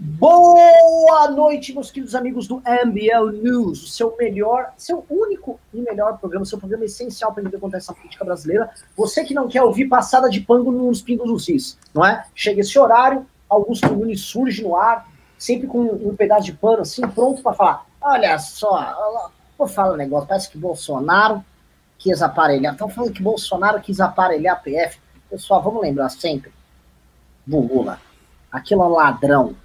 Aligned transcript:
Boa 0.00 1.28
noite, 1.28 1.74
meus 1.74 1.90
queridos 1.90 2.14
amigos 2.14 2.46
do 2.46 2.58
MBL 2.58 3.32
News, 3.42 3.82
o 3.82 3.88
seu 3.88 4.16
melhor, 4.16 4.72
seu 4.76 5.04
único 5.10 5.58
e 5.74 5.80
melhor 5.80 6.18
programa, 6.18 6.44
seu 6.44 6.56
programa 6.56 6.84
essencial 6.84 7.32
para 7.32 7.40
entender 7.40 7.56
o 7.56 7.58
que 7.58 7.66
acontece 7.66 7.88
na 7.88 7.96
política 7.96 8.24
brasileira. 8.24 8.70
Você 8.96 9.24
que 9.24 9.34
não 9.34 9.48
quer 9.48 9.60
ouvir 9.64 9.88
passada 9.88 10.30
de 10.30 10.40
pano 10.40 10.70
nos 10.70 11.02
pingos 11.02 11.26
dos 11.26 11.48
ris, 11.48 11.76
não 11.92 12.06
é? 12.06 12.24
Chega 12.32 12.60
esse 12.60 12.78
horário, 12.78 13.26
Augusto 13.50 13.92
Nunes 13.92 14.20
surge 14.20 14.62
no 14.62 14.76
ar, 14.76 15.10
sempre 15.36 15.66
com 15.66 15.80
um 15.80 16.14
pedaço 16.14 16.44
de 16.44 16.52
pano 16.52 16.82
assim, 16.82 17.02
pronto 17.08 17.42
para 17.42 17.54
falar. 17.54 17.86
Olha 18.00 18.38
só, 18.38 19.32
vou 19.58 19.66
falar 19.66 19.94
um 19.94 19.96
negócio, 19.96 20.28
parece 20.28 20.48
que 20.48 20.56
Bolsonaro 20.56 21.44
quis 21.98 22.22
aparelhar. 22.22 22.74
Estão 22.74 22.88
falando 22.88 23.12
que 23.12 23.20
Bolsonaro 23.20 23.80
quis 23.80 23.98
aparelhar 23.98 24.54
a 24.54 24.60
PF. 24.60 24.96
Pessoal, 25.28 25.60
vamos 25.60 25.82
lembrar 25.82 26.08
sempre 26.08 26.52
do 27.44 27.58
Lula. 27.58 27.98
Aquilo 28.52 28.82
é 28.82 28.86
um 28.86 28.90
ladrão 28.90 29.56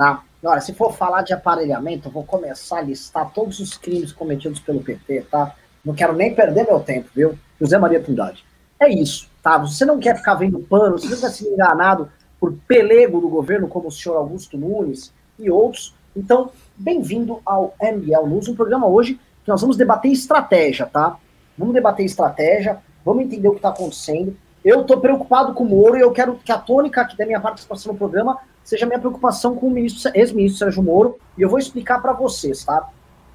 Tá? 0.00 0.24
Agora, 0.42 0.62
se 0.62 0.72
for 0.72 0.94
falar 0.94 1.20
de 1.20 1.34
aparelhamento, 1.34 2.08
eu 2.08 2.12
vou 2.12 2.24
começar 2.24 2.78
a 2.78 2.80
listar 2.80 3.30
todos 3.34 3.60
os 3.60 3.76
crimes 3.76 4.10
cometidos 4.12 4.58
pelo 4.58 4.82
PT, 4.82 5.26
tá? 5.30 5.54
Não 5.84 5.92
quero 5.92 6.14
nem 6.14 6.34
perder 6.34 6.64
meu 6.64 6.80
tempo, 6.80 7.10
viu? 7.14 7.38
José 7.60 7.76
Maria 7.76 8.00
Trindade. 8.00 8.42
É 8.80 8.88
isso, 8.88 9.28
tá? 9.42 9.58
Você 9.58 9.84
não 9.84 9.98
quer 9.98 10.16
ficar 10.16 10.36
vendo 10.36 10.58
pano, 10.58 10.98
você 10.98 11.06
não 11.06 11.20
quer 11.20 11.28
ser 11.28 11.52
enganado 11.52 12.10
por 12.40 12.54
pelego 12.66 13.20
do 13.20 13.28
governo, 13.28 13.68
como 13.68 13.88
o 13.88 13.92
senhor 13.92 14.16
Augusto 14.16 14.56
Nunes 14.56 15.12
e 15.38 15.50
outros. 15.50 15.94
Então, 16.16 16.50
bem-vindo 16.74 17.42
ao 17.44 17.74
MBL 17.78 18.26
News, 18.26 18.48
um 18.48 18.56
programa 18.56 18.86
hoje 18.86 19.20
que 19.44 19.50
nós 19.50 19.60
vamos 19.60 19.76
debater 19.76 20.10
estratégia, 20.10 20.86
tá? 20.86 21.18
Vamos 21.58 21.74
debater 21.74 22.06
estratégia, 22.06 22.78
vamos 23.04 23.24
entender 23.24 23.48
o 23.48 23.52
que 23.52 23.58
está 23.58 23.68
acontecendo. 23.68 24.34
Eu 24.64 24.80
estou 24.80 24.98
preocupado 24.98 25.52
com 25.52 25.64
o 25.64 25.68
Moro 25.68 25.98
e 25.98 26.00
eu 26.00 26.10
quero 26.10 26.36
que 26.36 26.50
a 26.50 26.56
tônica 26.56 27.02
aqui 27.02 27.18
da 27.18 27.26
minha 27.26 27.40
participação 27.40 27.92
no 27.92 27.98
programa 27.98 28.38
seja 28.64 28.86
minha 28.86 28.98
preocupação 28.98 29.54
com 29.54 29.72
o 29.72 29.78
ex-ministro 29.78 30.58
Sérgio 30.58 30.82
Moro, 30.82 31.18
e 31.36 31.42
eu 31.42 31.48
vou 31.48 31.58
explicar 31.58 32.00
para 32.00 32.12
vocês, 32.12 32.64
tá? 32.64 32.88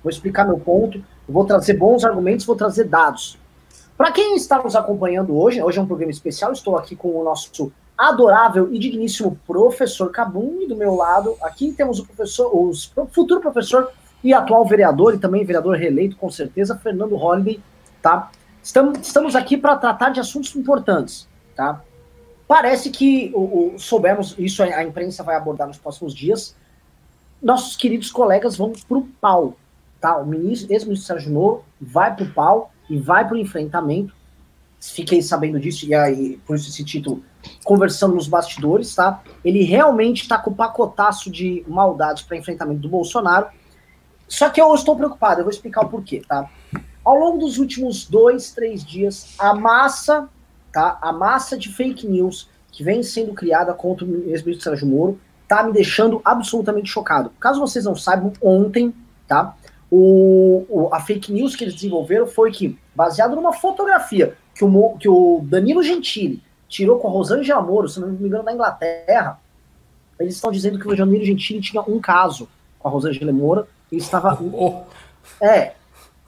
Vou 0.04 0.10
explicar 0.10 0.46
meu 0.46 0.60
ponto, 0.60 1.04
vou 1.28 1.46
trazer 1.46 1.74
bons 1.74 2.06
argumentos, 2.06 2.46
vou 2.46 2.56
trazer 2.56 2.86
dados. 2.86 3.38
Para 3.98 4.12
quem 4.12 4.36
está 4.36 4.62
nos 4.62 4.76
acompanhando 4.76 5.38
hoje, 5.38 5.62
hoje 5.62 5.80
é 5.80 5.82
um 5.82 5.88
programa 5.88 6.12
especial, 6.12 6.52
estou 6.52 6.78
aqui 6.78 6.96
com 6.96 7.10
o 7.10 7.24
nosso 7.24 7.72
adorável 7.98 8.74
e 8.74 8.78
digníssimo 8.78 9.40
professor 9.48 10.12
Cabum, 10.12 10.60
e 10.62 10.68
do 10.68 10.76
meu 10.76 10.96
lado 10.96 11.36
aqui 11.42 11.72
temos 11.72 12.00
o 12.00 12.06
professor, 12.06 12.54
o 12.54 12.74
futuro 13.08 13.40
professor 13.40 13.90
e 14.24 14.34
atual 14.34 14.66
vereador, 14.66 15.14
e 15.14 15.18
também 15.18 15.46
vereador 15.46 15.78
reeleito, 15.78 16.18
com 16.18 16.30
certeza, 16.30 16.76
Fernando 16.78 17.16
Holliday, 17.16 17.62
tá? 18.02 18.32
Estamos, 18.62 19.00
estamos 19.00 19.36
aqui 19.36 19.56
para 19.56 19.76
tratar 19.78 20.10
de 20.10 20.20
assuntos 20.20 20.56
importantes, 20.56 21.28
tá? 21.56 21.82
Parece 22.48 22.92
que 22.92 23.32
o, 23.34 23.76
o, 23.76 23.80
soubemos, 23.80 24.36
isso 24.38 24.62
a, 24.62 24.84
imprensa 24.84 25.24
vai 25.24 25.36
abordar 25.36 25.68
nos 25.68 25.78
próximos 25.78 26.14
dias. 26.14 26.56
Nossos 27.42 27.76
queridos 27.76 28.12
colegas 28.12 28.56
vão 28.56 28.72
para 28.72 28.98
o 28.98 29.08
pau. 29.20 29.56
Tá? 30.00 30.22
O 30.22 30.34
ex-ministro 30.34 30.98
Sérgio 30.98 31.32
Moro 31.32 31.64
vai 31.82 32.16
para 32.16 32.26
o 32.26 32.32
pau 32.32 32.72
e 32.90 32.98
vai 32.98 33.26
para 33.26 33.36
o 33.36 33.38
enfrentamento. 33.38 34.14
Fiquei 34.80 35.22
sabendo 35.22 35.60
disso, 35.60 35.88
e 35.88 35.96
aí, 35.96 36.38
por 36.46 36.56
isso 36.56 36.70
esse 36.70 36.84
título, 36.84 37.24
conversando 37.64 38.14
nos 38.14 38.28
bastidores, 38.28 38.94
tá? 38.94 39.24
Ele 39.44 39.64
realmente 39.64 40.22
está 40.22 40.38
com 40.38 40.52
o 40.52 40.56
pacotaço 40.56 41.32
de 41.32 41.66
maldades 41.68 42.22
para 42.22 42.38
enfrentamento 42.38 42.82
do 42.82 42.90
Bolsonaro. 42.90 43.48
Só 44.28 44.50
que 44.50 44.62
eu 44.62 44.72
estou 44.76 44.96
preocupado, 44.96 45.40
eu 45.40 45.46
vou 45.46 45.52
explicar 45.52 45.86
o 45.86 45.90
porquê, 45.90 46.22
tá? 46.28 46.48
Ao 47.04 47.16
longo 47.16 47.40
dos 47.40 47.58
últimos 47.58 48.06
dois, 48.06 48.52
três 48.52 48.86
dias, 48.86 49.34
a 49.40 49.56
massa 49.56 50.30
tá? 50.76 50.98
A 51.02 51.14
massa 51.14 51.58
de 51.58 51.70
fake 51.70 52.06
news 52.06 52.50
que 52.70 52.84
vem 52.84 53.02
sendo 53.02 53.34
criada 53.34 53.74
contra 53.74 54.06
o 54.06 54.30
ex-ministro 54.30 54.72
Sérgio 54.72 54.86
Moro 54.86 55.18
tá 55.48 55.64
me 55.64 55.72
deixando 55.72 56.22
absolutamente 56.26 56.90
chocado. 56.90 57.32
Caso 57.40 57.62
vocês 57.62 57.86
não 57.86 57.96
saibam, 57.96 58.34
ontem, 58.42 58.94
tá? 59.26 59.56
O, 59.90 60.66
o, 60.68 60.90
a 60.94 61.00
fake 61.00 61.32
news 61.32 61.56
que 61.56 61.64
eles 61.64 61.76
desenvolveram 61.76 62.28
foi 62.28 62.52
que, 62.52 62.78
baseado 62.94 63.38
numa 63.38 63.54
fotografia 63.54 64.36
que 64.54 64.66
o, 64.66 64.98
que 64.98 65.08
o 65.08 65.46
Danilo 65.46 65.82
Gentili 65.82 66.44
tirou 66.68 67.00
com 67.00 67.08
a 67.08 67.12
Rosângela 67.12 67.62
Moro, 67.62 67.88
se 67.88 68.02
não 68.02 68.10
me 68.10 68.28
engano, 68.28 68.44
na 68.44 68.52
Inglaterra, 68.52 69.40
eles 70.20 70.36
estão 70.36 70.52
dizendo 70.52 70.78
que 70.78 70.88
o 70.90 70.94
Danilo 70.94 71.24
Gentili 71.24 71.62
tinha 71.62 71.82
um 71.84 72.02
caso 72.02 72.50
com 72.78 72.90
a 72.90 72.92
Rosângela 72.92 73.32
Moro 73.32 73.66
e 73.90 73.96
estava... 73.96 74.38
Oh. 74.52 74.84
É, 75.42 75.74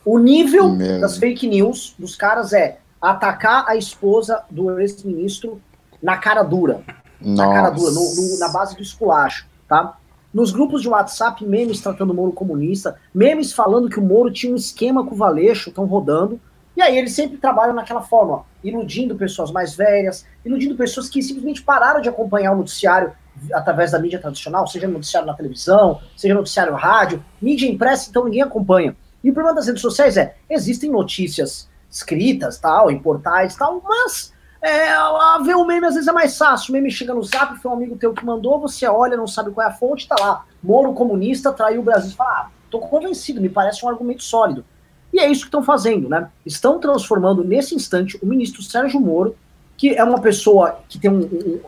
o 0.06 0.18
nível 0.18 0.70
Meu. 0.70 1.02
das 1.02 1.18
fake 1.18 1.48
news 1.48 1.94
dos 2.00 2.16
caras 2.16 2.54
é 2.54 2.80
atacar 3.02 3.66
a 3.68 3.76
esposa 3.76 4.44
do 4.50 4.80
ex-ministro 4.80 5.62
na 6.02 6.18
cara 6.18 6.44
dura. 6.44 6.82
Nossa. 7.20 7.48
Na 7.48 7.54
cara 7.54 7.70
dura, 7.70 7.92
no, 7.92 8.16
no, 8.16 8.40
na 8.40 8.50
base 8.50 8.76
do 8.76 8.82
esculacho, 8.82 9.48
tá? 9.68 9.98
Nos 10.34 10.52
grupos 10.52 10.82
de 10.82 10.90
WhatsApp, 10.90 11.44
memes 11.46 11.82
tratando 11.82 12.12
o 12.12 12.14
Moro 12.14 12.32
comunista, 12.32 13.00
memes 13.14 13.54
falando 13.54 13.90
que 13.90 14.00
o 14.00 14.04
Moro 14.04 14.32
tinha 14.32 14.54
um 14.54 14.56
esquema 14.56 15.06
com 15.06 15.16
o 15.16 15.18
Valeixo, 15.18 15.70
estão 15.70 15.86
rodando. 15.86 16.40
E 16.76 16.82
aí 16.82 16.96
eles 16.96 17.14
sempre 17.14 17.38
trabalham 17.38 17.74
naquela 17.74 18.02
forma, 18.02 18.34
ó, 18.34 18.44
iludindo 18.64 19.16
pessoas 19.16 19.50
mais 19.52 19.74
velhas, 19.74 20.26
iludindo 20.46 20.76
pessoas 20.76 21.10
que 21.10 21.24
simplesmente 21.24 21.64
pararam 21.64 22.02
de 22.02 22.10
acompanhar 22.10 22.52
o 22.52 22.58
noticiário 22.58 23.14
através 23.52 23.92
da 23.92 24.00
mídia 24.00 24.20
tradicional, 24.20 24.68
seja 24.68 24.88
noticiário 24.88 25.26
na 25.26 25.34
televisão, 25.34 26.00
seja 26.16 26.36
noticiário 26.36 26.76
rádio, 26.76 27.24
mídia 27.42 27.68
impressa, 27.68 28.10
então 28.10 28.26
ninguém 28.26 28.44
acompanha. 28.44 28.96
E 29.24 29.32
o 29.32 29.34
problema 29.34 29.56
das 29.56 29.66
redes 29.66 29.82
sociais 29.82 30.18
é, 30.18 30.36
existem 30.50 30.92
notícias 30.92 31.67
escritas, 31.90 32.60
tal, 32.60 32.92
em 32.92 33.00
portais, 33.00 33.56
tal, 33.56 33.82
mas 33.84 34.34
é, 34.62 34.90
a 34.90 35.40
ver 35.44 35.56
o 35.56 35.66
meme 35.66 35.86
às 35.86 35.94
vezes 35.94 36.08
é 36.08 36.12
mais 36.12 36.38
fácil. 36.38 36.72
O 36.72 36.74
meme 36.74 36.92
chega 36.92 37.14
no 37.14 37.24
zap, 37.24 37.58
foi 37.60 37.72
um 37.72 37.76
amigo 37.76 37.96
teu 37.96 38.14
que 38.14 38.26
mandou, 38.26 38.60
você 38.60 38.88
olha, 38.88 39.16
não 39.16 39.28
sabe 39.28 39.52
qual 39.52 39.66
é 39.66 39.70
a 39.70 39.74
fonte, 39.74 40.08
tá 40.08 40.16
lá. 40.20 40.46
Moro 40.62 40.94
comunista 40.94 41.52
traiu 41.52 41.82
o 41.82 41.84
Brasil. 41.84 42.12
Você 42.12 42.16
fala, 42.16 42.32
ah, 42.32 42.50
tô 42.70 42.80
convencido, 42.80 43.42
me 43.42 43.50
parece 43.50 43.86
um 43.86 43.90
argumento 43.90 44.24
sólido. 44.24 44.66
E 45.14 45.20
é 45.20 45.30
isso 45.30 45.42
que 45.42 45.48
estão 45.48 45.64
fazendo, 45.64 46.10
né? 46.10 46.30
Estão 46.46 46.80
transformando 46.80 47.44
nesse 47.44 47.74
instante 47.74 48.20
o 48.22 48.26
ministro 48.26 48.62
Sérgio 48.62 49.00
Moro, 49.00 49.36
que 49.78 49.96
é 49.96 50.04
uma 50.04 50.20
pessoa 50.20 50.80
que 50.90 51.00
tem 51.00 51.10
um. 51.10 51.22
um 51.22 51.60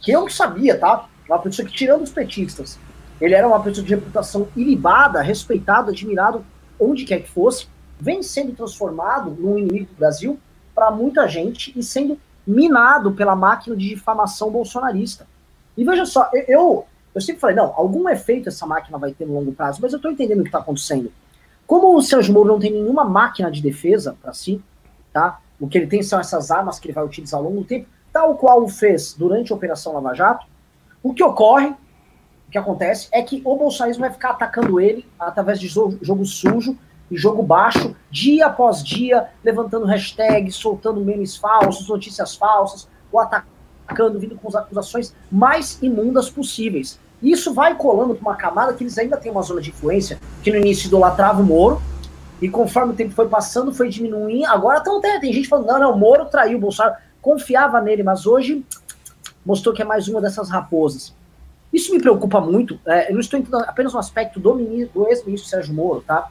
que 0.00 0.12
eu 0.12 0.28
sabia, 0.28 0.78
tá? 0.78 1.06
Uma 1.26 1.38
pessoa 1.38 1.66
que, 1.66 1.74
tirando 1.74 2.02
os 2.02 2.10
petistas, 2.10 2.78
ele 3.20 3.34
era 3.34 3.48
uma 3.48 3.60
pessoa 3.60 3.84
de 3.84 3.94
reputação 3.94 4.46
ilibada, 4.54 5.22
respeitado, 5.22 5.90
admirado, 5.90 6.44
onde 6.78 7.04
quer 7.04 7.20
que 7.20 7.30
fosse 7.30 7.66
vem 8.00 8.22
sendo 8.22 8.52
transformado 8.52 9.30
num 9.30 9.58
inimigo 9.58 9.86
do 9.86 9.98
Brasil 9.98 10.38
para 10.74 10.90
muita 10.90 11.28
gente 11.28 11.72
e 11.76 11.82
sendo 11.82 12.18
minado 12.46 13.12
pela 13.12 13.34
máquina 13.34 13.76
de 13.76 13.88
difamação 13.88 14.50
bolsonarista. 14.50 15.26
E 15.76 15.84
veja 15.84 16.04
só, 16.04 16.28
eu, 16.46 16.86
eu 17.14 17.20
sempre 17.20 17.40
falei, 17.40 17.56
não, 17.56 17.72
algum 17.76 18.08
efeito 18.08 18.48
essa 18.48 18.66
máquina 18.66 18.98
vai 18.98 19.12
ter 19.12 19.26
no 19.26 19.34
longo 19.34 19.52
prazo, 19.52 19.80
mas 19.80 19.92
eu 19.92 19.96
estou 19.96 20.10
entendendo 20.10 20.40
o 20.40 20.42
que 20.42 20.48
está 20.48 20.58
acontecendo. 20.58 21.12
Como 21.66 21.96
o 21.96 22.02
Sérgio 22.02 22.34
Moro 22.34 22.48
não 22.48 22.58
tem 22.58 22.72
nenhuma 22.72 23.04
máquina 23.04 23.50
de 23.50 23.62
defesa 23.62 24.16
para 24.20 24.32
si, 24.34 24.62
tá? 25.12 25.40
O 25.58 25.66
que 25.66 25.78
ele 25.78 25.86
tem 25.86 26.02
são 26.02 26.20
essas 26.20 26.50
armas 26.50 26.78
que 26.78 26.88
ele 26.88 26.94
vai 26.94 27.04
utilizar 27.04 27.38
ao 27.38 27.44
longo 27.44 27.60
do 27.60 27.66
tempo, 27.66 27.88
tal 28.12 28.36
qual 28.36 28.66
fez 28.68 29.14
durante 29.14 29.52
a 29.52 29.56
Operação 29.56 29.94
Lava 29.94 30.14
Jato. 30.14 30.46
O 31.02 31.14
que 31.14 31.22
ocorre, 31.22 31.68
o 31.68 32.50
que 32.50 32.58
acontece, 32.58 33.08
é 33.12 33.22
que 33.22 33.40
o 33.44 33.56
bolsonarismo 33.56 34.02
vai 34.02 34.12
ficar 34.12 34.30
atacando 34.30 34.78
ele 34.78 35.06
através 35.18 35.58
de 35.58 35.68
jogo 35.68 36.24
sujo, 36.24 36.76
jogo 37.16 37.42
baixo, 37.42 37.94
dia 38.10 38.46
após 38.46 38.82
dia, 38.82 39.28
levantando 39.42 39.86
hashtags, 39.86 40.56
soltando 40.56 41.00
memes 41.00 41.36
falsos, 41.36 41.88
notícias 41.88 42.34
falsas, 42.36 42.88
ou 43.12 43.20
atacando, 43.20 44.18
vindo 44.18 44.36
com 44.36 44.48
as 44.48 44.54
acusações 44.54 45.14
mais 45.30 45.78
imundas 45.82 46.28
possíveis. 46.30 46.98
Isso 47.22 47.54
vai 47.54 47.74
colando 47.74 48.14
para 48.14 48.22
uma 48.22 48.36
camada 48.36 48.72
que 48.74 48.82
eles 48.82 48.98
ainda 48.98 49.16
têm 49.16 49.32
uma 49.32 49.42
zona 49.42 49.60
de 49.60 49.70
influência, 49.70 50.18
que 50.42 50.50
no 50.50 50.58
início 50.58 50.88
idolatrava 50.88 51.40
o 51.40 51.44
Moro, 51.44 51.80
e 52.40 52.48
conforme 52.48 52.92
o 52.92 52.96
tempo 52.96 53.14
foi 53.14 53.28
passando, 53.28 53.72
foi 53.72 53.88
diminuindo. 53.88 54.46
Agora 54.46 54.80
tão, 54.80 55.00
tem, 55.00 55.18
tem 55.20 55.32
gente 55.32 55.48
falando, 55.48 55.66
não, 55.66 55.80
não, 55.80 55.92
o 55.92 55.98
Moro 55.98 56.26
traiu 56.26 56.58
o 56.58 56.60
Bolsonaro, 56.60 56.96
confiava 57.22 57.80
nele, 57.80 58.02
mas 58.02 58.26
hoje 58.26 58.64
mostrou 59.44 59.74
que 59.74 59.80
é 59.80 59.84
mais 59.84 60.08
uma 60.08 60.20
dessas 60.20 60.50
raposas. 60.50 61.14
Isso 61.72 61.92
me 61.92 62.00
preocupa 62.00 62.40
muito. 62.40 62.78
É, 62.86 63.10
eu 63.10 63.14
não 63.14 63.20
estou 63.20 63.38
entrando 63.38 63.64
apenas 63.64 63.92
no 63.92 63.98
aspecto 63.98 64.38
do, 64.38 64.54
do 64.92 65.08
ex-ministro 65.08 65.48
Sérgio 65.48 65.74
Moro, 65.74 66.02
tá? 66.06 66.30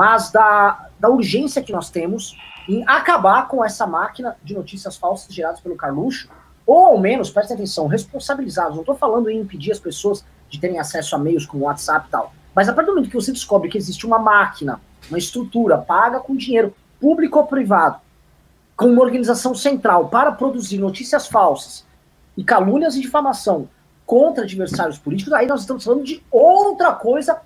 Mas 0.00 0.30
da, 0.30 0.88
da 0.98 1.10
urgência 1.10 1.62
que 1.62 1.72
nós 1.72 1.90
temos 1.90 2.34
em 2.66 2.82
acabar 2.88 3.46
com 3.48 3.62
essa 3.62 3.86
máquina 3.86 4.34
de 4.42 4.54
notícias 4.54 4.96
falsas 4.96 5.30
geradas 5.34 5.60
pelo 5.60 5.76
Carluxo, 5.76 6.26
ou 6.66 6.86
ao 6.86 6.98
menos, 6.98 7.28
prestem 7.28 7.54
atenção, 7.54 7.86
responsabilizados. 7.86 8.76
Não 8.76 8.80
estou 8.80 8.94
falando 8.94 9.28
em 9.28 9.38
impedir 9.38 9.72
as 9.72 9.78
pessoas 9.78 10.24
de 10.48 10.58
terem 10.58 10.78
acesso 10.78 11.14
a 11.14 11.18
meios 11.18 11.44
como 11.44 11.66
WhatsApp 11.66 12.06
e 12.08 12.10
tal, 12.10 12.32
mas 12.54 12.66
a 12.66 12.72
partir 12.72 12.86
do 12.86 12.94
momento 12.94 13.10
que 13.10 13.14
você 13.14 13.30
descobre 13.30 13.68
que 13.68 13.76
existe 13.76 14.06
uma 14.06 14.18
máquina, 14.18 14.80
uma 15.10 15.18
estrutura 15.18 15.76
paga 15.76 16.18
com 16.18 16.34
dinheiro 16.34 16.74
público 16.98 17.38
ou 17.38 17.46
privado, 17.46 18.00
com 18.74 18.86
uma 18.86 19.02
organização 19.02 19.54
central 19.54 20.08
para 20.08 20.32
produzir 20.32 20.78
notícias 20.78 21.26
falsas 21.26 21.84
e 22.38 22.42
calúnias 22.42 22.96
e 22.96 23.02
difamação 23.02 23.68
contra 24.06 24.44
adversários 24.44 24.98
políticos, 24.98 25.34
aí 25.34 25.46
nós 25.46 25.60
estamos 25.60 25.84
falando 25.84 26.04
de 26.04 26.24
outra 26.30 26.90
coisa 26.94 27.42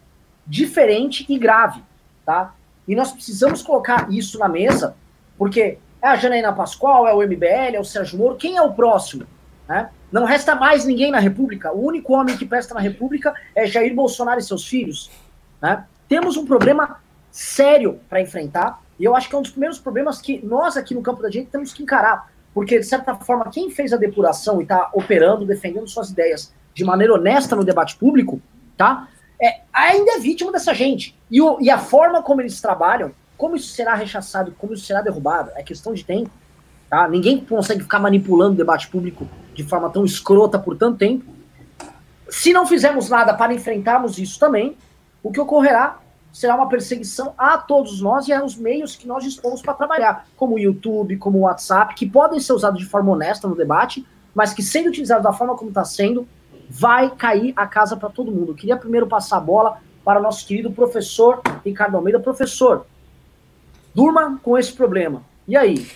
diferente 0.46 1.26
e 1.28 1.36
grave 1.36 1.82
tá? 2.24 2.54
E 2.86 2.94
nós 2.94 3.12
precisamos 3.12 3.62
colocar 3.62 4.10
isso 4.12 4.38
na 4.38 4.48
mesa, 4.48 4.94
porque 5.38 5.78
é 6.02 6.08
a 6.08 6.16
Janaína 6.16 6.52
Pascoal, 6.52 7.08
é 7.08 7.14
o 7.14 7.22
MBL, 7.22 7.74
é 7.74 7.80
o 7.80 7.84
Sérgio 7.84 8.18
Moro, 8.18 8.36
quem 8.36 8.56
é 8.56 8.62
o 8.62 8.72
próximo? 8.72 9.26
Né? 9.68 9.88
Não 10.12 10.24
resta 10.24 10.54
mais 10.54 10.84
ninguém 10.84 11.10
na 11.10 11.18
República. 11.18 11.72
O 11.72 11.84
único 11.84 12.12
homem 12.12 12.36
que 12.36 12.44
presta 12.44 12.74
na 12.74 12.80
República 12.80 13.34
é 13.54 13.66
Jair 13.66 13.94
Bolsonaro 13.94 14.38
e 14.38 14.42
seus 14.42 14.66
filhos. 14.66 15.10
Né? 15.62 15.84
Temos 16.08 16.36
um 16.36 16.44
problema 16.44 17.00
sério 17.30 17.98
para 18.08 18.20
enfrentar, 18.20 18.80
e 18.98 19.04
eu 19.04 19.16
acho 19.16 19.28
que 19.28 19.34
é 19.34 19.38
um 19.38 19.42
dos 19.42 19.50
primeiros 19.50 19.78
problemas 19.78 20.20
que 20.20 20.44
nós 20.44 20.76
aqui 20.76 20.94
no 20.94 21.02
campo 21.02 21.22
da 21.22 21.28
direita 21.28 21.52
temos 21.52 21.72
que 21.72 21.82
encarar. 21.82 22.30
Porque, 22.52 22.78
de 22.78 22.86
certa 22.86 23.16
forma, 23.16 23.50
quem 23.50 23.70
fez 23.70 23.92
a 23.92 23.96
depuração 23.96 24.60
e 24.60 24.62
está 24.62 24.90
operando, 24.92 25.44
defendendo 25.44 25.88
suas 25.88 26.10
ideias 26.10 26.54
de 26.72 26.84
maneira 26.84 27.14
honesta 27.14 27.56
no 27.56 27.64
debate 27.64 27.96
público, 27.96 28.40
tá? 28.76 29.08
É, 29.40 29.60
ainda 29.72 30.12
é 30.12 30.18
vítima 30.18 30.52
dessa 30.52 30.72
gente. 30.74 31.16
E, 31.30 31.40
o, 31.40 31.58
e 31.60 31.70
a 31.70 31.78
forma 31.78 32.22
como 32.22 32.40
eles 32.40 32.60
trabalham, 32.60 33.12
como 33.36 33.56
isso 33.56 33.68
será 33.68 33.94
rechaçado, 33.94 34.54
como 34.58 34.74
isso 34.74 34.86
será 34.86 35.02
derrubado, 35.02 35.50
é 35.54 35.62
questão 35.62 35.92
de 35.92 36.04
tempo. 36.04 36.30
Tá? 36.88 37.08
Ninguém 37.08 37.44
consegue 37.44 37.82
ficar 37.82 37.98
manipulando 37.98 38.52
o 38.52 38.56
debate 38.56 38.88
público 38.88 39.28
de 39.54 39.64
forma 39.64 39.90
tão 39.90 40.04
escrota 40.04 40.58
por 40.58 40.76
tanto 40.76 40.98
tempo. 40.98 41.24
Se 42.28 42.52
não 42.52 42.66
fizermos 42.66 43.08
nada 43.08 43.34
para 43.34 43.52
enfrentarmos 43.52 44.18
isso 44.18 44.38
também, 44.38 44.76
o 45.22 45.30
que 45.30 45.40
ocorrerá 45.40 45.98
será 46.32 46.56
uma 46.56 46.68
perseguição 46.68 47.32
a 47.38 47.56
todos 47.56 48.00
nós 48.00 48.26
e 48.26 48.32
aos 48.32 48.56
meios 48.56 48.96
que 48.96 49.06
nós 49.06 49.22
dispomos 49.22 49.62
para 49.62 49.72
trabalhar, 49.72 50.26
como 50.36 50.56
o 50.56 50.58
YouTube, 50.58 51.16
como 51.16 51.38
o 51.38 51.40
WhatsApp, 51.42 51.94
que 51.94 52.10
podem 52.10 52.40
ser 52.40 52.52
usados 52.52 52.80
de 52.80 52.86
forma 52.86 53.12
honesta 53.12 53.46
no 53.46 53.54
debate, 53.54 54.04
mas 54.34 54.52
que 54.52 54.60
sendo 54.60 54.88
utilizados 54.88 55.22
da 55.22 55.32
forma 55.32 55.56
como 55.56 55.70
está 55.70 55.84
sendo, 55.84 56.26
vai 56.68 57.10
cair 57.10 57.52
a 57.56 57.66
casa 57.66 57.96
para 57.96 58.08
todo 58.08 58.32
mundo. 58.32 58.52
Eu 58.52 58.56
queria 58.56 58.76
primeiro 58.76 59.06
passar 59.06 59.38
a 59.38 59.40
bola 59.40 59.78
para 60.04 60.20
o 60.20 60.22
nosso 60.22 60.46
querido 60.46 60.70
professor 60.70 61.40
Ricardo 61.64 61.96
Almeida. 61.96 62.20
Professor, 62.20 62.86
durma 63.94 64.38
com 64.42 64.58
esse 64.58 64.72
problema. 64.72 65.22
E 65.46 65.56
aí? 65.56 65.86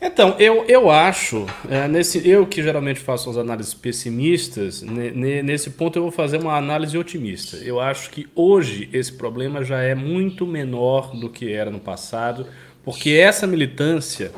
Então, 0.00 0.36
eu, 0.38 0.64
eu 0.68 0.88
acho, 0.88 1.44
é, 1.68 1.88
nesse, 1.88 2.26
eu 2.28 2.46
que 2.46 2.62
geralmente 2.62 3.00
faço 3.00 3.28
as 3.30 3.36
análises 3.36 3.74
pessimistas, 3.74 4.80
ne, 4.80 5.42
nesse 5.42 5.70
ponto 5.70 5.98
eu 5.98 6.02
vou 6.02 6.12
fazer 6.12 6.40
uma 6.40 6.56
análise 6.56 6.96
otimista. 6.96 7.56
Eu 7.56 7.80
acho 7.80 8.10
que 8.10 8.28
hoje 8.32 8.88
esse 8.92 9.12
problema 9.12 9.64
já 9.64 9.80
é 9.80 9.96
muito 9.96 10.46
menor 10.46 11.16
do 11.16 11.28
que 11.28 11.52
era 11.52 11.68
no 11.68 11.80
passado, 11.80 12.46
porque 12.84 13.10
essa 13.10 13.44
militância 13.44 14.30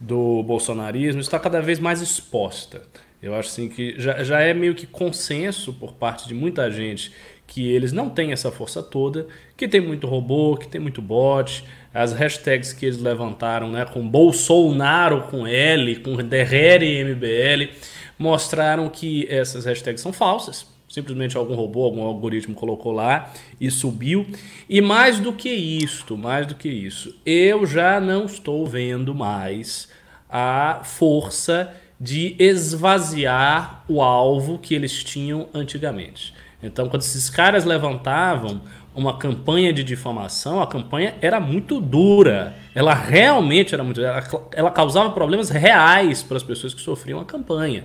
do 0.00 0.42
bolsonarismo 0.42 1.20
está 1.20 1.38
cada 1.38 1.60
vez 1.60 1.78
mais 1.78 2.00
exposta. 2.00 2.82
Eu 3.24 3.34
acho 3.34 3.48
assim 3.48 3.70
que 3.70 3.94
já, 3.98 4.22
já 4.22 4.40
é 4.42 4.52
meio 4.52 4.74
que 4.74 4.86
consenso 4.86 5.72
por 5.72 5.94
parte 5.94 6.28
de 6.28 6.34
muita 6.34 6.70
gente 6.70 7.10
que 7.46 7.70
eles 7.70 7.90
não 7.90 8.10
têm 8.10 8.32
essa 8.32 8.52
força 8.52 8.82
toda, 8.82 9.26
que 9.56 9.66
tem 9.66 9.80
muito 9.80 10.06
robô, 10.06 10.58
que 10.58 10.68
tem 10.68 10.78
muito 10.78 11.00
bot, 11.00 11.64
as 11.92 12.12
hashtags 12.12 12.74
que 12.74 12.84
eles 12.84 12.98
levantaram, 12.98 13.70
né, 13.70 13.86
com 13.86 14.06
Bolsonaro 14.06 15.22
com 15.22 15.46
L, 15.46 15.96
com 15.96 16.16
Derrere 16.16 17.02
MBL, 17.02 17.72
mostraram 18.18 18.90
que 18.90 19.26
essas 19.30 19.64
hashtags 19.64 20.02
são 20.02 20.12
falsas. 20.12 20.66
Simplesmente 20.86 21.34
algum 21.34 21.54
robô, 21.54 21.84
algum 21.84 22.02
algoritmo 22.02 22.54
colocou 22.54 22.92
lá 22.92 23.32
e 23.58 23.70
subiu. 23.70 24.26
E 24.68 24.82
mais 24.82 25.18
do 25.18 25.32
que 25.32 25.48
isto, 25.48 26.16
mais 26.16 26.46
do 26.46 26.54
que 26.54 26.68
isso, 26.68 27.16
eu 27.24 27.64
já 27.64 27.98
não 27.98 28.26
estou 28.26 28.66
vendo 28.66 29.14
mais 29.14 29.88
a 30.28 30.82
força 30.84 31.74
de 32.00 32.36
esvaziar 32.38 33.84
o 33.88 34.02
alvo 34.02 34.58
que 34.58 34.74
eles 34.74 35.02
tinham 35.02 35.48
antigamente. 35.54 36.34
Então, 36.62 36.88
quando 36.88 37.02
esses 37.02 37.28
caras 37.28 37.64
levantavam 37.64 38.62
uma 38.94 39.18
campanha 39.18 39.72
de 39.72 39.82
difamação, 39.82 40.62
a 40.62 40.66
campanha 40.66 41.14
era 41.20 41.40
muito 41.40 41.80
dura. 41.80 42.54
Ela 42.74 42.94
realmente 42.94 43.74
era 43.74 43.82
muito 43.82 44.00
ela, 44.00 44.22
ela 44.52 44.70
causava 44.70 45.10
problemas 45.10 45.50
reais 45.50 46.22
para 46.22 46.36
as 46.36 46.42
pessoas 46.42 46.72
que 46.72 46.80
sofriam 46.80 47.20
a 47.20 47.24
campanha. 47.24 47.84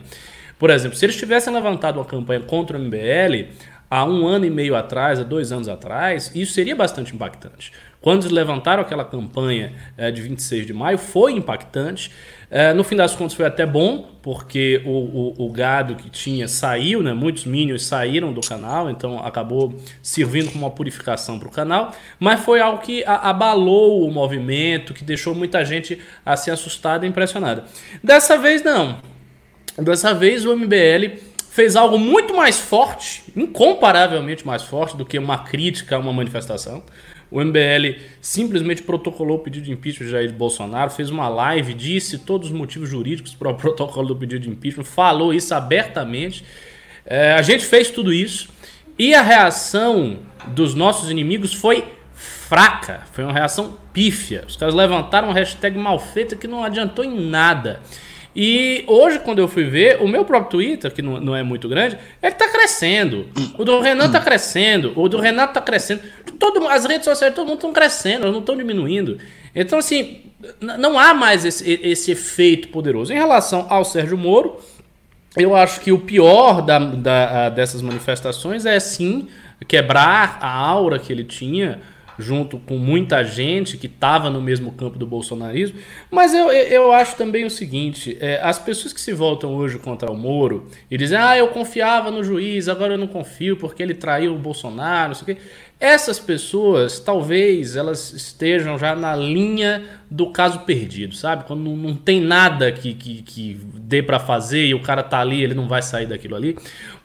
Por 0.57 0.69
exemplo, 0.69 0.97
se 0.97 1.05
eles 1.05 1.17
tivessem 1.17 1.53
levantado 1.53 1.97
uma 1.97 2.05
campanha 2.05 2.41
contra 2.41 2.77
o 2.77 2.81
MBL 2.81 3.49
há 3.89 4.05
um 4.05 4.27
ano 4.27 4.45
e 4.45 4.49
meio 4.49 4.75
atrás, 4.75 5.19
há 5.19 5.23
dois 5.23 5.51
anos 5.51 5.67
atrás, 5.67 6.31
isso 6.35 6.53
seria 6.53 6.75
bastante 6.75 7.15
impactante. 7.15 7.71
Quando 8.01 8.21
eles 8.23 8.31
levantaram 8.31 8.81
aquela 8.81 9.03
campanha 9.03 9.73
é, 9.97 10.09
de 10.09 10.21
26 10.21 10.65
de 10.65 10.73
maio, 10.73 10.97
foi 10.97 11.33
impactante. 11.33 12.11
É, 12.49 12.73
no 12.73 12.83
fim 12.83 12.95
das 12.95 13.13
contas 13.13 13.33
foi 13.33 13.45
até 13.45 13.65
bom, 13.65 14.09
porque 14.21 14.81
o, 14.85 14.89
o, 14.89 15.45
o, 15.45 15.51
gado 15.51 15.95
que 15.95 16.09
tinha 16.09 16.47
saiu, 16.47 17.03
né? 17.03 17.13
muitos 17.13 17.45
minions 17.45 17.85
saíram 17.85 18.33
do 18.33 18.41
canal, 18.41 18.89
então 18.89 19.19
acabou 19.19 19.75
servindo 20.01 20.51
como 20.51 20.65
uma 20.65 20.71
purificação 20.71 21.37
para 21.37 21.47
o 21.47 21.51
canal, 21.51 21.93
mas 22.19 22.39
foi 22.39 22.59
algo 22.59 22.81
que 22.81 23.03
a, 23.03 23.29
abalou 23.29 24.07
o 24.07 24.11
movimento, 24.11 24.93
que 24.93 25.03
deixou 25.03 25.35
muita 25.35 25.63
gente 25.63 25.99
assim 26.25 26.49
assustada 26.49 27.05
e 27.05 27.09
impressionada. 27.09 27.65
Dessa 28.03 28.37
vez 28.37 28.63
não. 28.63 28.97
Dessa 29.77 30.13
vez 30.13 30.45
o 30.45 30.55
MBL 30.55 31.19
fez 31.51 31.75
algo 31.75 31.99
muito 31.99 32.33
mais 32.33 32.59
forte, 32.59 33.23
incomparavelmente 33.35 34.47
mais 34.47 34.63
forte 34.63 34.97
do 34.97 35.05
que 35.05 35.19
uma 35.19 35.39
crítica 35.39 35.97
a 35.97 35.99
uma 35.99 36.13
manifestação. 36.13 36.83
O 37.31 37.39
MBL 37.39 37.99
simplesmente 38.21 38.81
protocolou 38.81 39.37
o 39.37 39.39
pedido 39.39 39.65
de 39.65 39.71
impeachment 39.71 40.05
de 40.07 40.11
Jair 40.11 40.33
Bolsonaro, 40.33 40.89
fez 40.89 41.09
uma 41.09 41.29
live, 41.29 41.73
disse 41.73 42.17
todos 42.17 42.49
os 42.49 42.53
motivos 42.53 42.89
jurídicos 42.89 43.35
para 43.35 43.49
o 43.49 43.53
protocolo 43.57 44.07
do 44.07 44.15
pedido 44.15 44.41
de 44.41 44.49
impeachment, 44.49 44.83
falou 44.83 45.33
isso 45.33 45.53
abertamente. 45.53 46.43
É, 47.05 47.33
a 47.33 47.41
gente 47.41 47.65
fez 47.65 47.89
tudo 47.89 48.11
isso 48.11 48.49
e 48.97 49.13
a 49.13 49.21
reação 49.21 50.19
dos 50.47 50.73
nossos 50.73 51.09
inimigos 51.09 51.53
foi 51.53 51.85
fraca, 52.13 53.03
foi 53.13 53.23
uma 53.23 53.33
reação 53.33 53.77
pífia. 53.93 54.43
Os 54.47 54.55
caras 54.55 54.73
levantaram 54.73 55.27
uma 55.27 55.33
hashtag 55.33 55.77
mal 55.77 55.99
feita 55.99 56.35
que 56.35 56.47
não 56.47 56.63
adiantou 56.63 57.05
em 57.05 57.29
nada. 57.29 57.79
E 58.35 58.83
hoje, 58.87 59.19
quando 59.19 59.39
eu 59.39 59.47
fui 59.47 59.63
ver, 59.63 60.01
o 60.01 60.07
meu 60.07 60.23
próprio 60.23 60.51
Twitter, 60.51 60.93
que 60.93 61.01
não, 61.01 61.19
não 61.19 61.35
é 61.35 61.41
muito 61.41 61.67
grande, 61.67 61.97
ele 62.21 62.35
tá 62.35 62.47
crescendo. 62.47 63.27
O 63.57 63.65
do 63.65 63.79
Renan 63.79 64.09
tá 64.09 64.19
crescendo. 64.19 64.93
O 64.95 65.09
do 65.09 65.19
Renato 65.19 65.53
tá 65.53 65.61
crescendo. 65.61 66.01
Todo, 66.37 66.67
as 66.67 66.85
redes 66.85 67.05
sociais, 67.05 67.33
todo 67.33 67.47
mundo 67.47 67.57
estão 67.57 67.73
crescendo, 67.73 68.31
não 68.31 68.39
estão 68.39 68.55
diminuindo. 68.55 69.17
Então, 69.53 69.79
assim, 69.79 70.21
não 70.61 70.97
há 70.97 71.13
mais 71.13 71.43
esse, 71.43 71.79
esse 71.83 72.11
efeito 72.11 72.67
poderoso. 72.69 73.11
Em 73.11 73.17
relação 73.17 73.65
ao 73.67 73.83
Sérgio 73.83 74.17
Moro, 74.17 74.59
eu 75.35 75.55
acho 75.55 75.81
que 75.81 75.91
o 75.91 75.99
pior 75.99 76.61
da, 76.61 76.79
da, 76.79 77.49
dessas 77.49 77.81
manifestações 77.81 78.65
é, 78.65 78.79
sim, 78.79 79.27
quebrar 79.67 80.37
a 80.39 80.49
aura 80.49 80.99
que 80.99 81.11
ele 81.11 81.23
tinha 81.23 81.81
junto 82.19 82.59
com 82.59 82.77
muita 82.77 83.23
gente 83.23 83.77
que 83.77 83.87
estava 83.87 84.29
no 84.29 84.41
mesmo 84.41 84.71
campo 84.73 84.99
do 84.99 85.07
bolsonarismo. 85.07 85.79
Mas 86.11 86.33
eu, 86.33 86.51
eu 86.51 86.91
acho 86.91 87.15
também 87.15 87.45
o 87.45 87.49
seguinte: 87.49 88.17
é, 88.19 88.39
as 88.43 88.59
pessoas 88.59 88.93
que 88.93 89.01
se 89.01 89.13
voltam 89.13 89.55
hoje 89.55 89.79
contra 89.79 90.11
o 90.11 90.17
Moro 90.17 90.67
e 90.91 90.97
dizem, 90.97 91.17
ah, 91.17 91.37
eu 91.37 91.47
confiava 91.47 92.11
no 92.11 92.23
juiz, 92.23 92.67
agora 92.67 92.93
eu 92.93 92.97
não 92.97 93.07
confio 93.07 93.57
porque 93.57 93.81
ele 93.81 93.93
traiu 93.93 94.35
o 94.35 94.39
Bolsonaro, 94.39 95.09
não 95.09 95.15
sei 95.15 95.33
o 95.33 95.37
quê. 95.37 95.41
Essas 95.79 96.19
pessoas, 96.19 96.99
talvez, 96.99 97.77
elas 97.77 98.11
estejam 98.11 98.77
já 98.77 98.93
na 98.93 99.15
linha 99.15 99.85
do 100.11 100.29
caso 100.29 100.59
perdido, 100.61 101.15
sabe? 101.15 101.45
Quando 101.45 101.61
não, 101.61 101.73
não 101.77 101.95
tem 101.95 102.19
nada 102.19 102.69
que, 102.69 102.93
que, 102.93 103.21
que 103.21 103.57
dê 103.75 104.03
para 104.03 104.19
fazer 104.19 104.65
e 104.65 104.73
o 104.73 104.81
cara 104.81 105.01
tá 105.01 105.21
ali, 105.21 105.41
ele 105.41 105.53
não 105.53 105.69
vai 105.69 105.81
sair 105.81 106.05
daquilo 106.05 106.35
ali. 106.35 106.57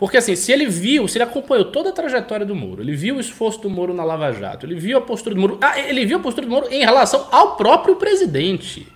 Porque 0.05 0.19
assim, 0.19 0.37
se 0.37 0.53
ele 0.53 0.67
viu, 0.67 1.09
se 1.09 1.17
ele 1.17 1.25
acompanhou 1.25 1.65
toda 1.65 1.89
a 1.89 1.93
trajetória 1.93 2.45
do 2.45 2.55
Moro, 2.55 2.83
ele 2.83 2.95
viu 2.95 3.17
o 3.17 3.21
esforço 3.21 3.63
do 3.63 3.71
Moro 3.71 3.95
na 3.95 4.05
Lava 4.05 4.31
Jato, 4.33 4.67
ele 4.67 4.75
viu 4.75 4.99
a 4.99 5.01
postura 5.01 5.35
do 5.35 5.41
Moro, 5.41 5.57
ah, 5.63 5.81
ele 5.81 6.05
viu 6.05 6.19
a 6.19 6.21
postura 6.21 6.47
do 6.47 6.51
Moro 6.53 6.69
em 6.71 6.81
relação 6.81 7.27
ao 7.33 7.57
próprio 7.57 7.97
presidente. 7.97 8.87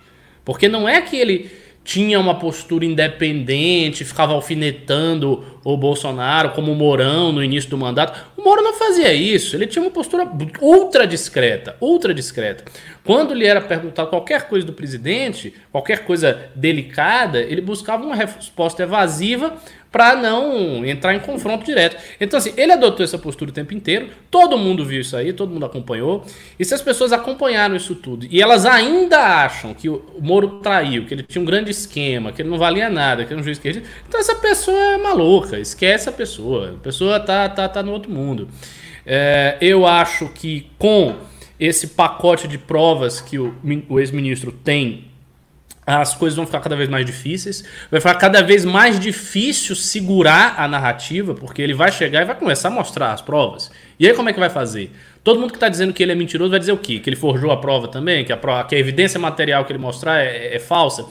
Porque 0.45 0.67
não 0.67 0.87
é 0.87 1.01
que 1.01 1.15
ele 1.15 1.49
tinha 1.83 2.19
uma 2.19 2.35
postura 2.35 2.85
independente, 2.85 4.05
ficava 4.05 4.33
alfinetando 4.33 5.43
o 5.63 5.75
Bolsonaro 5.75 6.51
como 6.51 6.71
o 6.71 6.75
Mourão 6.75 7.31
no 7.31 7.43
início 7.43 7.71
do 7.71 7.77
mandato. 7.79 8.27
O 8.37 8.43
Moro 8.43 8.61
não 8.61 8.73
fazia 8.73 9.11
isso, 9.11 9.55
ele 9.55 9.65
tinha 9.65 9.81
uma 9.81 9.89
postura 9.89 10.31
ultra 10.61 11.07
discreta, 11.07 11.75
ultra 11.81 12.13
discreta. 12.13 12.65
Quando 13.03 13.33
lhe 13.33 13.47
era 13.47 13.61
perguntado 13.61 14.11
qualquer 14.11 14.47
coisa 14.47 14.67
do 14.67 14.73
presidente, 14.73 15.55
qualquer 15.71 16.05
coisa 16.05 16.51
delicada, 16.53 17.39
ele 17.39 17.61
buscava 17.61 18.05
uma 18.05 18.15
resposta 18.15 18.83
evasiva 18.83 19.57
para 19.91 20.15
não 20.15 20.85
entrar 20.85 21.15
em 21.15 21.19
confronto 21.19 21.65
direto. 21.65 21.97
Então, 22.19 22.37
assim, 22.37 22.53
ele 22.55 22.71
adotou 22.71 23.03
essa 23.03 23.17
postura 23.17 23.49
o 23.49 23.53
tempo 23.53 23.73
inteiro, 23.73 24.09
todo 24.29 24.57
mundo 24.57 24.85
viu 24.85 25.01
isso 25.01 25.15
aí, 25.17 25.33
todo 25.33 25.51
mundo 25.51 25.65
acompanhou. 25.65 26.23
E 26.59 26.65
se 26.65 26.73
as 26.73 26.81
pessoas 26.81 27.11
acompanharam 27.11 27.75
isso 27.75 27.95
tudo 27.95 28.27
e 28.29 28.41
elas 28.41 28.65
ainda 28.65 29.17
acham 29.43 29.73
que 29.73 29.89
o 29.89 30.03
Moro 30.19 30.59
traiu, 30.59 31.05
que 31.05 31.13
ele 31.13 31.23
tinha 31.23 31.41
um 31.41 31.45
grande 31.45 31.71
esquema, 31.71 32.31
que 32.31 32.41
ele 32.41 32.49
não 32.49 32.57
valia 32.57 32.89
nada, 32.89 33.25
que 33.25 33.33
era 33.33 33.39
um 33.39 33.43
juiz 33.43 33.57
esquerdista, 33.57 33.87
então 34.07 34.19
essa 34.19 34.35
pessoa 34.35 34.77
é 34.77 34.97
maluca, 34.97 35.59
esquece 35.59 36.07
a 36.09 36.11
pessoa. 36.11 36.75
A 36.77 36.83
pessoa 36.83 37.19
tá, 37.19 37.49
tá, 37.49 37.67
tá 37.67 37.81
no 37.81 37.91
outro 37.91 38.11
mundo. 38.11 38.47
É, 39.05 39.57
eu 39.59 39.87
acho 39.87 40.29
que 40.29 40.67
com 40.77 41.15
esse 41.59 41.87
pacote 41.87 42.47
de 42.47 42.57
provas 42.57 43.19
que 43.19 43.37
o, 43.37 43.55
o 43.89 43.99
ex-ministro 43.99 44.51
tem 44.51 45.08
as 45.97 46.13
coisas 46.13 46.37
vão 46.37 46.45
ficar 46.45 46.59
cada 46.59 46.75
vez 46.75 46.87
mais 46.87 47.05
difíceis, 47.05 47.63
vai 47.89 47.99
ficar 47.99 48.15
cada 48.15 48.41
vez 48.43 48.63
mais 48.63 48.99
difícil 48.99 49.75
segurar 49.75 50.55
a 50.57 50.67
narrativa, 50.67 51.33
porque 51.33 51.61
ele 51.61 51.73
vai 51.73 51.91
chegar 51.91 52.21
e 52.21 52.25
vai 52.25 52.35
começar 52.35 52.67
a 52.67 52.71
mostrar 52.71 53.13
as 53.13 53.21
provas. 53.21 53.71
E 53.99 54.07
aí 54.07 54.13
como 54.13 54.29
é 54.29 54.33
que 54.33 54.39
vai 54.39 54.49
fazer? 54.49 54.91
Todo 55.23 55.39
mundo 55.39 55.49
que 55.49 55.57
está 55.57 55.67
dizendo 55.67 55.91
que 55.91 56.03
ele 56.03 56.11
é 56.11 56.15
mentiroso 56.15 56.51
vai 56.51 56.59
dizer 56.59 56.71
o 56.71 56.77
quê? 56.77 56.99
Que 56.99 57.09
ele 57.09 57.15
forjou 57.15 57.51
a 57.51 57.57
prova 57.57 57.87
também? 57.87 58.23
Que 58.23 58.31
a, 58.31 58.37
prova, 58.37 58.63
que 58.65 58.75
a 58.75 58.79
evidência 58.79 59.19
material 59.19 59.65
que 59.65 59.71
ele 59.71 59.79
mostrar 59.79 60.19
é, 60.19 60.27
é, 60.27 60.55
é 60.55 60.59
falsa? 60.59 61.05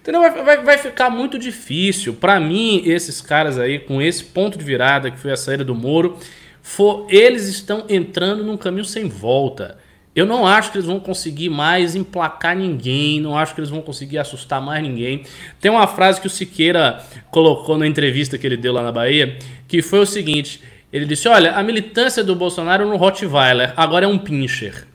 Entendeu? 0.00 0.20
Vai, 0.20 0.44
vai, 0.44 0.62
vai 0.62 0.78
ficar 0.78 1.10
muito 1.10 1.38
difícil. 1.38 2.14
Para 2.14 2.38
mim, 2.38 2.82
esses 2.84 3.20
caras 3.20 3.58
aí, 3.58 3.78
com 3.78 4.00
esse 4.00 4.24
ponto 4.24 4.56
de 4.56 4.64
virada 4.64 5.10
que 5.10 5.18
foi 5.18 5.32
a 5.32 5.36
saída 5.36 5.64
do 5.64 5.74
Moro, 5.74 6.16
for, 6.62 7.06
eles 7.10 7.48
estão 7.48 7.84
entrando 7.88 8.44
num 8.44 8.56
caminho 8.56 8.84
sem 8.84 9.08
volta. 9.08 9.78
Eu 10.18 10.26
não 10.26 10.44
acho 10.44 10.72
que 10.72 10.78
eles 10.78 10.86
vão 10.88 10.98
conseguir 10.98 11.48
mais 11.48 11.94
emplacar 11.94 12.56
ninguém, 12.56 13.20
não 13.20 13.38
acho 13.38 13.54
que 13.54 13.60
eles 13.60 13.70
vão 13.70 13.80
conseguir 13.80 14.18
assustar 14.18 14.60
mais 14.60 14.82
ninguém. 14.82 15.22
Tem 15.60 15.70
uma 15.70 15.86
frase 15.86 16.20
que 16.20 16.26
o 16.26 16.30
Siqueira 16.30 17.00
colocou 17.30 17.78
na 17.78 17.86
entrevista 17.86 18.36
que 18.36 18.44
ele 18.44 18.56
deu 18.56 18.72
lá 18.72 18.82
na 18.82 18.90
Bahia, 18.90 19.38
que 19.68 19.80
foi 19.80 20.00
o 20.00 20.06
seguinte: 20.06 20.60
ele 20.92 21.06
disse: 21.06 21.28
Olha, 21.28 21.52
a 21.52 21.62
militância 21.62 22.24
do 22.24 22.34
Bolsonaro 22.34 22.84
no 22.84 22.96
Rottweiler 22.96 23.72
agora 23.76 24.06
é 24.06 24.08
um 24.08 24.18
pincher. 24.18 24.88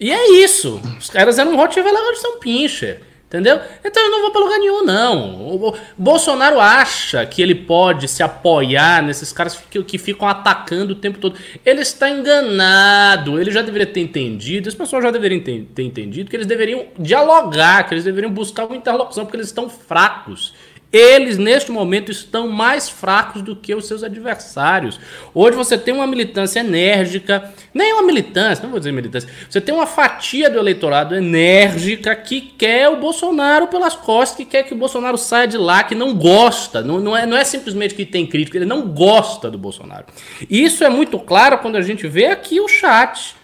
E 0.00 0.10
é 0.10 0.42
isso. 0.42 0.80
Os 0.98 1.08
caras 1.08 1.38
eram 1.38 1.52
um 1.52 1.56
Rottweiler, 1.56 1.94
agora 1.94 2.16
são 2.16 2.40
pincher. 2.40 3.00
Entendeu? 3.26 3.58
Então 3.84 4.00
eu 4.00 4.10
não 4.10 4.20
vou 4.20 4.30
para 4.30 4.40
lugar 4.42 4.58
nenhum, 4.58 4.84
não. 4.84 5.56
O 5.56 5.74
Bolsonaro 5.98 6.60
acha 6.60 7.26
que 7.26 7.42
ele 7.42 7.54
pode 7.54 8.06
se 8.06 8.22
apoiar 8.22 9.02
nesses 9.02 9.32
caras 9.32 9.56
que, 9.68 9.82
que 9.82 9.98
ficam 9.98 10.28
atacando 10.28 10.92
o 10.92 10.96
tempo 10.96 11.18
todo. 11.18 11.36
Ele 11.66 11.80
está 11.80 12.08
enganado. 12.08 13.40
Ele 13.40 13.50
já 13.50 13.60
deveria 13.60 13.86
ter 13.86 14.00
entendido, 14.00 14.68
as 14.68 14.74
pessoas 14.74 15.02
já 15.02 15.10
deveriam 15.10 15.40
ter, 15.40 15.66
ter 15.74 15.82
entendido 15.82 16.30
que 16.30 16.36
eles 16.36 16.46
deveriam 16.46 16.86
dialogar, 16.96 17.88
que 17.88 17.94
eles 17.94 18.04
deveriam 18.04 18.30
buscar 18.30 18.66
uma 18.66 18.76
interlocução, 18.76 19.24
porque 19.24 19.36
eles 19.36 19.48
estão 19.48 19.68
fracos. 19.68 20.54
Eles, 20.94 21.38
neste 21.38 21.72
momento, 21.72 22.12
estão 22.12 22.46
mais 22.46 22.88
fracos 22.88 23.42
do 23.42 23.56
que 23.56 23.74
os 23.74 23.88
seus 23.88 24.04
adversários. 24.04 25.00
Hoje 25.34 25.56
você 25.56 25.76
tem 25.76 25.92
uma 25.92 26.06
militância 26.06 26.60
enérgica, 26.60 27.52
nem 27.74 27.92
uma 27.94 28.02
militância, 28.04 28.62
não 28.62 28.70
vou 28.70 28.78
dizer 28.78 28.92
militância, 28.92 29.28
você 29.50 29.60
tem 29.60 29.74
uma 29.74 29.88
fatia 29.88 30.48
do 30.48 30.56
eleitorado 30.56 31.16
enérgica 31.16 32.14
que 32.14 32.40
quer 32.40 32.88
o 32.88 32.98
Bolsonaro 32.98 33.66
pelas 33.66 33.96
costas, 33.96 34.36
que 34.36 34.44
quer 34.44 34.62
que 34.62 34.72
o 34.72 34.76
Bolsonaro 34.76 35.18
saia 35.18 35.48
de 35.48 35.58
lá, 35.58 35.82
que 35.82 35.96
não 35.96 36.14
gosta, 36.14 36.80
não, 36.80 37.00
não, 37.00 37.16
é, 37.16 37.26
não 37.26 37.36
é 37.36 37.42
simplesmente 37.42 37.92
que 37.96 38.06
tem 38.06 38.24
crítica, 38.24 38.58
ele 38.58 38.64
não 38.64 38.82
gosta 38.82 39.50
do 39.50 39.58
Bolsonaro. 39.58 40.06
Isso 40.48 40.84
é 40.84 40.88
muito 40.88 41.18
claro 41.18 41.58
quando 41.58 41.74
a 41.74 41.82
gente 41.82 42.06
vê 42.06 42.26
aqui 42.26 42.60
o 42.60 42.68
chat 42.68 43.34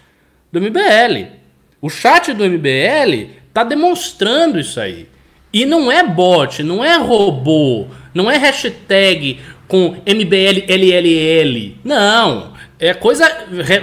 do 0.49 0.61
MBL. 0.61 1.33
O 1.81 1.89
chat 1.89 2.31
do 2.33 2.45
MBL 2.45 3.29
está 3.49 3.65
demonstrando 3.65 4.57
isso 4.57 4.79
aí. 4.79 5.09
E 5.53 5.65
não 5.65 5.91
é 5.91 6.03
bot, 6.03 6.63
não 6.63 6.83
é 6.83 6.97
robô, 6.97 7.87
não 8.13 8.29
é 8.29 8.37
hashtag 8.37 9.39
com 9.67 9.97
MBLLLL. 10.05 11.77
Não, 11.83 12.53
é 12.79 12.93
coisa 12.93 13.29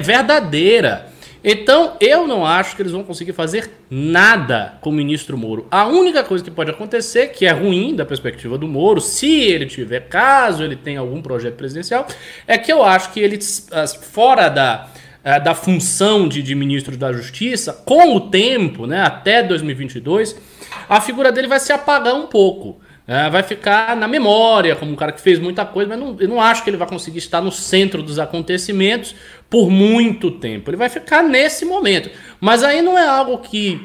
verdadeira. 0.01 1.09
Então, 1.43 1.97
eu 2.01 2.27
não 2.27 2.45
acho 2.45 2.75
que 2.75 2.83
eles 2.83 2.93
vão 2.93 3.05
conseguir 3.05 3.33
fazer 3.33 3.71
nada 3.89 4.75
com 4.81 4.91
o 4.91 4.93
ministro 4.93 5.39
Moro. 5.39 5.67
A 5.71 5.87
única 5.87 6.25
coisa 6.25 6.43
que 6.43 6.51
pode 6.51 6.71
acontecer, 6.71 7.29
que 7.29 7.47
é 7.47 7.53
ruim 7.53 7.95
da 7.95 8.05
perspectiva 8.05 8.59
do 8.59 8.67
Moro, 8.67 9.01
se 9.01 9.45
ele 9.45 9.67
tiver, 9.67 10.09
caso 10.09 10.65
ele 10.65 10.75
tenha 10.75 11.01
algum 11.01 11.23
projeto 11.23 11.55
presidencial, 11.55 12.07
é 12.47 12.59
que 12.59 12.73
eu 12.73 12.83
acho 12.83 13.13
que 13.13 13.21
ele, 13.21 13.39
fora 14.03 14.49
da, 14.49 14.89
eh, 15.29 15.39
da 15.39 15.55
função 15.55 16.27
de, 16.27 16.43
de 16.43 16.55
ministro 16.55 16.97
da 16.97 17.13
Justiça, 17.13 17.73
com 17.85 18.17
o 18.17 18.21
tempo, 18.31 18.87
né, 18.87 19.03
até 19.03 19.43
2022 19.43 20.35
a 20.89 21.03
figura 21.03 21.31
dele 21.31 21.47
vai 21.47 21.61
se 21.61 21.71
apagar 21.71 22.15
um 22.15 22.27
pouco. 22.27 22.81
É, 23.07 23.29
vai 23.29 23.43
ficar 23.43 23.95
na 23.95 24.09
memória 24.09 24.75
como 24.75 24.93
um 24.93 24.97
cara 24.97 25.13
que 25.13 25.21
fez 25.21 25.39
muita 25.39 25.67
coisa, 25.67 25.89
mas 25.89 25.99
não, 25.99 26.17
eu 26.19 26.29
não 26.29 26.41
acho 26.41 26.65
que 26.65 26.71
ele 26.71 26.79
vai 26.79 26.89
conseguir 26.89 27.19
estar 27.19 27.43
no 27.43 27.53
centro 27.53 28.03
dos 28.03 28.19
acontecimentos 28.19 29.15
por 29.51 29.71
muito 29.71 30.31
tempo. 30.31 30.71
Ele 30.71 30.77
vai 30.79 30.89
ficar 30.89 31.23
nesse 31.23 31.65
momento. 31.65 32.11
Mas 32.41 32.63
aí 32.63 32.81
não 32.81 32.99
é 32.99 33.07
algo 33.07 33.39
que 33.39 33.81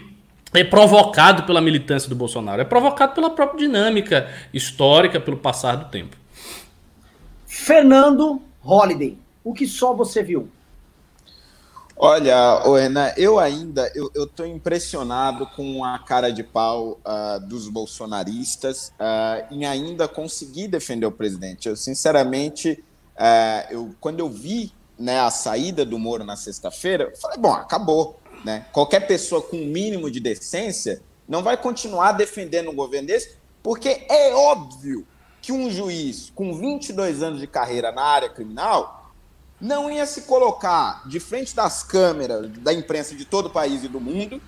é 0.53 0.63
provocado 0.63 1.43
pela 1.43 1.61
militância 1.61 2.07
do 2.07 2.15
Bolsonaro, 2.15 2.61
é 2.61 2.65
provocado 2.65 3.13
pela 3.15 3.29
própria 3.29 3.65
dinâmica 3.65 4.29
histórica, 4.53 5.19
pelo 5.19 5.37
passar 5.37 5.75
do 5.75 5.85
tempo. 5.85 6.15
Fernando 7.45 8.41
Holliday, 8.61 9.17
o 9.43 9.53
que 9.53 9.65
só 9.65 9.93
você 9.93 10.21
viu? 10.21 10.49
Olha, 11.95 12.59
Renan, 12.63 13.13
eu 13.15 13.39
ainda 13.39 13.91
eu, 13.93 14.27
tô 14.27 14.45
impressionado 14.45 15.45
com 15.55 15.85
a 15.85 15.99
cara 15.99 16.31
de 16.31 16.43
pau 16.43 16.99
uh, 17.05 17.39
dos 17.47 17.69
bolsonaristas 17.69 18.91
uh, 18.99 19.53
em 19.53 19.65
ainda 19.65 20.07
conseguir 20.07 20.67
defender 20.67 21.05
o 21.05 21.11
presidente. 21.11 21.69
Eu, 21.69 21.75
sinceramente, 21.75 22.83
uh, 23.15 23.71
eu, 23.71 23.95
quando 23.99 24.19
eu 24.19 24.29
vi 24.29 24.73
né, 24.97 25.19
a 25.19 25.29
saída 25.29 25.85
do 25.85 25.99
Moro 25.99 26.23
na 26.23 26.35
sexta-feira, 26.35 27.13
falei, 27.21 27.37
bom, 27.37 27.53
acabou. 27.53 28.19
Né? 28.43 28.65
Qualquer 28.71 29.01
pessoa 29.07 29.41
com 29.41 29.57
um 29.57 29.67
mínimo 29.67 30.09
de 30.09 30.19
decência 30.19 31.01
não 31.27 31.43
vai 31.43 31.55
continuar 31.55 32.13
defendendo 32.13 32.69
um 32.69 32.75
governo 32.75 33.07
desse, 33.07 33.37
porque 33.61 34.05
é 34.09 34.33
óbvio 34.33 35.07
que 35.41 35.51
um 35.51 35.69
juiz 35.69 36.31
com 36.33 36.53
22 36.53 37.21
anos 37.21 37.39
de 37.39 37.47
carreira 37.47 37.91
na 37.91 38.03
área 38.03 38.29
criminal 38.29 39.02
não 39.63 39.89
ia 39.89 40.05
se 40.05 40.23
colocar 40.23 41.07
de 41.07 41.21
frente 41.21 41.55
das 41.55 41.83
câmeras 41.83 42.49
da 42.49 42.73
imprensa 42.73 43.15
de 43.15 43.23
todo 43.23 43.45
o 43.45 43.49
país 43.49 43.81
e 43.81 43.87
do 43.87 43.97
mundo, 43.97 44.41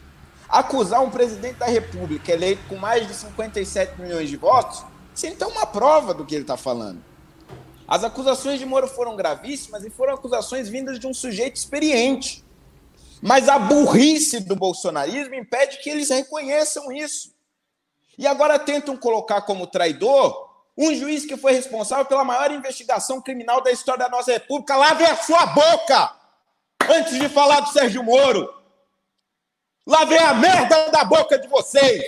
acusar 0.49 1.01
um 1.01 1.09
presidente 1.09 1.55
da 1.55 1.67
República 1.67 2.33
eleito 2.33 2.61
com 2.67 2.75
mais 2.75 3.07
de 3.07 3.13
57 3.13 4.01
milhões 4.01 4.29
de 4.29 4.35
votos, 4.35 4.83
sem 5.13 5.33
ter 5.33 5.45
uma 5.45 5.65
prova 5.65 6.13
do 6.13 6.25
que 6.25 6.35
ele 6.35 6.43
está 6.43 6.57
falando. 6.57 7.01
As 7.87 8.03
acusações 8.03 8.59
de 8.59 8.65
Moro 8.65 8.89
foram 8.89 9.15
gravíssimas 9.15 9.85
e 9.85 9.89
foram 9.89 10.15
acusações 10.15 10.67
vindas 10.67 10.99
de 10.99 11.07
um 11.07 11.13
sujeito 11.13 11.55
experiente. 11.55 12.43
Mas 13.21 13.47
a 13.47 13.57
burrice 13.57 14.41
do 14.41 14.53
bolsonarismo 14.53 15.33
impede 15.33 15.77
que 15.81 15.89
eles 15.89 16.09
reconheçam 16.09 16.91
isso. 16.91 17.33
E 18.17 18.27
agora 18.27 18.59
tentam 18.59 18.97
colocar 18.97 19.43
como 19.43 19.65
traidor 19.65 20.44
um 20.77 20.93
juiz 20.93 21.25
que 21.25 21.37
foi 21.37 21.53
responsável 21.53 22.05
pela 22.05 22.23
maior 22.23 22.51
investigação 22.51 23.21
criminal 23.21 23.61
da 23.61 23.71
história 23.71 24.05
da 24.05 24.09
nossa 24.09 24.31
República, 24.33 24.75
lave 24.75 25.05
a 25.05 25.15
sua 25.15 25.45
boca 25.47 26.15
antes 26.89 27.17
de 27.17 27.29
falar 27.29 27.61
do 27.61 27.69
Sérgio 27.69 28.03
Moro. 28.03 28.53
Lave 29.87 30.17
a 30.17 30.33
merda 30.33 30.89
da 30.89 31.03
boca 31.03 31.37
de 31.37 31.47
vocês. 31.47 32.03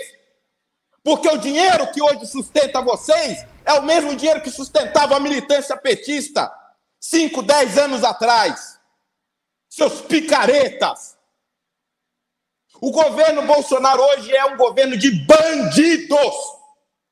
Porque 1.04 1.30
o 1.30 1.38
dinheiro 1.38 1.90
que 1.92 2.02
hoje 2.02 2.26
sustenta 2.26 2.82
vocês 2.82 3.46
é 3.64 3.74
o 3.74 3.84
mesmo 3.84 4.16
dinheiro 4.16 4.42
que 4.42 4.50
sustentava 4.50 5.16
a 5.16 5.20
militância 5.20 5.78
petista 5.78 6.52
5, 7.00 7.42
10 7.44 7.78
anos 7.78 8.04
atrás. 8.04 8.78
Seus 9.70 10.02
picaretas. 10.02 11.16
O 12.82 12.92
governo 12.92 13.44
Bolsonaro 13.44 14.02
hoje 14.04 14.36
é 14.36 14.46
um 14.46 14.58
governo 14.58 14.98
de 14.98 15.12
bandidos. 15.26 16.36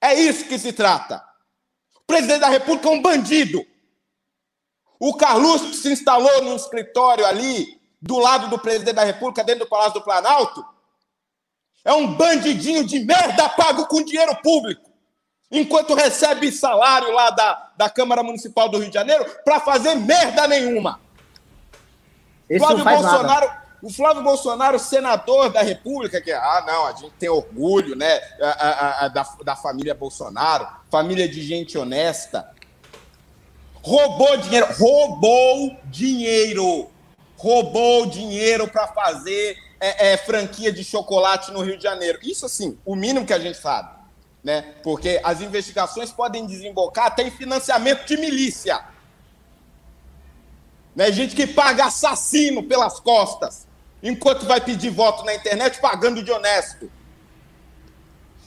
É 0.02 0.14
isso 0.14 0.46
que 0.46 0.60
se 0.60 0.74
trata. 0.74 1.24
Presidente 2.08 2.40
da 2.40 2.50
República 2.50 2.88
é 2.88 2.92
um 2.92 3.02
bandido. 3.02 3.66
O 5.00 5.16
Carluxo 5.16 5.74
se 5.74 5.92
instalou 5.92 6.44
num 6.44 6.56
escritório 6.56 7.26
ali, 7.26 7.80
do 8.02 8.18
lado 8.20 8.50
do 8.50 8.60
presidente 8.60 8.96
da 8.96 9.04
República, 9.04 9.44
dentro 9.44 9.66
do 9.66 9.70
Palácio 9.70 9.96
do 9.96 10.02
Planalto. 10.02 10.66
É 11.84 11.94
um 11.94 12.14
bandidinho 12.14 12.86
de 12.86 13.00
merda 13.00 13.50
pago 13.50 13.88
com 13.88 14.04
dinheiro 14.04 14.36
público. 14.42 14.90
Enquanto 15.52 15.94
recebe 15.94 16.52
salário 16.52 17.12
lá 17.12 17.30
da, 17.30 17.72
da 17.78 17.90
Câmara 17.90 18.24
Municipal 18.24 18.68
do 18.70 18.80
Rio 18.80 18.90
de 18.90 18.94
Janeiro 18.94 19.26
para 19.44 19.60
fazer 19.60 19.96
merda 19.96 20.48
nenhuma. 20.48 21.00
Esse 22.50 22.60
Flávio 22.60 22.84
Bolsonaro. 22.84 23.48
Nada 23.48 23.65
o 23.86 23.90
Flávio 23.92 24.24
Bolsonaro, 24.24 24.80
senador 24.80 25.52
da 25.52 25.62
República, 25.62 26.20
que 26.20 26.32
ah, 26.32 26.64
não, 26.66 26.88
a 26.88 26.94
gente 26.94 27.14
tem 27.20 27.30
orgulho, 27.30 27.96
né, 27.96 28.20
a, 28.42 28.50
a, 28.50 29.06
a, 29.06 29.08
da, 29.10 29.24
da 29.44 29.56
família 29.56 29.94
Bolsonaro, 29.94 30.68
família 30.90 31.30
de 31.30 31.44
gente 31.44 31.78
honesta. 31.78 32.50
Roubou 33.84 34.38
dinheiro, 34.38 34.68
roubou 34.74 35.78
dinheiro, 35.84 36.90
roubou 37.38 38.08
dinheiro 38.08 38.68
para 38.68 38.88
fazer 38.88 39.56
é, 39.80 40.14
é, 40.14 40.18
franquia 40.18 40.72
de 40.72 40.84
chocolate 40.84 41.52
no 41.52 41.62
Rio 41.62 41.78
de 41.78 41.84
Janeiro. 41.84 42.18
Isso, 42.24 42.48
assim, 42.48 42.80
o 42.84 42.96
mínimo 42.96 43.24
que 43.24 43.34
a 43.34 43.40
gente 43.40 43.60
sabe, 43.60 44.00
né? 44.44 44.74
Porque 44.82 45.22
as 45.24 45.42
investigações 45.42 46.12
podem 46.12 46.48
desembocar 46.48 47.06
até 47.06 47.22
em 47.22 47.30
financiamento 47.30 48.04
de 48.08 48.18
milícia. 48.18 48.84
Né? 50.96 51.12
Gente 51.12 51.36
que 51.36 51.46
paga 51.46 51.86
assassino 51.86 52.64
pelas 52.64 53.00
costas 53.00 53.68
enquanto 54.06 54.46
vai 54.46 54.62
pedir 54.62 54.92
voto 54.92 55.26
na 55.26 55.34
internet 55.34 55.82
pagando 55.82 56.24
de 56.24 56.32
honesto. 56.32 56.92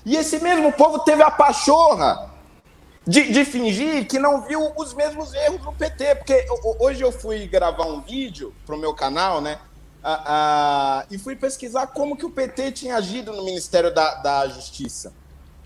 E 0.07 0.17
esse 0.17 0.39
mesmo 0.39 0.73
povo 0.73 1.01
teve 1.01 1.23
a 1.23 1.31
pachorra 1.31 2.31
de, 3.05 3.33
de 3.33 3.45
fingir 3.45 4.07
que 4.07 4.19
não 4.19 4.43
viu 4.43 4.73
os 4.77 4.95
mesmos 4.95 5.35
erros 5.35 5.61
do 5.61 5.73
PT. 5.73 6.15
Porque 6.15 6.47
hoje 6.79 7.03
eu 7.03 7.11
fui 7.11 7.49
gravar 7.49 7.87
um 7.87 8.01
vídeo 8.01 8.55
para 8.65 8.77
o 8.77 8.79
meu 8.79 8.95
canal, 8.95 9.41
né? 9.41 9.59
Ah, 10.03 10.23
ah, 10.25 11.07
e 11.11 11.19
fui 11.19 11.35
pesquisar 11.35 11.89
como 11.89 12.17
que 12.17 12.25
o 12.25 12.31
PT 12.31 12.71
tinha 12.73 12.97
agido 12.97 13.33
no 13.33 13.45
Ministério 13.45 13.93
da, 13.93 14.15
da 14.15 14.49
Justiça. 14.49 15.13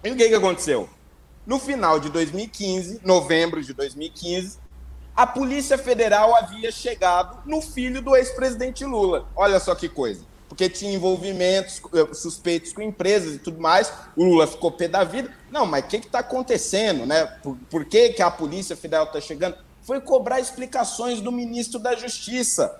E 0.02 0.10
o 0.10 0.16
que, 0.16 0.26
que 0.26 0.34
aconteceu? 0.34 0.88
No 1.46 1.58
final 1.58 2.00
de 2.00 2.08
2015, 2.08 3.00
novembro 3.04 3.62
de 3.62 3.74
2015, 3.74 4.58
a 5.14 5.26
Polícia 5.26 5.76
Federal 5.76 6.34
havia 6.34 6.72
chegado 6.72 7.38
no 7.46 7.60
filho 7.60 8.00
do 8.00 8.16
ex-presidente 8.16 8.84
Lula. 8.84 9.28
Olha 9.36 9.60
só 9.60 9.74
que 9.74 9.88
coisa. 9.88 10.24
porque 10.48 10.68
tinha 10.68 10.92
envolvimentos 10.92 11.80
eh, 11.94 12.12
suspeitos 12.12 12.74
com 12.74 12.82
empresas 12.82 13.36
e 13.36 13.38
tudo 13.38 13.58
mais. 13.58 13.90
O 14.14 14.22
Lula 14.22 14.46
ficou 14.46 14.70
pé 14.70 14.86
da 14.86 15.02
vida. 15.02 15.34
Não, 15.50 15.64
mas 15.64 15.84
o 15.84 15.88
que 15.88 15.96
está 15.96 16.18
acontecendo, 16.18 17.06
né? 17.06 17.24
Por, 17.42 17.56
por, 17.70 17.84
que, 17.86 18.10
que 18.10 18.20
a 18.20 18.30
Polícia 18.30 18.76
Federal 18.76 19.06
está 19.06 19.18
chegando? 19.18 19.56
Foi 19.82 19.98
cobrar 20.02 20.40
explicações 20.40 21.22
do 21.22 21.32
ministro 21.32 21.78
da 21.78 21.96
Justiça, 21.96 22.78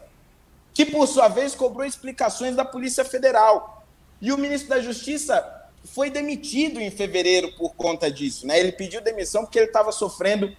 que 0.74 0.84
por 0.84 1.06
sua 1.06 1.28
vez 1.28 1.54
cobrou 1.54 1.86
explicações 1.86 2.54
da 2.54 2.64
Polícia 2.64 3.06
Federal. 3.06 3.82
E 4.20 4.30
o 4.32 4.36
ministro 4.36 4.68
da 4.68 4.80
Justiça 4.82 5.42
foi 5.84 6.10
demitido 6.10 6.78
em 6.78 6.90
fevereiro 6.90 7.52
por 7.56 7.74
conta 7.74 8.10
disso, 8.10 8.46
né? 8.46 8.60
Ele 8.60 8.72
pediu 8.72 9.00
demissão 9.00 9.44
porque 9.44 9.58
ele 9.58 9.68
estava 9.68 9.92
sofrendo 9.92 10.54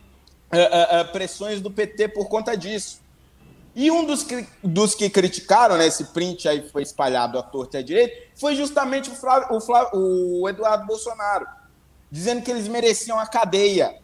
uh, 0.51 1.01
uh, 1.01 1.11
pressões 1.11 1.61
do 1.61 1.71
PT 1.71 2.09
por 2.09 2.27
conta 2.27 2.55
disso. 2.55 3.01
E 3.75 3.89
um 3.89 4.05
dos 4.05 4.23
que, 4.23 4.47
dos 4.63 4.93
que 4.93 5.09
criticaram, 5.09 5.77
né, 5.77 5.87
esse 5.87 6.05
print 6.05 6.47
aí 6.47 6.69
foi 6.69 6.83
espalhado 6.83 7.39
à 7.39 7.43
torta 7.43 7.77
e 7.77 7.79
à 7.79 7.83
direita, 7.83 8.15
foi 8.35 8.55
justamente 8.55 9.09
o, 9.09 9.13
o, 9.93 10.41
o 10.41 10.49
Eduardo 10.49 10.85
Bolsonaro, 10.85 11.47
dizendo 12.11 12.43
que 12.43 12.51
eles 12.51 12.67
mereciam 12.67 13.17
a 13.17 13.25
cadeia. 13.25 13.99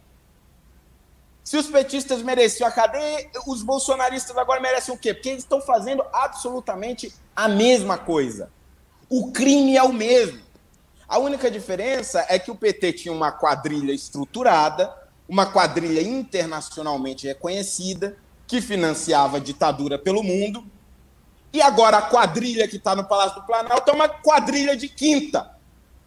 Se 1.43 1.55
os 1.55 1.67
petistas 1.67 2.23
mereciam 2.23 2.67
a 2.67 2.71
cadeia, 2.71 3.29
os 3.47 3.61
bolsonaristas 3.61 4.35
agora 4.37 4.59
merecem 4.59 4.93
o 4.93 4.97
quê? 4.97 5.13
Porque 5.13 5.29
eles 5.29 5.43
estão 5.43 5.61
fazendo 5.61 6.03
absolutamente 6.11 7.13
a 7.35 7.47
mesma 7.47 7.97
coisa. 7.97 8.51
O 9.07 9.31
crime 9.31 9.77
é 9.77 9.83
o 9.83 9.93
mesmo. 9.93 10.41
A 11.07 11.17
única 11.17 11.49
diferença 11.49 12.23
é 12.29 12.37
que 12.37 12.51
o 12.51 12.55
PT 12.55 12.93
tinha 12.93 13.11
uma 13.11 13.31
quadrilha 13.31 13.91
estruturada, 13.91 14.95
uma 15.29 15.45
quadrilha 15.45 16.01
internacionalmente 16.01 17.27
reconhecida, 17.27 18.17
que 18.47 18.59
financiava 18.59 19.37
a 19.37 19.39
ditadura 19.39 19.99
pelo 19.99 20.23
mundo. 20.23 20.65
E 21.53 21.61
agora 21.61 21.97
a 21.97 22.01
quadrilha 22.01 22.67
que 22.67 22.77
está 22.77 22.95
no 22.95 23.05
Palácio 23.05 23.39
do 23.39 23.45
Planalto 23.45 23.91
é 23.91 23.93
uma 23.93 24.09
quadrilha 24.09 24.75
de 24.75 24.89
quinta. 24.89 25.55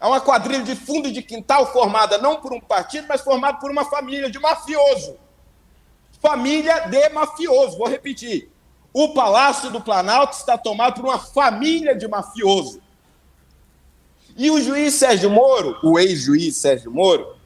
É 0.00 0.06
uma 0.06 0.20
quadrilha 0.20 0.64
de 0.64 0.74
fundo 0.74 1.12
de 1.12 1.22
quintal 1.22 1.72
formada 1.72 2.18
não 2.18 2.40
por 2.40 2.52
um 2.52 2.60
partido, 2.60 3.06
mas 3.08 3.20
formada 3.20 3.58
por 3.58 3.70
uma 3.70 3.84
família 3.84 4.28
de 4.28 4.40
mafioso. 4.40 5.16
Família 6.20 6.80
de 6.88 7.08
mafioso, 7.10 7.78
vou 7.78 7.88
repetir. 7.88 8.50
O 8.92 9.14
Palácio 9.14 9.70
do 9.70 9.80
Planalto 9.80 10.36
está 10.36 10.58
tomado 10.58 10.94
por 10.94 11.04
uma 11.04 11.20
família 11.20 11.94
de 11.94 12.08
mafioso. 12.08 12.82
E 14.36 14.50
o 14.50 14.60
juiz 14.60 14.94
Sérgio 14.94 15.30
Moro, 15.30 15.78
o 15.84 15.96
ex-juiz 15.96 16.56
Sérgio 16.56 16.90
Moro, 16.90 17.36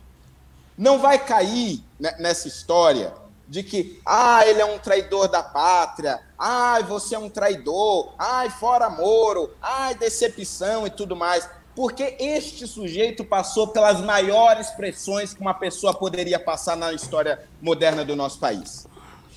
não 0.77 0.99
vai 0.99 1.19
cair 1.19 1.83
nessa 2.19 2.49
história 2.49 3.13
de 3.49 3.63
que, 3.63 4.01
ah, 4.05 4.47
ele 4.47 4.61
é 4.61 4.65
um 4.65 4.79
traidor 4.79 5.29
da 5.29 5.43
pátria, 5.43 6.21
ai, 6.39 6.83
você 6.83 7.15
é 7.15 7.19
um 7.19 7.29
traidor, 7.29 8.13
ai, 8.19 8.51
fora 8.51 8.91
Moro, 8.91 9.55
ai, 9.63 9.95
decepção 9.95 10.87
e 10.87 10.91
tudo 10.91 11.15
mais. 11.15 11.49
Porque 11.75 12.17
este 12.19 12.67
sujeito 12.67 13.23
passou 13.23 13.69
pelas 13.69 14.01
maiores 14.01 14.71
pressões 14.71 15.33
que 15.33 15.41
uma 15.41 15.55
pessoa 15.55 15.95
poderia 15.95 16.39
passar 16.39 16.77
na 16.77 16.93
história 16.93 17.47
moderna 17.61 18.05
do 18.05 18.17
nosso 18.17 18.39
país. 18.41 18.87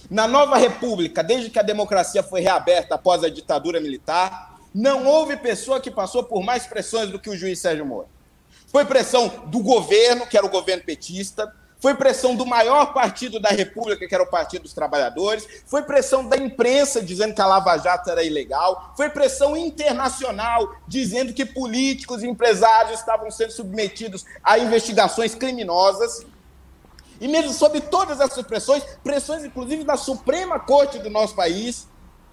Na 0.10 0.28
nova 0.28 0.58
república, 0.58 1.22
desde 1.22 1.50
que 1.50 1.60
a 1.60 1.64
democracia 1.64 2.24
foi 2.24 2.42
reaberta 2.42 2.96
após 2.96 3.24
a 3.24 3.30
ditadura 3.30 3.80
militar, 3.80 4.58
não 4.74 5.06
houve 5.06 5.38
pessoa 5.38 5.80
que 5.80 5.92
passou 5.92 6.24
por 6.24 6.42
mais 6.42 6.66
pressões 6.66 7.10
do 7.10 7.20
que 7.20 7.30
o 7.30 7.38
juiz 7.38 7.60
Sérgio 7.60 7.86
Moro. 7.86 8.08
Foi 8.72 8.86
pressão 8.86 9.28
do 9.48 9.60
governo, 9.60 10.28
que 10.28 10.38
era 10.38 10.46
o 10.46 10.50
governo 10.50 10.84
petista, 10.84 11.54
foi 11.80 11.96
pressão 11.96 12.36
do 12.36 12.46
maior 12.46 12.94
partido 12.94 13.40
da 13.40 13.50
República, 13.50 14.06
que 14.06 14.14
era 14.14 14.24
o 14.24 14.30
Partido 14.30 14.64
dos 14.64 14.74
Trabalhadores, 14.74 15.48
foi 15.66 15.82
pressão 15.82 16.28
da 16.28 16.36
imprensa 16.36 17.02
dizendo 17.02 17.34
que 17.34 17.42
a 17.42 17.46
Lava 17.46 17.78
Jato 17.78 18.10
era 18.10 18.22
ilegal, 18.22 18.94
foi 18.98 19.10
pressão 19.10 19.56
internacional 19.56 20.76
dizendo 20.88 21.34
que 21.34 21.46
políticos 21.46 22.22
e 22.22 22.28
empresários 22.28 23.00
estavam 23.00 23.32
sendo 23.32 23.52
submetidos 23.52 24.26
a 24.44 24.60
investigações 24.60 25.34
criminosas. 25.34 26.26
E 27.22 27.28
mesmo 27.28 27.54
sob 27.54 27.80
todas 27.82 28.20
essas 28.20 28.46
pressões, 28.46 28.84
pressões 29.04 29.44
inclusive 29.46 29.84
da 29.84 29.96
Suprema 29.96 30.60
Corte 30.60 31.00
do 31.00 31.10
nosso 31.10 31.34
país, 31.34 31.88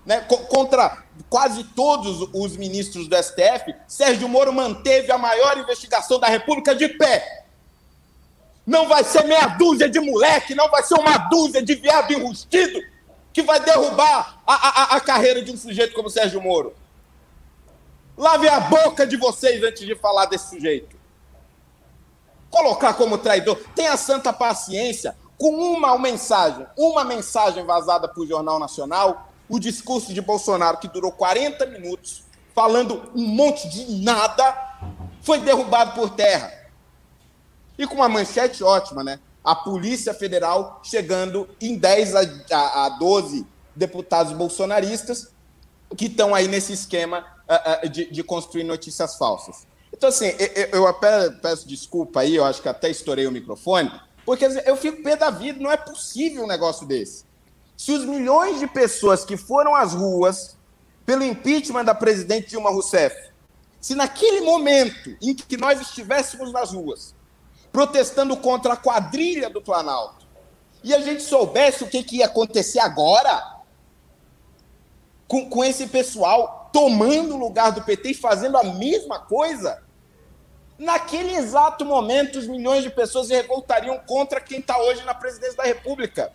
né, 0.06 0.20
contra 0.48 1.02
quase 1.28 1.64
todos 1.64 2.28
os 2.32 2.56
ministros 2.56 3.08
do 3.08 3.16
STF, 3.16 3.74
Sérgio 3.88 4.28
Moro 4.28 4.52
manteve 4.52 5.10
a 5.10 5.18
maior 5.18 5.58
investigação 5.58 6.20
da 6.20 6.28
República 6.28 6.74
de 6.74 6.88
pé. 6.88 7.44
Não 8.64 8.88
vai 8.88 9.02
ser 9.02 9.24
meia 9.24 9.48
dúzia 9.48 9.88
de 9.88 9.98
moleque, 9.98 10.54
não 10.54 10.70
vai 10.70 10.84
ser 10.84 10.94
uma 10.94 11.18
dúzia 11.18 11.60
de 11.62 11.74
viado 11.74 12.12
enrustido 12.12 12.80
que 13.32 13.42
vai 13.42 13.58
derrubar 13.60 14.40
a, 14.46 14.54
a, 14.54 14.96
a 14.96 15.00
carreira 15.00 15.42
de 15.42 15.50
um 15.50 15.56
sujeito 15.56 15.94
como 15.94 16.08
Sérgio 16.08 16.40
Moro. 16.40 16.74
Lave 18.16 18.48
a 18.48 18.60
boca 18.60 19.06
de 19.06 19.16
vocês 19.16 19.62
antes 19.62 19.84
de 19.84 19.94
falar 19.94 20.26
desse 20.26 20.50
sujeito. 20.50 20.96
Colocar 22.48 22.94
como 22.94 23.18
traidor. 23.18 23.60
Tenha 23.74 23.96
santa 23.96 24.32
paciência. 24.32 25.16
Com 25.36 25.50
uma 25.50 25.98
mensagem, 25.98 26.66
uma 26.78 27.04
mensagem 27.04 27.62
vazada 27.66 28.08
para 28.08 28.22
o 28.22 28.26
Jornal 28.26 28.58
Nacional, 28.58 29.30
o 29.48 29.58
discurso 29.58 30.12
de 30.12 30.20
Bolsonaro, 30.20 30.78
que 30.78 30.88
durou 30.88 31.12
40 31.12 31.66
minutos, 31.66 32.24
falando 32.54 33.10
um 33.14 33.26
monte 33.26 33.68
de 33.68 34.02
nada, 34.02 34.78
foi 35.22 35.40
derrubado 35.40 35.92
por 35.92 36.10
terra. 36.10 36.52
E 37.78 37.86
com 37.86 37.96
uma 37.96 38.08
manchete 38.08 38.64
ótima, 38.64 39.04
né? 39.04 39.20
A 39.44 39.54
Polícia 39.54 40.14
Federal 40.14 40.80
chegando 40.82 41.48
em 41.60 41.76
10 41.76 42.14
a, 42.14 42.20
a, 42.50 42.86
a 42.86 42.88
12 42.90 43.46
deputados 43.74 44.32
bolsonaristas 44.32 45.28
que 45.96 46.06
estão 46.06 46.34
aí 46.34 46.48
nesse 46.48 46.72
esquema 46.72 47.24
uh, 47.48 47.86
uh, 47.86 47.88
de, 47.88 48.10
de, 48.10 48.22
construir 48.24 48.64
notícias 48.64 49.16
falsas. 49.16 49.66
Então, 49.92 50.08
assim, 50.08 50.32
eu, 50.56 50.80
eu 50.80 50.86
até 50.86 51.30
peço 51.30 51.68
desculpa 51.68 52.20
aí, 52.20 52.36
eu 52.36 52.44
acho 52.44 52.60
que 52.60 52.68
até 52.68 52.90
estourei 52.90 53.26
o 53.26 53.32
microfone, 53.32 53.90
porque 54.24 54.44
eu 54.64 54.76
fico 54.76 55.02
pé 55.02 55.14
da 55.14 55.30
vida, 55.30 55.60
não 55.60 55.70
é 55.70 55.76
possível 55.76 56.42
um 56.42 56.48
negócio 56.48 56.86
desse. 56.86 57.24
Se 57.76 57.92
os 57.92 58.04
milhões 58.04 58.58
de 58.58 58.66
pessoas 58.66 59.24
que 59.24 59.36
foram 59.36 59.74
às 59.74 59.92
ruas 59.92 60.56
pelo 61.04 61.22
impeachment 61.22 61.84
da 61.84 61.94
presidente 61.94 62.48
Dilma 62.48 62.70
Rousseff, 62.70 63.30
se 63.80 63.94
naquele 63.94 64.40
momento 64.40 65.16
em 65.22 65.34
que 65.34 65.56
nós 65.56 65.80
estivéssemos 65.80 66.52
nas 66.52 66.72
ruas, 66.72 67.14
protestando 67.70 68.36
contra 68.36 68.72
a 68.72 68.76
quadrilha 68.76 69.50
do 69.50 69.60
Planalto, 69.60 70.26
e 70.82 70.94
a 70.94 71.00
gente 71.00 71.22
soubesse 71.22 71.84
o 71.84 71.88
que, 71.88 72.02
que 72.02 72.16
ia 72.16 72.26
acontecer 72.26 72.78
agora, 72.78 73.56
com, 75.28 75.48
com 75.48 75.64
esse 75.64 75.86
pessoal 75.86 76.70
tomando 76.72 77.34
o 77.34 77.38
lugar 77.38 77.72
do 77.72 77.82
PT 77.82 78.10
e 78.10 78.14
fazendo 78.14 78.56
a 78.56 78.64
mesma 78.64 79.18
coisa, 79.18 79.82
naquele 80.78 81.34
exato 81.34 81.84
momento, 81.84 82.38
os 82.38 82.46
milhões 82.46 82.82
de 82.82 82.90
pessoas 82.90 83.28
se 83.28 83.34
revoltariam 83.34 83.98
contra 84.06 84.40
quem 84.40 84.60
está 84.60 84.78
hoje 84.78 85.02
na 85.04 85.14
presidência 85.14 85.56
da 85.56 85.64
República. 85.64 86.32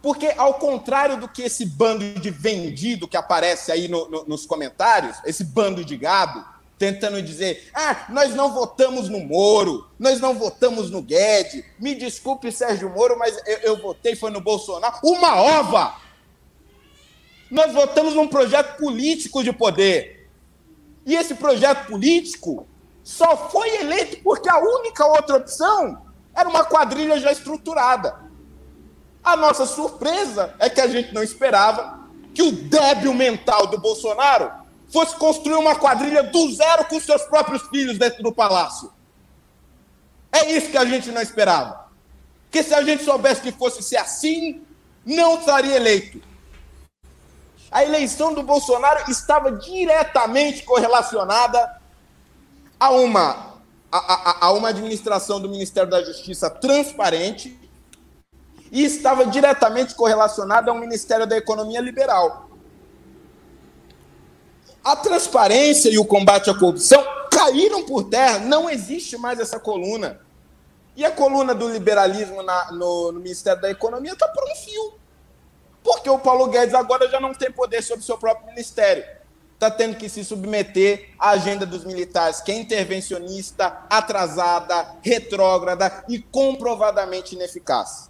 Porque, 0.00 0.32
ao 0.36 0.54
contrário 0.54 1.16
do 1.16 1.28
que 1.28 1.42
esse 1.42 1.66
bando 1.66 2.20
de 2.20 2.30
vendido 2.30 3.08
que 3.08 3.16
aparece 3.16 3.72
aí 3.72 3.88
no, 3.88 4.08
no, 4.08 4.24
nos 4.24 4.46
comentários, 4.46 5.16
esse 5.24 5.42
bando 5.42 5.84
de 5.84 5.96
gado, 5.96 6.44
tentando 6.78 7.20
dizer: 7.20 7.68
ah, 7.74 8.06
nós 8.08 8.34
não 8.34 8.52
votamos 8.52 9.08
no 9.08 9.18
Moro, 9.18 9.88
nós 9.98 10.20
não 10.20 10.34
votamos 10.34 10.90
no 10.90 11.02
Guedes. 11.02 11.64
Me 11.78 11.94
desculpe, 11.94 12.52
Sérgio 12.52 12.88
Moro, 12.88 13.18
mas 13.18 13.36
eu, 13.46 13.58
eu 13.58 13.82
votei, 13.82 14.14
foi 14.14 14.30
no 14.30 14.40
Bolsonaro. 14.40 14.98
Uma 15.02 15.34
ova! 15.34 15.96
Nós 17.50 17.72
votamos 17.72 18.14
num 18.14 18.28
projeto 18.28 18.76
político 18.76 19.42
de 19.42 19.52
poder. 19.52 20.28
E 21.04 21.16
esse 21.16 21.34
projeto 21.34 21.86
político 21.86 22.66
só 23.02 23.48
foi 23.48 23.76
eleito 23.76 24.22
porque 24.22 24.48
a 24.48 24.58
única 24.58 25.06
outra 25.06 25.36
opção 25.36 26.06
era 26.36 26.48
uma 26.48 26.64
quadrilha 26.64 27.18
já 27.18 27.32
estruturada. 27.32 28.27
A 29.22 29.36
nossa 29.36 29.66
surpresa 29.66 30.54
é 30.58 30.70
que 30.70 30.80
a 30.80 30.86
gente 30.86 31.12
não 31.12 31.22
esperava 31.22 31.98
que 32.34 32.42
o 32.42 32.52
débil 32.52 33.12
mental 33.12 33.66
do 33.66 33.78
Bolsonaro 33.78 34.50
fosse 34.92 35.16
construir 35.16 35.56
uma 35.56 35.74
quadrilha 35.74 36.22
do 36.22 36.52
zero 36.54 36.84
com 36.84 37.00
seus 37.00 37.22
próprios 37.22 37.62
filhos 37.68 37.98
dentro 37.98 38.22
do 38.22 38.32
palácio. 38.32 38.92
É 40.32 40.50
isso 40.52 40.70
que 40.70 40.78
a 40.78 40.84
gente 40.84 41.10
não 41.10 41.20
esperava. 41.20 41.88
Porque 42.44 42.62
se 42.62 42.74
a 42.74 42.82
gente 42.82 43.04
soubesse 43.04 43.42
que 43.42 43.52
fosse 43.52 43.82
ser 43.82 43.96
assim, 43.96 44.62
não 45.04 45.38
estaria 45.38 45.76
eleito. 45.76 46.22
A 47.70 47.84
eleição 47.84 48.32
do 48.32 48.42
Bolsonaro 48.42 49.10
estava 49.10 49.52
diretamente 49.52 50.62
correlacionada 50.62 51.78
a 52.80 52.90
uma, 52.90 53.56
a, 53.92 53.98
a, 53.98 54.46
a 54.46 54.52
uma 54.52 54.68
administração 54.68 55.40
do 55.40 55.48
Ministério 55.48 55.90
da 55.90 56.02
Justiça 56.02 56.48
transparente 56.48 57.67
e 58.70 58.84
estava 58.84 59.26
diretamente 59.26 59.94
correlacionada 59.94 60.70
a 60.70 60.74
um 60.74 60.78
Ministério 60.78 61.26
da 61.26 61.36
Economia 61.36 61.80
liberal. 61.80 62.50
A 64.84 64.96
transparência 64.96 65.90
e 65.90 65.98
o 65.98 66.04
combate 66.04 66.50
à 66.50 66.54
corrupção 66.54 67.04
caíram 67.30 67.84
por 67.84 68.04
terra, 68.04 68.38
não 68.40 68.68
existe 68.68 69.16
mais 69.16 69.38
essa 69.38 69.60
coluna. 69.60 70.20
E 70.96 71.04
a 71.04 71.10
coluna 71.10 71.54
do 71.54 71.68
liberalismo 71.68 72.42
na, 72.42 72.72
no, 72.72 73.12
no, 73.12 73.20
Ministério 73.20 73.62
da 73.62 73.70
Economia 73.70 74.12
está 74.12 74.26
por 74.28 74.42
um 74.44 74.56
fio. 74.56 74.94
Porque 75.82 76.10
o 76.10 76.18
Paulo 76.18 76.48
Guedes 76.48 76.74
agora 76.74 77.08
já 77.08 77.20
não 77.20 77.32
tem 77.32 77.52
poder 77.52 77.82
sobre 77.82 78.00
o 78.00 78.04
seu 78.04 78.18
próprio 78.18 78.48
ministério. 78.48 79.04
está 79.54 79.70
tendo 79.70 79.96
que 79.96 80.08
se 80.08 80.24
submeter 80.24 81.10
à 81.18 81.30
agenda 81.30 81.64
dos 81.64 81.84
militares, 81.84 82.40
que 82.40 82.50
é 82.50 82.58
intervencionista, 82.58 83.86
atrasada, 83.88 84.96
retrógrada 85.02 86.04
e 86.08 86.18
comprovadamente 86.18 87.36
ineficaz. 87.36 88.07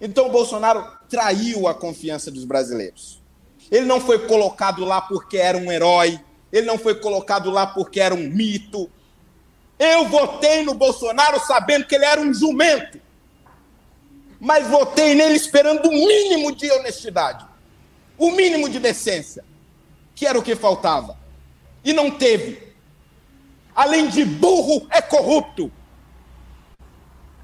Então 0.00 0.26
o 0.26 0.30
Bolsonaro 0.30 0.86
traiu 1.08 1.66
a 1.66 1.74
confiança 1.74 2.30
dos 2.30 2.44
brasileiros. 2.44 3.22
Ele 3.70 3.86
não 3.86 4.00
foi 4.00 4.26
colocado 4.26 4.84
lá 4.84 5.00
porque 5.00 5.36
era 5.36 5.58
um 5.58 5.70
herói, 5.70 6.20
ele 6.52 6.66
não 6.66 6.78
foi 6.78 6.94
colocado 6.94 7.50
lá 7.50 7.66
porque 7.66 8.00
era 8.00 8.14
um 8.14 8.28
mito. 8.28 8.90
Eu 9.78 10.08
votei 10.08 10.62
no 10.62 10.74
Bolsonaro 10.74 11.38
sabendo 11.40 11.86
que 11.86 11.94
ele 11.94 12.04
era 12.04 12.20
um 12.20 12.32
jumento, 12.32 13.00
mas 14.40 14.66
votei 14.68 15.14
nele 15.14 15.34
esperando 15.34 15.86
o 15.86 15.92
mínimo 15.92 16.54
de 16.54 16.70
honestidade, 16.70 17.46
o 18.16 18.30
mínimo 18.30 18.68
de 18.68 18.78
decência 18.78 19.44
que 20.18 20.26
era 20.26 20.36
o 20.36 20.42
que 20.42 20.56
faltava. 20.56 21.16
E 21.84 21.92
não 21.92 22.10
teve. 22.10 22.74
Além 23.72 24.08
de 24.08 24.24
burro, 24.24 24.84
é 24.90 25.00
corrupto. 25.00 25.70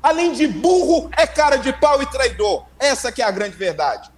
Além 0.04 0.34
de 0.34 0.46
burro, 0.46 1.08
é 1.16 1.26
cara 1.26 1.56
de 1.56 1.72
pau 1.72 2.02
e 2.02 2.04
traidor. 2.04 2.66
Essa 2.78 3.10
que 3.10 3.22
é 3.22 3.24
a 3.24 3.30
grande 3.30 3.56
verdade. 3.56 4.10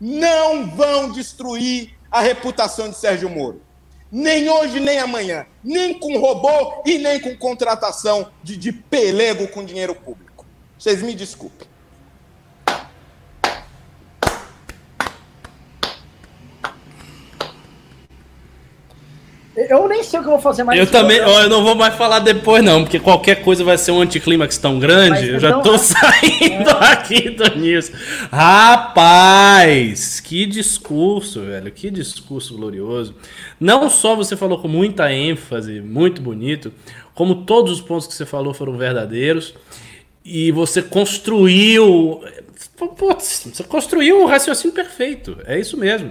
Não 0.00 0.74
vão 0.74 1.12
destruir 1.12 1.94
a 2.10 2.22
reputação 2.22 2.88
de 2.88 2.96
Sérgio 2.96 3.28
Moro. 3.28 3.60
Nem 4.10 4.48
hoje, 4.48 4.80
nem 4.80 4.98
amanhã. 4.98 5.44
Nem 5.62 5.98
com 5.98 6.18
robô 6.18 6.80
e 6.86 6.96
nem 6.96 7.20
com 7.20 7.36
contratação 7.36 8.32
de, 8.42 8.56
de 8.56 8.72
pelego 8.72 9.46
com 9.48 9.62
dinheiro 9.62 9.94
público. 9.94 10.46
Vocês 10.78 11.02
me 11.02 11.14
desculpem. 11.14 11.68
Eu 19.56 19.86
nem 19.88 20.02
sei 20.02 20.18
o 20.18 20.22
que 20.22 20.28
eu 20.28 20.32
vou 20.32 20.40
fazer 20.40 20.64
mais. 20.64 20.78
Eu 20.78 20.86
também, 20.86 21.20
ó, 21.20 21.42
eu 21.42 21.48
não 21.48 21.62
vou 21.62 21.76
mais 21.76 21.94
falar 21.94 22.18
depois, 22.18 22.62
não, 22.62 22.82
porque 22.82 22.98
qualquer 22.98 23.36
coisa 23.42 23.62
vai 23.62 23.78
ser 23.78 23.92
um 23.92 24.00
anticlímax 24.00 24.58
tão 24.58 24.80
grande. 24.80 25.20
Mas, 25.20 25.28
eu 25.28 25.38
já 25.38 25.50
então, 25.50 25.62
tô 25.62 25.78
saindo 25.78 26.70
é. 26.70 26.92
aqui 26.92 27.30
do 27.30 27.56
News. 27.56 27.92
Rapaz, 28.32 30.18
que 30.18 30.44
discurso, 30.44 31.42
velho. 31.42 31.70
Que 31.70 31.88
discurso 31.88 32.56
glorioso. 32.56 33.14
Não 33.60 33.88
só 33.88 34.16
você 34.16 34.36
falou 34.36 34.58
com 34.58 34.66
muita 34.66 35.12
ênfase, 35.12 35.80
muito 35.80 36.20
bonito, 36.20 36.72
como 37.14 37.44
todos 37.44 37.70
os 37.72 37.80
pontos 37.80 38.08
que 38.08 38.14
você 38.14 38.26
falou 38.26 38.52
foram 38.52 38.76
verdadeiros. 38.76 39.54
E 40.24 40.50
você 40.50 40.82
construiu. 40.82 42.22
Putz, 42.96 43.50
você 43.52 43.62
construiu 43.62 44.20
um 44.20 44.26
raciocínio 44.26 44.74
perfeito. 44.74 45.38
É 45.46 45.60
isso 45.60 45.76
mesmo. 45.76 46.10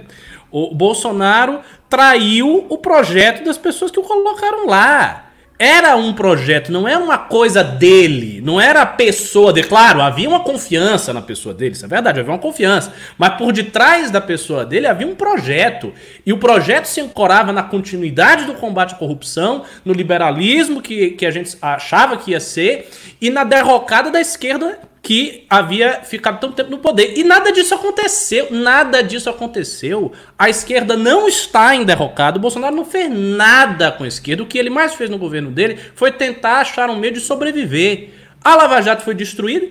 O 0.50 0.72
Bolsonaro 0.72 1.60
traiu 1.94 2.66
o 2.68 2.76
projeto 2.76 3.44
das 3.44 3.56
pessoas 3.56 3.92
que 3.92 4.00
o 4.00 4.02
colocaram 4.02 4.66
lá. 4.66 5.26
Era 5.56 5.94
um 5.94 6.12
projeto, 6.12 6.72
não 6.72 6.88
era 6.88 6.98
uma 6.98 7.16
coisa 7.16 7.62
dele, 7.62 8.40
não 8.40 8.60
era 8.60 8.82
a 8.82 8.86
pessoa 8.86 9.52
dele. 9.52 9.68
Claro, 9.68 10.02
havia 10.02 10.28
uma 10.28 10.40
confiança 10.40 11.12
na 11.12 11.22
pessoa 11.22 11.54
dele, 11.54 11.74
isso 11.74 11.84
é 11.84 11.88
verdade, 11.88 12.18
havia 12.18 12.32
uma 12.32 12.40
confiança. 12.40 12.92
Mas 13.16 13.34
por 13.38 13.52
detrás 13.52 14.10
da 14.10 14.20
pessoa 14.20 14.66
dele 14.66 14.88
havia 14.88 15.06
um 15.06 15.14
projeto. 15.14 15.92
E 16.26 16.32
o 16.32 16.38
projeto 16.38 16.86
se 16.86 17.00
ancorava 17.00 17.52
na 17.52 17.62
continuidade 17.62 18.44
do 18.44 18.54
combate 18.54 18.94
à 18.94 18.98
corrupção, 18.98 19.62
no 19.84 19.92
liberalismo 19.92 20.82
que, 20.82 21.10
que 21.10 21.24
a 21.24 21.30
gente 21.30 21.56
achava 21.62 22.16
que 22.16 22.32
ia 22.32 22.40
ser, 22.40 22.90
e 23.20 23.30
na 23.30 23.44
derrocada 23.44 24.10
da 24.10 24.20
esquerda 24.20 24.80
que 25.04 25.44
havia 25.50 26.00
ficado 26.02 26.40
tanto 26.40 26.54
tempo 26.54 26.70
no 26.70 26.78
poder. 26.78 27.18
E 27.18 27.22
nada 27.22 27.52
disso 27.52 27.74
aconteceu. 27.74 28.48
Nada 28.50 29.02
disso 29.02 29.28
aconteceu. 29.28 30.10
A 30.38 30.48
esquerda 30.48 30.96
não 30.96 31.28
está 31.28 31.76
em 31.76 31.84
derrocado. 31.84 32.38
O 32.38 32.40
Bolsonaro 32.40 32.74
não 32.74 32.86
fez 32.86 33.10
nada 33.12 33.92
com 33.92 34.02
a 34.02 34.08
esquerda. 34.08 34.42
O 34.42 34.46
que 34.46 34.58
ele 34.58 34.70
mais 34.70 34.94
fez 34.94 35.10
no 35.10 35.18
governo 35.18 35.50
dele 35.50 35.78
foi 35.94 36.10
tentar 36.10 36.60
achar 36.60 36.88
um 36.88 36.96
meio 36.96 37.12
de 37.12 37.20
sobreviver. 37.20 38.14
A 38.42 38.56
Lava 38.56 38.80
Jato 38.80 39.04
foi 39.04 39.14
destruída 39.14 39.68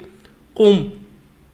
com 0.54 0.92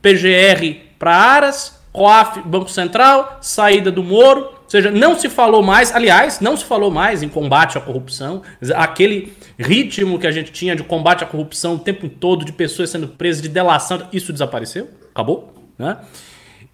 PGR 0.01 0.75
para 0.99 1.15
Aras, 1.15 1.81
COAF, 1.93 2.41
Banco 2.41 2.69
Central, 2.69 3.39
saída 3.41 3.89
do 3.89 4.03
Moro. 4.03 4.58
Ou 4.69 4.71
seja, 4.71 4.91
não 4.91 5.17
se 5.17 5.27
falou 5.27 5.63
mais, 5.63 5.95
aliás, 5.95 6.39
não 6.39 6.55
se 6.55 6.63
falou 6.63 6.91
mais 6.91 7.23
em 7.23 7.27
combate 7.27 7.75
à 7.75 7.81
corrupção. 7.81 8.43
Aquele 8.75 9.33
ritmo 9.57 10.19
que 10.19 10.27
a 10.27 10.31
gente 10.31 10.51
tinha 10.51 10.75
de 10.75 10.83
combate 10.83 11.23
à 11.23 11.27
corrupção 11.27 11.73
o 11.73 11.79
tempo 11.79 12.07
todo, 12.07 12.45
de 12.45 12.53
pessoas 12.53 12.91
sendo 12.91 13.07
presas, 13.07 13.41
de 13.41 13.49
delação, 13.49 14.07
isso 14.13 14.31
desapareceu, 14.31 14.87
acabou, 15.09 15.51
né? 15.75 15.97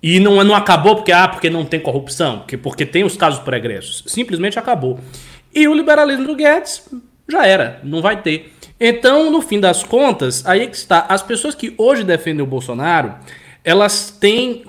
E 0.04 0.20
não, 0.20 0.44
não 0.44 0.54
acabou 0.54 0.98
porque, 0.98 1.14
ah, 1.14 1.26
porque 1.26 1.50
não 1.50 1.64
tem 1.64 1.80
corrupção, 1.80 2.40
porque, 2.40 2.58
porque 2.58 2.86
tem 2.86 3.06
os 3.06 3.16
casos 3.16 3.40
pregressos. 3.40 4.04
Simplesmente 4.08 4.60
acabou. 4.60 5.00
E 5.54 5.66
o 5.66 5.74
liberalismo 5.74 6.28
do 6.28 6.36
Guedes 6.36 6.86
já 7.30 7.48
era, 7.48 7.80
não 7.82 8.02
vai 8.02 8.22
ter. 8.22 8.54
Então, 8.78 9.32
no 9.32 9.42
fim 9.42 9.58
das 9.58 9.84
contas, 9.84 10.46
aí 10.46 10.64
é 10.64 10.68
que 10.68 10.76
está. 10.76 11.06
As 11.08 11.24
pessoas 11.24 11.56
que 11.56 11.74
hoje 11.78 12.04
defendem 12.04 12.44
o 12.44 12.46
Bolsonaro, 12.46 13.16
elas 13.64 14.12
têm 14.12 14.66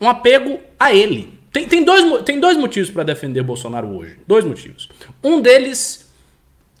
um 0.00 0.08
apego 0.08 0.58
a 0.80 0.94
ele. 0.94 1.41
Tem, 1.52 1.68
tem, 1.68 1.84
dois, 1.84 2.22
tem 2.22 2.40
dois 2.40 2.56
motivos 2.56 2.90
para 2.90 3.02
defender 3.02 3.42
Bolsonaro 3.42 3.88
hoje. 3.88 4.16
Dois 4.26 4.44
motivos. 4.44 4.88
Um 5.22 5.40
deles 5.40 6.10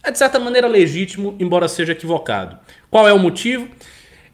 é 0.02 0.10
de 0.10 0.18
certa 0.18 0.40
maneira 0.40 0.66
legítimo, 0.66 1.36
embora 1.38 1.68
seja 1.68 1.92
equivocado. 1.92 2.58
Qual 2.90 3.06
é 3.06 3.12
o 3.12 3.18
motivo? 3.18 3.68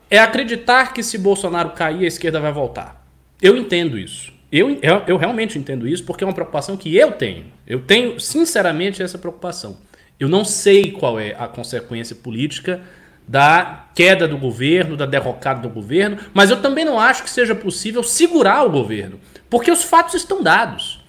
É 0.09 0.19
acreditar 0.19 0.95
que 0.95 1.03
se 1.03 1.19
Bolsonaro 1.19 1.71
cair, 1.71 2.05
a 2.05 2.09
esquerda 2.09 2.41
vai 2.41 2.53
voltar. 2.53 3.05
Eu 3.43 3.57
entendo 3.57 3.99
isso. 3.99 4.33
Eu, 4.51 4.79
eu, 4.81 5.03
eu, 5.07 5.17
realmente 5.19 5.59
entendo 5.59 5.87
isso 5.87 6.05
porque 6.05 6.25
é 6.25 6.27
uma 6.27 6.33
preocupação 6.33 6.77
que 6.77 6.97
eu 6.97 7.13
tenho. 7.13 7.47
Eu 7.67 7.81
tenho, 7.81 8.19
sinceramente, 8.19 9.03
essa 9.03 9.19
preocupação. 9.19 9.77
Eu 10.19 10.29
não 10.29 10.45
sei 10.45 10.93
qual 10.93 11.21
é 11.21 11.35
a 11.39 11.47
consequência 11.47 12.17
política 12.17 12.81
da 13.27 13.87
queda 13.95 14.27
do 14.27 14.39
governo, 14.39 14.97
da 14.97 15.05
derrocada 15.05 15.61
do 15.61 15.69
governo, 15.69 16.17
mas 16.33 16.51
eu 16.51 16.63
também 16.63 16.85
não 16.85 16.99
acho 16.99 17.23
que 17.23 17.29
seja 17.29 17.55
possível 17.55 18.03
segurar 18.03 18.65
o 18.65 18.71
governo, 18.71 19.21
porque 19.51 19.71
os 19.71 19.83
fatos 19.83 20.15
estão 20.15 20.43
dados. 20.43 21.01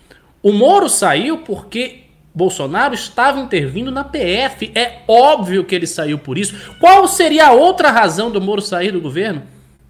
O 0.41 0.51
Moro 0.51 0.87
saiu 0.87 1.39
porque 1.39 2.03
Bolsonaro 2.33 2.93
estava 2.93 3.39
intervindo 3.39 3.91
na 3.91 4.03
PF. 4.03 4.71
É 4.73 4.99
óbvio 5.07 5.65
que 5.65 5.75
ele 5.75 5.87
saiu 5.87 6.17
por 6.17 6.37
isso. 6.37 6.55
Qual 6.79 7.07
seria 7.07 7.47
a 7.47 7.51
outra 7.51 7.91
razão 7.91 8.31
do 8.31 8.39
Moro 8.39 8.61
sair 8.61 8.91
do 8.91 9.01
governo? 9.01 9.43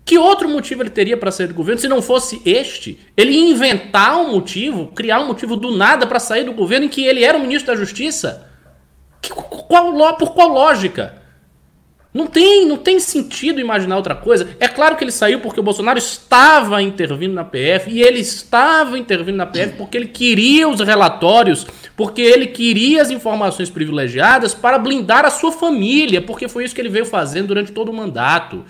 Que 0.03 0.17
outro 0.17 0.49
motivo 0.49 0.81
ele 0.81 0.89
teria 0.89 1.15
para 1.15 1.31
sair 1.31 1.47
do 1.47 1.53
governo 1.53 1.79
se 1.79 1.87
não 1.87 2.01
fosse 2.01 2.41
este? 2.43 2.97
Ele 3.15 3.37
inventar 3.37 4.17
um 4.17 4.31
motivo, 4.31 4.87
criar 4.87 5.19
um 5.19 5.27
motivo 5.27 5.55
do 5.55 5.75
nada 5.77 6.07
para 6.07 6.19
sair 6.19 6.43
do 6.43 6.53
governo 6.53 6.87
em 6.87 6.89
que 6.89 7.05
ele 7.05 7.23
era 7.23 7.37
o 7.37 7.41
ministro 7.41 7.71
da 7.71 7.79
Justiça? 7.79 8.49
Que, 9.21 9.29
qual, 9.29 10.17
por 10.17 10.33
qual 10.33 10.47
lógica? 10.47 11.15
Não 12.11 12.25
tem, 12.25 12.65
não 12.65 12.77
tem 12.77 12.99
sentido 12.99 13.59
imaginar 13.59 13.95
outra 13.95 14.15
coisa. 14.15 14.49
É 14.59 14.67
claro 14.67 14.95
que 14.95 15.03
ele 15.03 15.11
saiu 15.11 15.41
porque 15.41 15.59
o 15.59 15.63
Bolsonaro 15.63 15.99
estava 15.99 16.81
intervindo 16.81 17.35
na 17.35 17.43
PF 17.43 17.87
e 17.87 18.01
ele 18.01 18.19
estava 18.19 18.97
intervindo 18.97 19.35
na 19.35 19.45
PF 19.45 19.73
porque 19.77 19.95
ele 19.95 20.07
queria 20.07 20.67
os 20.67 20.79
relatórios, 20.79 21.67
porque 21.95 22.21
ele 22.21 22.47
queria 22.47 23.03
as 23.03 23.11
informações 23.11 23.69
privilegiadas 23.69 24.55
para 24.55 24.79
blindar 24.79 25.23
a 25.23 25.29
sua 25.29 25.51
família, 25.51 26.19
porque 26.19 26.47
foi 26.47 26.65
isso 26.65 26.73
que 26.73 26.81
ele 26.81 26.89
veio 26.89 27.05
fazendo 27.05 27.49
durante 27.49 27.71
todo 27.71 27.89
o 27.89 27.93
mandato. 27.93 28.65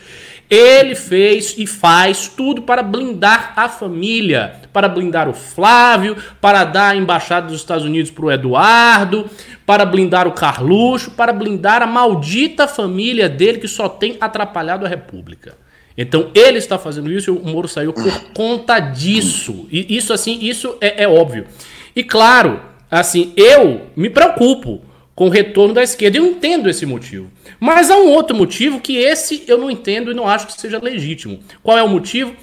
Ele 0.50 0.96
fez 0.96 1.56
e 1.58 1.68
faz 1.68 2.28
tudo 2.28 2.64
para 2.64 2.82
blindar 2.82 3.54
a 3.56 3.70
família, 3.70 4.56
para 4.74 4.90
blindar 4.90 5.30
o 5.30 5.34
Flávio, 5.34 6.18
para 6.42 6.64
dar 6.64 6.90
a 6.90 6.96
embaixada 6.96 7.48
dos 7.48 7.58
Estados 7.58 7.86
Unidos 7.86 8.10
para 8.10 8.26
o 8.26 8.32
Eduardo, 8.32 9.30
para 9.64 9.86
blindar 9.86 10.28
o 10.28 10.32
Carluxo, 10.32 11.12
para 11.12 11.32
blindar 11.32 11.84
a 11.84 11.88
maldita 11.88 12.68
família 12.68 13.30
dele 13.30 13.60
que 13.60 13.68
só 13.68 13.88
tem 13.88 14.18
atrapalhado 14.20 14.86
a 14.86 14.90
República. 14.90 15.56
Então 15.96 16.32
ele 16.34 16.58
está 16.58 16.80
fazendo 16.80 17.12
isso 17.12 17.30
e 17.30 17.34
o 17.34 17.46
Moro 17.46 17.68
saiu 17.68 17.94
por 17.94 18.32
conta 18.34 18.80
disso. 18.80 19.68
E 19.70 19.96
isso 19.96 20.14
assim, 20.14 20.40
isso 20.42 20.78
é, 20.82 21.04
é 21.04 21.08
óbvio. 21.08 21.46
E 21.96 22.04
claro, 22.04 22.60
assim, 22.90 23.34
eu 23.36 23.88
me 23.96 24.10
preocupo 24.10 24.82
com 25.20 25.26
o 25.26 25.30
retorno 25.30 25.74
da 25.74 25.84
esquerda. 25.84 26.18
Eu 26.18 26.26
entendo 26.26 26.70
esse 26.70 26.86
motivo. 26.86 27.30
Mas 27.60 27.92
há 27.92 27.98
um 27.98 28.08
outro 28.08 28.34
motivo 28.34 28.80
que 28.80 28.96
esse 28.96 29.44
eu 29.50 29.58
não 29.58 29.70
entendo 29.70 30.12
e 30.12 30.14
não 30.14 30.26
acho 30.26 30.48
que 30.48 30.54
seja 30.54 30.80
legítimo. 30.82 31.42
Qual 31.62 31.78
é 31.78 31.84
o 31.84 31.90
motivo? 31.90 32.34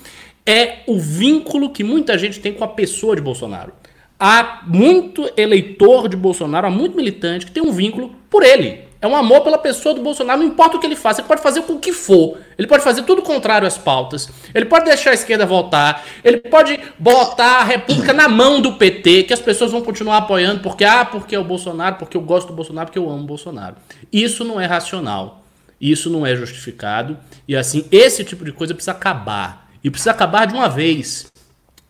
É 0.44 0.80
o 0.86 0.98
vínculo 0.98 1.70
que 1.70 1.82
muita 1.82 2.18
gente 2.18 2.38
tem 2.38 2.52
com 2.52 2.62
a 2.62 2.68
pessoa 2.68 3.16
de 3.16 3.22
Bolsonaro 3.22 3.72
há 4.18 4.62
muito 4.66 5.30
eleitor 5.36 6.08
de 6.08 6.16
Bolsonaro, 6.16 6.66
há 6.66 6.70
muito 6.70 6.96
militante 6.96 7.44
que 7.44 7.52
tem 7.52 7.62
um 7.62 7.72
vínculo 7.72 8.14
por 8.30 8.42
ele. 8.42 8.85
É 9.00 9.06
um 9.06 9.14
amor 9.14 9.42
pela 9.42 9.58
pessoa 9.58 9.94
do 9.94 10.00
Bolsonaro, 10.00 10.40
não 10.40 10.46
importa 10.46 10.76
o 10.76 10.80
que 10.80 10.86
ele 10.86 10.96
faça, 10.96 11.20
ele 11.20 11.28
pode 11.28 11.42
fazer 11.42 11.62
com 11.62 11.74
o 11.74 11.78
que 11.78 11.92
for. 11.92 12.38
Ele 12.58 12.66
pode 12.66 12.82
fazer 12.82 13.02
tudo 13.02 13.20
contrário 13.22 13.66
às 13.66 13.76
pautas. 13.76 14.30
Ele 14.54 14.64
pode 14.64 14.86
deixar 14.86 15.10
a 15.10 15.14
esquerda 15.14 15.44
voltar. 15.44 16.04
Ele 16.24 16.38
pode 16.38 16.80
botar 16.98 17.60
a 17.60 17.64
República 17.64 18.12
na 18.12 18.28
mão 18.28 18.60
do 18.60 18.72
PT, 18.72 19.24
que 19.24 19.34
as 19.34 19.40
pessoas 19.40 19.70
vão 19.70 19.82
continuar 19.82 20.18
apoiando, 20.18 20.60
porque, 20.60 20.84
ah, 20.84 21.04
porque 21.04 21.36
é 21.36 21.38
o 21.38 21.44
Bolsonaro, 21.44 21.96
porque 21.96 22.16
eu 22.16 22.22
gosto 22.22 22.48
do 22.48 22.54
Bolsonaro, 22.54 22.86
porque 22.86 22.98
eu 22.98 23.08
amo 23.10 23.22
o 23.22 23.26
Bolsonaro. 23.26 23.76
Isso 24.10 24.44
não 24.44 24.60
é 24.60 24.66
racional. 24.66 25.42
Isso 25.80 26.08
não 26.08 26.26
é 26.26 26.34
justificado. 26.34 27.18
E 27.46 27.54
assim, 27.54 27.86
esse 27.92 28.24
tipo 28.24 28.44
de 28.44 28.52
coisa 28.52 28.74
precisa 28.74 28.92
acabar. 28.92 29.68
E 29.84 29.90
precisa 29.90 30.10
acabar 30.10 30.46
de 30.46 30.54
uma 30.54 30.68
vez. 30.68 31.26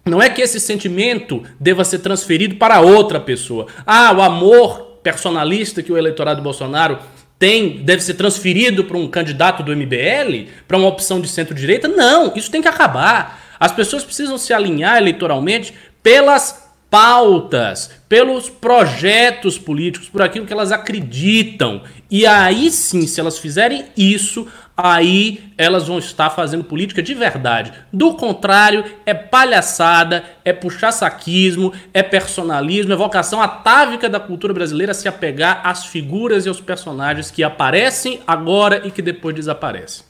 Não 0.04 0.22
é 0.22 0.28
que 0.28 0.42
esse 0.42 0.60
sentimento 0.60 1.42
deva 1.58 1.84
ser 1.84 2.00
transferido 2.00 2.56
para 2.56 2.80
outra 2.80 3.18
pessoa. 3.18 3.66
Ah, 3.84 4.12
o 4.12 4.22
amor 4.22 4.85
personalista 5.06 5.84
que 5.84 5.92
o 5.92 5.96
eleitorado 5.96 6.42
Bolsonaro 6.42 6.98
tem 7.38 7.84
deve 7.84 8.02
ser 8.02 8.14
transferido 8.14 8.82
para 8.82 8.96
um 8.96 9.06
candidato 9.06 9.62
do 9.62 9.70
MBL, 9.70 10.50
para 10.66 10.76
uma 10.76 10.88
opção 10.88 11.20
de 11.20 11.28
centro-direita? 11.28 11.86
Não, 11.86 12.32
isso 12.34 12.50
tem 12.50 12.60
que 12.60 12.66
acabar. 12.66 13.40
As 13.60 13.70
pessoas 13.70 14.02
precisam 14.02 14.36
se 14.36 14.52
alinhar 14.52 14.96
eleitoralmente 14.96 15.72
pelas 16.02 16.66
pautas, 16.90 17.90
pelos 18.08 18.48
projetos 18.48 19.58
políticos, 19.58 20.08
por 20.08 20.22
aquilo 20.22 20.44
que 20.44 20.52
elas 20.52 20.72
acreditam. 20.72 21.82
E 22.10 22.26
aí 22.26 22.68
sim, 22.68 23.06
se 23.06 23.20
elas 23.20 23.38
fizerem 23.38 23.84
isso, 23.96 24.48
aí 24.76 25.52
elas 25.56 25.88
vão 25.88 25.98
estar 25.98 26.28
fazendo 26.30 26.62
política 26.62 27.02
de 27.02 27.14
verdade. 27.14 27.72
Do 27.92 28.14
contrário, 28.14 28.84
é 29.06 29.14
palhaçada, 29.14 30.24
é 30.44 30.52
puxar 30.52 30.92
saquismo, 30.92 31.72
é 31.94 32.02
personalismo, 32.02 32.92
é 32.92 32.96
vocação 32.96 33.40
atávica 33.40 34.08
da 34.08 34.20
cultura 34.20 34.52
brasileira 34.52 34.92
se 34.92 35.08
apegar 35.08 35.62
às 35.64 35.86
figuras 35.86 36.44
e 36.44 36.48
aos 36.48 36.60
personagens 36.60 37.30
que 37.30 37.42
aparecem 37.42 38.20
agora 38.26 38.86
e 38.86 38.90
que 38.90 39.00
depois 39.00 39.34
desaparecem. 39.34 40.04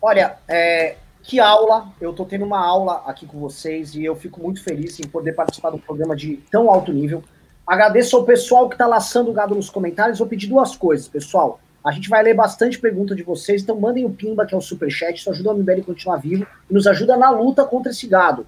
Olha, 0.00 0.36
é, 0.48 0.96
que 1.22 1.38
aula! 1.38 1.88
Eu 2.00 2.12
tô 2.12 2.24
tendo 2.24 2.44
uma 2.44 2.58
aula 2.58 3.02
aqui 3.06 3.26
com 3.26 3.38
vocês 3.38 3.94
e 3.94 4.04
eu 4.04 4.16
fico 4.16 4.40
muito 4.40 4.62
feliz 4.62 4.98
em 4.98 5.06
poder 5.06 5.32
participar 5.32 5.70
do 5.70 5.78
programa 5.78 6.16
de 6.16 6.38
tão 6.50 6.70
alto 6.70 6.92
nível. 6.92 7.22
Agradeço 7.66 8.16
ao 8.16 8.24
pessoal 8.24 8.68
que 8.68 8.76
tá 8.76 8.86
laçando 8.86 9.30
o 9.30 9.32
gado 9.32 9.54
nos 9.54 9.70
comentários. 9.70 10.18
Vou 10.18 10.26
pedir 10.26 10.48
duas 10.48 10.74
coisas, 10.74 11.06
pessoal. 11.06 11.60
A 11.84 11.90
gente 11.90 12.08
vai 12.08 12.22
ler 12.22 12.34
bastante 12.34 12.78
pergunta 12.78 13.14
de 13.14 13.22
vocês, 13.22 13.62
então 13.62 13.78
mandem 13.78 14.04
o 14.04 14.10
Pimba, 14.10 14.46
que 14.46 14.54
é 14.54 14.56
o 14.56 14.60
superchat, 14.60 15.18
isso 15.18 15.30
ajuda 15.30 15.50
o 15.50 15.58
MBL 15.58 15.80
a 15.80 15.84
continuar 15.84 16.16
vivo 16.16 16.46
e 16.70 16.74
nos 16.74 16.86
ajuda 16.86 17.16
na 17.16 17.30
luta 17.30 17.64
contra 17.64 17.90
esse 17.90 18.06
gado, 18.06 18.46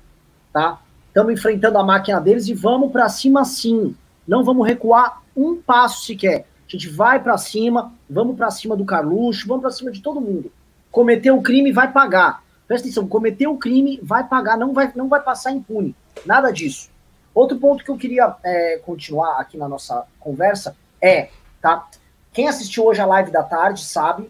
tá? 0.52 0.80
Estamos 1.08 1.32
enfrentando 1.32 1.78
a 1.78 1.84
máquina 1.84 2.20
deles 2.20 2.48
e 2.48 2.54
vamos 2.54 2.92
para 2.92 3.08
cima 3.08 3.44
sim. 3.44 3.94
Não 4.26 4.42
vamos 4.44 4.66
recuar 4.66 5.22
um 5.36 5.56
passo 5.56 6.04
sequer. 6.04 6.46
A 6.66 6.70
gente 6.70 6.88
vai 6.88 7.22
para 7.22 7.36
cima, 7.36 7.92
vamos 8.08 8.36
para 8.36 8.50
cima 8.50 8.76
do 8.76 8.84
Carluxo, 8.84 9.46
vamos 9.46 9.62
para 9.62 9.70
cima 9.70 9.90
de 9.90 10.00
todo 10.00 10.20
mundo. 10.20 10.50
Cometeu 10.90 11.36
o 11.36 11.42
crime, 11.42 11.72
vai 11.72 11.92
pagar. 11.92 12.42
Presta 12.66 12.86
atenção, 12.86 13.06
cometeu 13.06 13.52
o 13.52 13.58
crime, 13.58 14.00
vai 14.02 14.26
pagar, 14.26 14.56
não 14.56 14.72
vai, 14.72 14.90
não 14.94 15.08
vai 15.08 15.20
passar 15.20 15.52
impune. 15.52 15.94
Nada 16.24 16.50
disso. 16.50 16.90
Outro 17.34 17.58
ponto 17.58 17.84
que 17.84 17.90
eu 17.90 17.96
queria 17.96 18.34
é, 18.42 18.78
continuar 18.78 19.40
aqui 19.40 19.58
na 19.58 19.68
nossa 19.68 20.06
conversa 20.20 20.76
é, 21.00 21.28
tá? 21.60 21.86
Quem 22.34 22.48
assistiu 22.48 22.86
hoje 22.86 23.00
a 23.00 23.06
live 23.06 23.30
da 23.30 23.44
tarde 23.44 23.84
sabe 23.84 24.28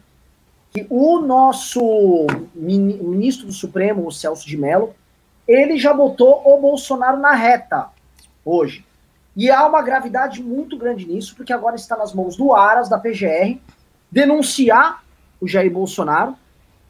que 0.71 0.87
o 0.91 1.21
nosso 1.21 2.27
ministro 2.55 3.47
do 3.47 3.53
Supremo, 3.53 4.07
o 4.07 4.13
Celso 4.13 4.47
de 4.47 4.59
Mello, 4.59 4.95
ele 5.49 5.79
já 5.79 5.95
botou 5.95 6.43
o 6.45 6.61
Bolsonaro 6.61 7.17
na 7.17 7.33
reta 7.33 7.89
hoje. 8.45 8.85
E 9.35 9.51
há 9.51 9.67
uma 9.67 9.81
gravidade 9.81 10.43
muito 10.43 10.77
grande 10.77 11.07
nisso, 11.07 11.35
porque 11.35 11.53
agora 11.53 11.77
está 11.77 11.97
nas 11.97 12.13
mãos 12.13 12.37
do 12.37 12.55
Aras, 12.55 12.91
da 12.91 12.99
PGR, 12.99 13.59
denunciar 14.11 15.03
o 15.41 15.49
Jair 15.49 15.73
Bolsonaro 15.73 16.37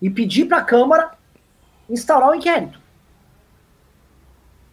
e 0.02 0.10
pedir 0.10 0.46
para 0.46 0.58
a 0.58 0.64
Câmara 0.64 1.12
instaurar 1.88 2.30
o 2.30 2.32
um 2.32 2.34
inquérito. 2.34 2.80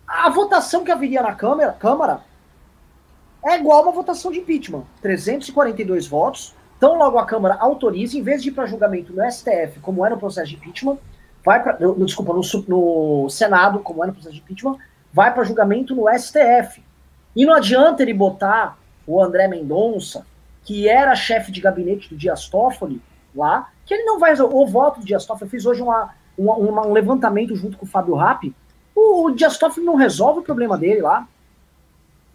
A 0.07 0.27
votação 0.31 0.83
que 0.83 0.91
haveria 0.91 1.21
na 1.21 1.35
Câmara, 1.35 1.71
Câmara 1.73 2.30
é 3.43 3.57
igual 3.57 3.83
uma 3.83 3.91
votação 3.91 4.31
de 4.31 4.39
impeachment. 4.39 4.83
342 5.01 6.07
votos. 6.07 6.55
Então, 6.77 6.97
logo 6.97 7.17
a 7.17 7.25
Câmara 7.25 7.55
autoriza, 7.59 8.17
em 8.17 8.23
vez 8.23 8.41
de 8.41 8.49
ir 8.49 8.53
para 8.53 8.65
julgamento 8.65 9.13
no 9.13 9.23
STF, 9.29 9.79
como 9.81 10.05
era 10.05 10.15
no 10.15 10.19
processo 10.19 10.49
de 10.49 10.55
impeachment, 10.55 10.97
vai 11.43 11.61
para. 11.61 11.77
Desculpa, 11.97 12.33
no, 12.33 12.41
no 12.67 13.29
Senado, 13.29 13.79
como 13.79 14.03
era 14.03 14.07
no 14.07 14.13
processo 14.13 14.35
de 14.35 14.41
impeachment, 14.41 14.77
vai 15.13 15.33
para 15.33 15.43
julgamento 15.43 15.95
no 15.95 16.05
STF. 16.17 16.83
E 17.35 17.45
não 17.45 17.53
adianta 17.53 18.01
ele 18.01 18.13
botar 18.13 18.77
o 19.05 19.21
André 19.21 19.47
Mendonça, 19.47 20.25
que 20.63 20.87
era 20.87 21.15
chefe 21.15 21.51
de 21.51 21.61
gabinete 21.61 22.09
do 22.09 22.15
Dias 22.15 22.47
Toffoli, 22.47 23.01
lá, 23.35 23.69
que 23.85 23.93
ele 23.93 24.03
não 24.03 24.19
vai. 24.19 24.33
O 24.39 24.65
voto 24.65 24.99
do 24.99 25.05
Dias 25.05 25.25
Toffoli, 25.25 25.47
eu 25.47 25.51
fiz 25.51 25.65
hoje 25.65 25.81
uma, 25.81 26.13
um, 26.37 26.49
um 26.51 26.91
levantamento 26.91 27.55
junto 27.55 27.77
com 27.77 27.85
o 27.85 27.89
Fábio 27.89 28.15
Rappi, 28.15 28.55
o, 28.95 29.25
o 29.25 29.31
Dias 29.31 29.57
Toffoli 29.57 29.85
não 29.85 29.95
resolve 29.95 30.39
o 30.39 30.43
problema 30.43 30.77
dele 30.77 31.01
lá. 31.01 31.27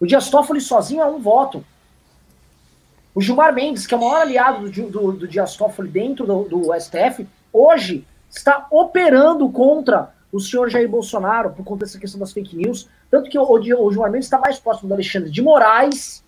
O 0.00 0.06
Dias 0.06 0.28
Toffoli 0.28 0.61
sozinho 0.61 1.02
é 1.02 1.06
um 1.06 1.18
voto. 1.18 1.64
O 3.14 3.20
Gilmar 3.20 3.54
Mendes, 3.54 3.87
que 3.87 3.94
é 3.94 3.96
o 3.96 4.00
maior 4.00 4.20
aliado 4.20 4.70
do, 4.70 4.90
do, 4.90 5.12
do 5.12 5.28
Dias 5.28 5.56
Toffoli 5.56 5.88
dentro 5.88 6.26
do, 6.26 6.42
do, 6.42 6.74
STF, 6.78 7.26
hoje 7.50 8.06
está 8.28 8.66
operando 8.70 9.48
contra 9.48 10.14
o 10.30 10.38
senhor 10.38 10.68
Jair 10.68 10.88
Bolsonaro 10.88 11.50
por 11.50 11.64
conta 11.64 11.87
dessa 11.87 11.98
questão 11.98 12.20
das 12.20 12.32
fake 12.32 12.54
news. 12.54 12.88
Tanto 13.11 13.30
que 13.30 13.38
o, 13.38 13.50
o, 13.50 13.62
Gilmar 13.90 14.11
Mendes 14.11 14.26
está 14.26 14.38
mais 14.38 14.59
próximo 14.59 14.88
do 14.88 14.94
Alexandre 14.94 15.30
de 15.30 15.40
Moraes, 15.40 16.22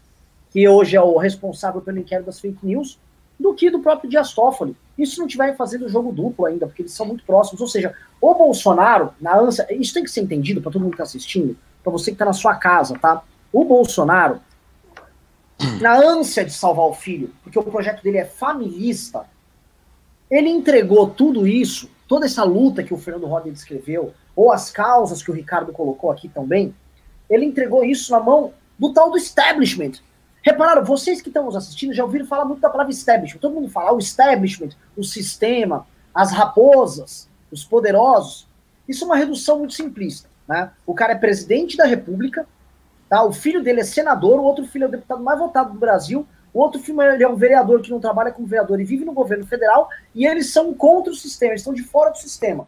que 0.50 0.66
hoje 0.66 0.96
é 0.96 1.02
o 1.02 1.18
responsável 1.18 1.82
pelo 1.82 1.98
inquérito 1.98 2.26
das 2.26 2.40
fake 2.40 2.64
news, 2.64 2.98
do 3.38 3.52
que 3.52 3.70
do 3.70 3.80
próprio 3.80 4.08
Dias 4.08 4.32
Toffoli. 4.32 4.74
Isso 4.96 5.20
não 5.20 5.28
tiver 5.28 5.54
fazendo 5.56 5.88
jogo 5.90 6.10
duplo 6.10 6.46
ainda, 6.46 6.66
porque 6.66 6.82
eles 6.82 6.92
são 6.92 7.04
muito 7.04 7.22
próximos. 7.22 7.60
Ou 7.60 7.68
seja, 7.68 7.94
o 8.18 8.34
Bolsonaro, 8.34 9.12
na 9.20 9.38
ânsia, 9.38 9.66
isso 9.70 9.92
tem 9.92 10.02
que 10.02 10.10
ser 10.10 10.22
entendido 10.22 10.62
para 10.62 10.72
todo 10.72 10.80
mundo 10.80 10.92
que 10.92 10.96
está 10.96 11.04
assistindo, 11.04 11.54
para 11.82 11.92
você 11.92 12.10
que 12.10 12.14
está 12.14 12.24
na 12.24 12.32
sua 12.32 12.54
casa, 12.54 12.98
tá? 12.98 13.22
O 13.52 13.64
Bolsonaro, 13.64 14.40
na 15.80 15.96
ânsia 15.96 16.44
de 16.44 16.52
salvar 16.52 16.86
o 16.86 16.94
filho, 16.94 17.32
porque 17.42 17.58
o 17.58 17.64
projeto 17.64 18.02
dele 18.02 18.18
é 18.18 18.24
familista, 18.24 19.26
ele 20.30 20.48
entregou 20.48 21.08
tudo 21.08 21.46
isso, 21.46 21.90
toda 22.06 22.26
essa 22.26 22.44
luta 22.44 22.82
que 22.82 22.94
o 22.94 22.98
Fernando 22.98 23.26
Roder 23.26 23.52
descreveu, 23.52 24.12
ou 24.36 24.52
as 24.52 24.70
causas 24.70 25.22
que 25.22 25.30
o 25.30 25.34
Ricardo 25.34 25.72
colocou 25.72 26.10
aqui 26.10 26.28
também, 26.28 26.74
ele 27.28 27.44
entregou 27.44 27.84
isso 27.84 28.12
na 28.12 28.20
mão 28.20 28.52
do 28.78 28.92
tal 28.92 29.10
do 29.10 29.16
establishment, 29.16 29.92
Repararam, 30.42 30.84
vocês 30.84 31.20
que 31.20 31.28
estão 31.28 31.44
nos 31.44 31.56
assistindo 31.56 31.92
já 31.92 32.02
ouviram 32.02 32.26
falar 32.26 32.44
muito 32.44 32.60
da 32.60 32.70
palavra 32.70 32.90
establishment. 32.90 33.40
Todo 33.40 33.54
mundo 33.54 33.68
fala 33.68 33.92
o 33.92 33.98
establishment, 33.98 34.70
o 34.96 35.04
sistema, 35.04 35.86
as 36.14 36.32
raposas, 36.32 37.28
os 37.50 37.64
poderosos. 37.64 38.48
Isso 38.88 39.04
é 39.04 39.06
uma 39.06 39.16
redução 39.16 39.58
muito 39.58 39.74
simplista. 39.74 40.28
Né? 40.48 40.70
O 40.86 40.94
cara 40.94 41.12
é 41.12 41.16
presidente 41.16 41.76
da 41.76 41.84
república, 41.84 42.46
tá? 43.08 43.22
o 43.24 43.32
filho 43.32 43.62
dele 43.62 43.80
é 43.80 43.84
senador, 43.84 44.38
o 44.38 44.44
outro 44.44 44.66
filho 44.66 44.84
é 44.84 44.88
o 44.88 44.90
deputado 44.90 45.22
mais 45.22 45.38
votado 45.38 45.72
do 45.72 45.78
Brasil, 45.78 46.26
o 46.52 46.60
outro 46.60 46.80
filho 46.80 47.00
ele 47.02 47.22
é 47.22 47.28
um 47.28 47.36
vereador 47.36 47.80
que 47.80 47.90
não 47.90 48.00
trabalha 48.00 48.32
como 48.32 48.46
vereador 48.46 48.80
e 48.80 48.84
vive 48.84 49.04
no 49.04 49.12
governo 49.12 49.46
federal, 49.46 49.88
e 50.14 50.26
eles 50.26 50.52
são 50.52 50.72
contra 50.74 51.12
o 51.12 51.16
sistema, 51.16 51.52
eles 51.52 51.60
estão 51.60 51.74
de 51.74 51.82
fora 51.82 52.10
do 52.10 52.18
sistema. 52.18 52.66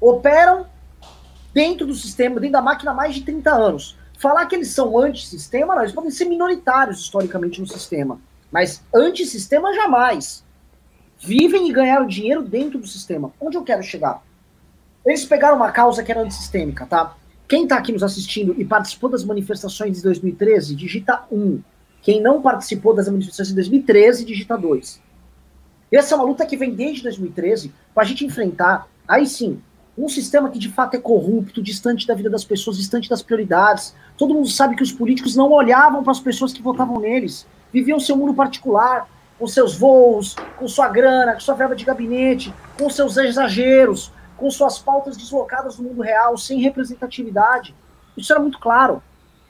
Operam 0.00 0.66
dentro 1.52 1.86
do 1.86 1.94
sistema, 1.94 2.40
dentro 2.40 2.52
da 2.52 2.62
máquina 2.62 2.92
há 2.92 2.94
mais 2.94 3.14
de 3.14 3.22
30 3.22 3.50
anos. 3.50 3.98
Falar 4.18 4.46
que 4.46 4.54
eles 4.54 4.70
são 4.70 4.98
antissistema, 4.98 5.74
não, 5.74 5.82
eles 5.82 5.94
podem 5.94 6.10
ser 6.10 6.24
minoritários 6.24 7.00
historicamente 7.00 7.60
no 7.60 7.66
sistema, 7.66 8.20
mas 8.50 8.82
antissistema 8.94 9.74
jamais. 9.74 10.44
Vivem 11.20 11.68
e 11.68 11.72
ganharam 11.72 12.06
dinheiro 12.06 12.42
dentro 12.42 12.78
do 12.78 12.86
sistema. 12.86 13.32
Onde 13.40 13.56
eu 13.56 13.64
quero 13.64 13.82
chegar? 13.82 14.22
Eles 15.04 15.24
pegaram 15.24 15.56
uma 15.56 15.72
causa 15.72 16.02
que 16.02 16.10
era 16.10 16.20
antissistêmica, 16.20 16.86
tá? 16.86 17.16
Quem 17.48 17.62
está 17.62 17.78
aqui 17.78 17.92
nos 17.92 18.02
assistindo 18.02 18.54
e 18.58 18.64
participou 18.64 19.08
das 19.08 19.24
manifestações 19.24 19.96
de 19.96 20.02
2013, 20.02 20.76
digita 20.76 21.24
1. 21.32 21.60
Quem 22.02 22.20
não 22.20 22.42
participou 22.42 22.94
das 22.94 23.08
manifestações 23.08 23.48
de 23.48 23.54
2013, 23.54 24.26
digita 24.26 24.54
2. 24.54 25.00
Essa 25.90 26.14
é 26.14 26.16
uma 26.16 26.26
luta 26.26 26.44
que 26.44 26.58
vem 26.58 26.74
desde 26.74 27.02
2013 27.04 27.72
para 27.94 28.02
a 28.02 28.06
gente 28.06 28.22
enfrentar, 28.26 28.86
aí 29.08 29.26
sim, 29.26 29.62
um 29.96 30.10
sistema 30.10 30.50
que 30.50 30.58
de 30.58 30.68
fato 30.68 30.94
é 30.94 30.98
corrupto, 31.00 31.62
distante 31.62 32.06
da 32.06 32.14
vida 32.14 32.28
das 32.28 32.44
pessoas, 32.44 32.76
distante 32.76 33.08
das 33.08 33.22
prioridades. 33.22 33.94
Todo 34.18 34.34
mundo 34.34 34.48
sabe 34.48 34.76
que 34.76 34.82
os 34.82 34.92
políticos 34.92 35.34
não 35.34 35.50
olhavam 35.50 36.02
para 36.02 36.12
as 36.12 36.20
pessoas 36.20 36.52
que 36.52 36.62
votavam 36.62 37.00
neles, 37.00 37.46
viviam 37.72 37.98
seu 37.98 38.14
mundo 38.14 38.34
particular, 38.34 39.08
com 39.38 39.46
seus 39.46 39.74
voos, 39.74 40.36
com 40.58 40.68
sua 40.68 40.88
grana, 40.88 41.32
com 41.32 41.40
sua 41.40 41.54
verba 41.54 41.74
de 41.74 41.84
gabinete, 41.84 42.52
com 42.78 42.90
seus 42.90 43.16
exageros, 43.16 44.12
com 44.38 44.50
suas 44.50 44.78
pautas 44.78 45.16
deslocadas 45.16 45.76
do 45.76 45.82
mundo 45.82 46.00
real, 46.00 46.38
sem 46.38 46.60
representatividade. 46.60 47.74
Isso 48.16 48.32
era 48.32 48.40
muito 48.40 48.58
claro. 48.58 49.02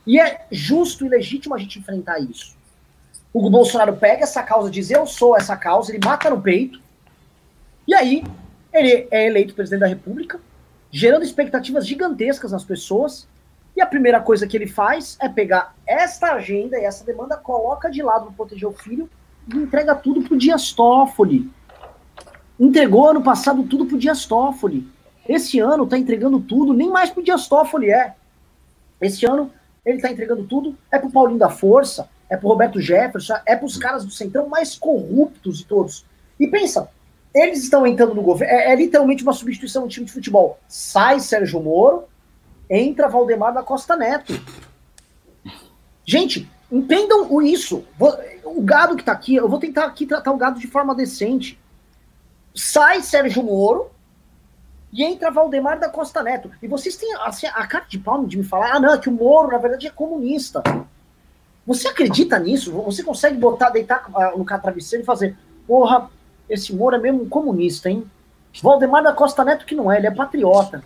E 0.07 0.19
é 0.19 0.47
justo 0.51 1.05
e 1.05 1.09
legítimo 1.09 1.55
a 1.55 1.59
gente 1.59 1.79
enfrentar 1.79 2.19
isso. 2.19 2.57
O 3.33 3.49
Bolsonaro 3.51 3.95
pega 3.97 4.25
essa 4.25 4.43
causa, 4.43 4.71
diz 4.71 4.91
eu 4.91 5.07
sou 5.07 5.37
essa 5.37 5.57
causa, 5.57 5.93
ele 5.93 6.05
mata 6.05 6.31
no 6.31 6.41
peito, 6.41 6.81
e 7.87 7.95
aí 7.95 8.25
ele 8.73 9.07
é 9.11 9.27
eleito 9.27 9.55
presidente 9.55 9.81
da 9.81 9.87
República, 9.87 10.41
gerando 10.91 11.25
expectativas 11.25 11.87
gigantescas 11.87 12.53
nas 12.53 12.65
pessoas. 12.65 13.29
E 13.77 13.81
a 13.81 13.87
primeira 13.87 14.21
coisa 14.21 14.47
que 14.47 14.57
ele 14.57 14.67
faz 14.67 15.17
é 15.21 15.29
pegar 15.29 15.75
esta 15.87 16.33
agenda 16.33 16.79
e 16.79 16.85
essa 16.85 17.05
demanda, 17.05 17.37
coloca 17.37 17.91
de 17.91 18.03
lado 18.03 18.27
para 18.27 18.35
proteger 18.35 18.69
o 18.69 18.73
filho 18.73 19.09
e 19.47 19.57
entrega 19.57 19.95
tudo 19.95 20.23
para 20.23 20.35
o 20.35 20.39
Dias 20.39 20.73
Toffoli. 20.73 21.51
Entregou 22.59 23.11
ano 23.11 23.23
passado 23.23 23.63
tudo 23.65 23.87
para 23.87 23.97
o 23.97 23.99
Dias 23.99 24.27
Toffoli. 24.27 24.87
Esse 25.29 25.61
ano 25.61 25.85
está 25.85 25.99
entregando 25.99 26.41
tudo, 26.41 26.73
nem 26.73 26.91
mais 26.91 27.11
para 27.11 27.21
o 27.21 27.25
Dias 27.25 27.47
Toffoli 27.47 27.91
é. 27.91 28.15
Esse 29.01 29.27
ano 29.27 29.53
ele 29.85 29.97
está 29.97 30.11
entregando 30.11 30.45
tudo, 30.45 30.77
é 30.91 30.99
para 30.99 31.09
o 31.09 31.13
Paulinho 31.13 31.39
da 31.39 31.49
Força, 31.49 32.09
é 32.29 32.37
para 32.37 32.47
o 32.47 32.51
Roberto 32.51 32.81
Jefferson, 32.81 33.35
é 33.47 33.57
para 33.57 33.67
os 33.67 33.77
caras 33.77 34.05
do 34.05 34.11
Centrão 34.11 34.49
mais 34.49 34.77
corruptos 34.77 35.59
de 35.59 35.65
todos. 35.65 36.05
E 36.39 36.47
pensa, 36.47 36.91
eles 37.35 37.63
estão 37.63 37.87
entrando 37.87 38.15
no 38.15 38.23
governo. 38.23 38.55
É, 38.55 38.73
é, 38.73 38.77
literalmente 38.77 39.23
uma 39.23 39.33
substituição 39.33 39.83
do 39.83 39.89
time 39.89 40.07
de 40.07 40.13
futebol. 40.13 40.59
Sai 40.67 41.21
Sérgio 41.21 41.63
Moro, 41.63 42.05
entra 42.69 43.09
Valdemar 43.09 43.55
da 43.55 43.63
Costa 43.63 43.97
Neto. 43.97 44.39
Gente, 46.05 46.51
entendam 46.71 47.41
isso. 47.43 47.85
O 48.45 48.63
gado 48.63 48.97
que 48.97 49.05
tá 49.05 49.13
aqui, 49.13 49.37
eu 49.37 49.49
vou 49.49 49.59
tentar 49.59 49.85
aqui 49.85 50.07
tratar 50.07 50.33
o 50.33 50.37
gado 50.37 50.59
de 50.59 50.67
forma 50.67 50.95
decente. 50.95 51.59
Sai 52.59 53.03
Sérgio 53.03 53.45
Moro 53.45 53.89
e 54.93 55.05
entra 55.05 55.31
Valdemar 55.31 55.79
da 55.79 55.89
Costa 55.89 56.25
Neto. 56.25 56.51
E 56.61 56.67
vocês 56.67 56.97
têm 56.97 57.15
assim, 57.21 57.47
a 57.47 57.65
cara 57.69 57.85
de 57.89 58.01
palmo 58.01 58.27
de 58.27 58.37
me 58.37 58.43
falar, 58.43 58.75
ah, 58.75 58.81
não, 58.81 58.95
é 58.95 58.99
que 58.99 59.09
o 59.09 59.13
Moro, 59.13 59.53
na 59.53 59.59
verdade, 59.59 59.87
é 59.87 59.91
comunista. 59.91 60.61
Você 61.65 61.87
acredita 61.87 62.37
nisso? 62.37 62.73
Você 62.83 63.05
consegue 63.05 63.39
botar, 63.39 63.71
deitar 63.71 64.11
ah, 64.13 64.33
no 64.37 64.45
travesseiro 64.45 65.05
e 65.05 65.07
fazer, 65.07 65.37
porra, 65.69 66.11
esse 66.51 66.75
Moro 66.75 66.97
é 66.97 66.99
mesmo 66.99 67.23
um 67.23 67.29
comunista, 67.29 67.89
hein? 67.89 68.11
Valdemar 68.61 69.05
da 69.05 69.13
Costa 69.13 69.45
Neto 69.45 69.65
que 69.65 69.77
não 69.77 69.93
é, 69.93 69.99
ele 69.99 70.09
é 70.09 70.11
patriota. 70.11 70.83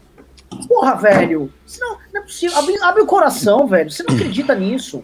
Porra, 0.69 0.95
velho. 0.97 1.51
Não, 1.81 1.99
não, 2.13 2.21
é 2.21 2.25
possível. 2.25 2.59
Abre, 2.59 2.83
abre, 2.83 3.03
o 3.03 3.07
coração, 3.07 3.67
velho. 3.67 3.91
Você 3.91 4.03
não 4.03 4.15
acredita 4.15 4.55
nisso. 4.55 5.03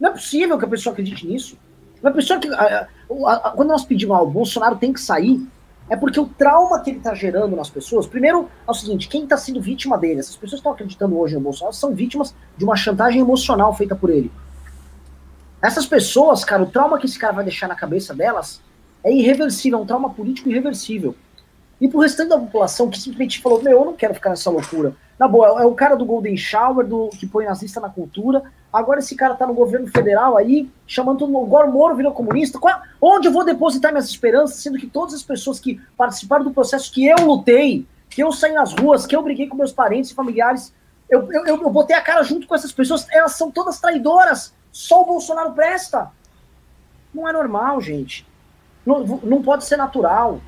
Não 0.00 0.08
é 0.08 0.12
possível 0.12 0.56
que 0.56 0.64
a 0.64 0.68
pessoa 0.68 0.92
acredite 0.94 1.26
nisso. 1.26 1.58
Uma 2.00 2.12
pessoa 2.12 2.40
que. 2.40 2.48
A, 2.48 2.88
a, 3.26 3.32
a, 3.32 3.50
quando 3.50 3.68
nós 3.68 3.84
pedimos, 3.84 4.16
ah, 4.16 4.22
o 4.22 4.30
Bolsonaro 4.30 4.76
tem 4.76 4.90
que 4.90 5.00
sair, 5.00 5.46
é 5.90 5.96
porque 5.96 6.20
o 6.20 6.26
trauma 6.26 6.80
que 6.80 6.90
ele 6.90 6.98
está 6.98 7.14
gerando 7.14 7.56
nas 7.56 7.70
pessoas. 7.70 8.06
Primeiro, 8.06 8.48
é 8.66 8.70
o 8.70 8.74
seguinte: 8.74 9.08
quem 9.08 9.24
está 9.24 9.36
sendo 9.36 9.60
vítima 9.60 9.96
dele, 9.96 10.20
essas 10.20 10.36
pessoas 10.36 10.52
que 10.52 10.56
estão 10.56 10.72
acreditando 10.72 11.18
hoje 11.18 11.34
no 11.34 11.40
Bolsonaro, 11.40 11.74
são 11.74 11.94
vítimas 11.94 12.34
de 12.56 12.64
uma 12.64 12.76
chantagem 12.76 13.20
emocional 13.20 13.74
feita 13.74 13.96
por 13.96 14.10
ele. 14.10 14.30
Essas 15.62 15.86
pessoas, 15.86 16.44
cara, 16.44 16.62
o 16.62 16.66
trauma 16.66 16.98
que 16.98 17.06
esse 17.06 17.18
cara 17.18 17.32
vai 17.32 17.44
deixar 17.44 17.66
na 17.66 17.74
cabeça 17.74 18.14
delas 18.14 18.60
é 19.02 19.12
irreversível, 19.12 19.78
é 19.78 19.82
um 19.82 19.86
trauma 19.86 20.10
político 20.10 20.48
irreversível. 20.48 21.14
E 21.80 21.88
pro 21.88 22.00
restante 22.00 22.30
da 22.30 22.38
população 22.38 22.90
que 22.90 22.98
simplesmente 22.98 23.40
falou, 23.40 23.62
meu, 23.62 23.78
eu 23.78 23.84
não 23.84 23.92
quero 23.94 24.14
ficar 24.14 24.30
nessa 24.30 24.50
loucura. 24.50 24.94
Na 25.18 25.26
boa, 25.26 25.62
é 25.62 25.66
o 25.66 25.74
cara 25.74 25.96
do 25.96 26.04
Golden 26.04 26.36
Shower, 26.36 26.86
do, 26.86 27.08
que 27.10 27.26
põe 27.26 27.44
nazista 27.44 27.80
na 27.80 27.88
cultura. 27.88 28.42
Agora 28.72 29.00
esse 29.00 29.14
cara 29.14 29.34
tá 29.34 29.46
no 29.46 29.54
governo 29.54 29.86
federal 29.88 30.36
aí, 30.36 30.70
chamando 30.86 31.18
todo 31.18 31.32
mundo. 31.32 31.46
Agora 31.46 31.66
o 31.66 31.72
Moro 31.72 31.96
virou 31.96 32.12
comunista. 32.12 32.58
Qual, 32.58 32.80
onde 33.00 33.28
eu 33.28 33.32
vou 33.32 33.44
depositar 33.44 33.92
minhas 33.92 34.08
esperanças, 34.08 34.58
sendo 34.58 34.78
que 34.78 34.86
todas 34.86 35.14
as 35.14 35.22
pessoas 35.22 35.58
que 35.58 35.80
participaram 35.96 36.44
do 36.44 36.52
processo 36.52 36.92
que 36.92 37.06
eu 37.06 37.16
lutei, 37.24 37.86
que 38.10 38.22
eu 38.22 38.30
saí 38.32 38.52
nas 38.52 38.72
ruas, 38.72 39.06
que 39.06 39.16
eu 39.16 39.22
briguei 39.22 39.46
com 39.46 39.56
meus 39.56 39.72
parentes 39.72 40.10
e 40.10 40.14
familiares, 40.14 40.72
eu, 41.08 41.32
eu, 41.32 41.46
eu 41.46 41.70
botei 41.70 41.96
a 41.96 42.02
cara 42.02 42.22
junto 42.22 42.46
com 42.46 42.54
essas 42.54 42.72
pessoas, 42.72 43.06
elas 43.10 43.32
são 43.32 43.50
todas 43.50 43.80
traidoras. 43.80 44.52
Só 44.70 45.02
o 45.02 45.06
Bolsonaro 45.06 45.52
presta. 45.52 46.10
Não 47.12 47.28
é 47.28 47.32
normal, 47.32 47.80
gente. 47.80 48.26
Não, 48.84 49.04
não 49.04 49.42
pode 49.42 49.64
ser 49.64 49.76
natural. 49.76 50.40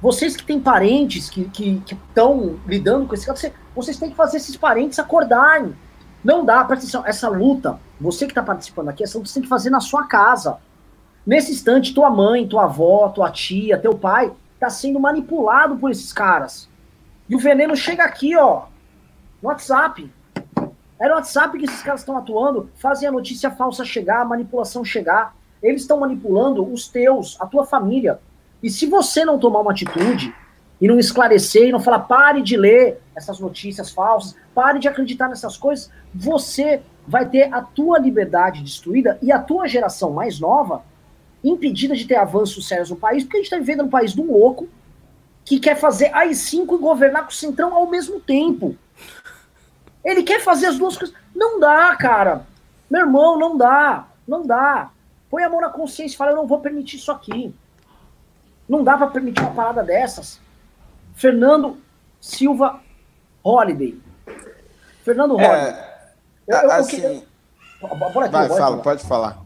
Vocês 0.00 0.36
que 0.36 0.44
têm 0.44 0.60
parentes 0.60 1.28
que 1.28 1.50
estão 1.90 2.58
lidando 2.66 3.06
com 3.06 3.14
esse 3.14 3.26
caso, 3.26 3.50
vocês 3.74 3.98
têm 3.98 4.10
que 4.10 4.16
fazer 4.16 4.36
esses 4.36 4.56
parentes 4.56 4.98
acordarem. 4.98 5.74
Não 6.22 6.44
dá, 6.44 6.64
presta 6.64 6.84
atenção, 6.84 7.06
essa 7.06 7.28
luta, 7.28 7.78
você 8.00 8.26
que 8.26 8.32
está 8.32 8.42
participando 8.42 8.88
aqui, 8.88 9.02
essa 9.02 9.18
luta 9.18 9.28
você 9.28 9.34
tem 9.34 9.42
que 9.42 9.48
fazer 9.48 9.70
na 9.70 9.80
sua 9.80 10.06
casa. 10.06 10.58
Nesse 11.26 11.52
instante, 11.52 11.94
tua 11.94 12.10
mãe, 12.10 12.46
tua 12.46 12.64
avó, 12.64 13.08
tua 13.08 13.30
tia, 13.30 13.78
teu 13.78 13.94
pai, 13.94 14.32
está 14.54 14.70
sendo 14.70 15.00
manipulado 15.00 15.76
por 15.76 15.90
esses 15.90 16.12
caras. 16.12 16.68
E 17.28 17.34
o 17.34 17.38
veneno 17.38 17.76
chega 17.76 18.04
aqui, 18.04 18.36
ó, 18.36 18.66
no 19.42 19.48
WhatsApp. 19.48 20.12
É 21.00 21.08
no 21.08 21.14
WhatsApp 21.14 21.58
que 21.58 21.64
esses 21.64 21.82
caras 21.82 22.00
estão 22.00 22.16
atuando, 22.16 22.70
fazem 22.76 23.08
a 23.08 23.12
notícia 23.12 23.50
falsa 23.50 23.84
chegar, 23.84 24.22
a 24.22 24.24
manipulação 24.24 24.84
chegar. 24.84 25.36
Eles 25.62 25.82
estão 25.82 26.00
manipulando 26.00 26.64
os 26.72 26.88
teus, 26.88 27.36
a 27.40 27.46
tua 27.46 27.64
família. 27.64 28.20
E 28.62 28.70
se 28.70 28.86
você 28.86 29.24
não 29.24 29.38
tomar 29.38 29.60
uma 29.60 29.72
atitude 29.72 30.34
e 30.80 30.88
não 30.88 30.98
esclarecer 30.98 31.68
e 31.68 31.72
não 31.72 31.80
falar, 31.80 32.00
pare 32.00 32.42
de 32.42 32.56
ler 32.56 33.00
essas 33.14 33.38
notícias 33.40 33.90
falsas, 33.90 34.36
pare 34.54 34.78
de 34.78 34.88
acreditar 34.88 35.28
nessas 35.28 35.56
coisas, 35.56 35.90
você 36.14 36.82
vai 37.06 37.28
ter 37.28 37.52
a 37.52 37.62
tua 37.62 37.98
liberdade 37.98 38.62
destruída 38.62 39.18
e 39.22 39.32
a 39.32 39.38
tua 39.38 39.66
geração 39.66 40.10
mais 40.10 40.38
nova 40.38 40.82
impedida 41.42 41.94
de 41.94 42.04
ter 42.04 42.16
avanços 42.16 42.66
sérios 42.66 42.90
no 42.90 42.96
país, 42.96 43.22
porque 43.22 43.36
a 43.36 43.40
gente 43.40 43.46
está 43.46 43.58
vivendo 43.58 43.84
um 43.84 43.88
país 43.88 44.12
de 44.12 44.20
um 44.20 44.32
louco 44.32 44.68
que 45.44 45.58
quer 45.58 45.76
fazer 45.76 46.12
AI-5 46.14 46.74
e 46.74 46.78
governar 46.78 47.22
com 47.22 47.30
o 47.30 47.34
Centrão 47.34 47.74
ao 47.74 47.88
mesmo 47.88 48.20
tempo. 48.20 48.76
Ele 50.04 50.22
quer 50.22 50.40
fazer 50.40 50.66
as 50.66 50.78
duas 50.78 50.96
coisas. 50.96 51.16
Não 51.34 51.58
dá, 51.58 51.96
cara. 51.96 52.46
Meu 52.90 53.02
irmão, 53.02 53.38
não 53.38 53.56
dá. 53.56 54.08
Não 54.26 54.46
dá. 54.46 54.90
Põe 55.30 55.44
a 55.44 55.48
mão 55.48 55.60
na 55.60 55.70
consciência 55.70 56.14
e 56.14 56.18
fala, 56.18 56.32
eu 56.32 56.36
não 56.36 56.46
vou 56.46 56.60
permitir 56.60 56.96
isso 56.96 57.10
aqui. 57.10 57.54
Não 58.68 58.84
dá 58.84 58.96
para 58.96 59.06
permitir 59.08 59.40
uma 59.40 59.52
parada 59.52 59.82
dessas. 59.82 60.40
Fernando 61.14 61.78
Silva 62.20 62.80
Holiday. 63.42 63.98
Fernando 65.02 65.40
é, 65.40 65.48
Holiday. 65.48 65.84
Eu, 66.46 66.56
eu, 66.56 66.70
assim, 66.72 67.00
eu, 67.02 67.24
aqui, 67.86 68.30
vai, 68.30 68.48
fala, 68.48 68.78
pode 68.78 69.04
falar. 69.04 69.38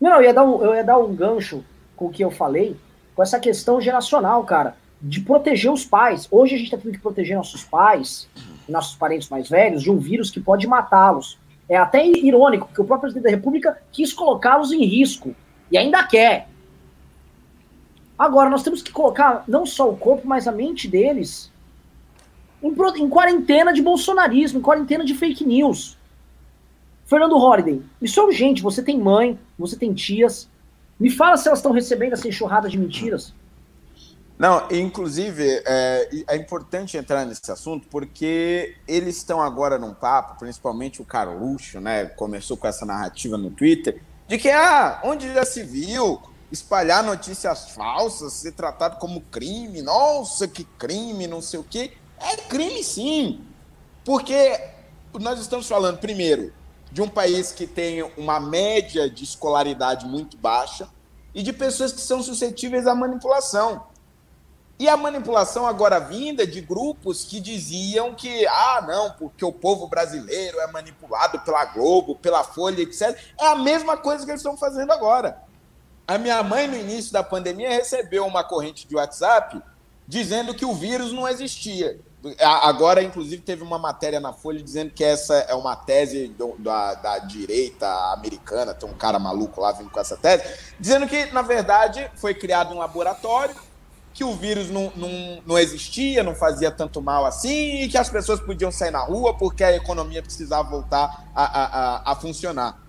Não, 0.00 0.16
eu 0.16 0.22
ia, 0.22 0.32
dar 0.32 0.44
um, 0.44 0.62
eu 0.62 0.74
ia 0.74 0.84
dar 0.84 0.98
um 0.98 1.14
gancho 1.14 1.64
com 1.96 2.06
o 2.06 2.10
que 2.10 2.24
eu 2.24 2.30
falei, 2.30 2.76
com 3.14 3.22
essa 3.22 3.40
questão 3.40 3.80
geracional, 3.80 4.44
cara, 4.44 4.76
de 5.00 5.20
proteger 5.20 5.70
os 5.70 5.84
pais. 5.84 6.28
Hoje 6.30 6.54
a 6.54 6.58
gente 6.58 6.66
está 6.68 6.78
tendo 6.78 6.92
que 6.92 7.00
proteger 7.00 7.36
nossos 7.36 7.64
pais, 7.64 8.28
nossos 8.68 8.96
parentes 8.96 9.28
mais 9.28 9.48
velhos, 9.48 9.82
de 9.82 9.90
um 9.90 9.98
vírus 9.98 10.30
que 10.30 10.40
pode 10.40 10.66
matá-los. 10.66 11.38
É 11.68 11.76
até 11.76 12.06
irônico, 12.06 12.66
porque 12.66 12.80
o 12.80 12.84
próprio 12.84 13.10
presidente 13.10 13.24
da 13.24 13.36
República 13.36 13.78
quis 13.92 14.12
colocá-los 14.12 14.72
em 14.72 14.84
risco. 14.84 15.34
E 15.70 15.76
ainda 15.76 16.02
quer. 16.04 16.48
Agora, 18.18 18.50
nós 18.50 18.62
temos 18.62 18.82
que 18.82 18.90
colocar 18.90 19.44
não 19.46 19.64
só 19.64 19.88
o 19.88 19.96
corpo, 19.96 20.26
mas 20.26 20.48
a 20.48 20.52
mente 20.52 20.88
deles 20.88 21.52
em, 22.62 22.74
em 23.02 23.08
quarentena 23.08 23.72
de 23.72 23.80
bolsonarismo, 23.80 24.58
em 24.58 24.62
quarentena 24.62 25.04
de 25.04 25.14
fake 25.14 25.46
news. 25.46 25.96
Fernando 27.06 27.38
Holliday, 27.38 27.82
isso 28.02 28.20
é 28.20 28.22
urgente. 28.24 28.62
Você 28.62 28.82
tem 28.82 28.98
mãe, 28.98 29.38
você 29.58 29.76
tem 29.76 29.94
tias. 29.94 30.48
Me 30.98 31.10
fala 31.10 31.36
se 31.36 31.46
elas 31.46 31.60
estão 31.60 31.72
recebendo 31.72 32.12
essa 32.12 32.28
enxurrada 32.28 32.68
de 32.68 32.76
mentiras. 32.76 33.32
Não, 34.38 34.68
inclusive, 34.70 35.44
é, 35.66 36.08
é, 36.28 36.36
importante 36.36 36.96
entrar 36.96 37.24
nesse 37.24 37.50
assunto 37.50 37.88
porque 37.88 38.76
eles 38.86 39.16
estão 39.16 39.40
agora 39.40 39.78
num 39.78 39.92
papo, 39.92 40.38
principalmente 40.38 41.02
o 41.02 41.04
Carluxo, 41.04 41.80
né? 41.80 42.04
Começou 42.06 42.56
com 42.56 42.68
essa 42.68 42.86
narrativa 42.86 43.36
no 43.36 43.50
Twitter, 43.50 44.00
de 44.28 44.38
que, 44.38 44.48
ah, 44.48 45.00
onde 45.02 45.32
já 45.32 45.44
se 45.44 45.64
viu 45.64 46.20
espalhar 46.50 47.02
notícias 47.02 47.70
falsas, 47.70 48.32
ser 48.32 48.52
tratado 48.52 48.96
como 48.98 49.20
crime, 49.20 49.82
nossa, 49.82 50.48
que 50.48 50.64
crime, 50.64 51.26
não 51.26 51.42
sei 51.42 51.60
o 51.60 51.64
quê. 51.64 51.92
É 52.18 52.36
crime 52.36 52.82
sim. 52.82 53.44
Porque 54.04 54.60
nós 55.20 55.38
estamos 55.38 55.68
falando, 55.68 55.98
primeiro, 55.98 56.52
de 56.90 57.02
um 57.02 57.08
país 57.08 57.52
que 57.52 57.66
tem 57.66 58.02
uma 58.16 58.40
média 58.40 59.08
de 59.08 59.24
escolaridade 59.24 60.06
muito 60.06 60.36
baixa 60.36 60.88
e 61.34 61.42
de 61.42 61.52
pessoas 61.52 61.92
que 61.92 62.00
são 62.00 62.22
suscetíveis 62.22 62.86
à 62.86 62.94
manipulação. 62.94 63.86
E 64.78 64.88
a 64.88 64.96
manipulação 64.96 65.66
agora 65.66 65.98
vinda 65.98 66.46
de 66.46 66.60
grupos 66.60 67.24
que 67.24 67.40
diziam 67.40 68.14
que, 68.14 68.46
ah, 68.46 68.84
não, 68.86 69.10
porque 69.10 69.44
o 69.44 69.52
povo 69.52 69.88
brasileiro 69.88 70.60
é 70.60 70.70
manipulado 70.70 71.40
pela 71.40 71.64
Globo, 71.64 72.14
pela 72.14 72.44
Folha, 72.44 72.80
etc. 72.80 73.18
É 73.40 73.48
a 73.48 73.56
mesma 73.56 73.96
coisa 73.96 74.24
que 74.24 74.30
eles 74.30 74.40
estão 74.40 74.56
fazendo 74.56 74.92
agora. 74.92 75.42
A 76.08 76.16
minha 76.16 76.42
mãe, 76.42 76.66
no 76.66 76.74
início 76.74 77.12
da 77.12 77.22
pandemia, 77.22 77.68
recebeu 77.68 78.24
uma 78.24 78.42
corrente 78.42 78.88
de 78.88 78.96
WhatsApp 78.96 79.60
dizendo 80.06 80.54
que 80.54 80.64
o 80.64 80.72
vírus 80.72 81.12
não 81.12 81.28
existia. 81.28 82.00
Agora, 82.40 83.02
inclusive, 83.02 83.42
teve 83.42 83.62
uma 83.62 83.78
matéria 83.78 84.18
na 84.18 84.32
Folha 84.32 84.62
dizendo 84.62 84.90
que 84.90 85.04
essa 85.04 85.34
é 85.34 85.54
uma 85.54 85.76
tese 85.76 86.28
do, 86.28 86.56
da, 86.58 86.94
da, 86.94 87.18
direita 87.18 87.86
americana, 88.14 88.72
tem 88.72 88.88
um 88.88 88.94
cara 88.94 89.18
maluco 89.18 89.60
lá 89.60 89.70
vindo 89.72 89.90
com 89.90 90.00
essa 90.00 90.16
tese, 90.16 90.44
dizendo 90.80 91.06
que, 91.06 91.26
na 91.26 91.42
verdade, 91.42 92.10
foi 92.16 92.32
criado 92.32 92.74
um 92.74 92.78
laboratório, 92.78 93.54
que 94.14 94.24
o 94.24 94.34
vírus 94.34 94.70
não, 94.70 94.90
não, 94.96 95.42
não 95.46 95.58
existia, 95.58 96.24
não 96.24 96.34
fazia 96.34 96.70
tanto 96.70 97.02
mal 97.02 97.26
assim, 97.26 97.82
e 97.82 97.88
que 97.88 97.98
as 97.98 98.08
pessoas 98.08 98.40
podiam 98.40 98.72
sair 98.72 98.90
na 98.90 99.04
rua 99.04 99.36
porque 99.36 99.62
a 99.62 99.76
economia 99.76 100.22
precisava 100.22 100.68
voltar 100.70 101.30
a, 101.34 101.44
a, 101.44 101.64
a, 101.64 102.12
a 102.12 102.16
funcionar. 102.16 102.87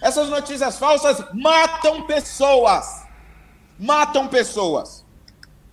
Essas 0.00 0.28
notícias 0.28 0.78
falsas 0.78 1.24
matam 1.32 2.06
pessoas. 2.06 3.04
Matam 3.78 4.28
pessoas. 4.28 5.04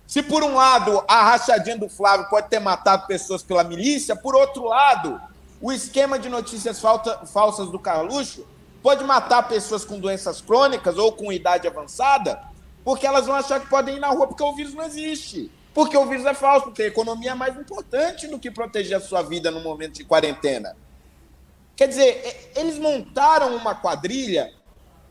Se 0.06 0.22
por 0.22 0.42
um 0.42 0.54
lado 0.54 1.02
a 1.08 1.24
rachadinha 1.30 1.78
do 1.78 1.88
Flávio 1.88 2.28
pode 2.28 2.48
ter 2.48 2.60
matado 2.60 3.06
pessoas 3.06 3.42
pela 3.42 3.64
milícia, 3.64 4.14
por 4.14 4.34
outro 4.34 4.64
lado, 4.64 5.20
o 5.60 5.72
esquema 5.72 6.18
de 6.18 6.28
notícias 6.28 6.80
falsas 6.80 7.70
do 7.70 7.78
Carluxo 7.78 8.46
pode 8.82 9.02
matar 9.02 9.48
pessoas 9.48 9.84
com 9.84 9.98
doenças 9.98 10.40
crônicas 10.40 10.98
ou 10.98 11.12
com 11.12 11.32
idade 11.32 11.66
avançada, 11.66 12.42
porque 12.84 13.06
elas 13.06 13.26
vão 13.26 13.34
achar 13.34 13.58
que 13.60 13.66
podem 13.66 13.96
ir 13.96 14.00
na 14.00 14.08
rua 14.08 14.26
porque 14.26 14.42
o 14.42 14.54
vírus 14.54 14.74
não 14.74 14.84
existe. 14.84 15.50
Porque 15.72 15.96
o 15.96 16.06
vírus 16.06 16.24
é 16.24 16.34
falso, 16.34 16.66
porque 16.66 16.84
a 16.84 16.86
economia 16.86 17.32
é 17.32 17.34
mais 17.34 17.56
importante 17.56 18.28
do 18.28 18.38
que 18.38 18.50
proteger 18.50 18.96
a 18.96 19.00
sua 19.00 19.22
vida 19.22 19.50
no 19.50 19.60
momento 19.60 19.94
de 19.94 20.04
quarentena. 20.04 20.76
Quer 21.76 21.88
dizer, 21.88 22.52
eles 22.56 22.78
montaram 22.78 23.56
uma 23.56 23.74
quadrilha 23.74 24.52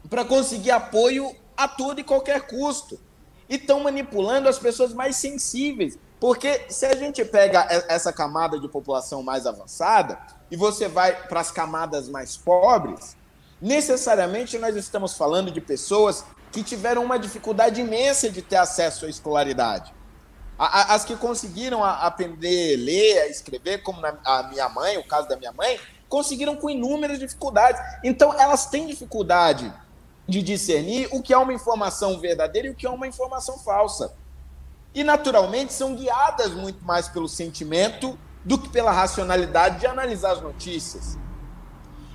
para 0.09 0.23
conseguir 0.23 0.71
apoio 0.71 1.35
a 1.55 1.67
todo 1.67 1.99
e 1.99 2.03
qualquer 2.03 2.47
custo. 2.47 2.99
E 3.49 3.55
estão 3.55 3.81
manipulando 3.81 4.47
as 4.47 4.57
pessoas 4.57 4.93
mais 4.93 5.17
sensíveis 5.17 5.99
Porque 6.23 6.67
se 6.69 6.85
a 6.85 6.95
gente 6.95 7.25
pega 7.25 7.67
essa 7.89 8.13
camada 8.13 8.57
de 8.57 8.69
população 8.69 9.21
mais 9.21 9.45
avançada 9.45 10.17
e 10.49 10.55
você 10.55 10.87
vai 10.87 11.27
para 11.27 11.41
as 11.41 11.51
camadas 11.51 12.07
mais 12.07 12.37
pobres, 12.37 13.17
necessariamente 13.61 14.57
nós 14.57 14.73
estamos 14.77 15.15
falando 15.15 15.51
de 15.51 15.59
pessoas 15.59 16.23
que 16.49 16.63
tiveram 16.63 17.03
uma 17.03 17.19
dificuldade 17.19 17.81
imensa 17.81 18.29
de 18.29 18.41
ter 18.41 18.55
acesso 18.55 19.05
à 19.05 19.09
escolaridade. 19.09 19.93
As 20.57 21.03
que 21.03 21.17
conseguiram 21.17 21.83
aprender 21.83 22.75
a 22.75 22.77
ler, 22.77 23.21
a 23.23 23.27
escrever, 23.27 23.83
como 23.83 23.99
a 24.23 24.43
minha 24.43 24.69
mãe, 24.69 24.97
o 24.97 25.05
caso 25.05 25.27
da 25.27 25.35
minha 25.35 25.51
mãe, 25.51 25.77
conseguiram 26.13 26.55
com 26.55 26.69
inúmeras 26.69 27.17
dificuldades. 27.17 27.81
Então, 28.03 28.39
elas 28.39 28.67
têm 28.67 28.85
dificuldade 28.85 29.73
de 30.27 30.43
discernir 30.43 31.09
o 31.11 31.23
que 31.23 31.33
é 31.33 31.37
uma 31.39 31.51
informação 31.51 32.19
verdadeira 32.19 32.67
e 32.67 32.69
o 32.71 32.75
que 32.75 32.85
é 32.85 32.89
uma 32.89 33.07
informação 33.07 33.57
falsa 33.57 34.13
e, 34.93 35.03
naturalmente, 35.03 35.73
são 35.73 35.95
guiadas 35.95 36.51
muito 36.51 36.85
mais 36.85 37.07
pelo 37.07 37.27
sentimento 37.27 38.15
do 38.45 38.59
que 38.59 38.69
pela 38.69 38.91
racionalidade 38.91 39.79
de 39.79 39.87
analisar 39.87 40.33
as 40.33 40.41
notícias. 40.41 41.17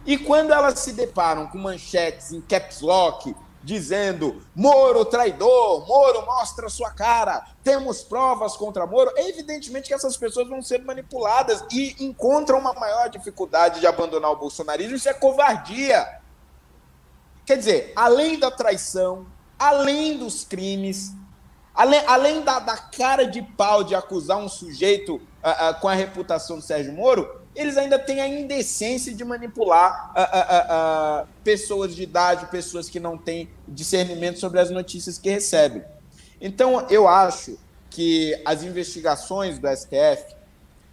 E 0.07 0.17
quando 0.17 0.53
elas 0.53 0.79
se 0.79 0.93
deparam 0.93 1.49
com 1.49 1.59
manchetes 1.59 2.31
em 2.33 2.41
caps 2.41 2.81
lock 2.81 3.35
dizendo 3.69 4.43
Moro 4.57 5.05
traidor, 5.05 5.87
Moro 5.87 6.25
mostra 6.25 6.71
sua 6.71 6.91
cara, 6.91 7.47
temos 7.63 8.03
provas 8.03 8.57
contra 8.57 8.87
Moro, 8.87 9.13
é 9.15 9.29
evidentemente 9.29 9.89
que 9.89 9.95
essas 9.95 10.17
pessoas 10.17 10.49
vão 10.49 10.63
ser 10.63 10.83
manipuladas 10.83 11.63
e 11.71 11.95
encontram 12.03 12.59
uma 12.59 12.73
maior 12.73 13.11
dificuldade 13.11 13.81
de 13.81 13.87
abandonar 13.87 14.33
o 14.33 14.37
bolsonarismo, 14.37 14.97
isso 14.97 15.09
é 15.09 15.13
covardia. 15.13 16.19
Quer 17.45 17.59
dizer, 17.59 17.93
além 17.95 18.39
da 18.39 18.51
traição, 18.51 19.27
além 19.59 20.17
dos 20.17 20.45
crimes, 20.45 21.13
Além, 21.75 22.03
além 22.09 22.43
da, 22.43 22.59
da, 22.59 22.77
cara 22.77 23.25
de 23.25 23.41
pau 23.41 23.85
de 23.85 23.95
acusar 23.95 24.37
um 24.37 24.49
sujeito 24.49 25.15
uh, 25.15 25.71
uh, 25.71 25.81
com 25.81 25.87
a 25.87 25.95
reputação 25.95 26.57
do 26.57 26.63
Sérgio 26.63 26.93
Moro, 26.93 27.41
eles 27.59 27.77
ainda 27.77 27.99
têm 27.99 28.21
a 28.21 28.29
indecência 28.29 29.13
de 29.13 29.25
manipular 29.25 30.13
uh, 30.13 31.29
pessoas 31.43 31.95
de 31.95 32.03
idade, 32.03 32.47
pessoas 32.47 32.89
que 32.89 33.01
não 33.01 33.19
têm 33.19 33.49
discernimento 33.67 34.39
sobre 34.39 34.61
as 34.61 34.71
notícias 34.71 35.19
que 35.19 35.29
recebem. 35.29 35.83
Então, 36.41 36.87
eu 36.89 37.09
acho 37.09 37.59
que 37.91 38.41
as 38.45 38.63
investigações 38.63 39.59
do 39.59 39.69
STF 39.69 40.37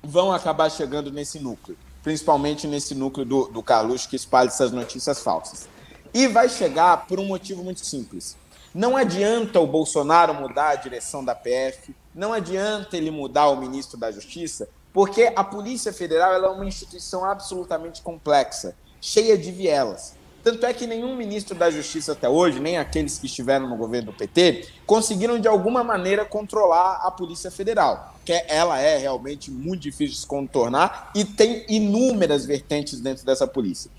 vão 0.01 0.31
acabar 0.31 0.69
chegando 0.69 1.11
nesse 1.11 1.39
núcleo, 1.39 1.77
principalmente 2.01 2.67
nesse 2.67 2.95
núcleo 2.95 3.25
do, 3.25 3.47
do 3.47 3.63
que 4.09 4.15
espalha 4.15 4.47
essas 4.47 4.71
notícias 4.71 5.21
falsas. 5.21 5.67
E 6.13 6.27
vai 6.27 6.49
chegar 6.49 7.05
por 7.05 7.19
um 7.19 7.25
motivo 7.25 7.63
muito 7.63 7.85
simples 7.85 8.35
não 8.75 8.97
adianta 8.97 9.57
o 9.61 9.65
Bolsonaro 9.65 10.33
mudar 10.33 10.71
a 10.71 10.75
direção 10.75 11.23
da 11.23 11.33
PF, 11.33 11.95
não 12.13 12.33
adianta 12.33 12.97
ele 12.97 13.09
mudar 13.09 13.47
o 13.47 13.55
ministro 13.55 13.97
da 13.97 14.11
Justiça, 14.11 14.67
porque 14.95 15.29
a 15.35 15.43
Polícia 15.43 15.91
Federal 15.91 16.33
é 16.35 16.47
uma 16.47 16.65
instituição 16.65 17.25
absolutamente 17.25 18.01
complexa, 18.01 18.77
cheia 19.01 19.37
de 19.37 19.51
vielas. 19.51 20.15
Tanto 20.41 20.65
é 20.65 20.73
que 20.73 20.87
nenhum 20.87 21.17
ministro 21.17 21.53
da 21.53 21.69
Justiça 21.69 22.13
até 22.13 22.29
hoje, 22.29 22.61
nem 22.61 22.77
aqueles 22.77 23.19
que 23.19 23.25
estiveram 23.25 23.67
no 23.67 23.75
governo 23.75 24.13
do 24.13 24.17
PT, 24.17 24.69
conseguiram 24.85 25.37
de 25.37 25.49
alguma 25.49 25.83
maneira 25.83 26.23
controlar 26.23 27.01
a 27.03 27.11
Polícia 27.11 27.51
Federal, 27.51 28.15
que 28.23 28.31
ela 28.47 28.79
é 28.79 28.97
realmente 28.97 29.51
muito 29.51 29.81
difícil 29.81 30.21
de 30.21 30.27
contornar 30.27 31.11
e 31.13 31.25
tem 31.25 31.65
inúmeras 31.67 32.45
vertentes 32.45 33.01
dentro 33.01 33.25
dessa 33.25 33.45
polícia. 33.45 33.91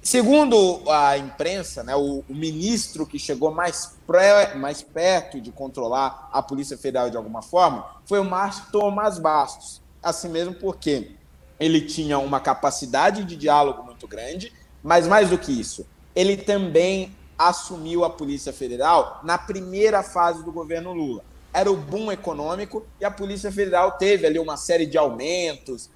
Segundo 0.00 0.80
a 0.88 1.18
imprensa, 1.18 1.82
né, 1.82 1.96
o, 1.96 2.22
o 2.28 2.34
ministro 2.34 3.04
que 3.04 3.18
chegou 3.18 3.50
mais, 3.50 3.96
pré, 4.06 4.54
mais 4.54 4.80
perto 4.80 5.40
de 5.40 5.50
controlar 5.50 6.28
a 6.32 6.40
Polícia 6.40 6.78
Federal 6.78 7.10
de 7.10 7.16
alguma 7.16 7.42
forma 7.42 7.84
foi 8.04 8.20
o 8.20 8.24
Márcio 8.24 8.66
Tomás 8.70 9.18
Bastos. 9.18 9.84
Assim 10.06 10.28
mesmo 10.28 10.54
porque 10.54 11.10
ele 11.58 11.80
tinha 11.80 12.16
uma 12.20 12.38
capacidade 12.38 13.24
de 13.24 13.34
diálogo 13.34 13.82
muito 13.82 14.06
grande, 14.06 14.52
mas 14.80 15.08
mais 15.08 15.30
do 15.30 15.36
que 15.36 15.50
isso, 15.50 15.84
ele 16.14 16.36
também 16.36 17.12
assumiu 17.36 18.04
a 18.04 18.10
Polícia 18.10 18.52
Federal 18.52 19.20
na 19.24 19.36
primeira 19.36 20.04
fase 20.04 20.44
do 20.44 20.52
governo 20.52 20.92
Lula. 20.92 21.24
Era 21.52 21.72
o 21.72 21.76
boom 21.76 22.12
econômico 22.12 22.86
e 23.00 23.04
a 23.04 23.10
Polícia 23.10 23.50
Federal 23.50 23.98
teve 23.98 24.28
ali 24.28 24.38
uma 24.38 24.56
série 24.56 24.86
de 24.86 24.96
aumentos, 24.96 25.90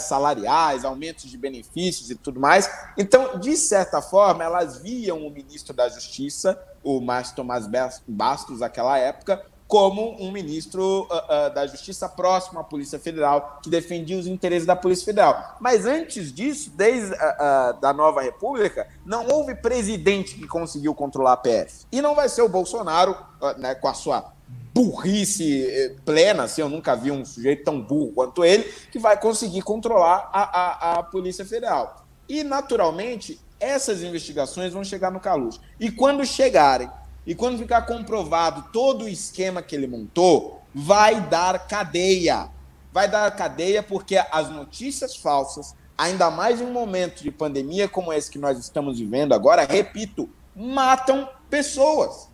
salariais, 0.00 0.84
aumentos 0.84 1.30
de 1.30 1.38
benefícios 1.38 2.10
e 2.10 2.16
tudo 2.16 2.40
mais. 2.40 2.68
Então, 2.96 3.38
de 3.38 3.56
certa 3.56 4.02
forma, 4.02 4.42
elas 4.42 4.78
viam 4.78 5.24
o 5.24 5.30
ministro 5.30 5.72
da 5.72 5.88
Justiça, 5.88 6.60
o 6.82 7.00
Márcio 7.00 7.36
Tomás 7.36 7.68
Bastos, 8.08 8.58
naquela 8.58 8.98
época, 8.98 9.46
como 9.68 10.16
um 10.18 10.32
ministro 10.32 11.02
uh, 11.02 11.04
uh, 11.04 11.54
da 11.54 11.66
Justiça 11.66 12.08
próximo 12.08 12.58
à 12.58 12.64
Polícia 12.64 12.98
Federal, 12.98 13.60
que 13.62 13.68
defendia 13.68 14.18
os 14.18 14.26
interesses 14.26 14.66
da 14.66 14.74
Polícia 14.74 15.04
Federal. 15.04 15.56
Mas 15.60 15.84
antes 15.84 16.32
disso, 16.32 16.72
desde 16.74 17.12
uh, 17.12 17.78
da 17.78 17.92
nova 17.92 18.22
República, 18.22 18.88
não 19.04 19.28
houve 19.28 19.54
presidente 19.54 20.36
que 20.36 20.46
conseguiu 20.46 20.94
controlar 20.94 21.34
a 21.34 21.36
PF. 21.36 21.84
E 21.92 22.00
não 22.00 22.14
vai 22.14 22.30
ser 22.30 22.40
o 22.40 22.48
Bolsonaro, 22.48 23.14
né, 23.58 23.74
com 23.74 23.88
a 23.88 23.94
sua 23.94 24.32
burrice 24.74 25.66
eh, 25.66 25.94
plena, 26.04 26.44
assim, 26.44 26.60
eu 26.60 26.68
nunca 26.68 26.94
vi 26.94 27.10
um 27.10 27.24
sujeito 27.24 27.64
tão 27.64 27.80
burro 27.80 28.12
quanto 28.12 28.44
ele, 28.44 28.62
que 28.92 28.98
vai 28.98 29.18
conseguir 29.18 29.62
controlar 29.62 30.30
a, 30.32 30.42
a, 30.42 30.98
a 30.98 31.02
Polícia 31.02 31.44
Federal. 31.44 32.06
E, 32.28 32.44
naturalmente, 32.44 33.40
essas 33.58 34.02
investigações 34.02 34.72
vão 34.72 34.84
chegar 34.84 35.10
no 35.10 35.18
Caluz. 35.18 35.60
E 35.80 35.90
quando 35.90 36.24
chegarem, 36.24 36.88
e 37.28 37.34
quando 37.34 37.58
ficar 37.58 37.82
comprovado 37.82 38.70
todo 38.72 39.04
o 39.04 39.08
esquema 39.08 39.60
que 39.60 39.76
ele 39.76 39.86
montou, 39.86 40.62
vai 40.74 41.20
dar 41.20 41.68
cadeia. 41.68 42.48
Vai 42.90 43.06
dar 43.06 43.30
cadeia 43.36 43.82
porque 43.82 44.16
as 44.16 44.48
notícias 44.48 45.14
falsas, 45.14 45.74
ainda 45.98 46.30
mais 46.30 46.58
em 46.58 46.64
um 46.64 46.72
momento 46.72 47.22
de 47.22 47.30
pandemia 47.30 47.86
como 47.86 48.14
esse 48.14 48.30
que 48.30 48.38
nós 48.38 48.58
estamos 48.58 48.98
vivendo 48.98 49.34
agora, 49.34 49.66
repito, 49.66 50.30
matam 50.56 51.28
pessoas 51.50 52.30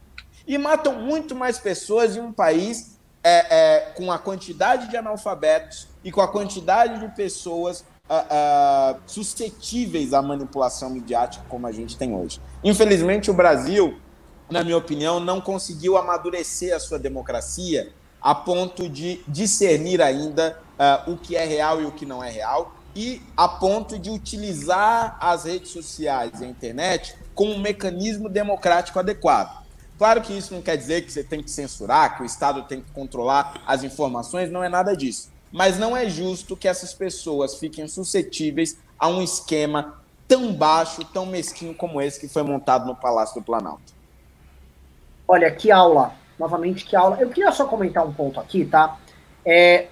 e 0.47 0.57
matam 0.57 1.03
muito 1.03 1.35
mais 1.35 1.59
pessoas 1.59 2.17
em 2.17 2.21
um 2.21 2.33
país 2.33 2.97
é, 3.21 3.47
é, 3.51 3.81
com 3.97 4.13
a 4.13 4.19
quantidade 4.19 4.89
de 4.89 4.97
analfabetos 4.97 5.89
e 6.05 6.13
com 6.13 6.21
a 6.21 6.29
quantidade 6.29 7.01
de 7.01 7.09
pessoas 7.17 7.85
uh, 8.09 8.95
uh, 8.95 9.01
suscetíveis 9.07 10.15
à 10.15 10.23
manipulação 10.23 10.91
midiática 10.91 11.45
como 11.49 11.67
a 11.67 11.73
gente 11.73 11.97
tem 11.97 12.15
hoje. 12.15 12.41
Infelizmente, 12.63 13.29
o 13.31 13.35
Brasil, 13.35 13.99
na 14.51 14.63
minha 14.63 14.77
opinião, 14.77 15.21
não 15.21 15.41
conseguiu 15.41 15.97
amadurecer 15.97 16.75
a 16.75 16.81
sua 16.81 16.99
democracia 16.99 17.93
a 18.21 18.35
ponto 18.35 18.89
de 18.89 19.23
discernir 19.29 20.01
ainda 20.01 20.59
uh, 20.79 21.13
o 21.13 21.17
que 21.17 21.37
é 21.37 21.45
real 21.45 21.81
e 21.81 21.85
o 21.85 21.93
que 21.93 22.07
não 22.07 22.23
é 22.23 22.31
real 22.31 22.75
e 22.97 23.21
a 23.37 23.49
ponto 23.49 23.99
de 23.99 24.11
utilizar 24.11 25.17
as 25.21 25.45
redes 25.45 25.71
sociais 25.71 26.41
e 26.41 26.45
a 26.45 26.49
internet 26.49 27.17
como 27.35 27.53
um 27.53 27.59
mecanismo 27.59 28.29
democrático 28.29 28.99
adequado. 28.99 29.65
Claro 29.99 30.23
que 30.23 30.33
isso 30.33 30.55
não 30.55 30.63
quer 30.63 30.77
dizer 30.77 31.05
que 31.05 31.13
você 31.13 31.23
tem 31.23 31.43
que 31.43 31.51
censurar, 31.51 32.17
que 32.17 32.23
o 32.23 32.27
Estado 32.27 32.63
tem 32.65 32.81
que 32.81 32.91
controlar 32.93 33.61
as 33.67 33.83
informações, 33.83 34.51
não 34.51 34.63
é 34.63 34.69
nada 34.69 34.97
disso. 34.97 35.31
Mas 35.53 35.79
não 35.79 35.97
é 35.97 36.09
justo 36.09 36.57
que 36.57 36.67
essas 36.67 36.93
pessoas 36.93 37.57
fiquem 37.57 37.87
suscetíveis 37.87 38.77
a 38.99 39.09
um 39.09 39.23
esquema 39.23 40.03
tão 40.27 40.53
baixo, 40.53 41.05
tão 41.05 41.27
mesquinho 41.27 41.75
como 41.75 42.01
esse 42.01 42.19
que 42.19 42.29
foi 42.29 42.43
montado 42.43 42.87
no 42.87 42.97
Palácio 42.97 43.41
do 43.41 43.45
Planalto. 43.45 43.94
Olha, 45.27 45.51
que 45.51 45.71
aula. 45.71 46.13
Novamente, 46.39 46.85
que 46.85 46.97
aula. 46.97 47.17
Eu 47.21 47.29
queria 47.29 47.53
só 47.53 47.65
comentar 47.65 48.07
um 48.07 48.13
ponto 48.13 48.41
aqui, 48.41 48.65
tá? 48.65 48.97
É, 49.45 49.87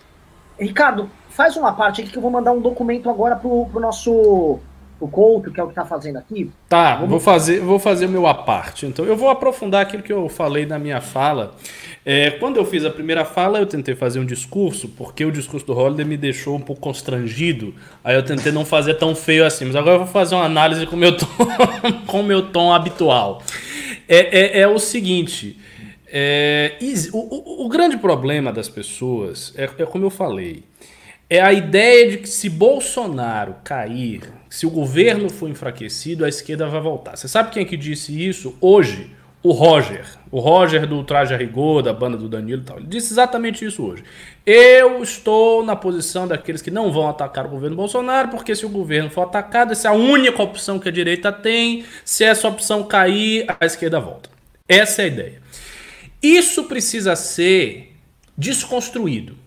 Ricardo, 0.59 1.11
faz 1.29 1.57
uma 1.57 1.73
parte 1.73 2.01
aqui 2.01 2.11
que 2.11 2.19
eu 2.19 2.23
vou 2.23 2.31
mandar 2.31 2.53
um 2.53 2.61
documento 2.61 3.09
agora 3.09 3.37
pro, 3.37 3.67
pro 3.67 3.81
nosso 3.81 4.61
o 5.03 5.09
Couto, 5.09 5.51
que 5.51 5.59
é 5.59 5.63
o 5.63 5.67
que 5.67 5.73
está 5.73 5.85
fazendo 5.85 6.19
aqui. 6.19 6.49
Tá, 6.69 6.95
Vamos... 6.95 7.11
vou 7.11 7.21
fazer, 7.21 7.61
vou 7.61 7.79
fazer 7.79 8.07
o 8.07 8.09
meu 8.09 8.25
a 8.25 8.35
parte. 8.35 8.87
Então, 8.87 9.05
eu 9.05 9.17
vou 9.17 9.29
aprofundar 9.29 9.83
aquilo 9.83 10.03
que 10.03 10.13
eu 10.13 10.29
falei 10.29 10.65
na 10.65 10.79
minha 10.79 11.01
fala. 11.01 11.57
É, 12.05 12.31
quando 12.31 12.57
eu 12.57 12.65
fiz 12.65 12.85
a 12.85 12.91
primeira 12.91 13.25
fala, 13.25 13.59
eu 13.59 13.67
tentei 13.67 13.97
fazer 13.97 14.21
um 14.21 14.25
discurso, 14.25 14.89
porque 14.89 15.25
o 15.25 15.33
discurso 15.33 15.67
do 15.67 15.73
Holliday 15.73 16.05
me 16.05 16.17
deixou 16.17 16.55
um 16.55 16.61
pouco 16.61 16.81
constrangido. 16.81 17.75
Aí 18.05 18.15
eu 18.15 18.25
tentei 18.25 18.53
não 18.53 18.65
fazer 18.65 18.95
tão 18.95 19.15
feio 19.15 19.45
assim. 19.45 19.65
Mas 19.65 19.75
agora 19.75 19.97
eu 19.97 19.99
vou 20.01 20.09
fazer 20.09 20.37
uma 20.37 20.45
análise 20.45 20.87
com 20.87 20.95
meu 20.95 21.17
tom, 21.17 21.27
com 22.07 22.21
o 22.21 22.25
meu 22.25 22.51
tom 22.51 22.73
habitual. 22.73 23.43
É, 24.09 24.59
é, 24.59 24.61
é 24.61 24.69
o 24.69 24.79
seguinte. 24.79 25.59
É, 26.07 26.77
o, 27.13 27.19
o, 27.19 27.67
o, 27.67 27.69
grande 27.69 27.97
problema 27.97 28.53
das 28.53 28.69
pessoas 28.69 29.55
é, 29.57 29.65
é 29.65 29.87
como 29.87 30.05
eu 30.05 30.11
falei 30.11 30.63
é 31.33 31.41
a 31.41 31.51
ideia 31.51 32.11
de 32.11 32.19
que 32.19 32.29
se 32.29 32.51
Bolsonaro 32.51 33.57
cair, 33.65 34.31
se 34.51 34.67
o 34.67 34.71
governo 34.71 35.31
for 35.31 35.49
enfraquecido, 35.49 36.27
a 36.27 36.29
esquerda 36.29 36.67
vai 36.67 36.83
voltar. 36.83 37.17
Você 37.17 37.27
sabe 37.27 37.51
quem 37.51 37.63
é 37.63 37.65
que 37.65 37.75
disse 37.75 38.13
isso 38.29 38.55
hoje? 38.61 39.11
O 39.43 39.51
Roger. 39.53 40.07
O 40.31 40.39
Roger 40.39 40.87
do 40.87 41.03
Traje 41.03 41.35
a 41.35 41.37
Rigor, 41.37 41.83
da 41.83 41.93
banda 41.93 42.17
do 42.17 42.29
Danilo 42.29 42.63
e 42.63 42.65
tal. 42.65 42.79
Ele 42.79 42.87
disse 42.87 43.13
exatamente 43.13 43.65
isso 43.65 43.85
hoje. 43.85 44.05
Eu 44.47 45.03
estou 45.03 45.65
na 45.65 45.75
posição 45.75 46.29
daqueles 46.29 46.63
que 46.63 46.71
não 46.71 46.93
vão 46.93 47.09
atacar 47.09 47.47
o 47.47 47.49
governo 47.49 47.77
Bolsonaro, 47.77 48.29
porque 48.29 48.55
se 48.55 48.65
o 48.65 48.69
governo 48.69 49.11
for 49.11 49.23
atacado, 49.23 49.73
essa 49.73 49.89
é 49.89 49.91
a 49.91 49.95
única 49.95 50.43
opção 50.43 50.79
que 50.79 50.89
a 50.89 50.93
direita 50.93 51.33
tem. 51.33 51.85
Se 52.05 52.25
essa 52.25 52.47
opção 52.47 52.85
cair, 52.85 53.45
a 53.61 53.67
esquerda 53.67 53.99
volta. 53.99 54.31
Essa 54.69 55.03
é 55.03 55.05
a 55.07 55.09
ideia. 55.09 55.43
Isso 56.23 56.65
precisa 56.65 57.17
ser 57.17 57.97
desconstruído. 58.39 59.42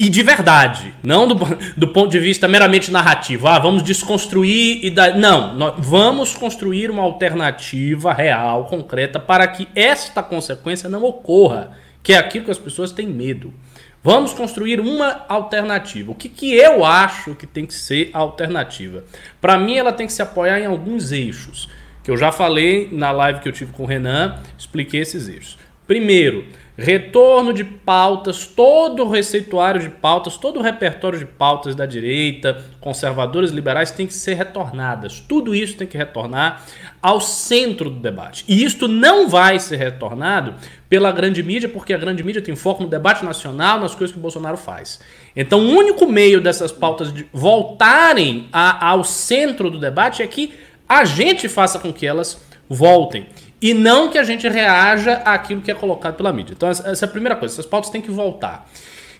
E 0.00 0.08
de 0.08 0.22
verdade, 0.22 0.94
não 1.02 1.26
do, 1.26 1.34
do 1.76 1.88
ponto 1.88 2.08
de 2.08 2.20
vista 2.20 2.46
meramente 2.46 2.88
narrativo. 2.88 3.48
Ah, 3.48 3.58
vamos 3.58 3.82
desconstruir 3.82 4.78
e 4.84 4.90
dar. 4.90 5.16
Não, 5.16 5.74
vamos 5.76 6.36
construir 6.36 6.88
uma 6.88 7.02
alternativa 7.02 8.12
real, 8.12 8.66
concreta, 8.66 9.18
para 9.18 9.48
que 9.48 9.66
esta 9.74 10.22
consequência 10.22 10.88
não 10.88 11.02
ocorra, 11.02 11.72
que 12.00 12.12
é 12.12 12.16
aquilo 12.16 12.44
que 12.44 12.50
as 12.52 12.58
pessoas 12.58 12.92
têm 12.92 13.08
medo. 13.08 13.52
Vamos 14.00 14.32
construir 14.32 14.78
uma 14.78 15.24
alternativa. 15.28 16.12
O 16.12 16.14
que, 16.14 16.28
que 16.28 16.54
eu 16.54 16.84
acho 16.84 17.34
que 17.34 17.46
tem 17.46 17.66
que 17.66 17.74
ser 17.74 18.10
a 18.14 18.18
alternativa? 18.18 19.02
Para 19.40 19.58
mim, 19.58 19.76
ela 19.76 19.92
tem 19.92 20.06
que 20.06 20.12
se 20.12 20.22
apoiar 20.22 20.60
em 20.60 20.66
alguns 20.66 21.10
eixos, 21.10 21.68
que 22.04 22.10
eu 22.10 22.16
já 22.16 22.30
falei 22.30 22.88
na 22.92 23.10
live 23.10 23.40
que 23.40 23.48
eu 23.48 23.52
tive 23.52 23.72
com 23.72 23.82
o 23.82 23.86
Renan, 23.86 24.38
expliquei 24.56 25.00
esses 25.00 25.28
eixos. 25.28 25.58
Primeiro, 25.88 26.46
retorno 26.80 27.52
de 27.52 27.64
pautas, 27.64 28.46
todo 28.46 29.02
o 29.02 29.10
receituário 29.10 29.80
de 29.80 29.88
pautas, 29.88 30.36
todo 30.36 30.60
o 30.60 30.62
repertório 30.62 31.18
de 31.18 31.26
pautas 31.26 31.74
da 31.74 31.84
direita, 31.84 32.64
conservadores, 32.80 33.50
liberais, 33.50 33.90
tem 33.90 34.06
que 34.06 34.14
ser 34.14 34.34
retornadas. 34.34 35.18
Tudo 35.18 35.56
isso 35.56 35.76
tem 35.76 35.88
que 35.88 35.98
retornar 35.98 36.64
ao 37.02 37.20
centro 37.20 37.90
do 37.90 37.98
debate. 37.98 38.44
E 38.46 38.62
isto 38.62 38.86
não 38.86 39.28
vai 39.28 39.58
ser 39.58 39.74
retornado 39.74 40.54
pela 40.88 41.10
grande 41.10 41.42
mídia, 41.42 41.68
porque 41.68 41.92
a 41.92 41.98
grande 41.98 42.22
mídia 42.22 42.40
tem 42.40 42.54
foco 42.54 42.84
no 42.84 42.88
debate 42.88 43.24
nacional, 43.24 43.80
nas 43.80 43.96
coisas 43.96 44.12
que 44.12 44.18
o 44.18 44.22
Bolsonaro 44.22 44.56
faz. 44.56 45.00
Então, 45.34 45.58
o 45.58 45.70
único 45.70 46.06
meio 46.06 46.40
dessas 46.40 46.70
pautas 46.70 47.12
de 47.12 47.26
voltarem 47.32 48.48
a, 48.52 48.90
ao 48.90 49.02
centro 49.02 49.68
do 49.68 49.80
debate 49.80 50.22
é 50.22 50.26
que 50.28 50.54
a 50.88 51.04
gente 51.04 51.48
faça 51.48 51.80
com 51.80 51.92
que 51.92 52.06
elas 52.06 52.40
voltem. 52.68 53.26
E 53.60 53.74
não 53.74 54.08
que 54.08 54.18
a 54.18 54.22
gente 54.22 54.48
reaja 54.48 55.14
àquilo 55.24 55.60
que 55.60 55.70
é 55.70 55.74
colocado 55.74 56.14
pela 56.14 56.32
mídia. 56.32 56.54
Então, 56.56 56.68
essa 56.68 57.04
é 57.04 57.06
a 57.06 57.10
primeira 57.10 57.36
coisa. 57.36 57.54
Essas 57.54 57.66
pautas 57.66 57.90
têm 57.90 58.00
que 58.00 58.10
voltar. 58.10 58.68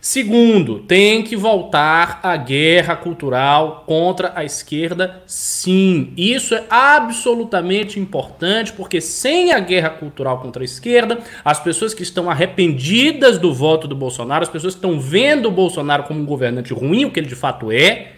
Segundo, 0.01 0.78
tem 0.78 1.24
que 1.24 1.36
voltar 1.36 2.20
a 2.22 2.36
guerra 2.36 2.95
cultural 2.95 3.82
contra 3.84 4.32
a 4.36 4.45
esquerda, 4.45 5.22
sim. 5.26 6.12
Isso 6.16 6.55
é 6.55 6.64
absolutamente 6.70 7.99
importante, 7.99 8.72
porque 8.72 9.01
sem 9.01 9.53
a 9.53 9.59
guerra 9.59 9.91
cultural 9.91 10.41
contra 10.41 10.62
a 10.62 10.64
esquerda, 10.64 11.18
as 11.45 11.59
pessoas 11.59 11.95
que 11.95 12.05
estão 12.05 12.30
arrependidas 12.30 13.39
do 13.39 13.53
voto 13.53 13.89
do 13.89 13.97
Bolsonaro, 13.97 14.45
as 14.45 14.49
pessoas 14.49 14.74
que 14.74 14.78
estão 14.78 15.01
vendo 15.01 15.47
o 15.47 15.53
Bolsonaro 15.53 16.05
como 16.05 16.20
um 16.20 16.26
governante 16.26 16.72
ruim, 16.72 17.05
o 17.05 17.11
que 17.11 17.18
ele 17.18 17.26
de 17.26 17.34
fato 17.34 17.72
é, 17.72 18.12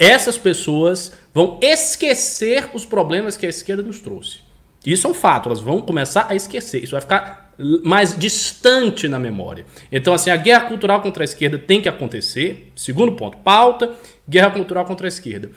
essas 0.00 0.36
pessoas 0.36 1.12
vão 1.32 1.60
esquecer 1.62 2.70
os 2.74 2.84
problemas 2.84 3.36
que 3.36 3.46
a 3.46 3.50
esquerda 3.50 3.84
nos 3.84 4.00
trouxe. 4.00 4.49
Isso 4.84 5.06
é 5.06 5.10
um 5.10 5.14
fato, 5.14 5.48
elas 5.48 5.60
vão 5.60 5.80
começar 5.80 6.26
a 6.28 6.34
esquecer. 6.34 6.82
Isso 6.82 6.92
vai 6.92 7.00
ficar 7.00 7.52
mais 7.84 8.16
distante 8.16 9.06
na 9.06 9.18
memória. 9.18 9.66
Então, 9.92 10.14
assim, 10.14 10.30
a 10.30 10.36
guerra 10.36 10.66
cultural 10.66 11.02
contra 11.02 11.22
a 11.22 11.26
esquerda 11.26 11.58
tem 11.58 11.82
que 11.82 11.88
acontecer. 11.88 12.72
Segundo 12.74 13.12
ponto, 13.12 13.36
pauta, 13.38 13.92
guerra 14.28 14.50
cultural 14.50 14.84
contra 14.86 15.06
a 15.06 15.08
esquerda. 15.08 15.50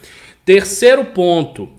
Terceiro 0.43 1.05
ponto, 1.05 1.69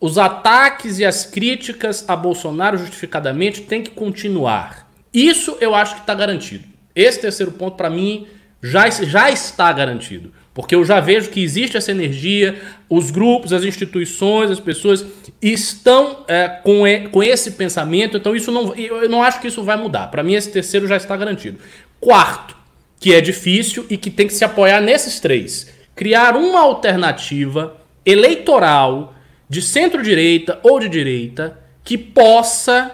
os 0.00 0.18
ataques 0.18 0.98
e 1.00 1.04
as 1.04 1.24
críticas 1.24 2.04
a 2.08 2.14
Bolsonaro 2.14 2.78
justificadamente 2.78 3.62
têm 3.62 3.82
que 3.82 3.90
continuar. 3.90 4.88
Isso 5.12 5.56
eu 5.60 5.74
acho 5.74 5.94
que 5.94 6.00
está 6.02 6.14
garantido. 6.14 6.64
Esse 6.94 7.20
terceiro 7.20 7.52
ponto, 7.52 7.76
para 7.76 7.90
mim, 7.90 8.26
já, 8.62 8.88
já 8.88 9.30
está 9.30 9.72
garantido. 9.72 10.32
Porque 10.56 10.74
eu 10.74 10.82
já 10.86 11.00
vejo 11.00 11.28
que 11.28 11.44
existe 11.44 11.76
essa 11.76 11.90
energia, 11.90 12.58
os 12.88 13.10
grupos, 13.10 13.52
as 13.52 13.62
instituições, 13.62 14.50
as 14.50 14.58
pessoas 14.58 15.04
estão 15.40 16.24
é, 16.26 16.48
com, 16.48 16.84
com 17.12 17.22
esse 17.22 17.50
pensamento, 17.50 18.16
então 18.16 18.34
isso 18.34 18.50
não, 18.50 18.74
eu 18.74 19.06
não 19.06 19.22
acho 19.22 19.38
que 19.38 19.48
isso 19.48 19.62
vai 19.62 19.76
mudar. 19.76 20.06
Para 20.06 20.22
mim, 20.22 20.32
esse 20.32 20.50
terceiro 20.50 20.88
já 20.88 20.96
está 20.96 21.14
garantido. 21.14 21.58
Quarto, 22.00 22.56
que 22.98 23.12
é 23.12 23.20
difícil 23.20 23.84
e 23.90 23.98
que 23.98 24.08
tem 24.08 24.26
que 24.26 24.32
se 24.32 24.46
apoiar 24.46 24.80
nesses 24.80 25.20
três: 25.20 25.70
criar 25.94 26.34
uma 26.34 26.60
alternativa 26.60 27.76
eleitoral 28.06 29.12
de 29.50 29.60
centro-direita 29.60 30.58
ou 30.62 30.80
de 30.80 30.88
direita 30.88 31.60
que 31.84 31.98
possa 31.98 32.92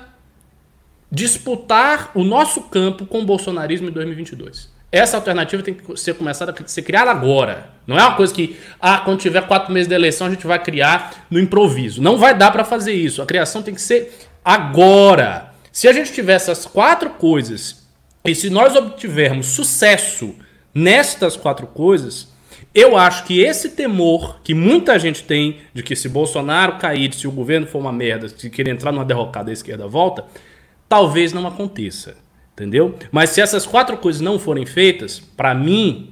disputar 1.13 2.11
o 2.13 2.25
nosso 2.25 2.63
campo 2.63 3.07
com 3.07 3.21
o 3.21 3.25
bolsonarismo 3.25 3.89
em 3.89 3.93
2022. 3.93 4.72
Essa 4.93 5.17
alternativa 5.17 5.63
tem 5.63 5.73
que 5.73 5.97
ser 5.97 6.15
começada 6.15 6.53
a 6.53 6.69
ser 6.69 6.83
criada 6.83 7.11
agora. 7.11 7.71
Não 7.87 7.99
é 7.99 8.03
uma 8.03 8.15
coisa 8.15 8.33
que, 8.33 8.59
ah, 8.79 8.99
quando 8.99 9.21
tiver 9.21 9.47
quatro 9.47 9.73
meses 9.73 9.89
de 9.89 9.95
eleição, 9.95 10.27
a 10.27 10.31
gente 10.31 10.47
vai 10.47 10.63
criar 10.63 11.25
no 11.31 11.41
improviso. 11.41 12.03
Não 12.03 12.19
vai 12.19 12.37
dar 12.37 12.51
para 12.51 12.63
fazer 12.63 12.93
isso. 12.93 13.23
A 13.23 13.27
criação 13.27 13.63
tem 13.63 13.75
que 13.75 13.81
ser 13.81 14.13
agora. 14.45 15.51
Se 15.73 15.89
a 15.89 15.95
gente 15.95 16.13
tiver 16.13 16.35
essas 16.35 16.67
quatro 16.67 17.09
coisas 17.09 17.87
e 18.23 18.35
se 18.35 18.51
nós 18.51 18.77
obtivermos 18.77 19.47
sucesso 19.47 20.35
nestas 20.75 21.37
quatro 21.39 21.67
coisas, 21.67 22.29
eu 22.75 22.95
acho 22.95 23.25
que 23.25 23.41
esse 23.41 23.71
temor 23.71 24.41
que 24.45 24.55
muita 24.55 24.99
gente 24.99 25.25
tem 25.25 25.61
de 25.73 25.83
que 25.83 25.97
se 25.97 26.09
Bolsonaro 26.09 26.77
cair, 26.77 27.15
se 27.15 27.27
o 27.27 27.33
governo 27.33 27.67
for 27.67 27.79
uma 27.79 27.93
merda, 27.93 28.29
se 28.29 28.51
querer 28.51 28.73
entrar 28.73 28.93
numa 28.93 29.05
derrocada 29.07 29.47
da 29.47 29.53
esquerda 29.53 29.89
volta, 29.89 30.27
talvez 30.87 31.33
não 31.33 31.47
aconteça. 31.47 32.17
Entendeu? 32.53 32.95
Mas 33.11 33.31
se 33.31 33.41
essas 33.41 33.67
quatro 33.67 33.97
coisas 33.97 34.21
não 34.21 34.39
forem 34.39 34.67
feitas, 34.67 35.19
para 35.19 35.55
mim, 35.55 36.11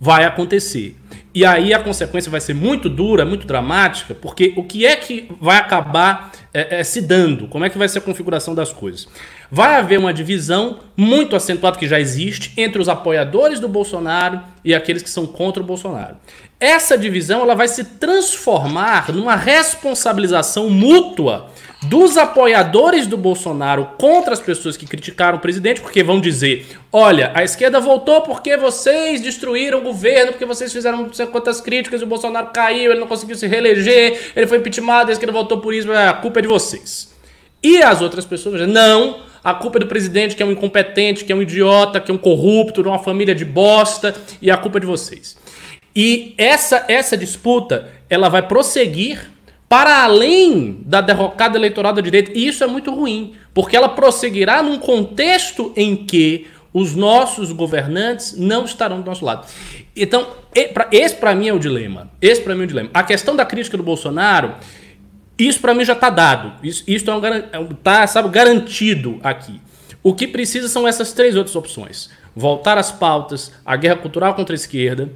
vai 0.00 0.24
acontecer. 0.24 0.96
E 1.34 1.44
aí 1.44 1.74
a 1.74 1.78
consequência 1.78 2.30
vai 2.30 2.40
ser 2.40 2.54
muito 2.54 2.88
dura, 2.88 3.24
muito 3.24 3.46
dramática, 3.46 4.14
porque 4.14 4.52
o 4.56 4.64
que 4.64 4.86
é 4.86 4.96
que 4.96 5.28
vai 5.40 5.58
acabar 5.58 6.32
é, 6.54 6.80
é, 6.80 6.84
se 6.84 7.00
dando? 7.02 7.46
Como 7.46 7.64
é 7.64 7.70
que 7.70 7.78
vai 7.78 7.88
ser 7.88 7.98
a 7.98 8.02
configuração 8.02 8.54
das 8.54 8.72
coisas? 8.72 9.06
Vai 9.50 9.76
haver 9.76 9.98
uma 9.98 10.12
divisão 10.14 10.80
muito 10.96 11.36
acentuada 11.36 11.78
que 11.78 11.86
já 11.86 12.00
existe 12.00 12.52
entre 12.56 12.80
os 12.80 12.88
apoiadores 12.88 13.60
do 13.60 13.68
Bolsonaro 13.68 14.40
e 14.64 14.74
aqueles 14.74 15.02
que 15.02 15.10
são 15.10 15.26
contra 15.26 15.62
o 15.62 15.66
Bolsonaro. 15.66 16.16
Essa 16.58 16.96
divisão 16.96 17.42
ela 17.42 17.54
vai 17.54 17.68
se 17.68 17.84
transformar 17.84 19.12
numa 19.12 19.36
responsabilização 19.36 20.68
mútua 20.68 21.50
dos 21.82 22.18
apoiadores 22.18 23.06
do 23.06 23.16
Bolsonaro 23.16 23.90
contra 23.98 24.34
as 24.34 24.40
pessoas 24.40 24.76
que 24.76 24.86
criticaram 24.86 25.38
o 25.38 25.40
presidente, 25.40 25.80
porque 25.80 26.02
vão 26.02 26.20
dizer: 26.20 26.66
olha, 26.92 27.30
a 27.34 27.42
esquerda 27.42 27.80
voltou 27.80 28.20
porque 28.22 28.56
vocês 28.56 29.20
destruíram 29.20 29.78
o 29.78 29.82
governo, 29.82 30.32
porque 30.32 30.44
vocês 30.44 30.72
fizeram 30.72 31.02
não 31.04 31.12
sei 31.12 31.26
quantas 31.26 31.60
críticas, 31.60 32.02
o 32.02 32.06
Bolsonaro 32.06 32.48
caiu, 32.52 32.90
ele 32.90 33.00
não 33.00 33.06
conseguiu 33.06 33.36
se 33.36 33.46
reeleger, 33.46 34.32
ele 34.36 34.46
foi 34.46 34.58
impeachment, 34.58 35.06
a 35.08 35.12
esquerda 35.12 35.32
voltou 35.32 35.58
por 35.58 35.72
isso, 35.72 35.90
a 35.90 36.12
culpa 36.12 36.40
é 36.40 36.42
de 36.42 36.48
vocês. 36.48 37.10
E 37.62 37.82
as 37.82 38.00
outras 38.00 38.24
pessoas 38.24 38.66
não, 38.68 39.20
a 39.42 39.54
culpa 39.54 39.78
é 39.78 39.80
do 39.80 39.86
presidente, 39.86 40.34
que 40.34 40.42
é 40.42 40.46
um 40.46 40.52
incompetente, 40.52 41.24
que 41.24 41.32
é 41.32 41.36
um 41.36 41.42
idiota, 41.42 42.00
que 42.00 42.10
é 42.10 42.14
um 42.14 42.18
corrupto, 42.18 42.82
de 42.82 42.88
uma 42.88 42.98
família 42.98 43.34
de 43.34 43.44
bosta, 43.44 44.14
e 44.40 44.50
a 44.50 44.56
culpa 44.56 44.78
é 44.78 44.80
de 44.80 44.86
vocês. 44.86 45.36
E 45.94 46.34
essa, 46.38 46.84
essa 46.88 47.16
disputa 47.16 47.88
ela 48.08 48.28
vai 48.28 48.42
prosseguir 48.42 49.30
para 49.70 50.02
além 50.02 50.82
da 50.84 51.00
derrocada 51.00 51.56
eleitoral 51.56 51.92
da 51.92 52.00
direita. 52.00 52.32
E 52.34 52.48
isso 52.48 52.64
é 52.64 52.66
muito 52.66 52.92
ruim, 52.92 53.34
porque 53.54 53.76
ela 53.76 53.88
prosseguirá 53.88 54.64
num 54.64 54.80
contexto 54.80 55.72
em 55.76 55.94
que 55.94 56.48
os 56.74 56.96
nossos 56.96 57.52
governantes 57.52 58.36
não 58.36 58.64
estarão 58.64 59.00
do 59.00 59.06
nosso 59.06 59.24
lado. 59.24 59.46
Então, 59.94 60.26
esse 60.90 61.14
para 61.14 61.36
mim 61.36 61.46
é 61.46 61.52
o 61.52 61.58
dilema. 61.60 62.10
Esse 62.20 62.40
para 62.42 62.52
mim 62.52 62.62
é 62.62 62.64
o 62.64 62.66
dilema. 62.66 62.90
A 62.92 63.04
questão 63.04 63.36
da 63.36 63.44
crítica 63.46 63.76
do 63.76 63.84
Bolsonaro, 63.84 64.56
isso 65.38 65.60
para 65.60 65.72
mim 65.72 65.84
já 65.84 65.92
está 65.92 66.10
dado. 66.10 66.52
Isso, 66.64 66.82
isso 66.88 67.08
é 67.08 67.14
um, 67.14 67.24
é 67.24 67.42
tá, 67.80 68.04
sabe, 68.08 68.28
garantido 68.28 69.20
aqui. 69.22 69.60
O 70.02 70.12
que 70.14 70.26
precisa 70.26 70.68
são 70.68 70.86
essas 70.88 71.12
três 71.12 71.36
outras 71.36 71.54
opções: 71.54 72.10
voltar 72.34 72.76
às 72.76 72.90
pautas, 72.90 73.52
a 73.64 73.76
guerra 73.76 73.96
cultural 73.96 74.34
contra 74.34 74.52
a 74.52 74.56
esquerda, 74.56 75.12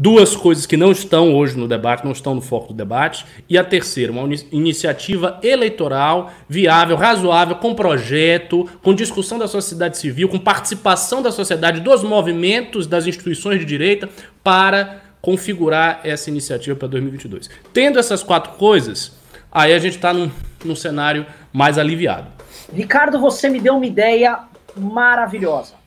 duas 0.00 0.36
coisas 0.36 0.64
que 0.64 0.76
não 0.76 0.92
estão 0.92 1.34
hoje 1.34 1.58
no 1.58 1.66
debate, 1.66 2.04
não 2.04 2.12
estão 2.12 2.32
no 2.32 2.40
foco 2.40 2.68
do 2.68 2.74
debate, 2.74 3.26
e 3.48 3.58
a 3.58 3.64
terceira, 3.64 4.12
uma 4.12 4.32
iniciativa 4.52 5.40
eleitoral 5.42 6.30
viável, 6.48 6.94
razoável, 6.96 7.56
com 7.56 7.74
projeto, 7.74 8.70
com 8.80 8.94
discussão 8.94 9.40
da 9.40 9.48
sociedade 9.48 9.98
civil, 9.98 10.28
com 10.28 10.38
participação 10.38 11.20
da 11.20 11.32
sociedade, 11.32 11.80
dos 11.80 12.04
movimentos, 12.04 12.86
das 12.86 13.08
instituições 13.08 13.58
de 13.58 13.64
direita, 13.64 14.08
para 14.44 15.02
configurar 15.20 16.00
essa 16.04 16.30
iniciativa 16.30 16.76
para 16.76 16.86
2022. 16.86 17.50
Tendo 17.72 17.98
essas 17.98 18.22
quatro 18.22 18.52
coisas, 18.52 19.12
aí 19.50 19.74
a 19.74 19.78
gente 19.80 19.96
está 19.96 20.14
num, 20.14 20.30
num 20.64 20.76
cenário 20.76 21.26
mais 21.52 21.76
aliviado. 21.76 22.28
Ricardo, 22.72 23.18
você 23.18 23.48
me 23.48 23.58
deu 23.58 23.74
uma 23.74 23.86
ideia 23.86 24.38
maravilhosa. 24.76 25.77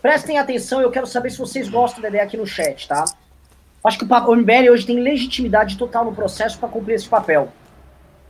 Prestem 0.00 0.38
atenção, 0.38 0.80
eu 0.80 0.90
quero 0.90 1.06
saber 1.06 1.30
se 1.30 1.38
vocês 1.38 1.68
gostam 1.68 2.00
da 2.00 2.08
ideia 2.08 2.24
aqui 2.24 2.36
no 2.36 2.46
chat, 2.46 2.86
tá? 2.86 3.04
Acho 3.82 3.98
que 3.98 4.04
o 4.04 4.36
MBL 4.36 4.70
hoje 4.70 4.86
tem 4.86 5.00
legitimidade 5.00 5.76
total 5.76 6.04
no 6.04 6.14
processo 6.14 6.58
para 6.58 6.68
cumprir 6.68 6.94
esse 6.94 7.08
papel. 7.08 7.48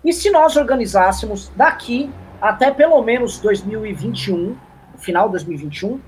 E 0.05 0.13
se 0.13 0.31
nós 0.31 0.57
organizássemos 0.57 1.51
daqui 1.57 2.11
até 2.41 2.71
pelo 2.71 3.03
menos 3.03 3.39
2021, 3.39 4.57
final 4.97 5.27
de 5.27 5.33
2021, 5.33 6.01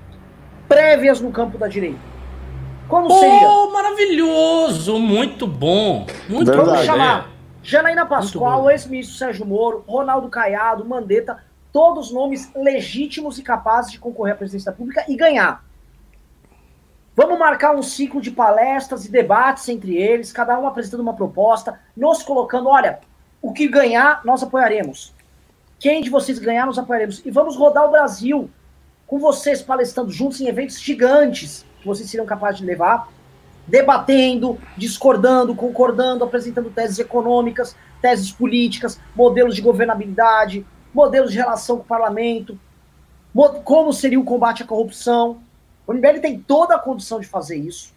prévias 0.67 1.19
no 1.19 1.31
campo 1.31 1.57
da 1.57 1.67
direita? 1.67 1.99
Como 2.87 3.07
oh, 3.07 3.19
seria? 3.19 3.47
Oh, 3.47 3.71
maravilhoso! 3.71 4.99
Muito 4.99 5.45
bom! 5.45 6.05
Muito 6.27 6.47
Verdade, 6.47 6.69
Vamos 6.69 6.85
chamar. 6.85 7.29
Janaína 7.63 8.05
Pascoal, 8.05 8.69
ex-ministro 8.69 9.17
Sérgio 9.17 9.45
Moro, 9.45 9.83
Ronaldo 9.87 10.29
Caiado, 10.29 10.83
Mandetta, 10.83 11.43
todos 11.71 12.11
nomes 12.11 12.51
legítimos 12.55 13.37
e 13.37 13.43
capazes 13.43 13.91
de 13.91 13.99
concorrer 13.99 14.33
à 14.33 14.37
presidência 14.37 14.71
da 14.71 14.77
República 14.77 15.05
e 15.07 15.15
ganhar. 15.15 15.63
Vamos 17.15 17.37
marcar 17.37 17.75
um 17.75 17.83
ciclo 17.83 18.21
de 18.21 18.31
palestras 18.31 19.05
e 19.05 19.11
debates 19.11 19.67
entre 19.67 19.95
eles, 19.97 20.31
cada 20.31 20.57
um 20.59 20.65
apresentando 20.65 21.01
uma 21.01 21.13
proposta, 21.13 21.79
nos 21.95 22.23
colocando, 22.23 22.69
olha, 22.69 22.99
o 23.41 23.51
que 23.51 23.67
ganhar, 23.67 24.21
nós 24.23 24.41
apoiaremos. 24.43 25.13
Quem 25.79 26.01
de 26.01 26.09
vocês 26.09 26.39
ganhar, 26.39 26.65
nós 26.65 26.77
apoiaremos. 26.77 27.21
E 27.25 27.31
vamos 27.31 27.57
rodar 27.57 27.85
o 27.85 27.91
Brasil 27.91 28.49
com 29.07 29.19
vocês 29.19 29.61
palestrando 29.61 30.11
juntos 30.11 30.39
em 30.39 30.47
eventos 30.47 30.79
gigantes 30.79 31.65
que 31.81 31.87
vocês 31.87 32.09
seriam 32.09 32.25
capazes 32.25 32.59
de 32.59 32.65
levar, 32.65 33.09
debatendo, 33.67 34.57
discordando, 34.77 35.55
concordando, 35.55 36.23
apresentando 36.23 36.69
teses 36.69 36.99
econômicas, 36.99 37.75
teses 38.01 38.31
políticas, 38.31 38.99
modelos 39.15 39.55
de 39.55 39.61
governabilidade, 39.61 40.65
modelos 40.93 41.31
de 41.31 41.37
relação 41.37 41.77
com 41.77 41.83
o 41.83 41.85
parlamento, 41.85 42.59
como 43.63 43.93
seria 43.93 44.19
o 44.19 44.23
combate 44.23 44.63
à 44.63 44.65
corrupção. 44.65 45.41
O 45.87 45.93
MBL 45.93 46.19
tem 46.21 46.39
toda 46.39 46.75
a 46.75 46.79
condição 46.79 47.19
de 47.19 47.27
fazer 47.27 47.57
isso. 47.57 47.93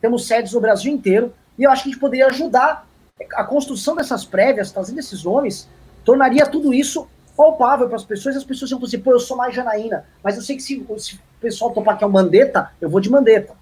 Temos 0.00 0.26
sedes 0.26 0.52
no 0.52 0.60
Brasil 0.60 0.92
inteiro 0.92 1.32
e 1.58 1.64
eu 1.64 1.70
acho 1.70 1.82
que 1.82 1.88
a 1.88 1.92
gente 1.92 2.00
poderia 2.00 2.26
ajudar 2.26 2.86
a 3.34 3.44
construção 3.44 3.96
dessas 3.96 4.24
prévias, 4.24 4.70
trazendo 4.70 5.00
esses 5.00 5.24
nomes, 5.24 5.68
tornaria 6.04 6.46
tudo 6.46 6.72
isso 6.72 7.08
palpável 7.36 7.86
para 7.86 7.96
as 7.96 8.04
pessoas 8.04 8.36
as 8.36 8.44
pessoas 8.44 8.70
iam 8.70 8.80
dizer, 8.80 8.98
pô, 8.98 9.12
eu 9.12 9.20
sou 9.20 9.36
mais 9.36 9.54
Janaína, 9.54 10.04
mas 10.22 10.36
eu 10.36 10.42
sei 10.42 10.56
que 10.56 10.62
se, 10.62 10.84
se 10.98 11.14
o 11.14 11.20
pessoal 11.40 11.70
topar 11.70 11.96
que 11.96 12.02
é 12.02 12.06
o 12.06 12.10
Mandetta, 12.10 12.72
eu 12.80 12.88
vou 12.88 13.00
de 13.00 13.10
Mandetta. 13.10 13.54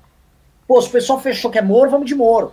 Pô, 0.67 0.81
se 0.81 0.89
o 0.89 0.93
pessoal 0.93 1.21
fechou 1.21 1.51
que 1.51 1.59
é 1.59 1.63
Moro, 1.63 1.91
vamos 1.91 2.07
de 2.07 2.15
Moro. 2.15 2.53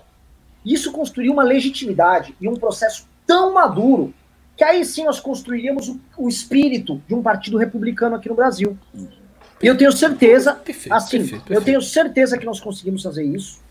Isso 0.66 0.92
construiu 0.92 1.34
uma 1.34 1.44
legitimidade 1.44 2.36
e 2.40 2.48
um 2.48 2.56
processo 2.56 3.08
tão 3.26 3.54
maduro 3.54 4.14
que 4.56 4.64
aí 4.64 4.84
sim 4.86 5.06
nós 5.06 5.20
construiríamos 5.20 5.90
o, 5.90 6.00
o 6.18 6.30
espírito 6.30 7.02
de 7.08 7.16
um 7.16 7.22
partido 7.22 7.58
republicano 7.58 8.16
aqui 8.16 8.30
no 8.30 8.36
Brasil. 8.36 8.78
E 9.62 9.68
eu 9.68 9.78
tenho 9.78 9.92
certeza, 9.92 10.54
perfeito, 10.54 10.94
assim, 10.94 11.18
perfeito, 11.18 11.44
perfeito. 11.44 11.54
eu 11.54 11.64
tenho 11.64 11.82
certeza 11.82 12.38
que 12.38 12.46
nós 12.46 12.60
conseguimos 12.60 13.02
fazer 13.02 13.24
isso. 13.24 13.62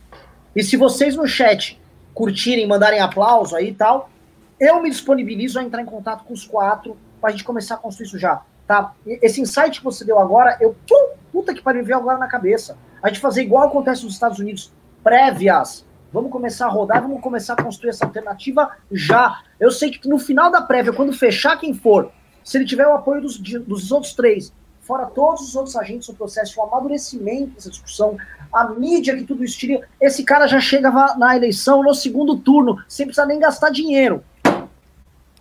E 0.54 0.62
se 0.62 0.76
vocês 0.76 1.16
no 1.16 1.26
chat 1.26 1.80
curtirem, 2.14 2.66
mandarem 2.66 3.00
aplauso 3.00 3.54
aí 3.56 3.68
e 3.68 3.74
tal, 3.74 4.10
eu 4.58 4.82
me 4.82 4.90
disponibilizo 4.90 5.58
a 5.58 5.62
entrar 5.62 5.82
em 5.82 5.86
contato 5.86 6.24
com 6.24 6.32
os 6.32 6.44
quatro 6.44 6.96
para 7.20 7.30
a 7.30 7.32
gente 7.32 7.44
começar 7.44 7.74
a 7.74 7.78
construir 7.78 8.06
isso 8.06 8.18
já, 8.18 8.42
tá? 8.66 8.94
Esse 9.06 9.40
insight 9.40 9.78
que 9.78 9.84
você 9.84 10.04
deu 10.04 10.18
agora, 10.18 10.56
eu, 10.60 10.76
pum, 10.86 11.14
puta 11.32 11.54
que 11.54 11.62
pariu, 11.62 11.84
veio 11.84 11.98
agora 11.98 12.18
na 12.18 12.26
cabeça. 12.26 12.76
A 13.02 13.08
gente 13.08 13.20
fazer 13.20 13.42
igual 13.42 13.68
acontece 13.68 14.04
nos 14.04 14.14
Estados 14.14 14.38
Unidos, 14.38 14.72
prévias. 15.02 15.84
Vamos 16.12 16.30
começar 16.30 16.66
a 16.66 16.68
rodar, 16.68 17.00
vamos 17.00 17.20
começar 17.22 17.54
a 17.54 17.62
construir 17.62 17.90
essa 17.90 18.04
alternativa 18.04 18.70
já. 18.90 19.40
Eu 19.58 19.70
sei 19.70 19.90
que 19.90 20.06
no 20.06 20.18
final 20.18 20.50
da 20.50 20.60
prévia, 20.60 20.92
quando 20.92 21.12
fechar 21.12 21.58
quem 21.58 21.72
for, 21.72 22.12
se 22.44 22.58
ele 22.58 22.66
tiver 22.66 22.86
o 22.86 22.92
apoio 22.92 23.22
dos, 23.22 23.38
dos 23.38 23.90
outros 23.90 24.12
três, 24.12 24.52
fora 24.82 25.06
todos 25.06 25.42
os 25.42 25.56
outros 25.56 25.74
agentes 25.74 26.08
do 26.08 26.14
processo, 26.14 26.60
o 26.60 26.64
amadurecimento 26.64 27.52
dessa 27.52 27.70
discussão, 27.70 28.18
a 28.52 28.68
mídia 28.68 29.16
que 29.16 29.24
tudo 29.24 29.42
isso 29.42 29.58
tira, 29.58 29.88
esse 29.98 30.22
cara 30.22 30.46
já 30.46 30.60
chega 30.60 30.90
na 31.16 31.34
eleição 31.34 31.82
no 31.82 31.94
segundo 31.94 32.36
turno, 32.36 32.82
sem 32.86 33.06
precisar 33.06 33.24
nem 33.24 33.38
gastar 33.38 33.70
dinheiro. 33.70 34.22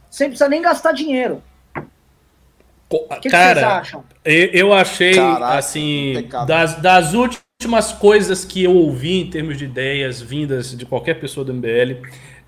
Sem 0.09 0.29
precisar 0.29 0.47
nem 0.47 0.61
gastar 0.61 0.93
dinheiro. 0.93 1.43
Que 3.21 3.29
cara, 3.29 3.81
que 3.81 4.49
eu 4.53 4.73
achei, 4.73 5.15
Caraca, 5.15 5.57
assim, 5.57 6.27
das, 6.45 6.75
das 6.75 7.13
últimas 7.13 7.50
coisas 7.99 8.45
que 8.45 8.63
eu 8.63 8.75
ouvi 8.75 9.21
em 9.21 9.29
termos 9.29 9.57
de 9.57 9.65
ideias 9.65 10.21
vindas 10.21 10.75
de 10.75 10.85
qualquer 10.85 11.19
pessoa 11.19 11.45
do 11.45 11.53
MBL, 11.53 12.01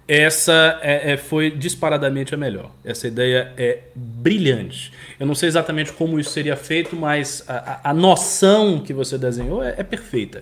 essa 0.08 0.80
é, 0.82 1.14
é, 1.14 1.18
foi 1.18 1.50
disparadamente 1.50 2.36
a 2.36 2.38
melhor. 2.38 2.72
Essa 2.84 3.08
ideia 3.08 3.54
é 3.58 3.84
brilhante. 3.96 4.92
Eu 5.18 5.26
não 5.26 5.34
sei 5.34 5.48
exatamente 5.48 5.94
como 5.94 6.20
isso 6.20 6.32
seria 6.32 6.58
feito, 6.58 6.94
mas 6.96 7.44
a, 7.48 7.90
a 7.90 7.94
noção 7.94 8.80
que 8.80 8.94
você 8.94 9.18
desenhou 9.18 9.64
é, 9.64 9.76
é, 9.78 9.84
perfeita. 9.84 10.42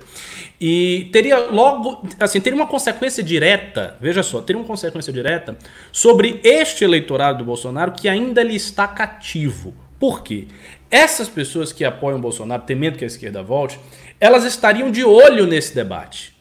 E 0.60 1.10
teria 1.12 1.38
logo, 1.38 2.04
assim, 2.20 2.42
teria 2.42 2.58
uma 2.58 2.68
consequência 2.68 3.24
direta, 3.24 3.98
veja 4.02 4.24
só, 4.24 4.42
teria 4.42 4.60
uma 4.60 4.68
consequência 4.68 5.14
direta 5.14 5.56
sobre 5.92 6.40
este 6.44 6.84
eleitorado 6.84 7.40
do 7.40 7.46
Bolsonaro 7.46 7.92
que 7.92 8.10
ainda 8.10 8.42
lhe 8.42 8.56
está 8.56 8.88
cativo. 8.88 9.76
Por 10.00 10.24
quê? 10.24 10.48
Essas 10.90 11.30
pessoas 11.30 11.72
que 11.72 11.86
apoiam 11.86 12.18
o 12.18 12.22
Bolsonaro, 12.22 12.64
temendo 12.64 12.98
que 12.98 13.04
a 13.04 13.08
esquerda 13.08 13.44
volte, 13.44 13.80
elas 14.22 14.46
estariam 14.46 14.92
de 14.92 15.04
olho 15.04 15.48
nesse 15.48 15.74
debate. 15.74 16.38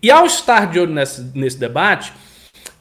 E 0.00 0.10
ao 0.10 0.24
estar 0.24 0.70
de 0.70 0.78
olho 0.78 0.94
nesse, 0.94 1.20
nesse 1.34 1.58
debate, 1.58 2.12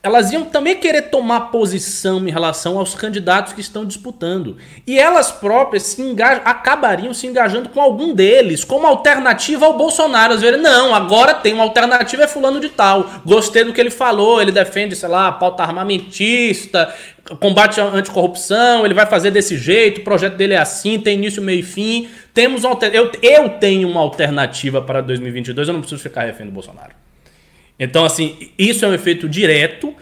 elas 0.01 0.31
iam 0.31 0.45
também 0.45 0.77
querer 0.77 1.03
tomar 1.03 1.51
posição 1.51 2.25
em 2.25 2.31
relação 2.31 2.79
aos 2.79 2.95
candidatos 2.95 3.51
que 3.51 3.59
estão 3.59 3.85
disputando. 3.85 4.55
E 4.87 4.97
elas 4.97 5.29
próprias 5.29 5.83
se 5.83 6.01
engajam, 6.01 6.41
acabariam 6.45 7.13
se 7.13 7.27
engajando 7.27 7.67
com 7.67 7.81
algum 7.81 8.13
deles, 8.13 8.63
como 8.63 8.87
alternativa 8.87 9.65
ao 9.65 9.77
Bolsonaro. 9.77 10.35
Às 10.35 10.41
vezes, 10.41 10.61
não, 10.61 10.95
agora 10.95 11.33
tem 11.33 11.53
uma 11.53 11.63
alternativa, 11.63 12.23
é 12.23 12.27
fulano 12.27 12.61
de 12.61 12.69
tal. 12.69 13.09
Gostei 13.25 13.65
do 13.65 13.73
que 13.73 13.81
ele 13.81 13.89
falou, 13.89 14.41
ele 14.41 14.53
defende, 14.53 14.95
sei 14.95 15.09
lá, 15.09 15.33
pauta 15.33 15.63
armamentista, 15.63 16.95
combate 17.37 17.81
à 17.81 17.83
anticorrupção, 17.83 18.85
ele 18.85 18.93
vai 18.93 19.05
fazer 19.05 19.31
desse 19.31 19.57
jeito, 19.57 19.99
o 19.99 20.03
projeto 20.05 20.37
dele 20.37 20.53
é 20.53 20.59
assim, 20.59 20.97
tem 20.97 21.17
início, 21.17 21.41
meio 21.41 21.59
e 21.59 21.63
fim. 21.63 22.09
Temos 22.33 22.63
eu, 22.63 23.11
eu 23.21 23.49
tenho 23.49 23.89
uma 23.89 23.99
alternativa 23.99 24.81
para 24.81 25.01
2022, 25.01 25.67
eu 25.67 25.73
não 25.73 25.81
preciso 25.81 26.01
ficar 26.01 26.21
refém 26.21 26.45
do 26.45 26.53
Bolsonaro. 26.53 27.08
Então, 27.79 28.03
assim, 28.03 28.51
isso 28.57 28.83
é 28.83 28.87
um 28.87 28.93
efeito 28.93 29.29
direto. 29.29 29.95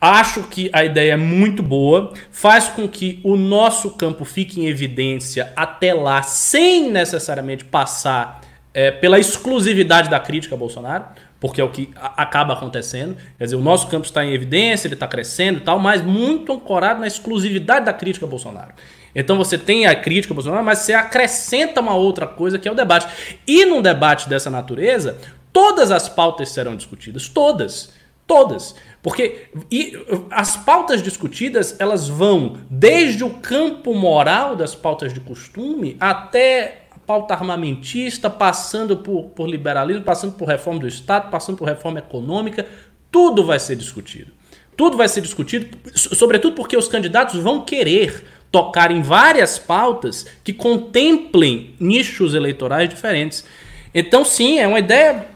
Acho 0.00 0.44
que 0.44 0.70
a 0.72 0.84
ideia 0.84 1.12
é 1.12 1.16
muito 1.16 1.62
boa, 1.62 2.12
faz 2.30 2.68
com 2.68 2.88
que 2.88 3.20
o 3.22 3.36
nosso 3.36 3.90
campo 3.92 4.24
fique 4.24 4.60
em 4.60 4.66
evidência 4.66 5.52
até 5.56 5.92
lá, 5.92 6.22
sem 6.22 6.90
necessariamente 6.90 7.64
passar 7.64 8.40
é, 8.72 8.90
pela 8.90 9.18
exclusividade 9.18 10.08
da 10.08 10.18
crítica 10.20 10.54
a 10.54 10.58
Bolsonaro 10.58 11.04
porque 11.40 11.58
é 11.60 11.64
o 11.64 11.70
que 11.70 11.90
acaba 11.96 12.52
acontecendo. 12.52 13.16
Quer 13.38 13.44
dizer, 13.44 13.56
o 13.56 13.62
nosso 13.62 13.88
campo 13.88 14.04
está 14.04 14.22
em 14.22 14.34
evidência, 14.34 14.86
ele 14.86 14.94
está 14.94 15.08
crescendo 15.08 15.58
e 15.58 15.62
tal, 15.62 15.78
mas 15.78 16.02
muito 16.02 16.52
ancorado 16.52 17.00
na 17.00 17.06
exclusividade 17.06 17.86
da 17.86 17.94
crítica 17.94 18.26
a 18.26 18.28
Bolsonaro. 18.28 18.74
Então 19.14 19.36
você 19.36 19.56
tem 19.56 19.86
a 19.86 19.94
crítica 19.94 20.34
a 20.34 20.36
Bolsonaro, 20.36 20.62
mas 20.62 20.80
você 20.80 20.92
acrescenta 20.92 21.80
uma 21.80 21.94
outra 21.94 22.26
coisa 22.26 22.58
que 22.58 22.68
é 22.68 22.70
o 22.70 22.74
debate. 22.74 23.08
E 23.46 23.64
num 23.64 23.80
debate 23.80 24.28
dessa 24.28 24.50
natureza, 24.50 25.18
todas 25.52 25.90
as 25.90 26.08
pautas 26.08 26.50
serão 26.50 26.76
discutidas, 26.76 27.28
todas, 27.28 27.92
todas. 28.26 28.74
Porque 29.02 29.48
e, 29.70 29.98
as 30.30 30.56
pautas 30.56 31.02
discutidas, 31.02 31.76
elas 31.78 32.08
vão 32.08 32.58
desde 32.68 33.24
o 33.24 33.30
campo 33.30 33.94
moral 33.94 34.54
das 34.54 34.74
pautas 34.74 35.12
de 35.12 35.20
costume 35.20 35.96
até 35.98 36.80
pauta 37.10 37.34
armamentista, 37.34 38.30
passando 38.30 38.96
por, 38.98 39.30
por 39.30 39.48
liberalismo, 39.48 40.04
passando 40.04 40.34
por 40.34 40.46
reforma 40.46 40.78
do 40.78 40.86
Estado, 40.86 41.28
passando 41.28 41.56
por 41.56 41.66
reforma 41.66 41.98
econômica, 41.98 42.64
tudo 43.10 43.44
vai 43.44 43.58
ser 43.58 43.74
discutido. 43.74 44.30
Tudo 44.76 44.96
vai 44.96 45.08
ser 45.08 45.20
discutido, 45.20 45.76
sobretudo 45.92 46.54
porque 46.54 46.76
os 46.76 46.86
candidatos 46.86 47.40
vão 47.40 47.64
querer 47.64 48.24
tocar 48.52 48.92
em 48.92 49.02
várias 49.02 49.58
pautas 49.58 50.24
que 50.44 50.52
contemplem 50.52 51.74
nichos 51.80 52.32
eleitorais 52.32 52.88
diferentes. 52.88 53.44
Então, 53.92 54.24
sim, 54.24 54.60
é 54.60 54.68
uma 54.68 54.78
ideia 54.78 55.26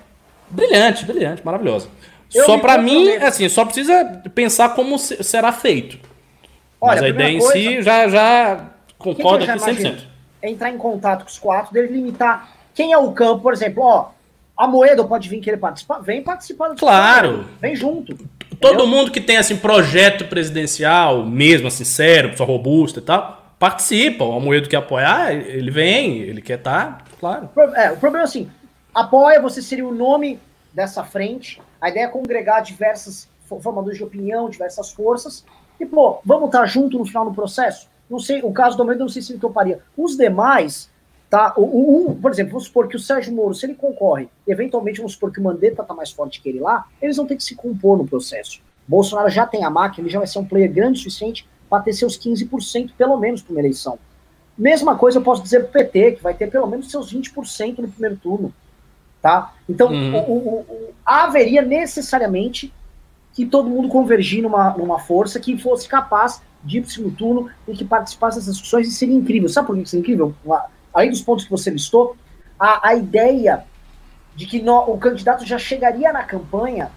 brilhante, 0.50 1.04
brilhante, 1.04 1.44
maravilhosa. 1.44 1.88
Eu 2.34 2.46
só 2.46 2.58
para 2.58 2.78
mim, 2.78 3.10
assim, 3.16 3.48
só 3.48 3.64
precisa 3.64 4.22
pensar 4.34 4.70
como 4.70 4.98
será 4.98 5.52
feito. 5.52 5.98
Olha, 6.80 6.94
Mas 6.94 7.02
a, 7.02 7.04
a 7.06 7.08
ideia 7.08 7.38
coisa, 7.38 7.58
em 7.58 7.62
si 7.76 7.82
já, 7.82 8.08
já 8.08 8.70
concordo 8.98 9.44
aqui 9.44 9.52
100%. 9.52 9.62
Imagino? 9.62 10.14
entrar 10.42 10.70
em 10.70 10.78
contato 10.78 11.22
com 11.22 11.30
os 11.30 11.38
quatro, 11.38 11.72
delimitar 11.72 12.50
quem 12.74 12.92
é 12.92 12.98
o 12.98 13.12
campo, 13.12 13.42
por 13.42 13.52
exemplo, 13.52 13.82
ó, 13.82 14.10
a 14.56 14.66
Moeda 14.66 15.04
pode 15.04 15.28
vir 15.28 15.40
querer 15.40 15.56
participar, 15.56 16.00
vem 16.00 16.22
participar 16.22 16.68
do 16.68 16.76
Claro. 16.76 17.46
Vem 17.60 17.74
junto. 17.74 18.14
Todo 18.60 18.74
entendeu? 18.74 18.86
mundo 18.86 19.10
que 19.10 19.20
tem 19.20 19.36
assim 19.36 19.56
projeto 19.56 20.26
presidencial, 20.26 21.24
mesmo 21.24 21.68
assim 21.68 21.84
sério, 21.84 22.30
pessoa 22.30 22.46
robusta 22.46 23.00
e 23.00 23.02
tal, 23.02 23.54
participa. 23.58 24.24
O 24.24 24.36
Amoedo 24.36 24.68
quer 24.68 24.76
apoiar, 24.76 25.32
ele 25.32 25.70
vem, 25.70 26.18
ele 26.18 26.42
quer 26.42 26.58
estar, 26.58 26.98
tá, 26.98 27.04
claro. 27.18 27.48
É, 27.74 27.92
o 27.92 27.96
problema 27.96 28.24
é 28.24 28.28
assim, 28.28 28.50
apoia, 28.94 29.40
você 29.40 29.60
seria 29.60 29.86
o 29.86 29.94
nome 29.94 30.40
dessa 30.72 31.04
frente. 31.04 31.60
A 31.80 31.90
ideia 31.90 32.04
é 32.04 32.08
congregar 32.08 32.62
diversas 32.62 33.28
formadores 33.46 33.98
de 33.98 34.04
opinião, 34.04 34.48
diversas 34.48 34.90
forças. 34.90 35.44
E, 35.78 35.84
pô, 35.84 36.20
vamos 36.24 36.46
estar 36.46 36.64
junto 36.66 36.98
no 36.98 37.04
final 37.04 37.24
do 37.24 37.34
processo? 37.34 37.88
Não 38.08 38.18
sei, 38.18 38.40
o 38.42 38.52
caso 38.52 38.76
do 38.76 38.82
Almeida, 38.82 39.02
não 39.02 39.08
sei 39.08 39.22
se 39.22 39.32
ele 39.32 39.40
toparia. 39.40 39.80
Os 39.96 40.16
demais, 40.16 40.90
tá? 41.28 41.52
O, 41.56 42.16
por 42.20 42.30
exemplo, 42.30 42.52
vamos 42.52 42.66
supor 42.66 42.86
que 42.86 42.96
o 42.96 43.00
Sérgio 43.00 43.34
Moro, 43.34 43.54
se 43.54 43.66
ele 43.66 43.74
concorre, 43.74 44.28
eventualmente 44.46 44.98
vamos 44.98 45.14
supor 45.14 45.32
que 45.32 45.40
o 45.40 45.42
Mandetta 45.42 45.82
tá 45.82 45.94
mais 45.94 46.10
forte 46.10 46.40
que 46.40 46.48
ele 46.48 46.60
lá, 46.60 46.86
eles 47.00 47.16
vão 47.16 47.26
ter 47.26 47.36
que 47.36 47.42
se 47.42 47.54
compor 47.54 47.98
no 47.98 48.06
processo. 48.06 48.60
Bolsonaro 48.86 49.30
já 49.30 49.46
tem 49.46 49.64
a 49.64 49.70
máquina, 49.70 50.06
ele 50.06 50.12
já 50.12 50.18
vai 50.18 50.26
ser 50.26 50.38
um 50.38 50.44
player 50.44 50.70
grande 50.70 50.98
o 50.98 51.02
suficiente 51.02 51.48
para 51.68 51.82
ter 51.82 51.92
seus 51.92 52.18
15% 52.18 52.92
pelo 52.96 53.16
menos 53.16 53.42
para 53.42 53.52
uma 53.52 53.60
eleição. 53.60 53.98
Mesma 54.56 54.96
coisa 54.96 55.18
eu 55.18 55.22
posso 55.22 55.42
dizer 55.42 55.60
para 55.60 55.68
o 55.68 55.72
PT, 55.72 56.12
que 56.12 56.22
vai 56.22 56.34
ter 56.34 56.48
pelo 56.50 56.66
menos 56.66 56.90
seus 56.90 57.12
20% 57.12 57.78
no 57.78 57.88
primeiro 57.88 58.16
turno. 58.16 58.54
Tá? 59.24 59.54
Então, 59.66 59.90
uhum. 59.90 60.16
o, 60.18 60.18
o, 60.18 60.60
o, 60.68 60.94
haveria 61.02 61.62
necessariamente 61.62 62.70
que 63.32 63.46
todo 63.46 63.70
mundo 63.70 63.88
convergir 63.88 64.42
numa, 64.42 64.76
numa 64.76 64.98
força 64.98 65.40
que 65.40 65.56
fosse 65.56 65.88
capaz 65.88 66.42
de 66.62 66.76
ir 66.76 66.86
no 66.98 67.10
turno 67.10 67.48
e 67.66 67.72
que 67.72 67.86
participasse 67.86 68.36
dessas 68.36 68.52
discussões, 68.52 68.86
e 68.86 68.90
seria 68.90 69.14
incrível. 69.14 69.48
Sabe 69.48 69.66
por 69.66 69.78
que 69.78 69.86
seria 69.86 70.02
incrível? 70.02 70.34
Além 70.92 71.08
dos 71.08 71.22
pontos 71.22 71.46
que 71.46 71.50
você 71.50 71.70
listou, 71.70 72.14
a, 72.60 72.88
a 72.88 72.96
ideia 72.96 73.64
de 74.36 74.44
que 74.44 74.60
no, 74.60 74.78
o 74.90 74.98
candidato 74.98 75.46
já 75.46 75.56
chegaria 75.56 76.12
na 76.12 76.22
campanha 76.22 76.90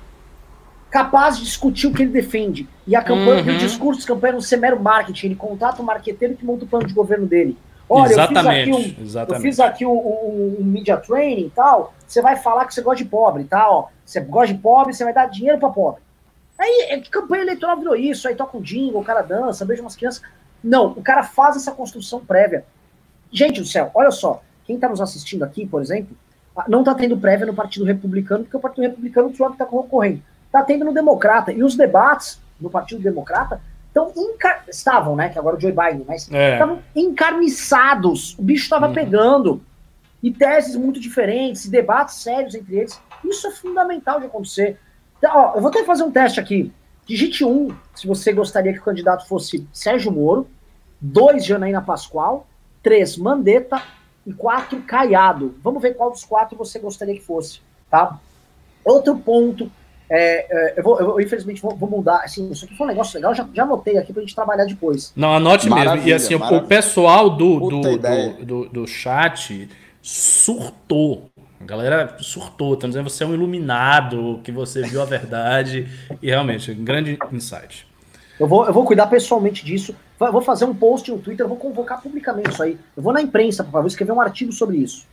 capaz 0.89 1.37
de 1.37 1.45
discutir 1.45 1.87
o 1.87 1.93
que 1.93 2.01
ele 2.01 2.11
defende. 2.11 2.67
E 2.85 2.93
a 2.93 3.01
campanha, 3.01 3.41
uhum. 3.41 3.51
e 3.51 3.55
o 3.55 3.57
discurso 3.57 4.01
de 4.01 4.07
campanha 4.07 4.33
não 4.33 4.41
ser 4.41 4.57
mero 4.57 4.77
marketing, 4.77 5.27
ele 5.27 5.35
contrata 5.35 5.79
o 5.79 5.81
um 5.81 5.85
marqueteiro 5.85 6.35
que 6.35 6.43
monta 6.43 6.65
o 6.65 6.67
plano 6.67 6.87
de 6.87 6.93
governo 6.93 7.25
dele. 7.25 7.57
Olha, 7.89 8.11
exatamente, 8.11 8.69
eu 8.69 8.75
fiz 8.75 8.85
aqui, 8.85 9.01
um, 9.01 9.03
exatamente. 9.03 9.35
Eu 9.35 9.41
fiz 9.41 9.59
aqui 9.59 9.85
um, 9.85 9.91
um, 9.91 10.57
um, 10.59 10.63
media 10.63 10.97
training 10.97 11.45
e 11.45 11.49
tal, 11.49 11.93
você 12.05 12.21
vai 12.21 12.35
falar 12.35 12.65
que 12.65 12.73
você 12.73 12.81
gosta 12.81 13.03
de 13.03 13.09
pobre, 13.09 13.45
tá? 13.45 13.65
Você 14.05 14.19
gosta 14.19 14.53
de 14.53 14.59
pobre, 14.59 14.93
você 14.93 15.03
vai 15.03 15.13
dar 15.13 15.27
dinheiro 15.27 15.57
para 15.57 15.69
pobre. 15.69 16.01
Aí, 16.59 16.87
é 16.89 16.99
que 16.99 17.09
campanha 17.09 17.43
eleitoral 17.43 17.77
virou 17.77 17.95
isso, 17.95 18.27
aí 18.27 18.35
toca 18.35 18.57
um 18.57 18.61
jingle, 18.61 18.99
o 18.99 19.03
cara 19.03 19.21
dança, 19.21 19.63
beija 19.63 19.81
umas 19.81 19.95
crianças. 19.95 20.21
Não, 20.63 20.87
o 20.87 21.01
cara 21.01 21.23
faz 21.23 21.55
essa 21.55 21.71
construção 21.71 22.19
prévia. 22.19 22.65
Gente 23.31 23.61
do 23.61 23.65
céu, 23.65 23.91
olha 23.93 24.11
só, 24.11 24.41
quem 24.65 24.75
está 24.75 24.89
nos 24.89 24.99
assistindo 24.99 25.43
aqui, 25.43 25.65
por 25.65 25.81
exemplo, 25.81 26.15
não 26.67 26.79
está 26.79 26.95
tendo 26.95 27.17
prévia 27.17 27.45
no 27.45 27.53
Partido 27.53 27.85
Republicano, 27.85 28.43
porque 28.43 28.57
o 28.57 28.59
Partido 28.59 28.83
Republicano, 28.83 29.27
o 29.27 29.31
Trump 29.31 29.53
está 29.53 29.65
concorrendo. 29.65 30.21
Está 30.47 30.63
tendo 30.63 30.85
no 30.85 30.93
Democrata. 30.93 31.51
E 31.51 31.61
os 31.61 31.75
debates 31.75 32.41
no 32.59 32.69
Partido 32.69 33.01
Democrata 33.01 33.61
estavam, 34.69 35.15
né? 35.15 35.29
Que 35.29 35.39
agora 35.39 35.55
o 35.55 35.59
Joe 35.59 35.71
Biden, 35.71 36.05
mas 36.07 36.31
é. 36.31 36.53
estavam 36.53 36.81
encarniçados. 36.95 38.37
O 38.37 38.41
bicho 38.41 38.63
estava 38.63 38.87
uhum. 38.87 38.93
pegando. 38.93 39.61
E 40.21 40.31
teses 40.31 40.75
muito 40.75 40.99
diferentes, 40.99 41.65
e 41.65 41.69
debates 41.69 42.15
sérios 42.15 42.55
entre 42.55 42.77
eles. 42.77 42.99
Isso 43.23 43.47
é 43.47 43.51
fundamental 43.51 44.19
de 44.19 44.25
acontecer. 44.25 44.79
Então, 45.17 45.31
ó, 45.33 45.55
eu 45.55 45.61
vou 45.61 45.71
que 45.71 45.83
fazer 45.83 46.03
um 46.03 46.11
teste 46.11 46.39
aqui. 46.39 46.71
Digite 47.05 47.45
um, 47.45 47.69
se 47.95 48.05
você 48.05 48.33
gostaria 48.33 48.73
que 48.73 48.79
o 48.79 48.83
candidato 48.83 49.27
fosse 49.27 49.67
Sérgio 49.71 50.11
Moro, 50.11 50.47
dois, 50.99 51.45
Janaína 51.45 51.81
Pascoal, 51.81 52.47
três, 52.83 53.15
Mandetta 53.17 53.81
e 54.25 54.33
quatro, 54.33 54.81
Caiado. 54.81 55.55
Vamos 55.63 55.81
ver 55.81 55.95
qual 55.95 56.11
dos 56.11 56.25
quatro 56.25 56.57
você 56.57 56.79
gostaria 56.79 57.15
que 57.15 57.21
fosse, 57.21 57.61
tá? 57.89 58.19
Outro 58.83 59.17
ponto 59.17 59.71
é, 60.09 60.47
é, 60.49 60.79
eu, 60.79 60.83
vou, 60.83 60.99
eu, 60.99 61.19
infelizmente 61.19 61.61
vou, 61.61 61.75
vou, 61.75 61.89
mudar. 61.89 62.21
Assim, 62.23 62.49
isso 62.49 62.65
aqui 62.65 62.75
foi 62.75 62.85
um 62.87 62.89
negócio 62.89 63.15
legal, 63.15 63.35
já, 63.35 63.47
já 63.53 63.63
anotei 63.63 63.97
aqui 63.97 64.13
pra 64.13 64.21
gente 64.21 64.35
trabalhar 64.35 64.65
depois. 64.65 65.11
Não, 65.15 65.35
anote 65.35 65.69
maravilha, 65.69 65.95
mesmo. 65.95 66.09
E 66.09 66.13
assim, 66.13 66.35
maravilha. 66.35 66.63
o 66.63 66.67
pessoal 66.67 67.29
do, 67.29 67.59
do, 67.59 67.81
do, 67.81 68.45
do, 68.45 68.69
do 68.69 68.87
chat 68.87 69.69
surtou. 70.01 71.29
A 71.59 71.65
galera 71.65 72.17
surtou, 72.19 72.75
estão 72.75 72.89
dizendo 72.89 73.05
que 73.05 73.11
você 73.11 73.23
é 73.23 73.27
um 73.27 73.33
iluminado, 73.33 74.39
que 74.43 74.51
você 74.51 74.83
viu 74.83 75.01
a 75.01 75.05
verdade. 75.05 75.87
e 76.21 76.27
realmente, 76.27 76.71
um 76.71 76.83
grande 76.83 77.17
insight. 77.31 77.85
Eu 78.39 78.47
vou, 78.47 78.65
eu 78.65 78.71
vou 78.71 78.85
cuidar 78.85 79.07
pessoalmente 79.07 79.65
disso. 79.65 79.95
Vou 80.19 80.41
fazer 80.41 80.65
um 80.65 80.73
post 80.73 81.11
no 81.11 81.19
Twitter, 81.19 81.47
vou 81.47 81.57
convocar 81.57 82.01
publicamente 82.01 82.51
isso 82.51 82.63
aí. 82.63 82.77
Eu 82.95 83.03
vou 83.03 83.11
na 83.11 83.21
imprensa, 83.21 83.63
por 83.63 83.71
favor, 83.71 83.87
escrever 83.87 84.11
um 84.11 84.21
artigo 84.21 84.51
sobre 84.51 84.77
isso. 84.77 85.05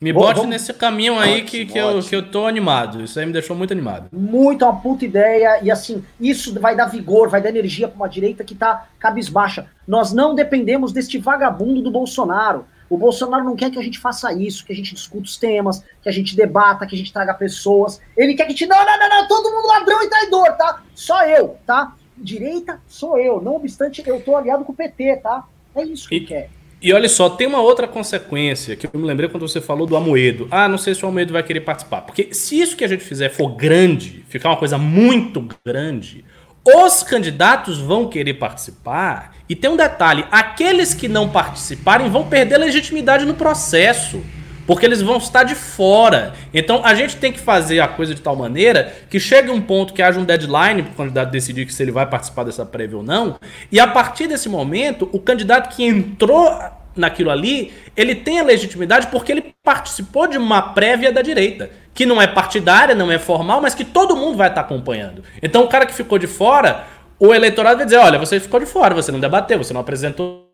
Me 0.00 0.12
bote 0.12 0.34
vamos... 0.34 0.50
nesse 0.50 0.72
caminho 0.74 1.18
aí 1.18 1.42
que, 1.42 1.64
que, 1.64 1.78
eu, 1.78 2.02
que 2.02 2.14
eu 2.14 2.30
tô 2.30 2.46
animado. 2.46 3.02
Isso 3.02 3.18
aí 3.18 3.24
me 3.24 3.32
deixou 3.32 3.56
muito 3.56 3.72
animado. 3.72 4.08
Muito, 4.12 4.64
uma 4.64 4.76
puta 4.76 5.04
ideia. 5.04 5.60
E 5.62 5.70
assim, 5.70 6.04
isso 6.20 6.58
vai 6.60 6.76
dar 6.76 6.86
vigor, 6.86 7.28
vai 7.28 7.40
dar 7.40 7.48
energia 7.48 7.88
para 7.88 7.96
uma 7.96 8.08
direita 8.08 8.44
que 8.44 8.54
tá 8.54 8.86
cabisbaixa. 8.98 9.66
Nós 9.86 10.12
não 10.12 10.34
dependemos 10.34 10.92
deste 10.92 11.18
vagabundo 11.18 11.80
do 11.80 11.90
Bolsonaro. 11.90 12.66
O 12.88 12.96
Bolsonaro 12.96 13.42
não 13.42 13.56
quer 13.56 13.70
que 13.70 13.78
a 13.78 13.82
gente 13.82 13.98
faça 13.98 14.32
isso, 14.32 14.64
que 14.64 14.72
a 14.72 14.76
gente 14.76 14.94
discuta 14.94 15.24
os 15.24 15.36
temas, 15.36 15.82
que 16.02 16.08
a 16.08 16.12
gente 16.12 16.36
debata, 16.36 16.86
que 16.86 16.94
a 16.94 16.98
gente 16.98 17.12
traga 17.12 17.34
pessoas. 17.34 18.00
Ele 18.16 18.34
quer 18.34 18.44
que 18.44 18.48
a 18.48 18.54
gente. 18.54 18.66
Não, 18.66 18.84
não, 18.84 18.98
não, 18.98 19.08
não, 19.08 19.28
todo 19.28 19.50
mundo 19.50 19.66
ladrão 19.66 20.02
e 20.02 20.08
traidor, 20.08 20.52
tá? 20.56 20.82
Só 20.94 21.24
eu, 21.24 21.56
tá? 21.66 21.94
Direita 22.16 22.80
sou 22.86 23.18
eu. 23.18 23.40
Não 23.40 23.56
obstante, 23.56 24.02
eu 24.06 24.20
tô 24.20 24.36
aliado 24.36 24.64
com 24.64 24.72
o 24.72 24.76
PT, 24.76 25.16
tá? 25.16 25.44
É 25.74 25.82
isso 25.82 26.08
que 26.08 26.14
e... 26.14 26.18
ele 26.18 26.26
quer. 26.26 26.50
E 26.80 26.92
olha 26.92 27.08
só, 27.08 27.30
tem 27.30 27.46
uma 27.46 27.60
outra 27.60 27.88
consequência 27.88 28.76
que 28.76 28.86
eu 28.86 29.00
me 29.00 29.06
lembrei 29.06 29.28
quando 29.28 29.48
você 29.48 29.60
falou 29.60 29.86
do 29.86 29.96
Amoedo. 29.96 30.46
Ah, 30.50 30.68
não 30.68 30.76
sei 30.76 30.94
se 30.94 31.04
o 31.04 31.08
Amoedo 31.08 31.32
vai 31.32 31.42
querer 31.42 31.60
participar. 31.60 32.02
Porque 32.02 32.34
se 32.34 32.60
isso 32.60 32.76
que 32.76 32.84
a 32.84 32.88
gente 32.88 33.02
fizer 33.02 33.30
for 33.30 33.48
grande, 33.48 34.24
ficar 34.28 34.50
uma 34.50 34.56
coisa 34.56 34.76
muito 34.76 35.48
grande, 35.64 36.24
os 36.64 37.02
candidatos 37.02 37.78
vão 37.78 38.08
querer 38.08 38.34
participar. 38.34 39.34
E 39.48 39.56
tem 39.56 39.70
um 39.70 39.76
detalhe: 39.76 40.26
aqueles 40.30 40.92
que 40.92 41.08
não 41.08 41.28
participarem 41.28 42.10
vão 42.10 42.28
perder 42.28 42.58
legitimidade 42.58 43.24
no 43.24 43.34
processo 43.34 44.22
porque 44.66 44.84
eles 44.84 45.00
vão 45.00 45.18
estar 45.18 45.44
de 45.44 45.54
fora. 45.54 46.34
Então 46.52 46.80
a 46.84 46.94
gente 46.94 47.16
tem 47.16 47.32
que 47.32 47.38
fazer 47.38 47.80
a 47.80 47.88
coisa 47.88 48.14
de 48.14 48.20
tal 48.20 48.36
maneira 48.36 48.92
que 49.08 49.20
chegue 49.20 49.50
um 49.50 49.60
ponto 49.60 49.92
que 49.92 50.02
haja 50.02 50.18
um 50.18 50.24
deadline 50.24 50.82
para 50.82 50.92
o 50.92 50.96
candidato 50.96 51.30
decidir 51.30 51.70
se 51.70 51.82
ele 51.82 51.92
vai 51.92 52.06
participar 52.06 52.44
dessa 52.44 52.66
prévia 52.66 52.96
ou 52.96 53.02
não, 53.02 53.38
e 53.70 53.78
a 53.78 53.86
partir 53.86 54.26
desse 54.26 54.48
momento, 54.48 55.08
o 55.12 55.20
candidato 55.20 55.74
que 55.74 55.84
entrou 55.84 56.50
naquilo 56.96 57.30
ali, 57.30 57.72
ele 57.96 58.14
tem 58.14 58.40
a 58.40 58.42
legitimidade 58.42 59.08
porque 59.08 59.30
ele 59.30 59.54
participou 59.62 60.26
de 60.26 60.38
uma 60.38 60.62
prévia 60.62 61.12
da 61.12 61.20
direita, 61.20 61.70
que 61.92 62.06
não 62.06 62.20
é 62.20 62.26
partidária, 62.26 62.94
não 62.94 63.12
é 63.12 63.18
formal, 63.18 63.60
mas 63.60 63.74
que 63.74 63.84
todo 63.84 64.16
mundo 64.16 64.36
vai 64.36 64.48
estar 64.48 64.62
acompanhando. 64.62 65.22
Então 65.42 65.62
o 65.62 65.68
cara 65.68 65.86
que 65.86 65.94
ficou 65.94 66.18
de 66.18 66.26
fora, 66.26 66.86
o 67.18 67.34
eleitorado 67.34 67.76
vai 67.76 67.84
dizer: 67.84 67.98
olha, 67.98 68.18
você 68.18 68.40
ficou 68.40 68.60
de 68.60 68.66
fora, 68.66 68.94
você 68.94 69.12
não 69.12 69.20
debateu, 69.20 69.58
você 69.58 69.74
não 69.74 69.80
apresentou 69.80 70.45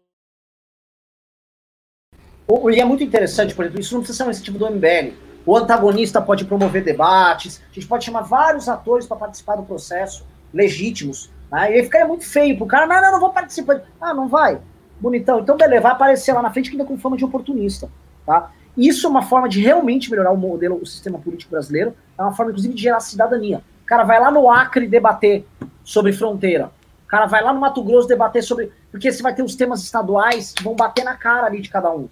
e 2.70 2.80
é 2.80 2.84
muito 2.84 3.02
interessante, 3.02 3.54
por 3.54 3.64
exemplo, 3.64 3.80
isso 3.80 3.94
não 3.94 4.00
precisa 4.00 4.24
ser 4.24 4.28
um 4.28 4.30
incentivo 4.30 4.58
do 4.58 4.70
MBL. 4.70 5.14
O 5.44 5.56
antagonista 5.56 6.20
pode 6.20 6.44
promover 6.44 6.84
debates, 6.84 7.62
a 7.70 7.74
gente 7.74 7.86
pode 7.86 8.04
chamar 8.04 8.22
vários 8.22 8.68
atores 8.68 9.06
para 9.06 9.16
participar 9.16 9.56
do 9.56 9.62
processo, 9.62 10.24
legítimos. 10.52 11.30
Né? 11.50 11.72
E 11.72 11.74
aí 11.74 11.82
ficaria 11.82 12.06
muito 12.06 12.24
feio 12.24 12.56
pro 12.56 12.66
cara, 12.66 12.86
não, 12.86 13.00
não, 13.00 13.12
não 13.12 13.20
vou 13.20 13.30
participar. 13.30 13.82
Ah, 14.00 14.14
não 14.14 14.28
vai? 14.28 14.60
Bonitão. 15.00 15.40
Então, 15.40 15.56
beleza, 15.56 15.82
vai 15.82 15.92
aparecer 15.92 16.32
lá 16.32 16.42
na 16.42 16.52
frente 16.52 16.70
ainda 16.70 16.84
com 16.84 16.96
fama 16.96 17.16
de 17.16 17.24
oportunista. 17.24 17.90
Tá? 18.24 18.50
Isso 18.76 19.06
é 19.06 19.10
uma 19.10 19.22
forma 19.22 19.48
de 19.48 19.60
realmente 19.60 20.10
melhorar 20.10 20.30
o 20.30 20.36
modelo, 20.36 20.78
o 20.80 20.86
sistema 20.86 21.18
político 21.18 21.50
brasileiro. 21.50 21.94
É 22.16 22.22
uma 22.22 22.32
forma, 22.32 22.52
inclusive, 22.52 22.74
de 22.74 22.82
gerar 22.82 23.00
cidadania. 23.00 23.62
O 23.82 23.86
cara 23.86 24.04
vai 24.04 24.20
lá 24.20 24.30
no 24.30 24.50
Acre 24.50 24.86
debater 24.86 25.44
sobre 25.84 26.12
fronteira. 26.12 26.70
O 27.04 27.08
cara 27.08 27.26
vai 27.26 27.42
lá 27.42 27.52
no 27.52 27.60
Mato 27.60 27.82
Grosso 27.82 28.08
debater 28.08 28.42
sobre. 28.42 28.72
Porque 28.90 29.10
você 29.10 29.22
vai 29.22 29.34
ter 29.34 29.42
os 29.42 29.54
temas 29.54 29.82
estaduais 29.82 30.52
que 30.52 30.62
vão 30.62 30.74
bater 30.74 31.04
na 31.04 31.16
cara 31.16 31.46
ali 31.46 31.60
de 31.60 31.68
cada 31.68 31.90
um. 31.92 32.08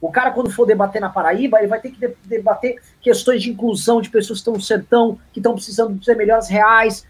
O 0.00 0.12
cara, 0.12 0.30
quando 0.30 0.50
for 0.50 0.64
debater 0.64 1.00
na 1.00 1.08
Paraíba, 1.08 1.58
ele 1.58 1.66
vai 1.66 1.80
ter 1.80 1.90
que 1.90 2.14
debater 2.24 2.76
questões 3.00 3.42
de 3.42 3.50
inclusão 3.50 4.00
de 4.00 4.08
pessoas 4.08 4.38
que 4.38 4.42
estão 4.42 4.54
no 4.54 4.60
sertão, 4.60 5.18
que 5.32 5.40
estão 5.40 5.54
precisando 5.54 6.02
ser 6.04 6.14
melhores 6.14 6.48
reais, 6.48 7.04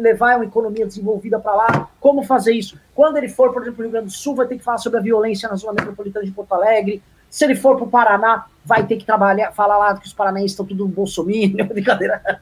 levar 0.00 0.36
uma 0.36 0.46
economia 0.46 0.86
desenvolvida 0.86 1.38
para 1.38 1.54
lá. 1.54 1.90
Como 2.00 2.22
fazer 2.22 2.52
isso? 2.54 2.78
Quando 2.94 3.18
ele 3.18 3.28
for, 3.28 3.52
por 3.52 3.60
exemplo, 3.60 3.76
para 3.76 3.82
o 3.82 3.84
Rio 3.84 3.92
Grande 3.92 4.06
do 4.06 4.12
Sul, 4.12 4.34
vai 4.34 4.46
ter 4.46 4.56
que 4.56 4.64
falar 4.64 4.78
sobre 4.78 4.98
a 4.98 5.02
violência 5.02 5.48
na 5.50 5.54
zona 5.54 5.74
metropolitana 5.74 6.24
de 6.24 6.32
Porto 6.32 6.54
Alegre. 6.54 7.02
Se 7.28 7.44
ele 7.44 7.54
for 7.54 7.76
para 7.76 7.84
o 7.84 7.90
Paraná, 7.90 8.46
vai 8.64 8.86
ter 8.86 8.96
que 8.96 9.04
trabalhar, 9.04 9.52
falar 9.52 9.76
lá 9.76 9.96
que 9.96 10.06
os 10.06 10.12
paranaenses 10.14 10.52
estão 10.52 10.64
tudo 10.64 10.88
bolsominion, 10.88 11.66
brincadeira. 11.68 12.40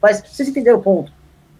Mas 0.00 0.20
vocês 0.20 0.48
entenderam 0.48 0.78
o 0.78 0.82
ponto? 0.82 1.10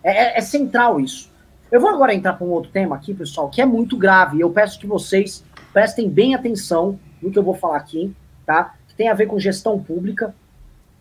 É, 0.05 0.37
é, 0.37 0.39
é 0.39 0.41
central 0.43 1.01
isso. 1.01 1.33
Eu 1.73 1.81
vou 1.81 1.91
agora 1.91 2.15
entrar 2.15 2.35
para 2.35 2.47
um 2.47 2.51
outro 2.51 2.71
tema 2.71 2.97
aqui, 2.97 3.15
pessoal, 3.15 3.49
que 3.49 3.63
é 3.63 3.67
muito 3.67 3.97
grave. 3.97 4.41
Eu 4.41 4.51
peço 4.51 4.79
que 4.79 4.87
vocês 4.87 5.45
prestem 5.73 6.09
bem 6.09 6.35
atenção 6.35 6.99
no 7.21 7.31
que 7.31 7.39
eu 7.39 7.43
vou 7.43 7.55
falar 7.55 7.77
aqui, 7.77 8.15
tá? 8.47 8.75
Que 8.89 8.95
tem 8.95 9.09
a 9.09 9.15
ver 9.15 9.27
com 9.27 9.39
gestão 9.39 9.83
pública 9.83 10.35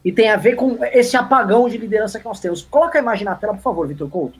e 0.04 0.12
tem 0.12 0.30
a 0.30 0.38
ver 0.38 0.56
com 0.56 0.78
esse 0.86 1.18
apagão 1.18 1.68
de 1.68 1.78
liderança 1.78 2.20
que 2.20 2.26
nós 2.26 2.40
temos. 2.40 2.62
Coloca 2.62 2.98
a 2.98 3.02
imagem 3.02 3.26
na 3.26 3.36
tela, 3.36 3.54
por 3.54 3.62
favor, 3.62 3.88
Vitor 3.88 4.10
Couto. 4.10 4.40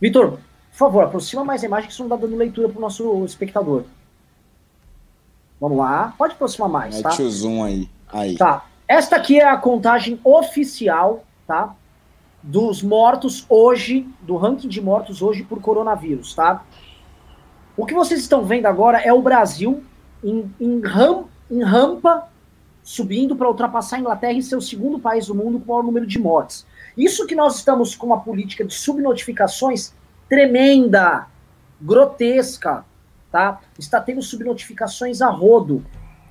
Vitor, 0.00 0.32
por 0.32 0.76
favor, 0.76 1.04
aproxima 1.04 1.44
mais 1.44 1.62
a 1.62 1.66
imagem 1.66 1.86
que 1.86 1.92
isso 1.92 2.02
não 2.04 2.14
está 2.14 2.26
dando 2.26 2.36
leitura 2.36 2.68
para 2.68 2.78
o 2.78 2.80
nosso 2.80 3.24
espectador. 3.24 3.84
Vamos 5.60 5.78
lá. 5.78 6.12
Pode 6.18 6.34
aproximar 6.34 6.68
mais, 6.68 7.00
tá? 7.00 7.10
Mete 7.10 7.22
o 7.22 7.30
zoom 7.30 7.62
aí. 7.62 7.88
aí. 8.12 8.36
Tá. 8.36 8.66
Esta 8.86 9.16
aqui 9.16 9.40
é 9.40 9.48
a 9.48 9.56
contagem 9.56 10.20
oficial, 10.24 11.24
tá? 11.46 11.74
Dos 12.42 12.82
mortos 12.82 13.46
hoje, 13.48 14.06
do 14.20 14.36
ranking 14.36 14.68
de 14.68 14.80
mortos 14.80 15.22
hoje 15.22 15.42
por 15.42 15.60
coronavírus, 15.60 16.34
tá? 16.34 16.64
O 17.76 17.86
que 17.86 17.94
vocês 17.94 18.20
estão 18.20 18.44
vendo 18.44 18.66
agora 18.66 18.98
é 18.98 19.12
o 19.12 19.22
Brasil 19.22 19.82
em, 20.24 20.50
em, 20.58 20.80
ram, 20.80 21.28
em 21.50 21.62
rampa, 21.62 22.28
subindo 22.82 23.36
para 23.36 23.48
ultrapassar 23.48 23.96
a 23.96 24.00
Inglaterra 24.00 24.32
e 24.32 24.42
ser 24.42 24.56
o 24.56 24.62
segundo 24.62 24.98
país 24.98 25.26
do 25.26 25.34
mundo 25.34 25.58
com 25.60 25.66
o 25.66 25.68
maior 25.68 25.82
número 25.84 26.06
de 26.06 26.18
mortes. 26.18 26.66
Isso 26.96 27.26
que 27.26 27.34
nós 27.34 27.56
estamos 27.56 27.94
com 27.94 28.06
uma 28.06 28.20
política 28.20 28.64
de 28.64 28.74
subnotificações 28.74 29.92
tremenda, 30.28 31.26
grotesca, 31.80 32.84
tá? 33.30 33.60
Está 33.78 34.00
tendo 34.00 34.22
subnotificações 34.22 35.20
a 35.20 35.28
rodo. 35.28 35.84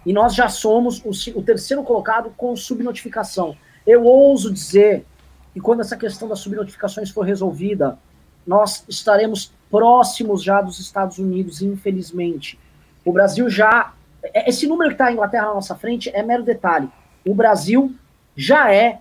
E 0.06 0.12
nós 0.12 0.34
já 0.36 0.50
somos 0.50 1.02
o, 1.06 1.40
o 1.40 1.44
terceiro 1.44 1.84
colocado 1.84 2.34
com 2.36 2.56
subnotificação. 2.56 3.56
Eu 3.86 4.04
ouso 4.04 4.52
dizer 4.52 5.06
que 5.54 5.60
quando 5.60 5.82
essa 5.82 5.96
questão 5.96 6.28
das 6.28 6.40
subnotificações 6.40 7.10
for 7.10 7.22
resolvida, 7.22 7.98
nós 8.46 8.84
estaremos 8.88 9.54
próximos 9.70 10.44
já 10.44 10.62
dos 10.62 10.80
Estados 10.80 11.18
Unidos, 11.18 11.62
infelizmente. 11.62 12.60
O 13.06 13.12
Brasil 13.12 13.50
já. 13.50 13.94
É, 14.24 14.50
esse 14.50 14.66
número 14.68 14.90
que 14.90 14.96
está 14.96 15.08
a 15.08 15.12
Inglaterra 15.12 15.48
na 15.48 15.56
nossa 15.56 15.76
frente 15.76 16.10
é 16.14 16.24
mero 16.24 16.44
detalhe. 16.44 16.90
O 17.26 17.34
Brasil 17.34 17.94
já 18.36 18.74
é, 18.74 19.00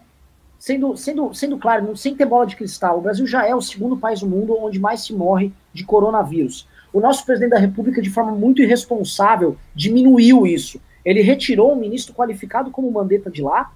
sendo, 0.58 0.96
sendo, 0.96 1.34
sendo 1.34 1.58
claro, 1.58 1.96
sem 1.96 2.14
ter 2.14 2.26
bola 2.26 2.46
de 2.46 2.56
cristal, 2.56 2.98
o 2.98 3.00
Brasil 3.00 3.26
já 3.26 3.46
é 3.46 3.54
o 3.54 3.60
segundo 3.60 3.96
país 3.96 4.20
do 4.20 4.28
mundo 4.28 4.56
onde 4.60 4.78
mais 4.78 5.04
se 5.04 5.12
morre 5.12 5.52
de 5.72 5.84
coronavírus. 5.84 6.68
O 6.92 7.00
nosso 7.00 7.24
presidente 7.24 7.50
da 7.50 7.58
República, 7.58 8.02
de 8.02 8.10
forma 8.10 8.32
muito 8.32 8.62
irresponsável, 8.62 9.56
diminuiu 9.74 10.46
isso. 10.46 10.80
Ele 11.04 11.22
retirou 11.22 11.72
um 11.72 11.76
ministro 11.76 12.14
qualificado 12.14 12.70
como 12.70 12.92
Mandetta 12.92 13.30
de 13.30 13.42
lá, 13.42 13.72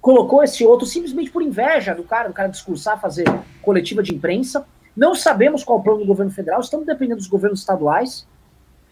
colocou 0.00 0.42
esse 0.42 0.64
outro 0.64 0.86
simplesmente 0.86 1.30
por 1.30 1.42
inveja 1.42 1.94
do 1.94 2.02
cara, 2.02 2.28
do 2.28 2.34
cara 2.34 2.48
discursar, 2.48 3.00
fazer 3.00 3.24
coletiva 3.62 4.02
de 4.02 4.14
imprensa. 4.14 4.66
Não 4.96 5.14
sabemos 5.14 5.62
qual 5.62 5.78
é 5.78 5.80
o 5.80 5.84
plano 5.84 6.00
do 6.00 6.06
governo 6.06 6.32
federal, 6.32 6.60
estamos 6.60 6.86
dependendo 6.86 7.18
dos 7.18 7.28
governos 7.28 7.60
estaduais. 7.60 8.26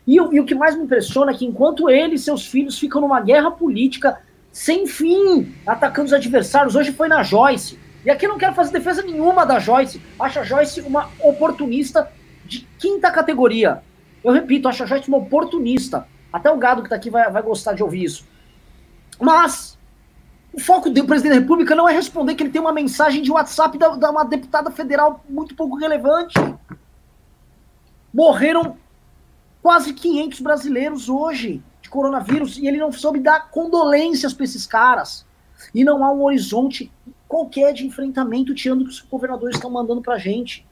E, 0.07 0.17
e 0.17 0.41
o 0.41 0.45
que 0.45 0.55
mais 0.55 0.77
me 0.77 0.85
impressiona 0.85 1.33
é 1.33 1.35
que 1.35 1.47
enquanto 1.47 1.89
ele 1.89 2.15
e 2.15 2.19
seus 2.19 2.47
filhos 2.47 2.79
ficam 2.79 3.01
numa 3.01 3.21
guerra 3.21 3.51
política 3.51 4.21
sem 4.53 4.87
fim, 4.87 5.53
atacando 5.67 6.07
os 6.07 6.13
adversários, 6.13 6.77
hoje 6.77 6.93
foi 6.93 7.09
na 7.09 7.23
Joyce. 7.23 7.79
E 8.05 8.11
aqui 8.11 8.27
eu 8.27 8.31
não 8.31 8.39
quero 8.39 8.55
fazer 8.55 8.73
defesa 8.73 9.03
nenhuma 9.03 9.45
da 9.45 9.59
Joyce. 9.59 10.01
Acho 10.21 10.41
a 10.41 10.45
Joyce 10.45 10.81
uma 10.83 11.11
oportunista 11.21 12.11
de 12.45 12.61
quinta 12.79 13.11
categoria. 13.11 13.83
Eu 14.23 14.33
repito, 14.33 14.69
acho 14.69 14.83
a 14.83 14.87
Joyce 14.87 15.09
uma 15.09 15.19
oportunista. 15.19 16.07
Até 16.33 16.51
o 16.51 16.57
gado 16.57 16.83
que 16.83 16.87
está 16.87 16.97
aqui 16.97 17.11
vai, 17.11 17.31
vai 17.31 17.43
gostar 17.43 17.73
de 17.73 17.83
ouvir 17.83 18.05
isso. 18.05 18.25
Mas 19.21 19.79
o 20.53 20.61
foco 20.61 20.89
do 20.89 21.05
presidente 21.05 21.35
da 21.35 21.41
República 21.41 21.75
não 21.75 21.89
é 21.89 21.93
responder 21.93 22.35
que 22.35 22.43
ele 22.43 22.51
tem 22.51 22.61
uma 22.61 22.73
mensagem 22.73 23.23
de 23.23 23.33
WhatsApp 23.33 23.77
da, 23.77 23.89
da 23.97 24.11
uma 24.11 24.25
deputada 24.25 24.71
federal 24.71 25.25
muito 25.29 25.55
pouco 25.57 25.77
relevante. 25.77 26.35
Morreram 28.13 28.77
quase 29.65 29.95
500 29.95 30.41
brasileiros 30.41 31.09
hoje 31.09 31.63
de 31.81 31.89
coronavírus 31.89 32.59
e 32.59 32.67
ele 32.67 32.77
não 32.77 32.93
soube 32.93 33.19
dar 33.19 33.51
condolências 33.51 34.35
para 34.35 34.45
esses 34.45 34.67
caras. 34.67 35.25
E 35.75 35.83
não 35.83 36.05
há 36.05 36.13
um 36.13 36.23
horizonte 36.23 36.93
qualquer 37.27 37.73
de 37.73 37.87
enfrentamento 37.87 38.55
tirando 38.55 38.83
o 38.83 38.85
que 38.85 38.91
os 38.91 39.01
governadores 39.01 39.57
estão 39.57 39.71
mandando 39.71 40.03
para 40.03 40.19
gente. 40.19 40.67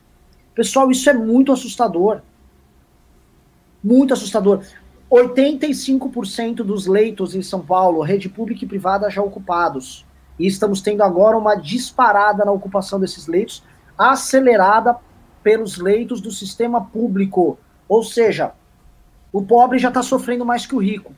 Pessoal, 0.54 0.90
isso 0.90 1.08
é 1.08 1.14
muito 1.14 1.50
assustador. 1.50 2.20
Muito 3.82 4.12
assustador. 4.12 4.62
85% 5.10 6.56
dos 6.56 6.86
leitos 6.86 7.34
em 7.34 7.40
São 7.40 7.62
Paulo, 7.62 8.02
rede 8.02 8.28
pública 8.28 8.62
e 8.66 8.68
privada 8.68 9.08
já 9.08 9.22
ocupados. 9.22 10.04
E 10.38 10.46
estamos 10.46 10.82
tendo 10.82 11.02
agora 11.02 11.38
uma 11.38 11.54
disparada 11.54 12.44
na 12.44 12.52
ocupação 12.52 13.00
desses 13.00 13.26
leitos, 13.26 13.64
acelerada 13.96 14.98
pelos 15.42 15.78
leitos 15.78 16.20
do 16.20 16.30
sistema 16.30 16.84
público. 16.84 17.58
Ou 17.88 18.04
seja, 18.04 18.52
o 19.32 19.42
pobre 19.42 19.78
já 19.78 19.88
está 19.88 20.02
sofrendo 20.02 20.44
mais 20.44 20.66
que 20.66 20.74
o 20.74 20.78
rico. 20.78 21.14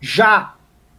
Já. 0.00 0.54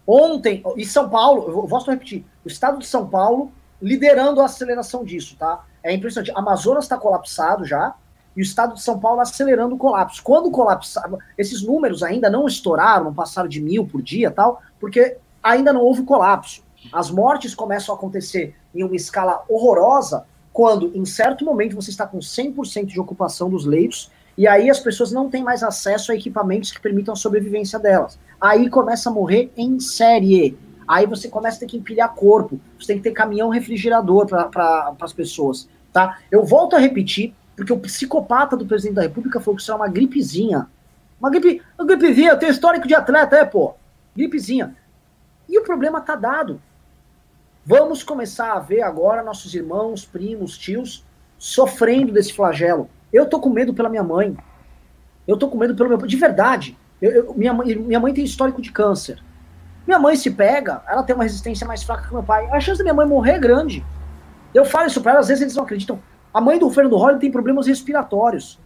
Ontem, 0.08 0.64
e 0.76 0.86
São 0.86 1.10
Paulo, 1.10 1.68
eu 1.72 1.80
só 1.80 1.92
repetir, 1.92 2.26
o 2.44 2.48
estado 2.48 2.80
de 2.80 2.86
São 2.86 3.08
Paulo 3.08 3.52
liderando 3.82 4.42
a 4.42 4.46
aceleração 4.46 5.04
disso, 5.04 5.36
tá? 5.38 5.64
É 5.84 5.94
impressionante. 5.94 6.32
Amazonas 6.36 6.86
está 6.86 6.98
colapsado 6.98 7.66
já, 7.66 7.96
e 8.36 8.42
o 8.42 8.44
estado 8.44 8.74
de 8.74 8.82
São 8.82 9.00
Paulo 9.00 9.22
acelerando 9.22 9.76
o 9.76 9.78
colapso. 9.78 10.22
Quando 10.24 10.52
colapsava, 10.52 11.18
esses 11.38 11.62
números 11.62 12.04
ainda 12.04 12.30
não 12.30 12.48
estouraram, 12.48 13.06
não 13.06 13.14
passaram 13.14 13.48
de 13.48 13.62
mil 13.62 13.86
por 13.86 14.02
dia 14.02 14.30
tal, 14.30 14.62
porque 14.80 15.18
ainda 15.42 15.72
não 15.72 15.82
houve 15.82 16.04
colapso. 16.04 16.64
As 16.92 17.10
mortes 17.10 17.56
começam 17.56 17.94
a 17.94 17.98
acontecer 17.98 18.56
em 18.74 18.84
uma 18.84 18.96
escala 18.96 19.44
horrorosa 19.48 20.26
quando, 20.52 20.96
em 20.96 21.06
certo 21.06 21.44
momento, 21.44 21.76
você 21.76 21.90
está 21.90 22.06
com 22.06 22.20
100% 22.20 22.86
de 22.86 23.00
ocupação 23.00 23.50
dos 23.50 23.66
leitos 23.66 24.12
e 24.38 24.48
aí 24.48 24.70
as 24.70 24.80
pessoas 24.80 25.12
não 25.12 25.30
têm 25.30 25.44
mais 25.44 25.64
acesso 25.64 26.12
a 26.12 26.16
equipamentos 26.16 26.72
que 26.72 26.82
permitam 26.82 27.14
a 27.14 27.18
sobrevivência 27.18 27.80
delas. 27.80 28.20
Aí 28.40 28.70
começa 28.70 29.10
a 29.10 29.14
morrer 29.14 29.52
em 29.56 29.80
série. 29.80 30.58
Aí 30.88 31.06
você 31.06 31.30
começa 31.30 31.58
a 31.58 31.60
ter 31.62 31.68
que 31.68 31.78
empilhar 31.78 32.14
corpo. 32.14 32.60
Você 32.78 32.88
tem 32.88 32.98
que 32.98 33.04
ter 33.04 33.12
caminhão 33.12 33.50
refrigerador 33.50 34.28
para 34.28 34.46
pra, 34.46 34.94
as 35.00 35.14
pessoas. 35.14 35.70
Tá? 35.94 36.20
Eu 36.30 36.44
volto 36.44 36.76
a 36.76 36.80
repetir, 36.80 37.34
porque 37.56 37.72
o 37.72 37.80
psicopata 37.80 38.58
do 38.58 38.66
presidente 38.66 38.96
da 38.96 39.04
República 39.04 39.40
falou 39.40 39.56
que 39.56 39.62
isso 39.62 39.72
é 39.72 39.76
uma 39.76 39.88
gripezinha. 39.88 40.68
Uma 41.20 41.30
gripe, 41.30 41.62
uma 41.80 41.88
gripezinha, 41.88 42.36
tem 42.36 42.50
histórico 42.50 42.88
de 42.88 42.94
atleta, 42.94 43.38
é, 43.38 43.46
pô. 43.46 43.74
Gripezinha. 44.16 44.76
E 45.48 45.58
o 45.58 45.64
problema 45.64 46.02
tá 46.02 46.16
dado. 46.16 46.62
Vamos 47.66 48.04
começar 48.04 48.54
a 48.54 48.60
ver 48.60 48.82
agora 48.82 49.24
nossos 49.24 49.56
irmãos, 49.56 50.06
primos, 50.06 50.58
tios 50.58 51.06
sofrendo 51.38 52.12
desse 52.12 52.34
flagelo. 52.34 52.90
Eu 53.16 53.26
tô 53.26 53.40
com 53.40 53.50
medo 53.50 53.74
pela 53.74 53.88
minha 53.88 54.04
mãe. 54.04 54.36
Eu 55.26 55.38
tô 55.38 55.48
com 55.48 55.58
medo 55.58 55.74
pelo 55.74 55.88
meu. 55.88 55.98
De 56.00 56.18
verdade. 56.18 56.78
Eu, 57.02 57.12
eu, 57.12 57.34
minha, 57.34 57.54
mãe, 57.54 57.74
minha 57.74 58.00
mãe 58.00 58.14
tem 58.14 58.26
histórico 58.26 58.62
de 58.62 58.74
câncer. 58.74 59.24
Minha 59.88 59.98
mãe 59.98 60.18
se 60.18 60.32
pega, 60.32 60.84
ela 60.86 61.02
tem 61.02 61.16
uma 61.16 61.24
resistência 61.24 61.66
mais 61.66 61.82
fraca 61.82 62.08
que 62.08 62.14
meu 62.14 62.24
pai. 62.24 62.46
A 62.52 62.60
chance 62.60 62.80
da 62.80 62.84
minha 62.84 62.94
mãe 62.94 63.08
morrer 63.08 63.34
é 63.34 63.40
grande. 63.40 63.86
Eu 64.54 64.66
falo 64.66 64.88
isso 64.88 65.02
pra 65.02 65.12
ela, 65.12 65.22
às 65.22 65.30
vezes 65.30 65.44
eles 65.44 65.56
não 65.56 65.64
acreditam. 65.64 65.98
A 66.34 66.42
mãe 66.42 66.60
do 66.60 66.70
Fernando 66.70 66.98
Holliday 66.98 67.22
tem 67.22 67.32
problemas 67.32 67.68
respiratórios. 67.68 68.60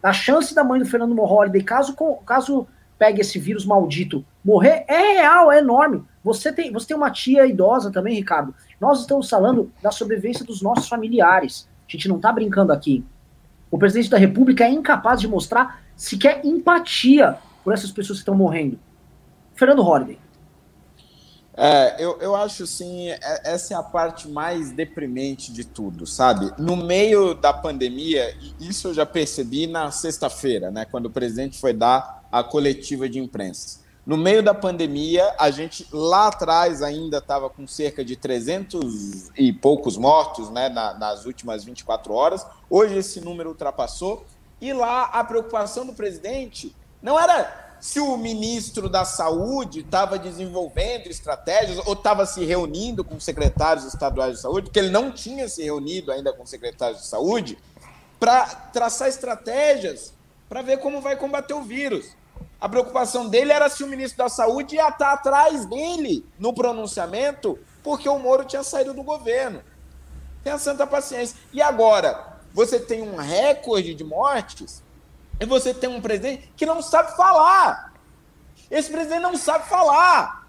A 0.00 0.12
chance 0.12 0.54
da 0.54 0.62
mãe 0.62 0.78
do 0.78 0.86
Fernando 0.86 1.20
Holliday, 1.20 1.62
caso, 1.62 1.96
caso 2.24 2.68
pegue 2.96 3.20
esse 3.20 3.36
vírus 3.38 3.66
maldito, 3.66 4.24
morrer, 4.44 4.84
é 4.86 5.14
real, 5.14 5.50
é 5.50 5.58
enorme. 5.58 6.04
Você 6.22 6.52
tem, 6.52 6.72
você 6.72 6.86
tem 6.86 6.96
uma 6.96 7.10
tia 7.10 7.46
idosa 7.46 7.90
também, 7.90 8.14
Ricardo. 8.14 8.54
Nós 8.80 9.00
estamos 9.00 9.28
falando 9.28 9.72
da 9.82 9.90
sobrevivência 9.90 10.44
dos 10.44 10.62
nossos 10.62 10.88
familiares. 10.88 11.68
A 11.88 11.90
gente 11.90 12.08
não 12.08 12.20
tá 12.20 12.30
brincando 12.30 12.72
aqui. 12.72 13.04
O 13.70 13.78
presidente 13.78 14.10
da 14.10 14.16
República 14.16 14.64
é 14.64 14.70
incapaz 14.70 15.20
de 15.20 15.28
mostrar 15.28 15.82
sequer 15.96 16.44
empatia 16.44 17.38
por 17.62 17.74
essas 17.74 17.90
pessoas 17.90 18.18
que 18.18 18.22
estão 18.22 18.34
morrendo. 18.34 18.78
Fernando 19.54 19.82
Holliday. 19.82 20.18
É, 21.60 21.96
eu, 21.98 22.16
eu 22.20 22.36
acho 22.36 22.62
assim, 22.62 23.08
é, 23.08 23.18
essa 23.44 23.74
é 23.74 23.76
a 23.76 23.82
parte 23.82 24.28
mais 24.28 24.70
deprimente 24.70 25.52
de 25.52 25.64
tudo, 25.64 26.06
sabe? 26.06 26.52
No 26.56 26.76
meio 26.76 27.34
da 27.34 27.52
pandemia, 27.52 28.32
isso 28.60 28.88
eu 28.88 28.94
já 28.94 29.04
percebi 29.04 29.66
na 29.66 29.90
sexta-feira, 29.90 30.70
né, 30.70 30.84
quando 30.84 31.06
o 31.06 31.10
presidente 31.10 31.58
foi 31.58 31.72
dar 31.72 32.24
a 32.30 32.44
coletiva 32.44 33.08
de 33.08 33.18
imprensa. 33.18 33.80
No 34.08 34.16
meio 34.16 34.42
da 34.42 34.54
pandemia, 34.54 35.34
a 35.38 35.50
gente 35.50 35.86
lá 35.92 36.28
atrás 36.28 36.80
ainda 36.80 37.18
estava 37.18 37.50
com 37.50 37.66
cerca 37.66 38.02
de 38.02 38.16
300 38.16 39.28
e 39.36 39.52
poucos 39.52 39.98
mortos 39.98 40.48
né, 40.48 40.70
na, 40.70 40.94
nas 40.94 41.26
últimas 41.26 41.62
24 41.62 42.14
horas. 42.14 42.46
Hoje 42.70 42.96
esse 42.96 43.20
número 43.20 43.50
ultrapassou. 43.50 44.24
E 44.62 44.72
lá 44.72 45.04
a 45.04 45.22
preocupação 45.22 45.84
do 45.84 45.92
presidente 45.92 46.74
não 47.02 47.20
era 47.20 47.76
se 47.80 48.00
o 48.00 48.16
ministro 48.16 48.88
da 48.88 49.04
Saúde 49.04 49.80
estava 49.80 50.18
desenvolvendo 50.18 51.08
estratégias 51.08 51.78
ou 51.86 51.92
estava 51.92 52.24
se 52.24 52.42
reunindo 52.46 53.04
com 53.04 53.20
secretários 53.20 53.84
estaduais 53.84 54.36
de 54.36 54.40
saúde, 54.40 54.68
porque 54.68 54.78
ele 54.78 54.88
não 54.88 55.12
tinha 55.12 55.46
se 55.50 55.62
reunido 55.62 56.10
ainda 56.10 56.32
com 56.32 56.46
secretários 56.46 57.02
de 57.02 57.06
saúde, 57.08 57.58
para 58.18 58.46
traçar 58.72 59.06
estratégias 59.06 60.14
para 60.48 60.62
ver 60.62 60.78
como 60.78 61.02
vai 61.02 61.14
combater 61.14 61.52
o 61.52 61.60
vírus. 61.60 62.16
A 62.60 62.68
preocupação 62.68 63.28
dele 63.28 63.52
era 63.52 63.68
se 63.68 63.84
o 63.84 63.86
ministro 63.86 64.18
da 64.18 64.28
Saúde 64.28 64.76
ia 64.76 64.88
estar 64.88 65.12
atrás 65.12 65.64
dele 65.66 66.26
no 66.38 66.52
pronunciamento, 66.52 67.58
porque 67.82 68.08
o 68.08 68.18
Moro 68.18 68.44
tinha 68.44 68.64
saído 68.64 68.92
do 68.92 69.02
governo. 69.02 69.62
Tenha 70.42 70.58
santa 70.58 70.86
paciência. 70.86 71.36
E 71.52 71.62
agora, 71.62 72.38
você 72.52 72.80
tem 72.80 73.02
um 73.02 73.16
recorde 73.16 73.94
de 73.94 74.02
mortes 74.02 74.82
e 75.38 75.46
você 75.46 75.72
tem 75.72 75.88
um 75.88 76.00
presidente 76.00 76.52
que 76.56 76.66
não 76.66 76.82
sabe 76.82 77.16
falar. 77.16 77.92
Esse 78.70 78.90
presidente 78.90 79.22
não 79.22 79.36
sabe 79.36 79.68
falar. 79.68 80.48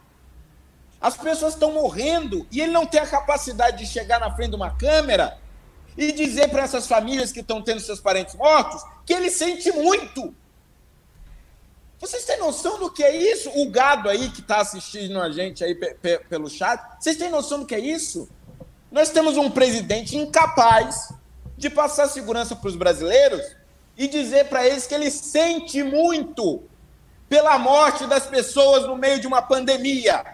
As 0.99 1.15
pessoas 1.15 1.53
estão 1.53 1.71
morrendo 1.73 2.45
e 2.51 2.59
ele 2.59 2.71
não 2.71 2.85
tem 2.85 2.99
a 2.99 3.07
capacidade 3.07 3.77
de 3.77 3.85
chegar 3.85 4.19
na 4.19 4.33
frente 4.35 4.49
de 4.49 4.55
uma 4.55 4.75
câmera 4.75 5.37
e 5.95 6.11
dizer 6.11 6.49
para 6.49 6.63
essas 6.63 6.87
famílias 6.87 7.31
que 7.31 7.39
estão 7.39 7.61
tendo 7.61 7.79
seus 7.79 8.01
parentes 8.01 8.35
mortos 8.35 8.83
que 9.05 9.13
ele 9.13 9.29
sente 9.29 9.71
muito. 9.71 10.33
Vocês 11.99 12.23
têm 12.23 12.39
noção 12.39 12.79
do 12.79 12.89
que 12.89 13.03
é 13.03 13.15
isso? 13.15 13.49
O 13.55 13.69
gado 13.69 14.07
aí 14.07 14.29
que 14.29 14.39
está 14.39 14.61
assistindo 14.61 15.19
a 15.19 15.29
gente 15.31 15.63
aí 15.63 15.75
pelo 15.75 16.49
chat, 16.49 16.81
vocês 16.99 17.17
têm 17.17 17.29
noção 17.29 17.59
do 17.59 17.65
que 17.65 17.75
é 17.75 17.79
isso? 17.79 18.29
Nós 18.89 19.09
temos 19.09 19.35
um 19.37 19.51
presidente 19.51 20.17
incapaz 20.17 21.13
de 21.57 21.69
passar 21.69 22.07
segurança 22.07 22.55
para 22.55 22.69
os 22.69 22.75
brasileiros 22.75 23.41
e 23.97 24.07
dizer 24.07 24.45
para 24.45 24.65
eles 24.65 24.87
que 24.87 24.95
ele 24.95 25.11
sente 25.11 25.83
muito 25.83 26.63
pela 27.27 27.59
morte 27.59 28.07
das 28.07 28.25
pessoas 28.25 28.87
no 28.87 28.95
meio 28.95 29.19
de 29.19 29.27
uma 29.27 29.41
pandemia. 29.41 30.25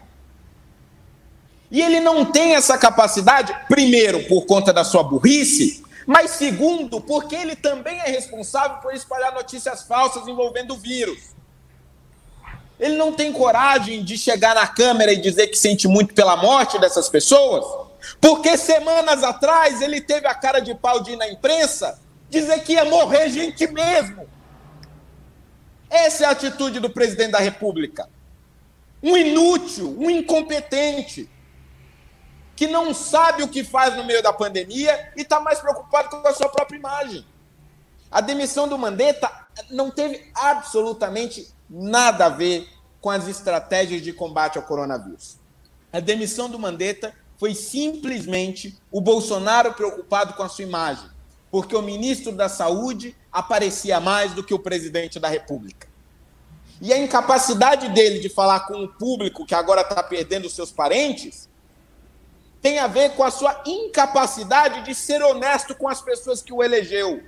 E 1.72 1.82
ele 1.82 2.00
não 2.00 2.24
tem 2.24 2.54
essa 2.56 2.78
capacidade, 2.78 3.54
primeiro, 3.68 4.24
por 4.28 4.46
conta 4.46 4.72
da 4.72 4.84
sua 4.84 5.04
burrice, 5.04 5.84
mas 6.06 6.32
segundo, 6.32 7.02
porque 7.02 7.36
ele 7.36 7.56
também 7.56 8.00
é 8.00 8.08
responsável 8.08 8.78
por 8.78 8.94
espalhar 8.94 9.34
notícias 9.34 9.82
falsas 9.82 10.28
envolvendo 10.28 10.76
o 10.76 10.78
vírus. 10.78 11.35
Ele 12.80 12.96
não 12.96 13.14
tem 13.14 13.32
coragem 13.32 14.04
de 14.04 14.18
chegar 14.18 14.56
na 14.56 14.68
câmera 14.68 15.14
e 15.14 15.18
dizer 15.18 15.48
que 15.48 15.58
sente 15.58 15.88
muito 15.88 16.14
pela 16.14 16.36
morte 16.36 16.78
dessas 16.80 17.08
pessoas, 17.08 17.66
porque 18.20 18.58
semanas 18.58 19.24
atrás 19.24 19.82
ele 19.82 20.02
teve 20.02 20.28
a 20.28 20.36
cara 20.36 20.60
de 20.60 20.76
pau 20.76 21.02
de 21.02 21.12
ir 21.12 21.16
na 21.16 21.30
imprensa 21.30 22.00
dizer 22.30 22.64
que 22.64 22.74
ia 22.74 22.86
morrer 22.86 23.30
gente 23.30 23.66
mesmo. 23.68 24.28
Essa 25.90 26.26
é 26.26 26.28
a 26.28 26.32
atitude 26.32 26.80
do 26.80 26.90
presidente 26.90 27.32
da 27.32 27.40
República. 27.40 28.10
Um 29.02 29.16
inútil, 29.16 29.96
um 29.98 30.10
incompetente, 30.10 31.30
que 32.56 32.68
não 32.68 32.94
sabe 32.94 33.44
o 33.44 33.48
que 33.48 33.64
faz 33.64 33.96
no 33.96 34.04
meio 34.04 34.24
da 34.24 34.34
pandemia 34.34 35.12
e 35.16 35.22
está 35.22 35.40
mais 35.40 35.60
preocupado 35.60 36.10
com 36.10 36.28
a 36.28 36.34
sua 36.34 36.50
própria 36.50 36.78
imagem. 36.78 37.26
A 38.10 38.22
demissão 38.22 38.68
do 38.68 38.78
Mandetta 38.78 39.30
não 39.70 39.92
teve 39.92 40.32
absolutamente 40.34 41.54
nada 41.70 42.26
a 42.26 42.30
ver 42.30 42.68
com 43.02 43.10
as 43.10 43.28
estratégias 43.28 44.02
de 44.02 44.12
combate 44.12 44.58
ao 44.58 44.64
coronavírus. 44.64 45.38
A 45.92 46.00
demissão 46.00 46.50
do 46.50 46.60
Mandetta 46.60 47.14
foi 47.38 47.54
simplesmente 47.54 48.78
o 48.92 49.00
Bolsonaro 49.00 49.74
preocupado 49.74 50.34
com 50.34 50.44
a 50.44 50.50
sua 50.50 50.64
imagem, 50.64 51.10
porque 51.52 51.76
o 51.76 51.82
ministro 51.82 52.32
da 52.32 52.50
Saúde 52.50 53.16
aparecia 53.32 54.00
mais 54.00 54.34
do 54.34 54.44
que 54.44 54.54
o 54.54 54.60
presidente 54.60 55.20
da 55.20 55.28
República. 55.28 55.88
E 56.82 56.92
a 56.92 56.98
incapacidade 56.98 57.90
dele 57.90 58.20
de 58.20 58.30
falar 58.30 58.62
com 58.62 58.84
o 58.84 58.88
público 58.88 59.46
que 59.46 59.56
agora 59.56 59.82
está 59.82 60.04
perdendo 60.04 60.50
seus 60.50 60.72
parentes 60.72 61.48
tem 62.62 62.80
a 62.80 62.88
ver 62.88 63.12
com 63.12 63.24
a 63.24 63.30
sua 63.30 63.62
incapacidade 63.66 64.84
de 64.84 64.96
ser 64.96 65.22
honesto 65.22 65.76
com 65.76 65.88
as 65.88 66.02
pessoas 66.02 66.42
que 66.42 66.52
o 66.52 66.64
elegeu. 66.64 67.22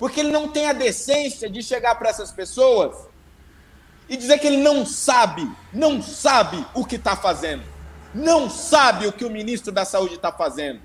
Porque 0.00 0.20
ele 0.20 0.32
não 0.32 0.48
tem 0.48 0.66
a 0.66 0.72
decência 0.72 1.48
de 1.50 1.62
chegar 1.62 1.94
para 1.96 2.08
essas 2.08 2.32
pessoas 2.32 2.96
e 4.08 4.16
dizer 4.16 4.38
que 4.38 4.46
ele 4.46 4.56
não 4.56 4.86
sabe, 4.86 5.46
não 5.70 6.02
sabe 6.02 6.66
o 6.74 6.86
que 6.86 6.96
está 6.96 7.14
fazendo, 7.14 7.62
não 8.14 8.48
sabe 8.48 9.06
o 9.06 9.12
que 9.12 9.26
o 9.26 9.30
ministro 9.30 9.70
da 9.70 9.84
Saúde 9.84 10.14
está 10.14 10.32
fazendo. 10.32 10.80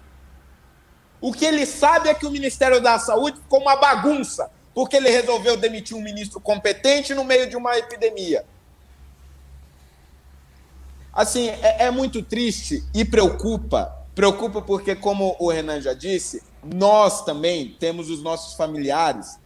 O 1.21 1.31
que 1.31 1.45
ele 1.45 1.65
sabe 1.65 2.09
é 2.09 2.13
que 2.13 2.25
o 2.25 2.29
Ministério 2.29 2.81
da 2.81 2.99
Saúde 2.99 3.39
ficou 3.39 3.61
uma 3.61 3.77
bagunça, 3.77 4.51
porque 4.73 4.97
ele 4.97 5.09
resolveu 5.09 5.55
demitir 5.55 5.95
um 5.95 6.01
ministro 6.01 6.41
competente 6.41 7.15
no 7.15 7.23
meio 7.23 7.49
de 7.49 7.55
uma 7.55 7.77
epidemia. 7.77 8.45
Assim, 11.13 11.47
é, 11.47 11.85
é 11.85 11.89
muito 11.89 12.21
triste 12.21 12.83
e 12.93 13.05
preocupa. 13.05 13.95
Preocupa 14.13 14.61
porque, 14.61 14.93
como 14.93 15.37
o 15.39 15.49
Renan 15.49 15.79
já 15.79 15.93
disse, 15.93 16.43
nós 16.73 17.23
também 17.23 17.75
temos 17.79 18.09
os 18.09 18.21
nossos 18.21 18.55
familiares 18.55 19.39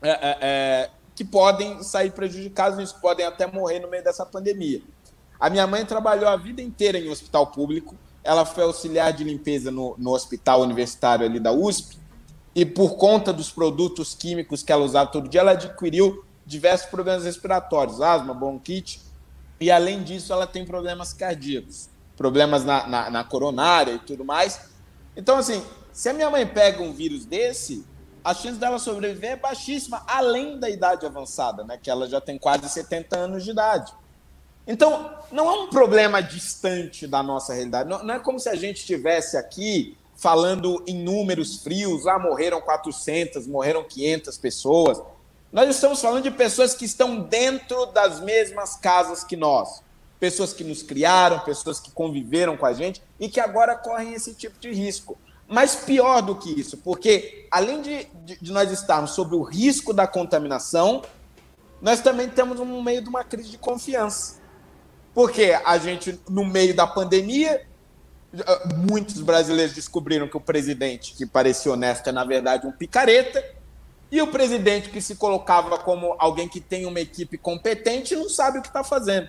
é, 0.00 0.10
é, 0.10 0.38
é 0.40 0.90
que 1.14 1.24
podem 1.24 1.82
sair 1.82 2.10
prejudicados, 2.12 2.92
que 2.92 3.00
podem 3.00 3.26
até 3.26 3.46
morrer 3.46 3.80
no 3.80 3.88
meio 3.88 4.02
dessa 4.02 4.24
pandemia. 4.24 4.80
A 5.38 5.50
minha 5.50 5.66
mãe 5.66 5.84
trabalhou 5.84 6.28
a 6.28 6.36
vida 6.36 6.62
inteira 6.62 6.98
em 6.98 7.10
hospital 7.10 7.48
público, 7.48 7.96
ela 8.24 8.44
foi 8.44 8.64
auxiliar 8.64 9.12
de 9.12 9.24
limpeza 9.24 9.70
no, 9.70 9.94
no 9.98 10.12
hospital 10.12 10.62
universitário 10.62 11.26
ali 11.26 11.40
da 11.40 11.52
USP, 11.52 11.98
e 12.54 12.64
por 12.64 12.96
conta 12.96 13.32
dos 13.32 13.50
produtos 13.50 14.14
químicos 14.14 14.62
que 14.62 14.70
ela 14.70 14.84
usava 14.84 15.10
todo 15.10 15.28
dia, 15.28 15.40
ela 15.40 15.52
adquiriu 15.52 16.24
diversos 16.46 16.88
problemas 16.88 17.24
respiratórios, 17.24 18.00
asma, 18.00 18.34
bronquite, 18.34 19.00
e 19.60 19.70
além 19.70 20.02
disso, 20.02 20.32
ela 20.32 20.46
tem 20.46 20.64
problemas 20.64 21.12
cardíacos, 21.12 21.88
problemas 22.16 22.64
na, 22.64 22.86
na, 22.86 23.10
na 23.10 23.24
coronária 23.24 23.92
e 23.92 23.98
tudo 23.98 24.24
mais. 24.24 24.60
Então, 25.16 25.38
assim, 25.38 25.62
se 25.92 26.08
a 26.08 26.12
minha 26.12 26.30
mãe 26.30 26.46
pega 26.46 26.82
um 26.82 26.92
vírus 26.92 27.24
desse, 27.24 27.84
a 28.24 28.32
chance 28.34 28.58
dela 28.58 28.78
sobreviver 28.78 29.32
é 29.32 29.36
baixíssima, 29.36 30.02
além 30.06 30.58
da 30.58 30.70
idade 30.70 31.04
avançada, 31.04 31.64
né? 31.64 31.78
Que 31.80 31.90
ela 31.90 32.08
já 32.08 32.20
tem 32.20 32.38
quase 32.38 32.68
70 32.68 33.18
anos 33.18 33.44
de 33.44 33.50
idade. 33.50 33.92
Então, 34.66 35.12
não 35.32 35.50
é 35.50 35.52
um 35.64 35.70
problema 35.70 36.22
distante 36.22 37.06
da 37.06 37.22
nossa 37.22 37.52
realidade. 37.52 37.88
Não, 37.88 38.04
não 38.04 38.14
é 38.14 38.20
como 38.20 38.38
se 38.38 38.48
a 38.48 38.54
gente 38.54 38.78
estivesse 38.78 39.36
aqui 39.36 39.96
falando 40.16 40.84
em 40.86 41.02
números 41.02 41.62
frios, 41.62 42.06
ah, 42.06 42.18
morreram 42.18 42.60
400, 42.60 43.46
morreram 43.48 43.82
500 43.82 44.38
pessoas. 44.38 45.02
Nós 45.52 45.68
estamos 45.68 46.00
falando 46.00 46.22
de 46.22 46.30
pessoas 46.30 46.74
que 46.74 46.84
estão 46.84 47.20
dentro 47.22 47.86
das 47.86 48.20
mesmas 48.20 48.76
casas 48.76 49.24
que 49.24 49.36
nós. 49.36 49.82
Pessoas 50.20 50.52
que 50.52 50.62
nos 50.62 50.80
criaram, 50.80 51.40
pessoas 51.40 51.80
que 51.80 51.90
conviveram 51.90 52.56
com 52.56 52.64
a 52.64 52.72
gente 52.72 53.02
e 53.18 53.28
que 53.28 53.40
agora 53.40 53.74
correm 53.74 54.14
esse 54.14 54.32
tipo 54.32 54.60
de 54.60 54.72
risco. 54.72 55.18
Mas 55.52 55.74
pior 55.74 56.22
do 56.22 56.34
que 56.34 56.50
isso, 56.58 56.78
porque 56.78 57.46
além 57.50 57.82
de, 57.82 58.06
de, 58.24 58.38
de 58.40 58.52
nós 58.52 58.70
estarmos 58.70 59.10
sob 59.10 59.36
o 59.36 59.42
risco 59.42 59.92
da 59.92 60.06
contaminação, 60.06 61.02
nós 61.78 62.00
também 62.00 62.26
estamos 62.26 62.58
no 62.58 62.82
meio 62.82 63.02
de 63.02 63.10
uma 63.10 63.22
crise 63.22 63.50
de 63.50 63.58
confiança. 63.58 64.40
Porque 65.12 65.54
a 65.62 65.76
gente, 65.76 66.18
no 66.26 66.42
meio 66.42 66.74
da 66.74 66.86
pandemia, 66.86 67.66
muitos 68.88 69.20
brasileiros 69.20 69.74
descobriram 69.74 70.26
que 70.26 70.38
o 70.38 70.40
presidente, 70.40 71.12
que 71.12 71.26
parecia 71.26 71.70
honesto, 71.70 72.08
é 72.08 72.12
na 72.12 72.24
verdade 72.24 72.66
um 72.66 72.72
picareta, 72.72 73.44
e 74.10 74.22
o 74.22 74.28
presidente, 74.28 74.88
que 74.88 75.02
se 75.02 75.16
colocava 75.16 75.76
como 75.76 76.16
alguém 76.18 76.48
que 76.48 76.62
tem 76.62 76.86
uma 76.86 77.00
equipe 77.00 77.36
competente, 77.36 78.16
não 78.16 78.30
sabe 78.30 78.58
o 78.58 78.62
que 78.62 78.68
está 78.68 78.82
fazendo. 78.82 79.28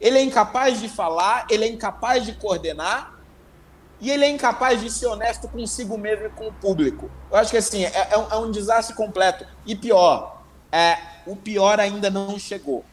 Ele 0.00 0.16
é 0.16 0.22
incapaz 0.22 0.78
de 0.78 0.88
falar, 0.88 1.44
ele 1.50 1.64
é 1.64 1.68
incapaz 1.68 2.24
de 2.24 2.34
coordenar, 2.34 3.19
e 4.00 4.10
ele 4.10 4.24
é 4.24 4.30
incapaz 4.30 4.80
de 4.80 4.90
ser 4.90 5.06
honesto 5.06 5.46
consigo 5.48 5.98
mesmo 5.98 6.26
e 6.26 6.30
com 6.30 6.48
o 6.48 6.52
público. 6.52 7.10
Eu 7.30 7.36
acho 7.36 7.50
que 7.50 7.56
assim, 7.56 7.84
é, 7.84 8.08
é, 8.10 8.18
um, 8.18 8.30
é 8.30 8.36
um, 8.36 8.50
desastre 8.50 8.96
completo. 8.96 9.46
E 9.66 9.76
pior, 9.76 10.42
é, 10.72 10.96
o 11.26 11.36
pior 11.36 11.78
ainda 11.78 12.08
não 12.10 12.38
chegou. 12.38 12.84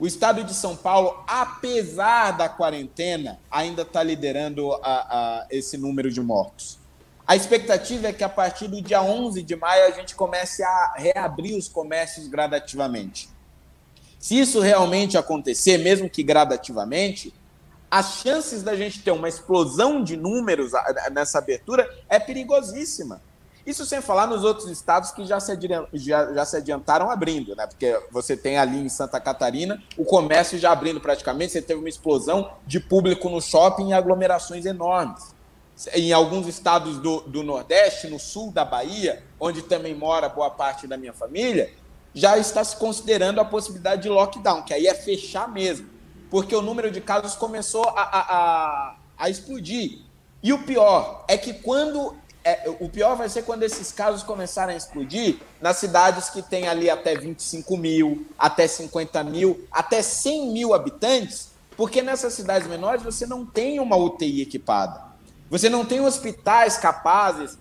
O 0.00 0.06
estado 0.06 0.42
de 0.44 0.54
São 0.54 0.76
Paulo, 0.76 1.22
apesar 1.26 2.30
da 2.30 2.48
quarentena, 2.48 3.38
ainda 3.50 3.82
está 3.82 4.02
liderando 4.02 4.72
a, 4.74 4.80
a, 4.82 5.46
esse 5.50 5.76
número 5.76 6.10
de 6.10 6.20
mortos. 6.20 6.78
A 7.26 7.36
expectativa 7.36 8.08
é 8.08 8.12
que 8.12 8.24
a 8.24 8.28
partir 8.28 8.68
do 8.68 8.80
dia 8.80 9.02
11 9.02 9.42
de 9.42 9.54
maio 9.54 9.84
a 9.84 9.90
gente 9.90 10.14
comece 10.14 10.62
a 10.62 10.94
reabrir 10.96 11.58
os 11.58 11.68
comércios 11.68 12.26
gradativamente. 12.26 13.28
Se 14.18 14.38
isso 14.38 14.60
realmente 14.60 15.18
acontecer, 15.18 15.78
mesmo 15.78 16.08
que 16.08 16.22
gradativamente, 16.22 17.34
as 17.90 18.18
chances 18.20 18.62
da 18.62 18.76
gente 18.76 19.02
ter 19.02 19.10
uma 19.10 19.28
explosão 19.28 20.02
de 20.02 20.16
números 20.16 20.72
nessa 21.10 21.38
abertura 21.38 21.88
é 22.08 22.18
perigosíssima. 22.18 23.20
Isso 23.66 23.84
sem 23.84 24.00
falar 24.00 24.26
nos 24.26 24.44
outros 24.44 24.70
estados 24.70 25.10
que 25.10 25.26
já 25.26 25.38
se, 25.40 25.52
já, 25.92 26.32
já 26.32 26.44
se 26.44 26.56
adiantaram 26.56 27.10
abrindo, 27.10 27.54
né? 27.54 27.66
Porque 27.66 28.00
você 28.10 28.36
tem 28.36 28.56
ali 28.56 28.78
em 28.78 28.88
Santa 28.88 29.20
Catarina 29.20 29.82
o 29.96 30.04
comércio 30.04 30.58
já 30.58 30.72
abrindo 30.72 31.00
praticamente, 31.00 31.52
você 31.52 31.62
teve 31.62 31.78
uma 31.78 31.88
explosão 31.88 32.50
de 32.66 32.80
público 32.80 33.28
no 33.28 33.42
shopping 33.42 33.90
e 33.90 33.92
aglomerações 33.92 34.64
enormes. 34.64 35.34
Em 35.92 36.12
alguns 36.12 36.46
estados 36.46 36.98
do, 36.98 37.20
do 37.20 37.42
Nordeste, 37.42 38.08
no 38.08 38.18
sul 38.18 38.50
da 38.50 38.64
Bahia, 38.64 39.22
onde 39.38 39.62
também 39.62 39.94
mora 39.94 40.28
boa 40.28 40.50
parte 40.50 40.86
da 40.86 40.96
minha 40.96 41.12
família, 41.12 41.70
já 42.14 42.36
está 42.38 42.64
se 42.64 42.74
considerando 42.76 43.38
a 43.38 43.44
possibilidade 43.44 44.02
de 44.02 44.08
lockdown, 44.08 44.62
que 44.62 44.74
aí 44.74 44.86
é 44.86 44.94
fechar 44.94 45.46
mesmo 45.46 45.97
porque 46.30 46.54
o 46.54 46.62
número 46.62 46.90
de 46.90 47.00
casos 47.00 47.34
começou 47.34 47.84
a, 47.88 48.02
a, 48.02 48.36
a, 48.36 48.96
a 49.18 49.30
explodir. 49.30 50.00
E 50.42 50.52
o 50.52 50.62
pior 50.62 51.24
é 51.28 51.36
que 51.36 51.54
quando. 51.54 52.16
É, 52.44 52.70
o 52.80 52.88
pior 52.88 53.16
vai 53.16 53.28
ser 53.28 53.42
quando 53.42 53.64
esses 53.64 53.92
casos 53.92 54.22
começarem 54.22 54.74
a 54.74 54.78
explodir 54.78 55.38
nas 55.60 55.76
cidades 55.76 56.30
que 56.30 56.40
têm 56.40 56.68
ali 56.68 56.88
até 56.88 57.14
25 57.14 57.76
mil, 57.76 58.26
até 58.38 58.66
50 58.66 59.22
mil, 59.24 59.66
até 59.70 60.00
100 60.00 60.52
mil 60.52 60.72
habitantes, 60.72 61.50
porque 61.76 62.00
nessas 62.00 62.32
cidades 62.32 62.66
menores 62.66 63.02
você 63.02 63.26
não 63.26 63.44
tem 63.44 63.80
uma 63.80 63.96
UTI 63.96 64.42
equipada. 64.42 65.02
Você 65.50 65.68
não 65.68 65.84
tem 65.84 66.00
hospitais 66.00 66.76
capazes, 66.76 67.58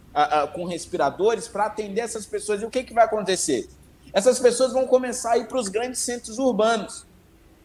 com 0.54 0.66
respiradores, 0.66 1.48
para 1.48 1.66
atender 1.66 2.02
essas 2.02 2.26
pessoas. 2.26 2.62
E 2.62 2.66
o 2.66 2.70
que, 2.70 2.84
que 2.84 2.94
vai 2.94 3.06
acontecer? 3.06 3.70
Essas 4.14 4.40
pessoas 4.40 4.74
vão 4.74 4.86
começar 4.86 5.34
a 5.34 5.38
ir 5.38 5.48
para 5.48 5.58
os 5.58 5.68
grandes 5.68 6.00
centros 6.02 6.38
urbanos 6.38 7.07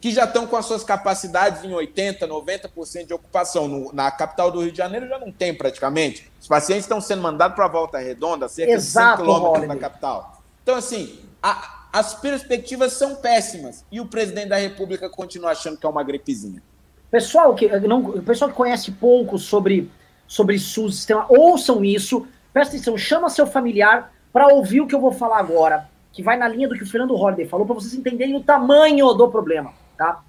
que 0.03 0.11
já 0.11 0.24
estão 0.24 0.48
com 0.48 0.57
as 0.57 0.66
suas 0.66 0.82
capacidades 0.82 1.62
em 1.62 1.70
80%, 1.70 2.26
90% 2.26 3.07
de 3.07 3.14
ocupação. 3.14 3.68
No, 3.68 3.92
na 3.92 4.11
capital 4.11 4.50
do 4.50 4.61
Rio 4.61 4.72
de 4.72 4.78
Janeiro 4.78 5.07
já 5.07 5.16
não 5.16 5.30
tem 5.30 5.55
praticamente. 5.55 6.28
Os 6.40 6.48
pacientes 6.48 6.86
estão 6.86 7.00
sendo 7.00 7.22
mandados 7.22 7.55
para 7.55 7.66
a 7.66 7.68
Volta 7.68 7.98
Redonda, 7.98 8.48
cerca 8.48 8.72
Exato, 8.72 9.22
de 9.22 9.28
100 9.28 9.36
quilômetros 9.36 9.68
da 9.68 9.76
capital. 9.76 10.42
Então, 10.61 10.74
assim, 10.74 11.20
a, 11.40 11.86
as 11.92 12.14
perspectivas 12.14 12.94
são 12.94 13.14
péssimas 13.14 13.84
e 13.92 14.00
o 14.00 14.07
presidente 14.07 14.48
da 14.48 14.57
República 14.57 15.09
continua 15.09 15.53
achando 15.53 15.76
que 15.76 15.86
é 15.86 15.88
uma 15.88 16.03
gripezinha. 16.03 16.61
Pessoal 17.09 17.55
que, 17.55 17.68
não, 17.68 18.03
pessoal 18.22 18.50
que 18.50 18.57
conhece 18.57 18.90
pouco 18.90 19.38
sobre, 19.38 19.88
sobre 20.26 20.59
SUS, 20.59 20.96
sistema, 20.96 21.26
ouçam 21.28 21.84
isso, 21.84 22.26
presta 22.53 22.74
atenção, 22.74 22.98
chama 22.98 23.30
seu 23.30 23.46
familiar 23.46 24.12
para 24.32 24.48
ouvir 24.48 24.80
o 24.80 24.86
que 24.88 24.96
eu 24.96 25.00
vou 25.00 25.12
falar 25.12 25.38
agora, 25.38 25.88
que 26.12 26.24
vai 26.24 26.36
na 26.36 26.48
linha 26.48 26.66
do 26.66 26.74
que 26.74 26.82
o 26.82 26.86
Fernando 26.88 27.14
Holliday 27.14 27.46
falou, 27.46 27.64
para 27.64 27.76
vocês 27.76 27.94
entenderem 27.94 28.34
o 28.34 28.42
tamanho 28.42 29.14
do 29.14 29.28
problema. 29.28 29.80
Tá? 30.03 30.20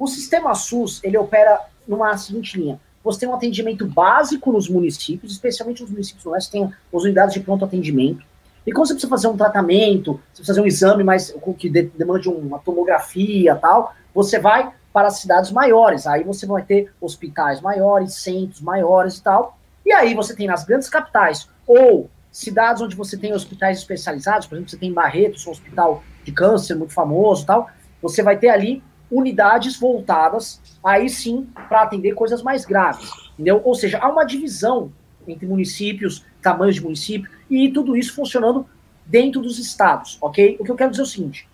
O 0.00 0.08
sistema 0.08 0.52
SUS, 0.52 1.00
ele 1.04 1.16
opera 1.16 1.60
numa 1.86 2.16
seguinte 2.16 2.58
linha. 2.58 2.80
Você 3.04 3.20
tem 3.20 3.28
um 3.28 3.34
atendimento 3.34 3.86
básico 3.86 4.50
nos 4.50 4.68
municípios, 4.68 5.30
especialmente 5.30 5.80
nos 5.80 5.92
municípios 5.92 6.26
Oeste, 6.26 6.50
tem 6.50 6.64
as 6.64 7.02
unidades 7.04 7.34
de 7.34 7.38
pronto 7.38 7.64
atendimento. 7.64 8.24
E 8.66 8.72
quando 8.72 8.88
você 8.88 8.94
precisa 8.94 9.10
fazer 9.10 9.28
um 9.28 9.36
tratamento, 9.36 10.14
você 10.14 10.42
precisa 10.42 10.46
fazer 10.46 10.60
um 10.60 10.66
exame 10.66 11.04
mais 11.04 11.32
que 11.56 11.70
demande 11.70 12.28
uma 12.28 12.58
tomografia 12.58 13.54
tal, 13.54 13.94
você 14.12 14.40
vai 14.40 14.72
para 14.92 15.06
as 15.06 15.20
cidades 15.20 15.52
maiores. 15.52 16.04
Aí 16.04 16.24
você 16.24 16.46
vai 16.46 16.62
ter 16.62 16.92
hospitais 17.00 17.60
maiores, 17.60 18.14
centros 18.14 18.60
maiores 18.60 19.18
e 19.18 19.22
tal. 19.22 19.56
E 19.86 19.92
aí 19.92 20.14
você 20.14 20.34
tem 20.34 20.48
nas 20.48 20.64
grandes 20.64 20.88
capitais 20.88 21.48
ou 21.64 22.10
cidades 22.32 22.82
onde 22.82 22.96
você 22.96 23.16
tem 23.16 23.32
hospitais 23.32 23.78
especializados, 23.78 24.48
por 24.48 24.56
exemplo, 24.56 24.70
você 24.70 24.78
tem 24.78 24.92
Barretos, 24.92 25.46
um 25.46 25.52
hospital 25.52 26.02
de 26.24 26.32
câncer 26.32 26.74
muito 26.74 26.92
famoso 26.92 27.46
tal, 27.46 27.68
você 28.00 28.20
vai 28.20 28.36
ter 28.36 28.48
ali 28.48 28.82
unidades 29.12 29.76
voltadas 29.76 30.60
aí 30.82 31.08
sim 31.08 31.46
para 31.68 31.82
atender 31.82 32.14
coisas 32.14 32.42
mais 32.42 32.64
graves, 32.64 33.10
entendeu? 33.34 33.60
Ou 33.62 33.74
seja, 33.74 33.98
há 33.98 34.08
uma 34.08 34.24
divisão 34.24 34.90
entre 35.28 35.46
municípios, 35.46 36.24
tamanhos 36.40 36.76
de 36.76 36.82
município 36.82 37.30
e 37.48 37.70
tudo 37.70 37.96
isso 37.96 38.14
funcionando 38.14 38.66
dentro 39.06 39.40
dos 39.40 39.58
estados, 39.58 40.18
ok? 40.20 40.56
O 40.58 40.64
que 40.64 40.70
eu 40.70 40.76
quero 40.76 40.90
dizer 40.90 41.02
é 41.02 41.04
o 41.04 41.08
seguinte: 41.08 41.48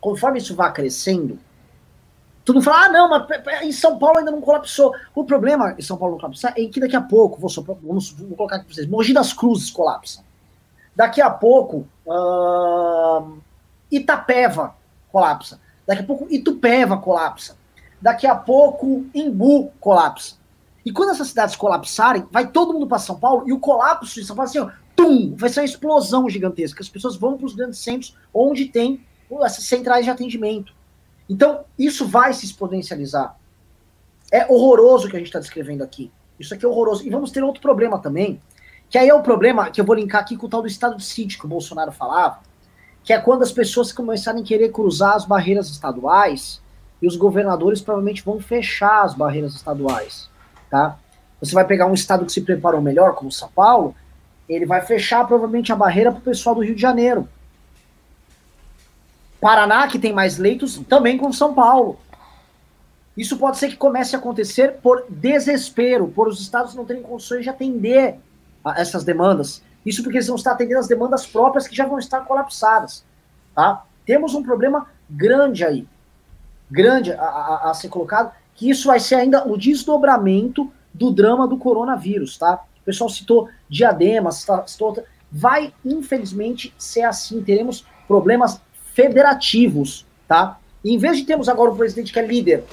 conforme 0.00 0.38
isso 0.38 0.54
vai 0.54 0.72
crescendo, 0.72 1.38
todo 2.44 2.56
mundo 2.56 2.64
fala, 2.64 2.84
ah, 2.84 2.88
não, 2.88 3.08
mas 3.08 3.62
em 3.62 3.72
São 3.72 3.98
Paulo 3.98 4.18
ainda 4.18 4.30
não 4.30 4.40
colapsou. 4.40 4.94
O 5.14 5.24
problema 5.24 5.74
em 5.78 5.82
São 5.82 5.96
Paulo 5.96 6.14
não 6.14 6.20
colapsar 6.20 6.52
é 6.56 6.66
que 6.66 6.80
daqui 6.80 6.96
a 6.96 7.00
pouco, 7.00 7.40
vou, 7.40 7.50
vamos, 7.82 8.10
vou 8.12 8.36
colocar 8.36 8.56
aqui 8.56 8.66
para 8.66 8.74
vocês, 8.74 8.86
Mogi 8.86 9.12
das 9.12 9.32
Cruzes 9.32 9.70
colapsa. 9.70 10.22
Daqui 10.94 11.20
a 11.20 11.30
pouco, 11.30 11.86
uh, 12.06 13.38
Itapeva 13.90 14.74
colapsa. 15.10 15.60
Daqui 15.88 16.02
a 16.02 16.04
pouco, 16.04 16.26
Itupeva 16.30 16.98
colapsa. 16.98 17.56
Daqui 17.98 18.26
a 18.26 18.34
pouco, 18.34 19.06
Imbu 19.14 19.72
colapsa. 19.80 20.36
E 20.84 20.92
quando 20.92 21.12
essas 21.12 21.28
cidades 21.28 21.56
colapsarem, 21.56 22.26
vai 22.30 22.46
todo 22.46 22.74
mundo 22.74 22.86
para 22.86 22.98
São 22.98 23.18
Paulo 23.18 23.48
e 23.48 23.54
o 23.54 23.58
colapso 23.58 24.20
de 24.20 24.26
São 24.26 24.36
Paulo 24.36 24.50
assim, 24.50 24.58
ó, 24.58 24.70
tum, 24.94 25.34
vai 25.34 25.48
ser 25.48 25.60
uma 25.60 25.64
explosão 25.64 26.28
gigantesca. 26.28 26.82
As 26.82 26.90
pessoas 26.90 27.16
vão 27.16 27.38
para 27.38 27.46
os 27.46 27.54
grandes 27.54 27.78
centros 27.78 28.14
onde 28.34 28.66
tem 28.66 29.02
essas 29.42 29.64
centrais 29.64 30.04
de 30.04 30.10
atendimento. 30.10 30.74
Então, 31.26 31.64
isso 31.78 32.06
vai 32.06 32.34
se 32.34 32.44
exponencializar. 32.44 33.38
É 34.30 34.44
horroroso 34.52 35.06
o 35.06 35.10
que 35.10 35.16
a 35.16 35.18
gente 35.18 35.28
está 35.28 35.38
descrevendo 35.38 35.82
aqui. 35.82 36.12
Isso 36.38 36.52
aqui 36.52 36.66
é 36.66 36.68
horroroso. 36.68 37.06
E 37.06 37.08
vamos 37.08 37.30
ter 37.30 37.42
outro 37.42 37.62
problema 37.62 37.98
também, 37.98 38.42
que 38.90 38.98
aí 38.98 39.08
é 39.08 39.14
o 39.14 39.22
problema 39.22 39.70
que 39.70 39.80
eu 39.80 39.86
vou 39.86 39.96
linkar 39.96 40.20
aqui 40.20 40.36
com 40.36 40.46
o 40.46 40.50
tal 40.50 40.60
do 40.60 40.68
estado 40.68 40.98
de 40.98 41.04
sítio 41.04 41.38
que 41.38 41.46
o 41.46 41.48
Bolsonaro 41.48 41.92
falava, 41.92 42.40
que 43.08 43.12
é 43.14 43.18
quando 43.18 43.42
as 43.42 43.50
pessoas 43.50 43.90
começarem 43.90 44.42
a 44.42 44.44
querer 44.44 44.68
cruzar 44.68 45.14
as 45.14 45.24
barreiras 45.24 45.70
estaduais 45.70 46.60
e 47.00 47.06
os 47.06 47.16
governadores 47.16 47.80
provavelmente 47.80 48.22
vão 48.22 48.38
fechar 48.38 49.02
as 49.02 49.14
barreiras 49.14 49.54
estaduais, 49.54 50.28
tá? 50.68 50.98
Você 51.40 51.54
vai 51.54 51.64
pegar 51.66 51.86
um 51.86 51.94
estado 51.94 52.26
que 52.26 52.32
se 52.32 52.42
preparou 52.42 52.82
melhor, 52.82 53.14
como 53.14 53.32
São 53.32 53.48
Paulo, 53.48 53.94
ele 54.46 54.66
vai 54.66 54.82
fechar 54.82 55.26
provavelmente 55.26 55.72
a 55.72 55.74
barreira 55.74 56.12
para 56.12 56.18
o 56.18 56.22
pessoal 56.22 56.54
do 56.54 56.60
Rio 56.60 56.74
de 56.74 56.82
Janeiro. 56.82 57.26
Paraná, 59.40 59.88
que 59.88 59.98
tem 59.98 60.12
mais 60.12 60.36
leitos, 60.36 60.78
também 60.86 61.16
com 61.16 61.32
São 61.32 61.54
Paulo. 61.54 61.98
Isso 63.16 63.38
pode 63.38 63.56
ser 63.56 63.70
que 63.70 63.76
comece 63.78 64.16
a 64.16 64.18
acontecer 64.18 64.80
por 64.82 65.06
desespero, 65.08 66.08
por 66.08 66.28
os 66.28 66.42
estados 66.42 66.74
não 66.74 66.84
terem 66.84 67.02
condições 67.02 67.42
de 67.42 67.48
atender 67.48 68.16
a 68.62 68.78
essas 68.78 69.02
demandas. 69.02 69.62
Isso 69.88 70.02
porque 70.02 70.18
eles 70.18 70.26
vão 70.26 70.36
estar 70.36 70.52
atendendo 70.52 70.80
as 70.80 70.88
demandas 70.88 71.26
próprias 71.26 71.66
que 71.66 71.74
já 71.74 71.86
vão 71.86 71.98
estar 71.98 72.20
colapsadas. 72.20 73.04
Tá? 73.54 73.84
Temos 74.04 74.34
um 74.34 74.42
problema 74.42 74.86
grande 75.08 75.64
aí, 75.64 75.86
grande 76.70 77.12
a, 77.12 77.22
a, 77.22 77.70
a 77.70 77.74
ser 77.74 77.88
colocado, 77.88 78.32
que 78.54 78.68
isso 78.68 78.88
vai 78.88 79.00
ser 79.00 79.14
ainda 79.14 79.46
o 79.48 79.56
desdobramento 79.56 80.70
do 80.92 81.10
drama 81.10 81.46
do 81.46 81.56
coronavírus, 81.56 82.36
tá? 82.36 82.64
O 82.80 82.84
pessoal 82.84 83.08
citou 83.08 83.48
diadema, 83.68 84.30
citou, 84.32 85.02
vai 85.30 85.72
infelizmente 85.84 86.74
ser 86.76 87.02
assim, 87.02 87.42
teremos 87.42 87.86
problemas 88.06 88.60
federativos, 88.94 90.06
tá? 90.26 90.58
E 90.82 90.92
em 90.92 90.98
vez 90.98 91.18
de 91.18 91.24
termos 91.24 91.48
agora 91.48 91.70
um 91.70 91.76
presidente 91.76 92.12
que 92.12 92.18
é 92.18 92.26
líder, 92.26 92.64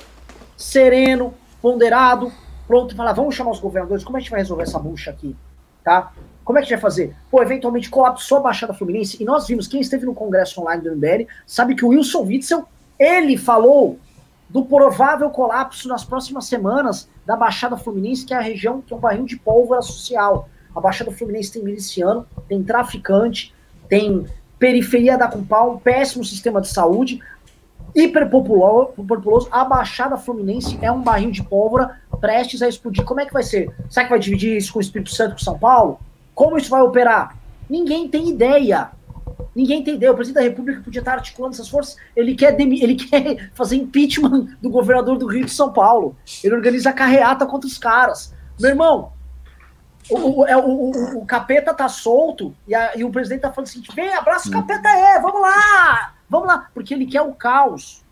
sereno, 0.58 1.34
ponderado, 1.62 2.32
pronto, 2.68 2.96
falar, 2.96 3.14
vamos 3.14 3.36
chamar 3.36 3.52
os 3.52 3.60
governadores, 3.60 4.04
como 4.04 4.18
a 4.18 4.20
gente 4.20 4.32
vai 4.32 4.40
resolver 4.40 4.64
essa 4.64 4.80
bucha 4.80 5.12
aqui, 5.12 5.36
tá? 5.84 6.12
Como 6.46 6.60
é 6.60 6.62
que 6.62 6.68
a 6.68 6.70
gente 6.70 6.82
vai 6.82 6.92
fazer? 6.92 7.16
Pô, 7.32 7.42
eventualmente 7.42 7.90
colapsou 7.90 8.38
a 8.38 8.42
Baixada 8.42 8.72
Fluminense, 8.72 9.18
e 9.20 9.26
nós 9.26 9.48
vimos, 9.48 9.68
quem 9.68 9.82
esteve 9.82 10.06
no 10.06 10.14
congresso 10.14 10.62
online 10.62 10.84
do 10.84 10.96
MBL, 10.96 11.28
sabe 11.46 11.74
que 11.74 11.84
o 11.84 11.88
Wilson 11.88 12.22
Witzel, 12.22 12.66
ele 13.00 13.36
falou 13.36 13.98
do 14.48 14.64
provável 14.64 15.30
colapso 15.32 15.88
nas 15.88 16.06
próximas 16.06 16.46
semanas 16.46 17.10
da 17.26 17.36
Baixada 17.36 17.76
Fluminense, 17.76 18.24
que 18.24 18.34
é 18.34 18.38
a 18.38 18.42
região 18.42 18.80
que 18.80 18.94
é 18.94 18.96
um 18.96 19.00
barril 19.00 19.26
de 19.26 19.38
pólvora 19.38 19.82
social. 19.82 20.48
A 20.76 20.80
Baixada 20.80 21.12
Fluminense 21.12 21.52
tem 21.52 21.64
miliciano, 21.64 22.28
tem 22.48 22.64
traficante, 22.64 23.52
tem 23.90 24.28
periferia 24.60 25.18
da 25.18 25.28
Compal, 25.28 25.74
um 25.74 25.78
péssimo 25.80 26.24
sistema 26.24 26.62
de 26.62 26.68
saúde, 26.68 27.20
hiperpopuloso, 27.96 29.48
a 29.50 29.66
Baixada 29.66 30.16
Fluminense 30.16 30.78
é 30.82 30.92
um 30.92 31.02
barril 31.02 31.32
de 31.32 31.42
pólvora 31.42 32.00
prestes 32.22 32.62
a 32.62 32.68
explodir. 32.68 33.04
Como 33.04 33.20
é 33.20 33.26
que 33.26 33.34
vai 33.34 33.44
ser? 33.44 33.74
Será 33.90 34.06
que 34.06 34.12
vai 34.12 34.20
dividir 34.20 34.56
isso 34.58 34.72
com 34.74 34.80
o 34.80 34.82
Espírito 34.82 35.12
Santo 35.12 35.34
com 35.34 35.40
São 35.40 35.58
Paulo? 35.58 36.00
Como 36.36 36.58
isso 36.58 36.70
vai 36.70 36.82
operar? 36.82 37.38
Ninguém 37.70 38.10
tem 38.10 38.30
ideia. 38.30 38.92
Ninguém 39.56 39.82
tem 39.82 39.96
ideia. 39.96 40.12
O 40.12 40.16
presidente 40.16 40.44
da 40.44 40.50
República 40.50 40.82
podia 40.82 41.00
estar 41.00 41.14
articulando 41.14 41.56
essas 41.56 41.70
forças. 41.70 41.96
Ele 42.14 42.36
quer, 42.36 42.60
ele 42.60 42.96
quer 43.00 43.50
fazer 43.54 43.78
impeachment 43.78 44.58
do 44.62 44.70
governador 44.70 45.18
do 45.18 45.26
Rio 45.26 45.46
de 45.46 45.52
São 45.52 45.72
Paulo. 45.72 46.16
Ele 46.44 46.54
organiza 46.54 46.92
carreata 46.92 47.46
contra 47.46 47.68
os 47.68 47.78
caras. 47.78 48.36
Meu 48.60 48.72
irmão, 48.72 49.14
o, 50.10 50.42
o, 50.42 50.46
é, 50.46 50.56
o, 50.58 50.70
o, 50.70 51.18
o, 51.20 51.26
capeta 51.26 51.74
tá 51.74 51.90
solto 51.90 52.56
e, 52.68 52.76
a, 52.76 52.96
e, 52.96 53.04
o 53.04 53.12
presidente 53.12 53.42
tá 53.42 53.52
falando 53.52 53.68
assim: 53.68 53.82
vem, 53.96 54.14
abraça 54.14 54.50
o 54.50 54.52
capeta, 54.52 54.88
é, 54.88 55.20
vamos 55.20 55.42
lá, 55.42 56.14
vamos 56.30 56.48
lá, 56.48 56.70
porque 56.74 56.94
ele 56.94 57.08
quer 57.08 57.22
o 57.22 57.34
caos. 57.34 58.04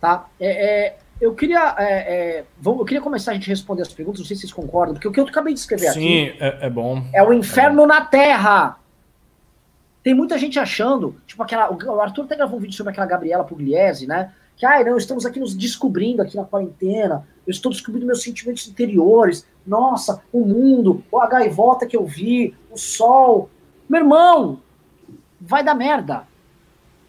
Tá? 0.00 0.26
É, 0.40 0.86
é 0.86 0.98
eu 1.20 1.34
queria, 1.34 1.74
é, 1.78 2.38
é 2.38 2.44
eu 2.64 2.84
queria 2.84 3.00
começar 3.00 3.30
a 3.30 3.34
gente 3.34 3.48
responder 3.48 3.82
as 3.82 3.92
perguntas, 3.92 4.20
não 4.20 4.26
sei 4.26 4.36
se 4.36 4.42
vocês 4.42 4.52
concordam, 4.52 4.94
porque 4.94 5.08
o 5.08 5.12
que 5.12 5.20
eu 5.20 5.24
acabei 5.24 5.54
de 5.54 5.60
escrever 5.60 5.92
Sim, 5.92 6.28
aqui. 6.28 6.36
É, 6.38 6.66
é, 6.66 6.70
bom. 6.70 7.02
É 7.12 7.22
o 7.22 7.32
inferno 7.32 7.86
na 7.86 8.04
Terra. 8.04 8.78
Tem 10.02 10.14
muita 10.14 10.38
gente 10.38 10.58
achando, 10.58 11.16
tipo 11.26 11.42
aquela. 11.42 11.70
O 11.72 12.00
Arthur 12.00 12.24
até 12.24 12.36
gravou 12.36 12.58
um 12.58 12.60
vídeo 12.60 12.76
sobre 12.76 12.92
aquela 12.92 13.06
Gabriela 13.06 13.44
Pugliese, 13.44 14.06
né? 14.06 14.32
Que, 14.56 14.64
ai, 14.64 14.84
não, 14.84 14.96
estamos 14.96 15.26
aqui 15.26 15.38
nos 15.38 15.54
descobrindo 15.54 16.22
aqui 16.22 16.36
na 16.36 16.44
quarentena, 16.44 17.26
eu 17.46 17.50
estou 17.50 17.70
descobrindo 17.70 18.06
meus 18.06 18.22
sentimentos 18.22 18.66
interiores, 18.66 19.46
nossa, 19.66 20.22
o 20.32 20.44
mundo, 20.46 21.04
a 21.14 21.26
gaivota 21.26 21.86
que 21.86 21.96
eu 21.96 22.06
vi, 22.06 22.54
o 22.70 22.78
sol. 22.78 23.50
Meu 23.88 24.00
irmão, 24.00 24.60
vai 25.40 25.62
dar 25.62 25.74
merda. 25.74 26.26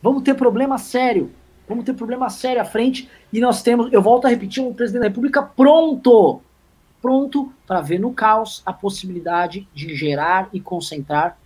Vamos 0.01 0.23
ter 0.23 0.33
problema 0.35 0.77
sério. 0.77 1.31
Vamos 1.67 1.85
ter 1.85 1.93
problema 1.93 2.29
sério 2.29 2.61
à 2.61 2.65
frente. 2.65 3.09
E 3.31 3.39
nós 3.39 3.61
temos, 3.61 3.91
eu 3.91 4.01
volto 4.01 4.25
a 4.25 4.29
repetir, 4.29 4.63
um 4.63 4.73
presidente 4.73 5.01
da 5.01 5.07
República 5.07 5.41
pronto. 5.41 6.41
Pronto 7.01 7.51
para 7.65 7.81
ver 7.81 7.99
no 7.99 8.13
caos 8.13 8.61
a 8.65 8.73
possibilidade 8.73 9.67
de 9.73 9.95
gerar 9.95 10.49
e 10.53 10.59
concentrar 10.59 11.37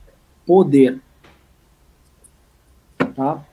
poder. 0.45 0.99
Tá? 3.15 3.43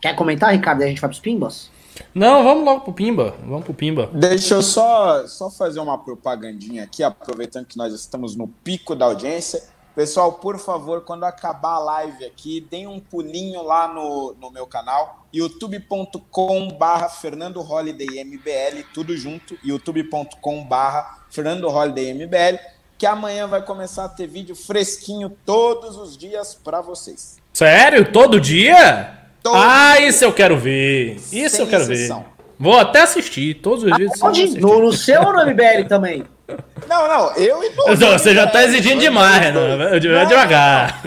Quer 0.00 0.14
comentar, 0.14 0.52
Ricardo? 0.52 0.82
E 0.82 0.84
a 0.84 0.88
gente 0.88 1.00
vai 1.00 1.08
para 1.08 1.14
os 1.14 1.20
pimbas? 1.20 1.70
Não, 2.14 2.42
vamos 2.42 2.64
logo 2.64 2.80
pro 2.80 2.92
Pimba. 2.92 3.34
Vamos 3.44 3.64
pro 3.64 3.74
Pimba. 3.74 4.08
Deixa 4.12 4.54
eu 4.54 4.62
só, 4.62 5.26
só 5.26 5.50
fazer 5.50 5.80
uma 5.80 5.98
propagandinha 5.98 6.84
aqui, 6.84 7.02
aproveitando 7.02 7.66
que 7.66 7.76
nós 7.76 7.92
estamos 7.92 8.34
no 8.34 8.48
pico 8.48 8.94
da 8.94 9.06
audiência. 9.06 9.62
Pessoal, 9.94 10.34
por 10.34 10.58
favor, 10.58 11.02
quando 11.02 11.24
acabar 11.24 11.74
a 11.74 11.78
live 11.78 12.24
aqui, 12.24 12.60
deem 12.70 12.86
um 12.86 13.00
pulinho 13.00 13.62
lá 13.62 13.88
no, 13.88 14.34
no 14.40 14.50
meu 14.50 14.66
canal, 14.66 15.26
youtube.com 15.34 16.68
barra 16.68 17.08
Fernando 17.08 17.60
Holiday 17.60 18.22
MBL, 18.24 18.84
tudo 18.94 19.16
junto, 19.16 19.58
youtube.com 19.64 20.64
barra 20.64 21.24
Fernando 21.28 21.68
Holiday 21.68 22.14
MBL, 22.14 22.58
que 22.96 23.04
amanhã 23.04 23.48
vai 23.48 23.62
começar 23.62 24.04
a 24.04 24.08
ter 24.08 24.28
vídeo 24.28 24.54
fresquinho 24.54 25.36
todos 25.44 25.96
os 25.96 26.16
dias 26.16 26.54
para 26.54 26.80
vocês. 26.80 27.38
Sério? 27.52 28.12
Todo 28.12 28.40
dia? 28.40 29.18
Todo 29.42 29.56
ah, 29.56 29.96
dia. 29.96 30.08
isso 30.08 30.24
eu 30.24 30.32
quero 30.32 30.56
ver. 30.56 31.16
Isso 31.32 31.56
Sem 31.56 31.60
eu 31.60 31.66
quero 31.66 31.82
exceção. 31.84 32.20
ver. 32.20 32.26
Vou 32.58 32.78
até 32.78 33.00
assistir 33.00 33.54
todos 33.54 33.84
os 33.84 33.96
dias. 33.96 34.12
Ah, 34.22 34.30
no, 34.60 34.80
no 34.80 34.92
seu 34.92 35.22
ou 35.22 35.32
no 35.32 35.46
MBL 35.46 35.88
também? 35.88 36.24
Não, 36.88 37.06
não, 37.06 37.32
eu 37.36 37.62
e 37.62 37.70
Você 37.70 38.34
já 38.34 38.46
tá 38.46 38.64
exigindo 38.64 39.00
demais, 39.00 39.38
Renan. 39.38 39.98
Devagar. 40.00 41.00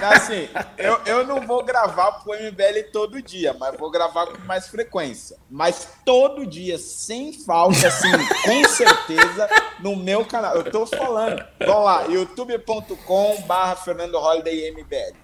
Não, 0.00 0.12
assim, 0.12 0.48
eu, 0.78 0.98
eu 1.04 1.26
não 1.26 1.42
vou 1.42 1.62
gravar 1.64 2.12
pro 2.12 2.32
MBL 2.32 2.90
todo 2.92 3.20
dia, 3.20 3.54
mas 3.58 3.76
vou 3.76 3.90
gravar 3.90 4.26
com 4.26 4.38
mais 4.46 4.68
frequência. 4.68 5.36
Mas 5.50 5.88
todo 6.04 6.46
dia, 6.46 6.78
sem 6.78 7.32
falta, 7.32 7.86
assim, 7.86 8.10
com 8.44 8.64
certeza, 8.68 9.48
no 9.80 9.96
meu 9.96 10.24
canal. 10.24 10.54
Eu 10.56 10.70
tô 10.70 10.86
falando. 10.86 11.44
Vamos 11.58 11.84
lá, 11.84 12.04
youtube.com/barra 12.04 13.76
Fernando 13.76 14.14
Holiday 14.14 14.72
MBL. 14.72 15.16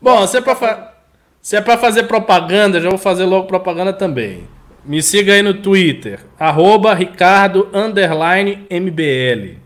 Bom, 0.00 0.26
se 0.26 0.36
é, 0.36 0.40
pra 0.40 0.94
se 1.40 1.56
é 1.56 1.60
pra 1.60 1.78
fazer 1.78 2.02
propaganda, 2.04 2.80
já 2.80 2.90
vou 2.90 2.98
fazer 2.98 3.24
logo 3.24 3.46
propaganda 3.46 3.92
também. 3.92 4.46
Me 4.84 5.02
siga 5.02 5.34
aí 5.34 5.42
no 5.42 5.54
Twitter, 5.54 6.20
arroba 6.38 6.94
Ricardo 6.94 7.68
MBL. 7.72 9.58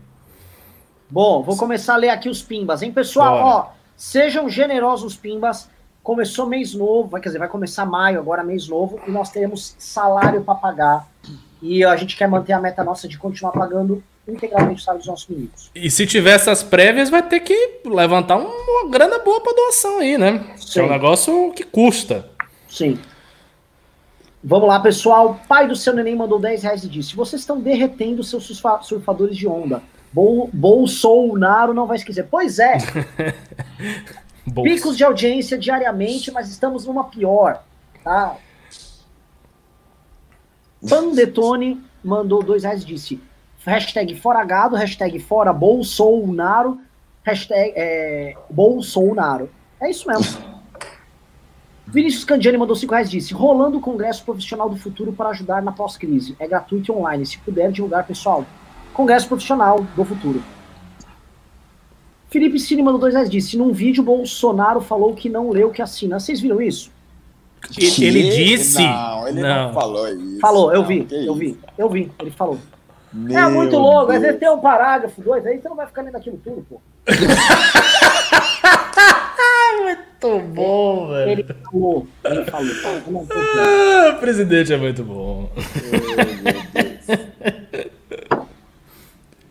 Bom, 1.09 1.41
vou 1.41 1.55
começar 1.55 1.93
a 1.93 1.97
ler 1.97 2.09
aqui 2.09 2.27
os 2.27 2.41
pimbas, 2.41 2.81
hein, 2.81 2.91
pessoal? 2.91 3.37
Bora. 3.37 3.45
Ó, 3.45 3.67
sejam 3.95 4.49
generosos, 4.49 5.15
pimbas. 5.15 5.69
Começou 6.03 6.45
mês 6.45 6.73
novo, 6.73 7.07
vai, 7.09 7.21
quer 7.21 7.29
dizer, 7.29 7.39
vai 7.39 7.47
começar 7.47 7.85
maio, 7.85 8.19
agora 8.19 8.43
mês 8.43 8.67
novo, 8.67 8.99
e 9.07 9.11
nós 9.11 9.31
teremos 9.31 9.75
salário 9.79 10.43
para 10.43 10.55
pagar. 10.55 11.07
E 11.61 11.83
a 11.83 11.95
gente 11.95 12.15
quer 12.15 12.27
manter 12.27 12.53
a 12.53 12.59
meta 12.59 12.83
nossa 12.83 13.07
de 13.07 13.17
continuar 13.17 13.53
pagando 13.53 14.03
integralmente 14.27 14.81
o 14.81 14.83
salário 14.83 14.99
dos 14.99 15.07
nossos 15.07 15.27
meninos. 15.27 15.71
E 15.73 15.89
se 15.89 16.05
tiver 16.05 16.35
essas 16.35 16.61
prévias, 16.61 17.09
vai 17.09 17.23
ter 17.23 17.39
que 17.39 17.79
levantar 17.85 18.37
uma 18.37 18.89
grana 18.89 19.19
boa 19.19 19.41
para 19.41 19.53
doação 19.53 19.99
aí, 19.99 20.17
né? 20.17 20.43
Sim. 20.57 20.81
É 20.81 20.83
um 20.83 20.89
negócio 20.89 21.53
que 21.53 21.63
custa. 21.63 22.29
Sim. 22.67 22.99
Vamos 24.47 24.67
lá, 24.67 24.79
pessoal. 24.79 25.39
Pai 25.47 25.67
do 25.67 25.75
seu 25.75 25.91
neném 25.91 26.15
mandou 26.15 26.39
10 26.39 26.61
reais 26.61 26.83
e 26.83 26.87
disse: 26.87 27.15
Vocês 27.15 27.41
estão 27.41 27.59
derretendo 27.59 28.23
seus 28.23 28.45
surfadores 28.83 29.35
de 29.35 29.47
onda. 29.47 29.81
Bol 30.13 30.51
Bolsonaro 30.53 31.73
não 31.73 31.87
vai 31.87 31.97
esquecer. 31.97 32.27
Pois 32.29 32.59
é. 32.59 32.77
Picos 34.63 34.95
de 34.95 35.03
audiência 35.03 35.57
diariamente, 35.57 36.29
mas 36.29 36.47
estamos 36.47 36.85
numa 36.85 37.05
pior. 37.05 37.63
Tá? 38.03 38.37
Pandetone 40.87 41.83
mandou 42.03 42.43
dois 42.43 42.63
reais 42.63 42.83
e 42.83 42.85
disse: 42.85 43.19
hashtag 43.65 44.13
fora 44.13 44.45
gado, 44.45 44.75
hashtag 44.75 45.17
fora 45.17 45.51
Bolsonaro, 45.51 46.79
hashtag 47.23 47.73
é, 47.75 48.35
Bolsonaro. 48.51 49.49
É 49.81 49.89
isso 49.89 50.07
mesmo. 50.07 50.54
Vinícius 51.95 52.25
Candiani 52.25 52.57
mandou 52.57 52.75
5 52.75 52.93
reais 52.93 53.07
e 53.07 53.11
disse: 53.11 53.33
rolando 53.33 53.77
o 53.77 53.81
Congresso 53.81 54.21
Profissional 54.25 54.69
do 54.69 54.75
Futuro 54.75 55.13
para 55.13 55.29
ajudar 55.29 55.61
na 55.61 55.71
pós-crise. 55.71 56.35
É 56.37 56.45
gratuito 56.45 56.91
e 56.91 56.93
online. 56.93 57.25
Se 57.25 57.37
puder 57.37 57.71
divulgar, 57.71 58.05
pessoal. 58.05 58.45
Congresso 58.93 59.29
Profissional 59.29 59.79
do 59.95 60.03
Futuro. 60.03 60.43
Felipe 62.29 62.59
Cine 62.59 62.83
mandou 62.83 62.99
2 62.99 63.13
reais 63.13 63.29
e 63.29 63.31
disse: 63.31 63.57
num 63.57 63.71
vídeo, 63.71 64.03
Bolsonaro 64.03 64.81
falou 64.81 65.13
que 65.13 65.29
não 65.29 65.49
leu 65.49 65.69
que 65.71 65.81
assina. 65.81 66.19
Vocês 66.19 66.41
viram 66.41 66.61
isso? 66.61 66.91
Ele, 67.77 68.05
ele 68.05 68.29
disse. 68.29 68.83
Não, 68.83 69.27
ele 69.29 69.41
não, 69.41 69.67
não 69.67 69.73
falou 69.73 70.09
isso. 70.09 70.39
Falou, 70.41 70.73
eu 70.73 70.83
vi, 70.83 71.07
eu 71.09 71.21
isso? 71.21 71.35
vi, 71.35 71.59
eu 71.77 71.89
vi, 71.89 72.11
ele 72.19 72.31
falou. 72.31 72.59
Meu 73.13 73.39
é 73.39 73.49
muito 73.49 73.77
louco, 73.77 74.11
às 74.11 74.19
vezes 74.19 74.37
tem 74.37 74.49
um 74.49 74.59
parágrafo, 74.59 75.21
dois, 75.21 75.45
aí 75.45 75.61
você 75.61 75.69
não 75.69 75.77
vai 75.77 75.87
ficar 75.87 76.01
lendo 76.01 76.17
aquilo 76.17 76.37
tudo, 76.43 76.65
pô. 76.69 76.81
muito 79.83 80.39
bom, 80.53 81.07
velho. 81.09 81.31
Ele 81.31 81.43
falou, 81.43 82.07
ele 82.23 82.45
falou. 82.45 83.27
Ah, 83.31 84.15
o 84.15 84.19
presidente 84.19 84.73
é 84.73 84.77
muito 84.77 85.03
bom. 85.03 85.49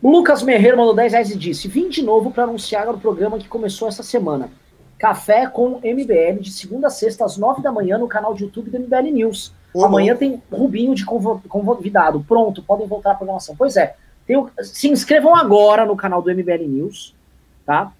Lucas 0.02 0.42
Merreiro 0.42 0.76
mandou 0.76 0.94
10 0.94 1.12
reais 1.12 1.30
e 1.30 1.36
disse: 1.36 1.66
Vim 1.66 1.88
de 1.88 2.02
novo 2.02 2.30
para 2.30 2.44
anunciar 2.44 2.88
o 2.88 2.98
programa 2.98 3.38
que 3.38 3.48
começou 3.48 3.88
essa 3.88 4.02
semana. 4.02 4.50
Café 4.98 5.46
com 5.46 5.80
MBL, 5.82 6.40
de 6.40 6.50
segunda 6.52 6.88
a 6.88 6.90
sexta, 6.90 7.24
às 7.24 7.38
9 7.38 7.62
da 7.62 7.72
manhã, 7.72 7.96
no 7.96 8.06
canal 8.06 8.34
de 8.34 8.44
YouTube 8.44 8.70
do 8.70 8.78
MBL 8.78 9.10
News. 9.12 9.52
Uhum. 9.74 9.84
Amanhã 9.84 10.14
tem 10.14 10.42
Rubinho 10.52 10.94
de 10.94 11.04
convidado. 11.04 12.24
Pronto, 12.28 12.62
podem 12.62 12.86
voltar 12.86 13.12
à 13.12 13.14
programação. 13.14 13.56
Pois 13.56 13.76
é, 13.76 13.96
tem, 14.26 14.46
se 14.62 14.88
inscrevam 14.88 15.34
agora 15.34 15.84
no 15.84 15.96
canal 15.96 16.20
do 16.22 16.30
MBL 16.30 16.68
News, 16.68 17.14
tá? 17.66 17.90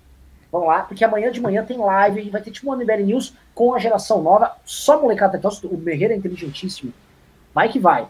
Vão 0.55 0.67
lá, 0.67 0.83
porque 0.83 1.03
amanhã 1.03 1.33
de 1.33 1.41
manhã 1.41 1.65
tem 1.65 1.77
live 1.77 2.21
e 2.21 2.31
vai 2.31 2.41
ter 2.41 2.53
tipo 2.53 2.73
um 2.73 2.77
MBL 2.77 3.03
News 3.03 3.35
com 3.53 3.75
a 3.75 3.79
geração 3.81 4.23
nova. 4.23 4.53
Só 4.65 5.03
molecada, 5.03 5.37
então, 5.37 5.51
o 5.65 5.77
Merreira 5.77 6.15
é 6.15 6.17
inteligentíssimo. 6.17 6.93
Vai 7.53 7.69
que 7.69 7.81
vai. 7.81 8.07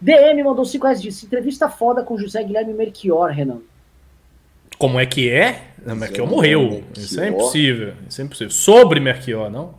DM 0.00 0.42
mandou 0.42 0.64
5 0.64 0.82
reais 0.82 1.02
disse: 1.02 1.26
entrevista 1.26 1.68
foda 1.68 2.02
com 2.02 2.16
José 2.16 2.42
Guilherme 2.42 2.72
Merchior, 2.72 3.28
Renan. 3.32 3.58
Como 4.78 4.98
é 4.98 5.04
que 5.04 5.28
é? 5.28 5.64
Merchior 5.84 6.26
morreu. 6.26 6.62
Merchior. 6.62 6.84
Isso 6.96 7.20
é 7.20 7.28
impossível. 7.28 7.92
Isso 8.08 8.22
é 8.22 8.24
impossível. 8.24 8.50
Sobre 8.50 8.98
Merchior, 8.98 9.50
não? 9.50 9.74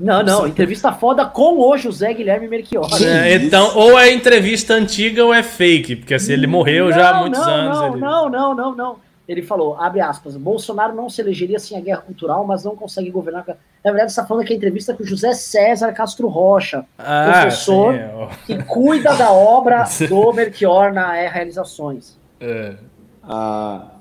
Não, 0.00 0.22
não, 0.22 0.46
entrevista 0.46 0.94
foda 0.94 1.26
com 1.26 1.60
o 1.60 1.76
José 1.76 2.14
Guilherme 2.14 2.48
Merchior. 2.48 2.88
É, 3.02 3.34
então, 3.34 3.76
ou 3.76 3.98
é 3.98 4.10
entrevista 4.10 4.72
antiga 4.72 5.26
ou 5.26 5.34
é 5.34 5.42
fake, 5.42 5.96
porque 5.96 6.14
assim, 6.14 6.32
ele 6.32 6.46
morreu 6.46 6.86
não, 6.86 6.92
já 6.92 7.10
há 7.10 7.20
muitos 7.20 7.38
não, 7.38 7.52
anos. 7.52 7.78
Não, 7.78 7.86
ele... 7.88 8.00
não, 8.00 8.30
não, 8.30 8.54
não, 8.54 8.74
não. 8.74 9.11
Ele 9.28 9.42
falou, 9.42 9.76
abre 9.80 10.00
aspas, 10.00 10.36
Bolsonaro 10.36 10.94
não 10.94 11.08
se 11.08 11.20
elegeria 11.20 11.58
sem 11.58 11.76
a 11.78 11.80
guerra 11.80 12.00
cultural, 12.00 12.44
mas 12.44 12.64
não 12.64 12.74
consegue 12.74 13.10
governar. 13.10 13.46
Na 13.46 13.90
verdade, 13.90 14.12
você 14.12 14.20
está 14.20 14.26
falando 14.26 14.42
aqui 14.42 14.52
a 14.52 14.56
entrevista 14.56 14.94
com 14.94 15.04
José 15.04 15.32
César 15.32 15.92
Castro 15.92 16.28
Rocha, 16.28 16.84
ah, 16.98 17.30
professor 17.30 17.94
sim, 17.94 18.46
que 18.46 18.62
cuida 18.64 19.14
da 19.14 19.30
obra 19.30 19.84
do 20.08 20.32
Merchior 20.32 20.92
na 20.92 21.20
e 21.22 21.28
Realizações. 21.28 22.18
É. 22.40 22.74
Ah. 23.22 23.92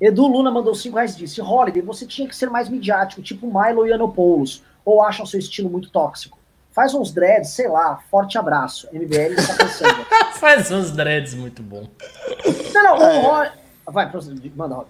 Edu 0.00 0.26
Luna 0.26 0.50
mandou 0.50 0.74
5 0.74 0.94
reais 0.94 1.14
e 1.14 1.18
disse: 1.18 1.42
Holiday, 1.42 1.82
você 1.82 2.06
tinha 2.06 2.26
que 2.26 2.34
ser 2.34 2.48
mais 2.48 2.68
midiático, 2.68 3.20
tipo 3.20 3.46
Milo 3.46 3.86
e 3.86 3.92
Anopoulos 3.92 4.62
ou 4.84 5.02
acham 5.02 5.26
seu 5.26 5.38
estilo 5.38 5.68
muito 5.68 5.90
tóxico? 5.90 6.38
Faz 6.72 6.94
uns 6.94 7.12
dreads, 7.12 7.50
sei 7.50 7.68
lá, 7.68 7.98
forte 8.10 8.38
abraço. 8.38 8.88
MBL 8.92 9.34
está 9.36 9.54
pensando. 9.54 10.06
Faz 10.38 10.70
uns 10.70 10.92
dreads, 10.92 11.34
muito 11.34 11.62
bom. 11.62 11.86
Não, 12.72 12.98
não, 12.98 13.42
é. 13.42 13.52
Vai, 13.90 14.10
manda, 14.54 14.74
Rob. 14.74 14.86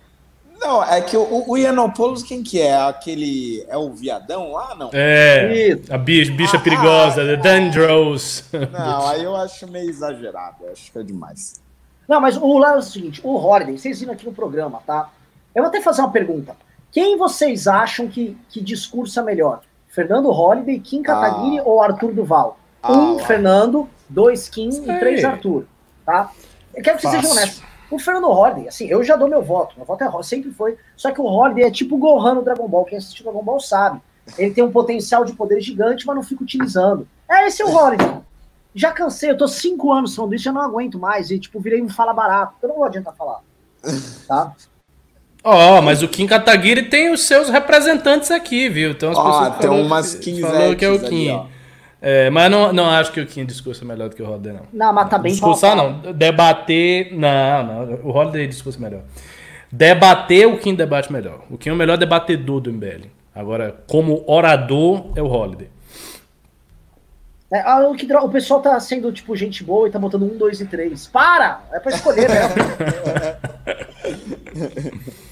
Não, 0.61 0.85
é 0.85 1.01
que 1.01 1.17
o, 1.17 1.45
o 1.49 1.57
Ianopoulos, 1.57 2.23
quem 2.23 2.43
que 2.43 2.61
é? 2.61 2.77
Aquele. 2.77 3.65
É 3.67 3.79
o 3.79 3.91
viadão 3.91 4.53
lá, 4.53 4.75
não? 4.75 4.91
É. 4.93 5.71
Isso. 5.71 5.93
A 5.93 5.97
bicha, 5.97 6.31
bicha 6.33 6.59
ah, 6.59 6.61
perigosa, 6.61 7.23
ah, 7.23 7.25
The 7.25 7.37
Dandros. 7.37 8.45
Não, 8.71 9.09
aí 9.09 9.25
eu 9.25 9.35
acho 9.35 9.67
meio 9.67 9.89
exagerado. 9.89 10.67
acho 10.71 10.93
que 10.93 10.99
é 10.99 11.03
demais. 11.03 11.61
Não, 12.07 12.21
mas 12.21 12.37
o 12.37 12.59
lado 12.59 12.77
é 12.77 12.79
o 12.79 12.83
seguinte: 12.83 13.23
o 13.25 13.37
Holiday, 13.37 13.79
vocês 13.79 14.01
viram 14.01 14.13
aqui 14.13 14.27
no 14.27 14.33
programa, 14.33 14.83
tá? 14.87 15.09
Eu 15.55 15.63
vou 15.63 15.69
até 15.69 15.81
fazer 15.81 16.03
uma 16.03 16.13
pergunta. 16.13 16.55
Quem 16.93 17.17
vocês 17.17 17.67
acham 17.67 18.07
que, 18.07 18.37
que 18.51 18.61
discursa 18.61 19.23
melhor? 19.23 19.63
Fernando 19.89 20.31
Holliday, 20.31 20.79
Kim 20.79 21.03
Kataguiri 21.03 21.59
ah. 21.59 21.65
ou 21.65 21.81
Arthur 21.81 22.13
Duval? 22.13 22.59
Ah, 22.83 22.93
um 22.93 23.19
Fernando, 23.19 23.89
dois 24.09 24.49
Kim 24.49 24.71
Sei. 24.71 24.83
e 24.83 24.99
três 24.99 25.25
Arthur, 25.25 25.65
tá? 26.05 26.31
Eu 26.75 26.83
quero 26.83 26.97
que 26.97 27.03
vocês 27.03 27.15
sejam 27.15 27.31
honestos. 27.31 27.70
O 27.91 27.99
Fernando 27.99 28.29
Holliday, 28.29 28.69
assim, 28.69 28.87
eu 28.87 29.03
já 29.03 29.17
dou 29.17 29.29
meu 29.29 29.43
voto. 29.43 29.75
Meu 29.77 29.85
voto 29.85 30.05
é 30.05 30.23
sempre 30.23 30.51
foi. 30.53 30.77
Só 30.97 31.11
que 31.11 31.21
o 31.21 31.27
Holliday 31.27 31.65
é 31.65 31.71
tipo 31.71 31.97
o 31.97 31.99
Gohan 31.99 32.35
no 32.35 32.43
Dragon 32.43 32.69
Ball. 32.69 32.85
Quem 32.85 32.99
assistiu 32.99 33.25
Dragon 33.25 33.43
Ball 33.43 33.59
sabe. 33.59 34.01
Ele 34.39 34.53
tem 34.53 34.63
um 34.63 34.71
potencial 34.71 35.25
de 35.25 35.33
poder 35.33 35.61
gigante, 35.61 36.07
mas 36.07 36.15
não 36.15 36.23
fica 36.23 36.45
utilizando. 36.45 37.07
É 37.29 37.47
esse 37.47 37.63
é 37.63 37.65
o 37.65 37.71
Holliday. 37.71 38.19
Já 38.73 38.93
cansei, 38.93 39.31
eu 39.31 39.37
tô 39.37 39.49
cinco 39.49 39.93
anos 39.93 40.15
falando 40.15 40.35
isso, 40.35 40.45
já 40.45 40.53
não 40.53 40.61
aguento 40.61 40.99
mais. 40.99 41.31
E, 41.31 41.39
tipo, 41.39 41.59
virei 41.59 41.83
um 41.83 41.89
fala 41.89 42.13
barato. 42.13 42.55
Eu 42.63 42.69
não 42.69 42.77
vou 42.77 42.85
adiantar 42.85 43.15
falar. 43.17 43.41
Tá? 44.29 44.55
Ó, 45.43 45.79
oh, 45.79 45.83
mas 45.83 46.03
o 46.03 46.09
Kim 46.09 46.27
Kataguiri 46.27 46.89
tem 46.89 47.11
os 47.13 47.23
seus 47.23 47.49
representantes 47.49 48.31
aqui, 48.31 48.69
viu? 48.69 48.91
Então 48.91 49.11
as 49.11 49.19
oh, 49.19 49.23
pessoas 49.23 49.59
tem 49.59 49.71
umas 49.71 50.15
que, 50.15 50.41
falou 50.43 50.77
que 50.77 50.85
é 50.85 50.91
o 50.91 51.01
Kim. 51.01 51.31
Ali, 51.31 51.49
é, 52.03 52.31
mas 52.31 52.51
não, 52.51 52.73
não 52.73 52.89
acho 52.89 53.13
que 53.13 53.21
o 53.21 53.27
Kim 53.27 53.45
discurso 53.45 53.85
é 53.85 53.87
melhor 53.87 54.09
do 54.09 54.17
que 54.17 54.23
o 54.23 54.29
Holiday, 54.29 54.55
não. 54.55 54.63
Não, 54.73 54.93
mas 54.93 55.09
tá 55.11 55.19
bem 55.19 55.33
Discursar 55.33 55.77
não. 55.77 56.01
Debater. 56.13 57.15
Não, 57.15 57.63
não. 57.63 57.95
O 58.05 58.11
Holiday 58.11 58.47
discurso 58.47 58.81
melhor. 58.81 59.03
Debater, 59.71 60.49
o 60.49 60.59
Kim 60.59 60.75
debate 60.75 61.13
melhor. 61.13 61.45
O 61.51 61.59
Kim 61.59 61.69
é 61.69 61.73
o 61.73 61.77
melhor 61.77 61.99
debatedor 61.99 62.61
do 62.61 62.73
MBL. 62.73 63.07
Agora, 63.35 63.85
como 63.87 64.25
orador, 64.27 65.13
é 65.15 65.23
o 65.23 65.27
Holiday. 65.27 65.69
É, 67.53 67.61
ah, 67.61 67.81
o, 67.89 67.95
que, 67.95 68.11
o 68.13 68.29
pessoal 68.29 68.61
tá 68.63 68.79
sendo, 68.79 69.13
tipo, 69.13 69.35
gente 69.37 69.63
boa 69.65 69.89
e 69.89 69.91
tá 69.91 69.99
botando 69.99 70.23
um, 70.23 70.39
dois 70.39 70.61
e 70.61 70.67
três. 70.67 71.07
Para! 71.07 71.63
É 71.73 71.81
pra 71.81 71.93
escolher, 71.93 72.29
né? 72.29 72.41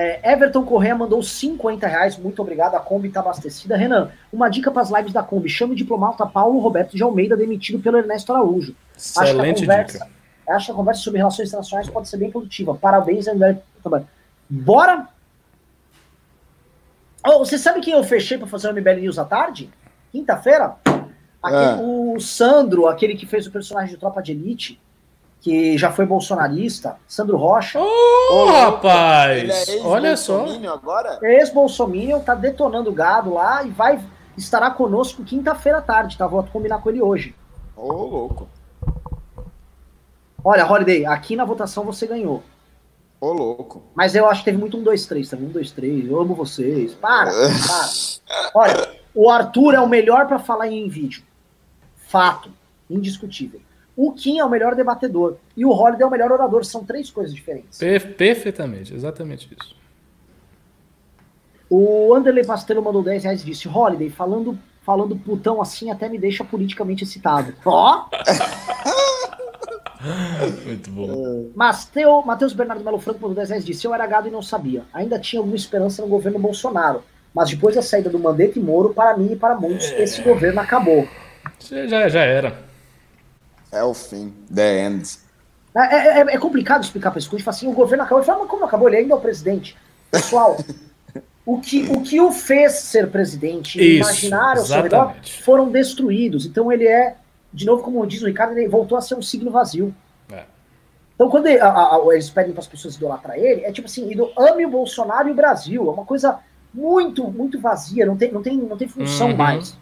É, 0.00 0.32
Everton 0.32 0.64
Correa 0.64 0.94
mandou 0.94 1.20
50 1.20 1.84
reais, 1.84 2.16
muito 2.16 2.40
obrigado. 2.40 2.76
A 2.76 2.78
Kombi 2.78 3.08
está 3.08 3.18
abastecida. 3.18 3.76
Renan, 3.76 4.12
uma 4.32 4.48
dica 4.48 4.70
para 4.70 4.82
as 4.82 4.90
lives 4.90 5.12
da 5.12 5.24
Kombi: 5.24 5.48
chame 5.48 5.72
o 5.72 5.76
diplomata 5.76 6.24
Paulo 6.24 6.60
Roberto 6.60 6.96
de 6.96 7.02
Almeida, 7.02 7.36
demitido 7.36 7.80
pelo 7.80 7.98
Ernesto 7.98 8.32
Araújo. 8.32 8.76
Excelente 8.96 9.62
conversa, 9.62 9.98
dica. 9.98 10.10
Acho 10.54 10.66
que 10.66 10.70
a 10.70 10.74
conversa 10.76 11.02
sobre 11.02 11.18
relações 11.18 11.48
internacionais 11.48 11.90
pode 11.90 12.06
ser 12.08 12.16
bem 12.16 12.30
produtiva. 12.30 12.76
Parabéns, 12.76 13.26
André. 13.26 13.60
Bora? 14.48 15.08
Oh, 17.26 17.40
você 17.40 17.58
sabe 17.58 17.80
quem 17.80 17.94
eu 17.94 18.04
fechei 18.04 18.38
para 18.38 18.46
fazer 18.46 18.68
o 18.68 18.72
MBL 18.72 19.00
News 19.00 19.18
à 19.18 19.24
tarde? 19.24 19.68
Quinta-feira? 20.12 20.76
É. 21.44 21.74
O 21.82 22.20
Sandro, 22.20 22.86
aquele 22.86 23.16
que 23.16 23.26
fez 23.26 23.48
o 23.48 23.50
personagem 23.50 23.90
de 23.90 23.96
Tropa 23.96 24.22
de 24.22 24.30
Elite 24.30 24.80
que 25.40 25.78
já 25.78 25.90
foi 25.90 26.04
bolsonarista, 26.04 26.96
Sandro 27.06 27.36
Rocha. 27.36 27.78
Oh, 27.80 28.32
oh 28.32 28.46
rapaz! 28.46 29.68
É 29.68 29.80
Olha 29.82 30.16
só. 30.16 30.46
Agora? 30.72 31.18
Ex-Bolsominion, 31.22 32.20
tá 32.20 32.34
detonando 32.34 32.92
gado 32.92 33.32
lá 33.32 33.62
e 33.62 33.70
vai 33.70 34.00
estará 34.38 34.70
conosco 34.70 35.24
quinta-feira 35.24 35.78
à 35.78 35.82
tarde, 35.82 36.16
tá? 36.16 36.26
Vou 36.26 36.42
combinar 36.44 36.78
com 36.78 36.88
ele 36.88 37.02
hoje. 37.02 37.34
Ô, 37.76 37.92
oh, 37.92 38.06
louco. 38.06 38.48
Olha, 40.44 40.70
Holiday, 40.70 41.04
aqui 41.06 41.34
na 41.34 41.44
votação 41.44 41.84
você 41.84 42.06
ganhou. 42.06 42.42
Ô, 43.20 43.28
oh, 43.28 43.32
louco. 43.32 43.82
Mas 43.94 44.14
eu 44.14 44.28
acho 44.28 44.40
que 44.40 44.46
teve 44.46 44.58
muito 44.58 44.76
um, 44.76 44.82
dois, 44.82 45.06
três 45.06 45.28
também. 45.28 45.48
Um, 45.48 45.52
dois, 45.52 45.72
três. 45.72 46.08
Eu 46.08 46.20
amo 46.20 46.34
vocês. 46.34 46.94
Para, 46.94 47.30
para. 47.32 47.88
Olha, 48.54 48.94
o 49.14 49.28
Arthur 49.28 49.74
é 49.74 49.80
o 49.80 49.88
melhor 49.88 50.26
para 50.26 50.38
falar 50.38 50.68
em 50.68 50.88
vídeo. 50.88 51.22
Fato. 51.96 52.50
Indiscutível. 52.88 53.60
O 53.98 54.12
Kim 54.12 54.38
é 54.38 54.44
o 54.44 54.48
melhor 54.48 54.76
debatedor 54.76 55.38
e 55.56 55.64
o 55.64 55.70
Holiday 55.70 56.04
é 56.04 56.06
o 56.06 56.10
melhor 56.10 56.30
orador. 56.30 56.64
São 56.64 56.84
três 56.84 57.10
coisas 57.10 57.34
diferentes. 57.34 57.80
perfeitamente, 58.16 58.94
exatamente 58.94 59.50
isso. 59.60 59.76
O 61.68 62.14
Anderley 62.14 62.46
Pastelo 62.46 62.80
mandou 62.80 63.02
10 63.02 63.24
reais 63.24 63.42
e 63.42 63.44
disse: 63.44 63.66
Holiday, 63.66 64.08
falando, 64.08 64.56
falando 64.82 65.16
putão 65.16 65.60
assim 65.60 65.90
até 65.90 66.08
me 66.08 66.16
deixa 66.16 66.44
politicamente 66.44 67.02
excitado. 67.02 67.52
Ó! 67.66 68.04
Muito 70.64 70.92
bom. 70.92 71.50
Matheus 72.24 72.52
Bernardo 72.52 72.84
Melo 72.84 73.00
Franco 73.00 73.20
mandou 73.20 73.34
10 73.34 73.48
reais 73.48 73.64
e 73.64 73.66
disse: 73.66 73.84
Eu 73.84 73.92
era 73.92 74.06
gado 74.06 74.28
e 74.28 74.30
não 74.30 74.42
sabia. 74.42 74.84
Ainda 74.92 75.18
tinha 75.18 75.40
alguma 75.40 75.56
esperança 75.56 76.02
no 76.02 76.08
governo 76.08 76.38
Bolsonaro. 76.38 77.02
Mas 77.34 77.50
depois 77.50 77.74
da 77.74 77.82
saída 77.82 78.08
do 78.08 78.20
Mandetta 78.20 78.60
e 78.60 78.62
Moro, 78.62 78.94
para 78.94 79.16
mim 79.16 79.32
e 79.32 79.36
para 79.36 79.56
muitos, 79.56 79.90
é... 79.90 80.04
esse 80.04 80.22
governo 80.22 80.60
acabou. 80.60 81.04
Já, 81.58 82.08
já 82.08 82.20
era. 82.20 82.67
É 83.70 83.82
o 83.82 83.94
fim. 83.94 84.32
The 84.54 84.86
end. 84.86 85.18
É, 85.74 85.80
é, 85.80 86.18
é, 86.18 86.20
é 86.20 86.38
complicado 86.38 86.82
explicar 86.82 87.10
para 87.10 87.18
esse 87.18 87.28
gente 87.28 87.48
assim, 87.48 87.68
o 87.68 87.72
governo 87.72 88.04
acabou. 88.04 88.20
Ele 88.20 88.26
fala, 88.26 88.40
mas 88.40 88.48
como 88.48 88.64
acabou? 88.64 88.88
Ele 88.88 88.98
ainda 88.98 89.14
é 89.14 89.16
o 89.16 89.20
presidente. 89.20 89.76
Pessoal, 90.10 90.56
o, 91.44 91.60
que, 91.60 91.82
o 91.90 92.00
que 92.00 92.20
o 92.20 92.32
fez 92.32 92.72
ser 92.74 93.10
presidente, 93.10 93.78
Isso, 93.78 94.10
imaginar 94.10 94.56
o 94.56 94.64
seu 94.64 94.82
redor, 94.82 95.14
foram 95.42 95.70
destruídos. 95.70 96.46
Então 96.46 96.72
ele 96.72 96.86
é 96.86 97.16
de 97.52 97.64
novo, 97.66 97.82
como 97.82 98.06
diz 98.06 98.22
o 98.22 98.26
Ricardo, 98.26 98.56
ele 98.56 98.68
voltou 98.68 98.96
a 98.96 99.00
ser 99.00 99.14
um 99.14 99.22
signo 99.22 99.50
vazio. 99.50 99.94
É. 100.30 100.44
Então, 101.14 101.28
quando 101.28 101.46
ele, 101.46 101.60
a, 101.60 101.68
a, 101.68 102.00
eles 102.12 102.30
pedem 102.30 102.52
para 102.52 102.60
as 102.60 102.66
pessoas 102.66 102.96
idolatrar 102.96 103.36
ele, 103.36 103.64
é 103.64 103.72
tipo 103.72 103.86
assim, 103.86 104.08
ame 104.36 104.66
o 104.66 104.70
Bolsonaro 104.70 105.28
e 105.28 105.32
o 105.32 105.34
Brasil. 105.34 105.88
É 105.88 105.92
uma 105.92 106.04
coisa 106.04 106.38
muito, 106.72 107.28
muito 107.30 107.58
vazia, 107.58 108.04
não 108.06 108.16
tem, 108.16 108.30
não 108.30 108.42
tem, 108.42 108.56
não 108.56 108.76
tem 108.76 108.88
função 108.88 109.30
uhum. 109.30 109.36
mais. 109.36 109.76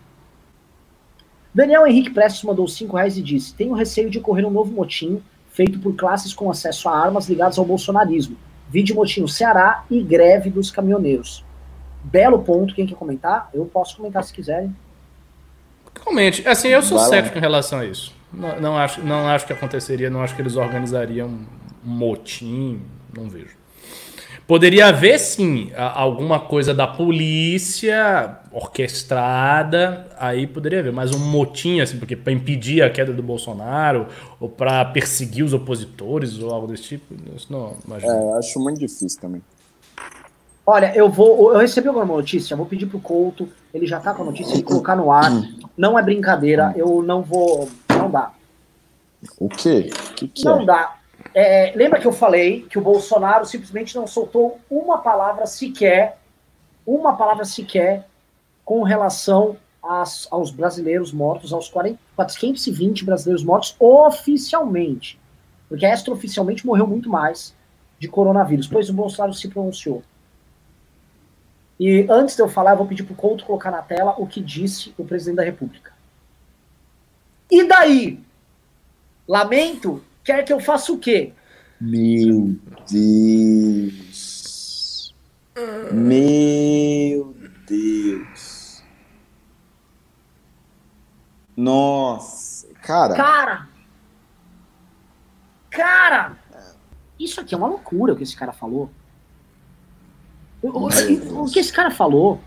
Daniel 1.56 1.86
Henrique 1.86 2.10
Prestes 2.10 2.42
mandou 2.42 2.68
5 2.68 2.94
reais 2.94 3.16
e 3.16 3.22
disse: 3.22 3.54
Tenho 3.54 3.72
receio 3.72 4.10
de 4.10 4.18
ocorrer 4.18 4.44
um 4.44 4.50
novo 4.50 4.70
motim 4.70 5.22
feito 5.48 5.78
por 5.78 5.96
classes 5.96 6.34
com 6.34 6.50
acesso 6.50 6.86
a 6.86 6.94
armas 6.94 7.30
ligadas 7.30 7.58
ao 7.58 7.64
bolsonarismo. 7.64 8.36
Vídeo 8.68 8.94
motim 8.94 9.22
no 9.22 9.28
Ceará 9.28 9.82
e 9.90 10.02
greve 10.02 10.50
dos 10.50 10.70
caminhoneiros. 10.70 11.42
Belo 12.04 12.42
ponto, 12.42 12.74
quem 12.74 12.86
quer 12.86 12.94
comentar? 12.94 13.48
Eu 13.54 13.64
posso 13.64 13.96
comentar 13.96 14.22
se 14.22 14.34
quiserem. 14.34 14.76
Comente. 16.04 16.46
Assim, 16.46 16.68
eu 16.68 16.82
sou 16.82 16.98
Vai 16.98 17.08
cético 17.08 17.36
lá. 17.36 17.38
em 17.38 17.40
relação 17.40 17.78
a 17.78 17.86
isso. 17.86 18.14
Não, 18.30 18.60
não, 18.60 18.76
acho, 18.76 19.02
não 19.02 19.26
acho 19.26 19.46
que 19.46 19.54
aconteceria, 19.54 20.10
não 20.10 20.20
acho 20.20 20.36
que 20.36 20.42
eles 20.42 20.56
organizariam 20.56 21.26
um 21.26 21.46
motim, 21.88 22.82
não 23.16 23.30
vejo. 23.30 23.56
Poderia 24.46 24.86
haver, 24.86 25.18
sim, 25.18 25.72
alguma 25.76 26.38
coisa 26.38 26.72
da 26.72 26.86
polícia 26.86 28.38
orquestrada, 28.52 30.06
aí 30.16 30.46
poderia 30.46 30.78
haver, 30.78 30.92
mas 30.92 31.12
um 31.12 31.18
motim, 31.18 31.80
assim, 31.80 31.98
porque 31.98 32.14
para 32.14 32.32
impedir 32.32 32.80
a 32.80 32.88
queda 32.88 33.12
do 33.12 33.24
Bolsonaro, 33.24 34.06
ou 34.38 34.48
para 34.48 34.84
perseguir 34.84 35.44
os 35.44 35.52
opositores, 35.52 36.38
ou 36.38 36.54
algo 36.54 36.68
desse 36.68 36.84
tipo, 36.84 37.12
isso 37.34 37.52
não 37.52 37.76
imagino. 37.84 38.12
É, 38.12 38.38
acho 38.38 38.60
muito 38.60 38.78
difícil 38.78 39.20
também. 39.20 39.42
Olha, 40.64 40.92
eu 40.96 41.08
vou. 41.08 41.52
Eu 41.52 41.58
recebi 41.58 41.88
alguma 41.88 42.04
notícia, 42.04 42.56
vou 42.56 42.66
pedir 42.66 42.86
pro 42.86 43.00
Couto, 43.00 43.48
ele 43.74 43.86
já 43.86 43.98
tá 43.98 44.14
com 44.14 44.22
a 44.22 44.26
notícia, 44.26 44.54
ele 44.54 44.62
colocar 44.62 44.94
no 44.94 45.10
ar. 45.10 45.30
Não 45.76 45.98
é 45.98 46.02
brincadeira, 46.02 46.72
eu 46.76 47.02
não 47.02 47.22
vou. 47.22 47.68
Não 47.88 48.10
dá. 48.10 48.32
O 49.38 49.48
quê? 49.48 49.90
O 49.92 50.14
que, 50.14 50.28
que 50.28 50.44
não 50.44 50.62
é? 50.62 50.66
dá. 50.66 50.96
É, 51.38 51.70
lembra 51.76 52.00
que 52.00 52.06
eu 52.06 52.14
falei 52.14 52.62
que 52.62 52.78
o 52.78 52.80
Bolsonaro 52.80 53.44
simplesmente 53.44 53.94
não 53.94 54.06
soltou 54.06 54.58
uma 54.70 55.02
palavra 55.02 55.44
sequer, 55.44 56.16
uma 56.86 57.14
palavra 57.14 57.44
sequer, 57.44 58.08
com 58.64 58.82
relação 58.82 59.58
às, 59.82 60.26
aos 60.30 60.50
brasileiros 60.50 61.12
mortos, 61.12 61.52
aos 61.52 61.68
40, 61.68 61.98
420 62.16 63.04
brasileiros 63.04 63.44
mortos 63.44 63.76
oficialmente. 63.78 65.20
Porque 65.68 65.84
extraoficialmente 65.84 66.66
morreu 66.66 66.86
muito 66.86 67.10
mais 67.10 67.54
de 67.98 68.08
coronavírus, 68.08 68.66
pois 68.66 68.88
o 68.88 68.94
Bolsonaro 68.94 69.34
se 69.34 69.46
pronunciou. 69.48 70.02
E 71.78 72.06
antes 72.08 72.34
de 72.34 72.40
eu 72.40 72.48
falar, 72.48 72.70
eu 72.70 72.78
vou 72.78 72.86
pedir 72.86 73.02
para 73.02 73.12
o 73.12 73.16
Couto 73.16 73.44
colocar 73.44 73.70
na 73.70 73.82
tela 73.82 74.14
o 74.16 74.26
que 74.26 74.40
disse 74.40 74.94
o 74.96 75.04
presidente 75.04 75.36
da 75.36 75.44
República. 75.44 75.92
E 77.50 77.62
daí? 77.62 78.24
Lamento, 79.28 80.02
quer 80.26 80.44
que 80.44 80.52
eu 80.52 80.60
faça 80.60 80.92
o 80.92 80.98
quê? 80.98 81.32
Meu 81.80 82.56
Deus. 82.90 84.34
Meu 85.92 87.34
Deus. 87.66 88.82
Nossa, 91.56 92.66
cara. 92.82 93.14
Cara. 93.14 93.68
Cara. 95.70 96.36
Isso 97.18 97.40
aqui 97.40 97.54
é 97.54 97.56
uma 97.58 97.68
loucura 97.68 98.12
o 98.12 98.16
que 98.16 98.24
esse 98.24 98.36
cara 98.36 98.52
falou. 98.52 98.90
O, 100.60 100.88
o, 100.88 101.50
que 101.50 101.60
esse 101.60 101.72
cara 101.72 101.90
falou? 101.92 102.40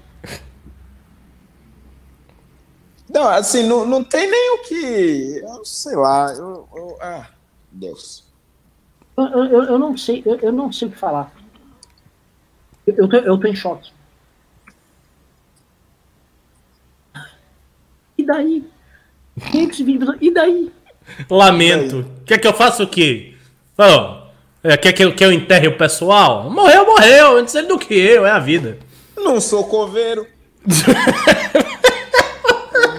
Não, 3.09 3.27
assim, 3.27 3.65
não, 3.65 3.85
não 3.85 4.03
tem 4.03 4.29
nem 4.29 4.55
o 4.55 4.63
que. 4.63 5.41
Eu 5.43 5.63
sei 5.63 5.95
lá. 5.95 6.31
Eu, 6.33 6.67
eu, 6.75 6.97
ah, 7.01 7.27
Deus. 7.71 8.23
Eu, 9.17 9.25
eu, 9.25 9.63
eu 9.63 9.79
não 9.79 9.97
sei, 9.97 10.23
eu, 10.25 10.35
eu, 10.39 10.51
não 10.51 10.71
sei 10.71 10.87
o 10.87 10.91
que 10.91 10.97
falar. 10.97 11.31
Eu, 12.87 12.95
eu, 12.95 13.07
tô, 13.09 13.17
eu 13.17 13.37
tô 13.37 13.47
em 13.47 13.55
choque. 13.55 13.91
E 18.17 18.25
daí? 18.25 18.65
E 20.21 20.31
daí? 20.31 20.71
Lamento. 21.29 22.05
Quer 22.25 22.37
que 22.37 22.47
eu 22.47 22.53
faça 22.53 22.83
o 22.83 22.87
quê? 22.87 23.35
Oh, 23.77 24.19
é, 24.63 24.77
quer 24.77 24.93
que 24.93 25.03
eu, 25.03 25.15
que 25.15 25.23
eu 25.23 25.31
enterre 25.31 25.67
o 25.67 25.77
pessoal? 25.77 26.49
Morreu, 26.49 26.85
morreu. 26.85 27.37
Antes 27.37 27.55
ele 27.55 27.67
do 27.67 27.79
que 27.79 27.93
eu, 27.93 28.25
é 28.25 28.31
a 28.31 28.39
vida. 28.39 28.77
Não 29.15 29.39
sou 29.39 29.65
coveiro. 29.65 30.27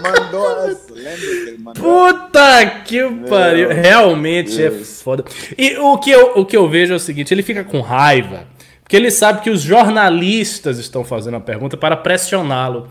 mandou 0.01 0.67
essa. 0.67 0.90
Lembra? 1.17 1.73
Puta 1.75 2.67
que 2.85 3.01
pariu. 3.29 3.69
Realmente 3.71 4.57
Deus. 4.57 5.01
é 5.01 5.03
foda. 5.03 5.25
E 5.57 5.77
o 5.77 5.99
que, 5.99 6.11
eu, 6.11 6.33
o 6.37 6.45
que 6.45 6.57
eu 6.57 6.69
vejo 6.69 6.93
é 6.93 6.97
o 6.97 7.01
seguinte: 7.01 7.33
ele 7.33 7.43
fica 7.43 7.65
com 7.65 7.81
raiva. 7.81 8.47
Porque 8.83 8.97
ele 8.97 9.11
sabe 9.11 9.43
que 9.43 9.51
os 9.51 9.63
jornalistas 9.63 10.79
estão 10.79 11.05
fazendo 11.05 11.37
a 11.37 11.41
pergunta 11.41 11.77
para 11.77 11.97
pressioná-lo. 11.97 12.89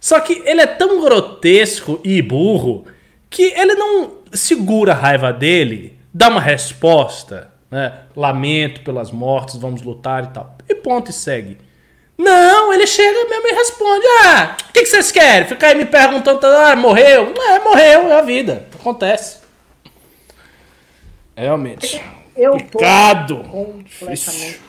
Só 0.00 0.18
que 0.20 0.42
ele 0.44 0.60
é 0.60 0.66
tão 0.66 1.02
grotesco 1.02 2.00
e 2.02 2.20
burro 2.22 2.86
que 3.28 3.42
ele 3.42 3.74
não 3.74 4.18
segura 4.32 4.92
a 4.92 4.96
raiva 4.96 5.32
dele, 5.32 5.98
dá 6.12 6.28
uma 6.28 6.40
resposta 6.40 7.54
né? 7.74 7.92
Lamento 8.14 8.82
pelas 8.82 9.10
mortes, 9.10 9.56
vamos 9.56 9.82
lutar 9.82 10.22
e 10.22 10.26
tal. 10.28 10.56
E 10.68 10.76
ponto 10.76 11.10
e 11.10 11.12
segue. 11.12 11.58
Não, 12.16 12.72
ele 12.72 12.86
chega 12.86 13.28
mesmo 13.28 13.48
e 13.48 13.52
responde: 13.52 14.06
Ah, 14.24 14.56
o 14.68 14.72
que, 14.72 14.80
que, 14.80 14.86
vocês 14.86 15.10
querem? 15.10 15.48
Ficar 15.48 15.68
aí 15.68 15.74
me 15.74 15.84
perguntando, 15.84 16.46
ah, 16.46 16.76
morreu? 16.76 17.32
Não, 17.34 17.50
é, 17.50 17.58
morreu, 17.58 18.08
é 18.08 18.18
a 18.18 18.22
vida. 18.22 18.66
Acontece. 18.78 19.38
Realmente. 21.36 22.00
Eu 22.36 22.56
Picado. 22.56 23.42
completamente. 23.44 24.60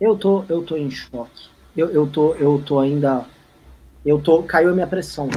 Eu 0.00 0.16
tô, 0.16 0.44
eu 0.48 0.62
tô 0.64 0.76
em 0.76 0.90
choque. 0.90 1.48
Eu, 1.76 1.88
eu, 1.90 2.06
tô, 2.06 2.34
eu 2.34 2.60
tô 2.60 2.80
ainda. 2.80 3.24
Eu 4.04 4.20
tô. 4.20 4.42
Caiu 4.42 4.70
a 4.70 4.72
minha 4.72 4.86
pressão. 4.86 5.30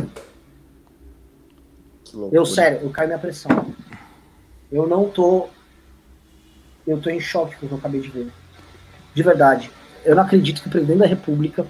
Eu, 2.32 2.46
sério, 2.46 2.80
eu 2.82 2.90
caio 2.90 3.10
minha 3.10 3.20
pressão. 3.20 3.76
Eu 4.76 4.86
não 4.86 5.08
tô. 5.08 5.48
Eu 6.86 7.00
tô 7.00 7.10
em 7.10 7.22
choque 7.22 7.56
com 7.56 7.66
o 7.66 7.70
que 7.70 7.76
eu 7.76 7.78
acabei 7.78 8.02
de 8.02 8.10
ver. 8.10 8.28
De 9.14 9.24
verdade. 9.24 9.72
Eu 10.04 10.18
não 10.18 10.24
acredito 10.24 10.62
que 10.62 10.68
o 10.68 10.72
presidente 10.72 11.00
da 11.00 11.06
República 11.06 11.66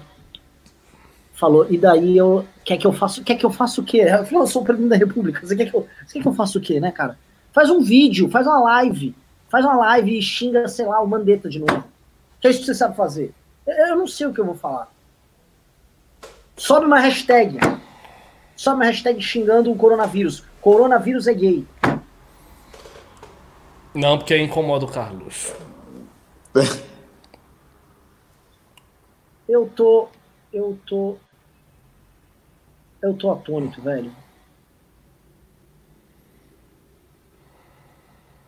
falou, 1.32 1.70
e 1.70 1.78
daí 1.78 2.16
eu. 2.16 2.44
Quer 2.64 2.76
que 2.76 2.84
eu 2.84 2.92
faça. 2.92 3.22
Quer 3.22 3.36
que 3.36 3.46
eu 3.46 3.50
faça 3.50 3.80
o 3.80 3.84
quê? 3.84 3.98
Eu 3.98 4.24
falei, 4.24 4.40
eu 4.40 4.46
sou 4.48 4.62
o 4.62 4.64
presidente 4.64 4.90
da 4.90 4.96
República. 4.96 5.46
Você 5.46 5.54
quer 5.54 5.70
que 5.70 5.76
eu, 5.76 5.86
você 6.04 6.14
quer 6.14 6.22
que 6.22 6.26
eu 6.26 6.34
faça 6.34 6.58
o 6.58 6.60
quê, 6.60 6.80
né, 6.80 6.90
cara? 6.90 7.16
Faz 7.52 7.70
um 7.70 7.80
vídeo, 7.80 8.28
faz 8.28 8.44
uma 8.44 8.58
live. 8.58 9.14
Faz 9.48 9.64
uma 9.64 9.76
live 9.76 10.18
e 10.18 10.20
xinga, 10.20 10.66
sei 10.66 10.86
lá, 10.86 11.00
o 11.00 11.06
Mandetta 11.06 11.48
de 11.48 11.60
novo. 11.60 11.84
Que 12.40 12.48
é 12.48 12.50
isso 12.50 12.58
que 12.58 12.66
você 12.66 12.74
sabe 12.74 12.96
fazer. 12.96 13.32
Eu 13.64 13.94
não 13.94 14.08
sei 14.08 14.26
o 14.26 14.34
que 14.34 14.40
eu 14.40 14.44
vou 14.44 14.56
falar. 14.56 14.90
Sobe 16.56 16.86
uma 16.86 16.98
hashtag. 16.98 17.60
Só 18.56 18.74
uma 18.74 18.84
hashtag 18.84 19.22
xingando 19.22 19.70
o 19.70 19.76
coronavírus. 19.76 20.42
Coronavírus 20.60 21.28
é 21.28 21.34
gay. 21.34 21.64
Não, 23.96 24.18
porque 24.18 24.36
incomoda 24.36 24.84
o 24.84 24.92
Carlos. 24.92 25.54
eu 29.48 29.66
tô. 29.74 30.08
Eu 30.52 30.78
tô. 30.86 31.16
Eu 33.00 33.14
tô 33.14 33.32
atônito, 33.32 33.80
velho. 33.80 34.14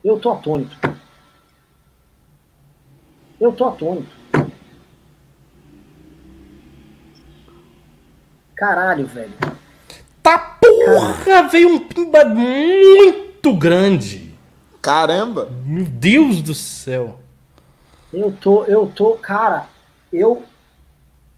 Eu 0.05 0.21
tô 0.21 0.33
atônito. 0.33 0.77
Eu 3.41 3.51
tô 3.51 3.69
atônito. 3.69 4.19
Caralho, 8.55 9.07
velho. 9.07 9.33
Tá 10.23 10.59
porra, 10.61 11.49
veio 11.49 11.71
um 11.71 11.89
pimba 11.89 12.23
muito 12.27 13.55
grande. 13.57 14.28
Caramba! 14.81 15.51
Meu 15.65 15.85
Deus 15.85 16.43
do 16.43 16.55
céu. 16.55 17.21
Eu 18.13 18.33
tô, 18.33 18.65
eu 18.65 18.87
tô, 18.87 19.15
cara, 19.15 19.67
eu 20.13 20.43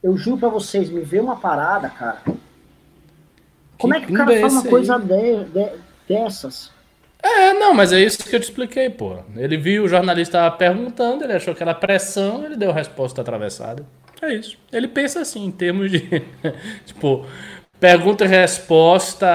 eu 0.03 0.17
juro 0.17 0.39
pra 0.39 0.49
vocês, 0.49 0.89
me 0.89 1.03
vê 1.03 1.21
uma 1.21 1.37
parada, 1.37 1.89
cara. 1.91 2.23
Como 3.79 3.95
que 3.95 3.99
é 3.99 4.07
que 4.07 4.13
o 4.13 4.17
cara 4.17 4.35
é 4.35 4.41
faz 4.41 4.53
uma 4.53 4.65
coisa 4.65 4.99
de, 4.99 5.45
de, 5.45 5.71
dessas? 6.09 6.71
É, 7.23 7.53
não, 7.53 7.75
mas 7.75 7.93
é 7.93 8.01
isso 8.01 8.25
que 8.25 8.35
eu 8.35 8.41
te 8.41 8.45
expliquei, 8.45 8.89
pô. 8.89 9.19
Ele 9.37 9.59
viu 9.59 9.85
o 9.85 9.89
jornalista 9.89 10.51
perguntando, 10.51 11.25
ele 11.25 11.35
achou 11.35 11.55
que 11.55 11.63
era 11.63 11.75
pressão, 11.75 12.45
ele 12.45 12.57
deu 12.57 12.71
a 12.71 12.75
resposta 12.75 13.21
atravessada. 13.21 13.85
É 14.23 14.35
isso. 14.35 14.59
Ele 14.73 14.89
pensa 14.89 15.21
assim, 15.21 15.45
em 15.45 15.51
termos 15.51 15.91
de. 15.91 16.01
tipo, 16.87 17.27
Pergunta 17.81 18.27
e 18.27 18.29
resposta, 18.29 19.27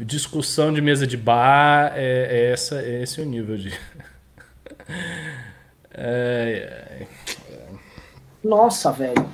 discussão 0.00 0.72
de 0.72 0.80
mesa 0.80 1.06
de 1.06 1.16
bar, 1.16 1.92
é, 1.94 2.26
é 2.28 2.52
essa, 2.52 2.82
é 2.82 3.02
esse 3.02 3.20
o 3.20 3.24
nível 3.24 3.56
de. 3.56 3.72
é. 5.94 7.06
Nossa, 8.42 8.90
velho. 8.90 9.24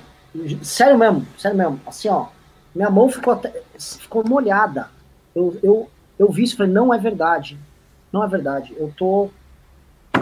Sério 0.61 0.99
mesmo, 0.99 1.25
sério 1.35 1.57
mesmo. 1.57 1.81
Assim, 1.87 2.09
ó, 2.09 2.27
minha 2.75 2.91
mão 2.91 3.09
ficou, 3.09 3.33
até, 3.33 3.51
ficou 3.79 4.23
molhada. 4.23 4.87
Eu, 5.35 5.57
eu, 5.63 5.89
eu 6.19 6.31
vi 6.31 6.43
isso 6.43 6.53
e 6.53 6.57
falei, 6.57 6.71
não 6.71 6.93
é 6.93 6.99
verdade. 6.99 7.57
Não 8.13 8.23
é 8.23 8.27
verdade. 8.27 8.71
Eu 8.77 8.93
tô. 8.95 9.31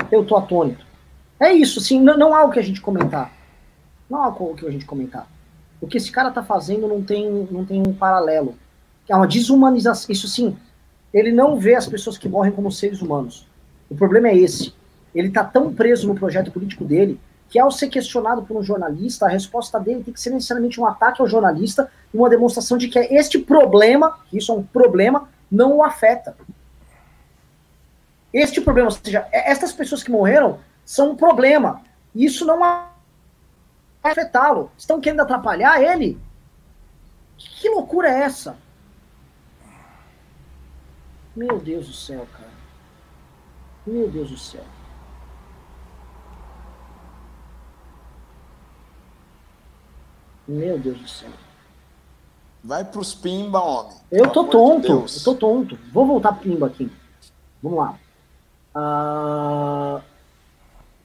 Eu 0.09 0.23
tô 0.23 0.37
atônito. 0.37 0.85
É 1.37 1.51
isso, 1.51 1.79
assim, 1.79 1.99
não, 1.99 2.17
não 2.17 2.33
há 2.33 2.45
o 2.45 2.49
que 2.49 2.59
a 2.59 2.63
gente 2.63 2.79
comentar. 2.79 3.29
Não 4.09 4.23
há 4.23 4.29
o 4.29 4.55
que 4.55 4.65
a 4.65 4.71
gente 4.71 4.85
comentar. 4.85 5.27
O 5.81 5.87
que 5.87 5.97
esse 5.97 6.11
cara 6.11 6.31
tá 6.31 6.43
fazendo 6.43 6.87
não 6.87 7.01
tem, 7.01 7.47
não 7.51 7.65
tem 7.65 7.81
um 7.81 7.93
paralelo. 7.93 8.55
É 9.07 9.15
uma 9.15 9.27
desumanização. 9.27 10.11
Isso 10.11 10.27
sim, 10.27 10.55
ele 11.13 11.31
não 11.31 11.59
vê 11.59 11.75
as 11.75 11.87
pessoas 11.87 12.17
que 12.17 12.27
morrem 12.27 12.51
como 12.51 12.71
seres 12.71 13.01
humanos. 13.01 13.47
O 13.89 13.95
problema 13.95 14.29
é 14.29 14.37
esse. 14.37 14.73
Ele 15.13 15.29
tá 15.29 15.43
tão 15.43 15.73
preso 15.73 16.07
no 16.07 16.15
projeto 16.15 16.51
político 16.51 16.83
dele 16.83 17.19
que 17.49 17.59
ao 17.59 17.71
ser 17.71 17.87
questionado 17.87 18.41
por 18.43 18.57
um 18.57 18.63
jornalista, 18.63 19.25
a 19.25 19.29
resposta 19.29 19.79
dele 19.79 20.03
tem 20.03 20.13
que 20.13 20.19
ser 20.19 20.31
necessariamente 20.31 20.79
um 20.79 20.85
ataque 20.85 21.21
ao 21.21 21.27
jornalista 21.27 21.89
uma 22.13 22.29
demonstração 22.29 22.77
de 22.77 22.87
que 22.87 22.99
este 22.99 23.39
problema, 23.39 24.17
isso 24.33 24.51
é 24.51 24.55
um 24.55 24.63
problema, 24.63 25.29
não 25.51 25.77
o 25.77 25.83
afeta. 25.83 26.35
Este 28.33 28.59
problema, 28.59 28.89
ou 28.89 28.91
seja, 28.91 29.27
é, 29.31 29.49
estas 29.51 29.71
pessoas 29.71 30.03
que 30.03 30.11
morreram 30.11 30.59
são 30.85 31.11
um 31.11 31.15
problema. 31.15 31.81
Isso 32.13 32.45
não 32.45 32.63
afetá-lo. 34.11 34.71
Estão 34.77 34.99
querendo 34.99 35.21
atrapalhar 35.21 35.81
ele? 35.81 36.19
Que 37.37 37.69
loucura 37.69 38.09
é 38.09 38.21
essa? 38.21 38.57
Meu 41.35 41.59
Deus 41.59 41.87
do 41.87 41.93
céu, 41.93 42.27
cara. 42.31 42.55
Meu 43.85 44.09
Deus 44.09 44.29
do 44.29 44.37
céu. 44.37 44.63
Meu 50.47 50.79
Deus 50.79 50.97
do 50.99 51.07
céu. 51.07 51.31
Vai 52.63 52.83
pros 52.83 53.13
pimba, 53.13 53.59
homem. 53.59 53.97
Eu 54.11 54.31
tô 54.31 54.45
tonto. 54.45 55.05
De 55.05 55.17
eu 55.17 55.23
tô 55.23 55.35
tonto. 55.35 55.77
Vou 55.91 56.05
voltar 56.05 56.33
pro 56.33 56.49
pimba 56.49 56.67
aqui. 56.67 56.91
Vamos 57.61 57.79
lá. 57.79 57.99
Uh... 58.75 60.01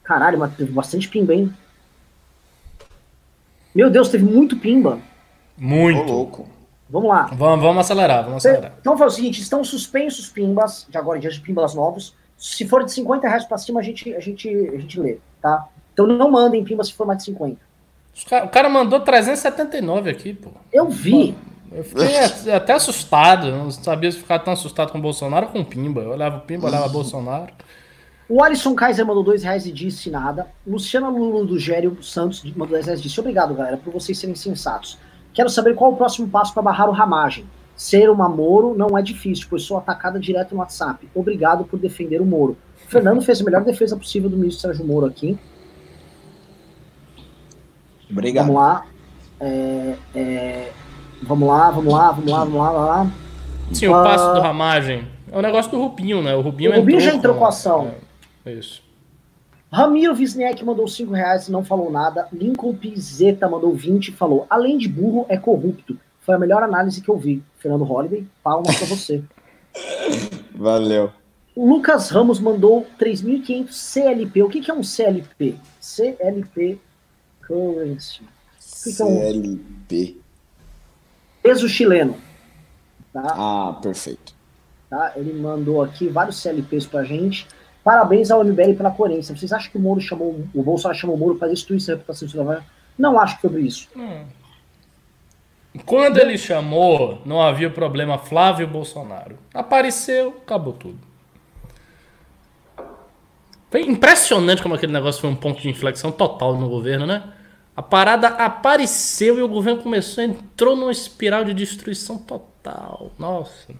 Caralho, 0.03 0.39
mas 0.39 0.55
teve 0.55 0.71
bastante 0.71 1.07
pimba, 1.07 1.33
hein? 1.33 1.55
Meu 3.73 3.89
Deus, 3.89 4.09
teve 4.09 4.23
muito 4.23 4.57
pimba. 4.57 4.99
Muito. 5.57 6.05
Tô 6.05 6.11
louco. 6.11 6.47
Vamos 6.89 7.09
lá. 7.09 7.29
Vamos, 7.33 7.63
vamos 7.63 7.79
acelerar, 7.79 8.23
vamos 8.25 8.45
acelerar. 8.45 8.73
Então 8.81 8.97
faz 8.97 9.13
o 9.13 9.15
seguinte: 9.15 9.41
estão 9.41 9.63
suspensos 9.63 10.27
pimbas, 10.27 10.85
de 10.89 10.97
agora 10.97 11.17
em 11.17 11.21
diante, 11.21 11.39
pimbas 11.39 11.73
novos. 11.73 12.13
Se 12.37 12.67
for 12.67 12.83
de 12.83 12.91
50 12.91 13.27
reais 13.27 13.45
pra 13.45 13.57
cima, 13.57 13.79
a 13.79 13.83
gente, 13.83 14.13
a 14.13 14.19
gente, 14.19 14.49
a 14.49 14.77
gente 14.77 14.99
lê, 14.99 15.19
tá? 15.41 15.67
Então 15.93 16.07
não 16.07 16.31
mandem 16.31 16.63
pimbas 16.63 16.87
se 16.87 16.93
for 16.93 17.05
mais 17.05 17.19
de 17.19 17.25
50. 17.25 17.57
O 18.43 18.49
cara 18.49 18.67
mandou 18.67 18.99
379 18.99 20.09
aqui, 20.09 20.33
pô. 20.33 20.49
Eu 20.71 20.89
vi. 20.89 21.35
Eu 21.71 21.83
fiquei 21.83 22.53
até 22.53 22.73
assustado. 22.73 23.51
Não 23.51 23.71
sabia 23.71 24.11
se 24.11 24.17
ficar 24.17 24.39
tão 24.39 24.51
assustado 24.53 24.91
com 24.91 24.97
o 24.97 25.01
Bolsonaro 25.01 25.45
ou 25.45 25.51
com 25.53 25.59
o 25.59 25.65
Pimba. 25.65 26.01
Eu 26.01 26.09
olhava 26.11 26.37
o 26.37 26.41
Pimba, 26.41 26.67
olhava 26.67 26.87
o 26.87 26.89
Bolsonaro. 26.91 27.53
O 28.33 28.41
Alisson 28.41 28.73
Kaiser 28.73 29.05
mandou 29.05 29.23
dois 29.23 29.43
reais 29.43 29.65
e 29.65 29.73
disse 29.73 30.09
nada. 30.09 30.47
Luciana 30.65 31.09
Lulu 31.09 31.45
do 31.45 31.59
Gério 31.59 32.01
Santos 32.01 32.41
mandou 32.51 32.69
dois 32.69 32.85
reais 32.85 33.01
e 33.01 33.03
disse: 33.03 33.19
Obrigado, 33.19 33.53
galera, 33.53 33.75
por 33.75 33.91
vocês 33.91 34.17
serem 34.17 34.35
sensatos. 34.35 34.97
Quero 35.33 35.49
saber 35.49 35.75
qual 35.75 35.91
o 35.91 35.97
próximo 35.97 36.29
passo 36.29 36.53
para 36.53 36.63
barrar 36.63 36.87
o 36.87 36.93
Ramagem. 36.93 37.43
Ser 37.75 38.09
uma 38.09 38.29
Moro 38.29 38.73
não 38.73 38.97
é 38.97 39.01
difícil, 39.01 39.47
pois 39.49 39.63
sou 39.63 39.77
atacada 39.77 40.17
direto 40.17 40.53
no 40.53 40.61
WhatsApp. 40.61 41.09
Obrigado 41.13 41.65
por 41.65 41.77
defender 41.77 42.21
o 42.21 42.25
Moro. 42.25 42.55
O 42.85 42.89
Fernando 42.89 43.21
fez 43.21 43.41
a 43.41 43.43
melhor 43.43 43.65
defesa 43.65 43.97
possível 43.97 44.29
do 44.29 44.37
ministro 44.37 44.61
Sérgio 44.61 44.85
Moro 44.85 45.07
aqui. 45.07 45.37
Obrigado. 48.09 48.45
Vamos 48.45 48.61
lá. 48.61 48.85
É, 49.41 49.95
é, 50.15 50.71
vamos 51.21 51.49
lá, 51.49 51.69
vamos 51.69 51.93
lá, 51.93 52.11
vamos 52.13 52.31
lá, 52.31 52.39
vamos 52.45 52.59
lá, 52.61 52.71
vamos 52.71 52.87
lá. 52.87 53.11
Sim, 53.73 53.87
o 53.87 53.91
passo 53.91 54.35
do 54.35 54.39
Ramagem. 54.39 55.05
É 55.29 55.37
o 55.37 55.41
negócio 55.41 55.69
do 55.69 55.81
Rubinho, 55.81 56.23
né? 56.23 56.33
O 56.33 56.39
Rubinho, 56.39 56.71
o 56.71 56.75
Rubinho 56.75 56.97
entrou 56.97 57.11
já 57.11 57.17
entrou 57.17 57.33
com, 57.33 57.39
com 57.41 57.45
a 57.45 57.49
ação. 57.49 57.87
É, 57.87 58.10
isso. 58.45 58.83
Ramiro 59.71 60.13
Wisniek 60.13 60.63
mandou 60.65 60.87
5 60.87 61.13
reais 61.13 61.47
e 61.47 61.51
não 61.51 61.63
falou 61.63 61.89
nada. 61.89 62.27
Lincoln 62.33 62.75
Pizeta 62.75 63.47
mandou 63.47 63.73
20 63.73 64.09
e 64.09 64.11
falou: 64.11 64.45
além 64.49 64.77
de 64.77 64.89
burro, 64.89 65.25
é 65.29 65.37
corrupto. 65.37 65.97
Foi 66.21 66.35
a 66.35 66.39
melhor 66.39 66.61
análise 66.61 67.01
que 67.01 67.09
eu 67.09 67.17
vi. 67.17 67.41
Fernando 67.57 67.83
Holliday, 67.83 68.27
palmas 68.43 68.75
pra 68.77 68.87
você. 68.87 69.23
Valeu. 70.53 71.11
O 71.55 71.67
Lucas 71.67 72.09
Ramos 72.09 72.39
mandou 72.39 72.85
3.500 72.99 73.71
CLP. 73.71 74.43
O 74.43 74.49
que, 74.49 74.61
que 74.61 74.71
é 74.71 74.73
um 74.73 74.83
CLP? 74.83 75.55
CLP 75.79 76.79
Currency. 77.41 78.21
CLP. 78.59 80.17
Peso 81.41 81.67
chileno. 81.67 82.15
Tá? 83.11 83.35
Ah, 83.35 83.79
perfeito. 83.81 84.33
Tá? 84.89 85.13
Ele 85.15 85.33
mandou 85.33 85.81
aqui 85.81 86.07
vários 86.07 86.37
CLPs 86.37 86.85
pra 86.85 87.03
gente. 87.03 87.47
Parabéns 87.83 88.29
ao 88.29 88.43
MBL 88.43 88.75
pela 88.77 88.91
coerência. 88.91 89.35
Vocês 89.35 89.51
acham 89.51 89.71
que 89.71 89.77
o 89.77 89.81
Moro 89.81 89.99
chamou, 89.99 90.45
o 90.53 90.63
Bolsonaro 90.63 90.99
chamou 90.99 91.15
o 91.15 91.19
Moro 91.19 91.35
para 91.35 91.47
destruir 91.47 91.79
sua 91.79 91.95
reputação 91.95 92.27
Não 92.97 93.19
acho 93.19 93.35
que 93.37 93.41
sobre 93.41 93.61
isso. 93.61 93.87
Hum. 93.95 94.25
Quando 95.85 96.17
ele 96.19 96.37
chamou, 96.37 97.21
não 97.25 97.41
havia 97.41 97.69
problema 97.69 98.17
Flávio 98.17 98.67
Bolsonaro. 98.67 99.37
Apareceu, 99.53 100.35
acabou 100.43 100.73
tudo. 100.73 100.99
Foi 103.69 103.81
impressionante 103.81 104.61
como 104.61 104.75
aquele 104.75 104.91
negócio 104.91 105.21
foi 105.21 105.29
um 105.29 105.35
ponto 105.35 105.61
de 105.61 105.69
inflexão 105.69 106.11
total 106.11 106.57
no 106.57 106.67
governo, 106.67 107.07
né? 107.07 107.23
A 107.73 107.81
parada 107.81 108.27
apareceu 108.27 109.39
e 109.39 109.41
o 109.41 109.47
governo 109.47 109.81
começou, 109.81 110.23
entrou 110.23 110.75
numa 110.75 110.91
espiral 110.91 111.45
de 111.45 111.53
destruição 111.53 112.17
total. 112.17 113.11
Nossa. 113.17 113.73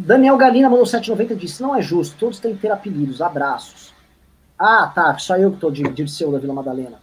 Daniel 0.00 0.36
Galina 0.36 0.70
mandou 0.70 0.86
790 0.86 1.34
e 1.34 1.36
disse: 1.36 1.60
Não 1.60 1.74
é 1.74 1.82
justo, 1.82 2.14
todos 2.16 2.38
têm 2.38 2.54
que 2.54 2.60
ter 2.60 2.70
apelidos, 2.70 3.20
abraços. 3.20 3.92
Ah, 4.56 4.86
tá, 4.94 5.18
só 5.18 5.36
eu 5.36 5.50
que 5.50 5.58
tô 5.58 5.72
de 5.72 5.82
Dirceu 5.82 6.30
da 6.30 6.38
Vila 6.38 6.54
Madalena. 6.54 7.02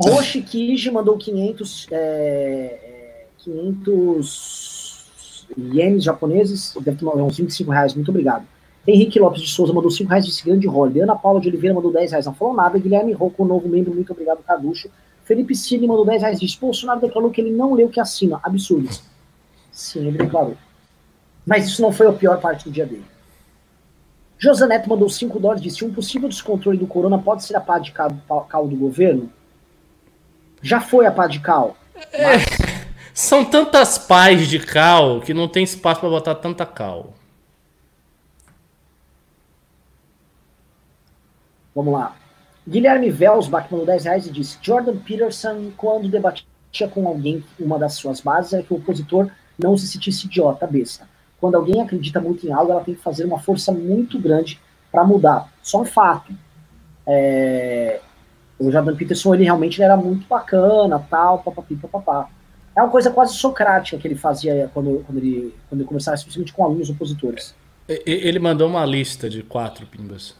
Roshi 0.00 0.40
Kiji 0.40 0.92
mandou 0.92 1.18
500, 1.18 1.88
é, 1.90 3.26
500 3.38 5.48
ienes 5.58 6.04
japoneses, 6.04 6.72
deve 6.80 6.98
ter 6.98 7.04
uns 7.04 7.36
25 7.36 7.72
reais, 7.72 7.94
muito 7.94 8.12
obrigado. 8.12 8.46
Henrique 8.86 9.18
Lopes 9.18 9.42
de 9.42 9.48
Souza 9.48 9.72
mandou 9.72 9.90
5 9.90 10.08
reais, 10.08 10.24
disse 10.24 10.44
grande 10.44 10.68
role. 10.68 11.00
Ana 11.00 11.16
Paula 11.16 11.40
de 11.40 11.48
Oliveira 11.48 11.74
mandou 11.74 11.92
10 11.92 12.12
reais, 12.12 12.26
não 12.26 12.34
falou 12.34 12.54
nada. 12.54 12.78
Guilherme 12.78 13.12
Rocco, 13.12 13.44
novo 13.44 13.68
membro, 13.68 13.92
muito 13.92 14.12
obrigado, 14.12 14.38
Caducho. 14.44 14.88
Felipe 15.24 15.56
Cine 15.56 15.88
mandou 15.88 16.04
10 16.04 16.22
reais, 16.22 16.38
disse 16.38 16.60
Bolsonaro 16.60 17.00
declarou 17.00 17.30
que 17.30 17.40
ele 17.40 17.50
não 17.50 17.74
leu 17.74 17.88
o 17.88 17.90
que 17.90 17.98
assina. 17.98 18.38
Absurdo. 18.42 18.88
Sim, 19.72 20.06
ele 20.06 20.18
declarou. 20.18 20.56
Mas 21.46 21.66
isso 21.66 21.82
não 21.82 21.92
foi 21.92 22.06
a 22.06 22.12
pior 22.12 22.40
parte 22.40 22.64
do 22.64 22.70
dia 22.70 22.86
dele. 22.86 23.04
José 24.38 24.66
Neto 24.66 24.88
mandou 24.88 25.08
5 25.08 25.38
dólares 25.38 25.62
e 25.62 25.68
disse: 25.68 25.84
um 25.84 25.92
possível 25.92 26.28
descontrole 26.28 26.78
do 26.78 26.86
corona 26.86 27.18
pode 27.18 27.44
ser 27.44 27.56
a 27.56 27.60
pá 27.60 27.78
de 27.78 27.92
cal, 27.92 28.10
cal 28.48 28.66
do 28.66 28.76
governo? 28.76 29.30
Já 30.62 30.80
foi 30.80 31.06
a 31.06 31.12
pá 31.12 31.26
de 31.26 31.40
cal. 31.40 31.76
É, 32.12 32.36
são 33.12 33.44
tantas 33.44 33.98
pás 33.98 34.48
de 34.48 34.58
cal 34.58 35.20
que 35.20 35.34
não 35.34 35.48
tem 35.48 35.64
espaço 35.64 36.00
para 36.00 36.08
botar 36.08 36.34
tanta 36.36 36.66
cal. 36.66 37.14
Vamos 41.74 41.92
lá. 41.92 42.16
Guilherme 42.66 43.10
Velsbach 43.10 43.70
mandou 43.70 43.86
10 43.86 44.04
reais 44.04 44.26
e 44.26 44.30
disse: 44.30 44.58
Jordan 44.60 44.96
Peterson, 44.96 45.70
quando 45.76 46.08
debatia 46.08 46.88
com 46.90 47.06
alguém 47.06 47.44
uma 47.58 47.78
das 47.78 47.94
suas 47.94 48.20
bases, 48.20 48.54
é 48.54 48.62
que 48.62 48.72
o 48.72 48.76
opositor 48.76 49.30
não 49.58 49.76
se 49.76 49.86
sentisse 49.86 50.26
idiota, 50.26 50.66
besta 50.66 51.13
quando 51.40 51.56
alguém 51.56 51.82
acredita 51.82 52.20
muito 52.20 52.46
em 52.46 52.52
algo, 52.52 52.72
ela 52.72 52.84
tem 52.84 52.94
que 52.94 53.02
fazer 53.02 53.24
uma 53.24 53.38
força 53.38 53.72
muito 53.72 54.18
grande 54.18 54.60
para 54.90 55.04
mudar. 55.04 55.52
Só 55.62 55.82
um 55.82 55.84
fato. 55.84 56.32
É, 57.06 58.00
o 58.58 58.70
Jordan 58.70 58.96
Peterson, 58.96 59.34
ele 59.34 59.44
realmente 59.44 59.76
ele 59.76 59.84
era 59.84 59.96
muito 59.96 60.26
bacana, 60.26 60.98
tal, 61.10 61.40
papapi, 61.40 61.76
papapá. 61.76 62.28
É 62.76 62.82
uma 62.82 62.90
coisa 62.90 63.10
quase 63.10 63.34
socrática 63.34 63.98
que 63.98 64.08
ele 64.08 64.14
fazia 64.14 64.70
quando, 64.72 65.04
quando, 65.06 65.18
ele, 65.18 65.54
quando 65.68 65.80
ele 65.80 65.88
conversava 65.88 66.16
especialmente 66.16 66.52
com 66.52 66.64
alunos 66.64 66.90
opositores. 66.90 67.54
Ele 67.88 68.38
mandou 68.38 68.68
uma 68.68 68.84
lista 68.84 69.28
de 69.28 69.42
quatro 69.42 69.86
pimbas. 69.86 70.34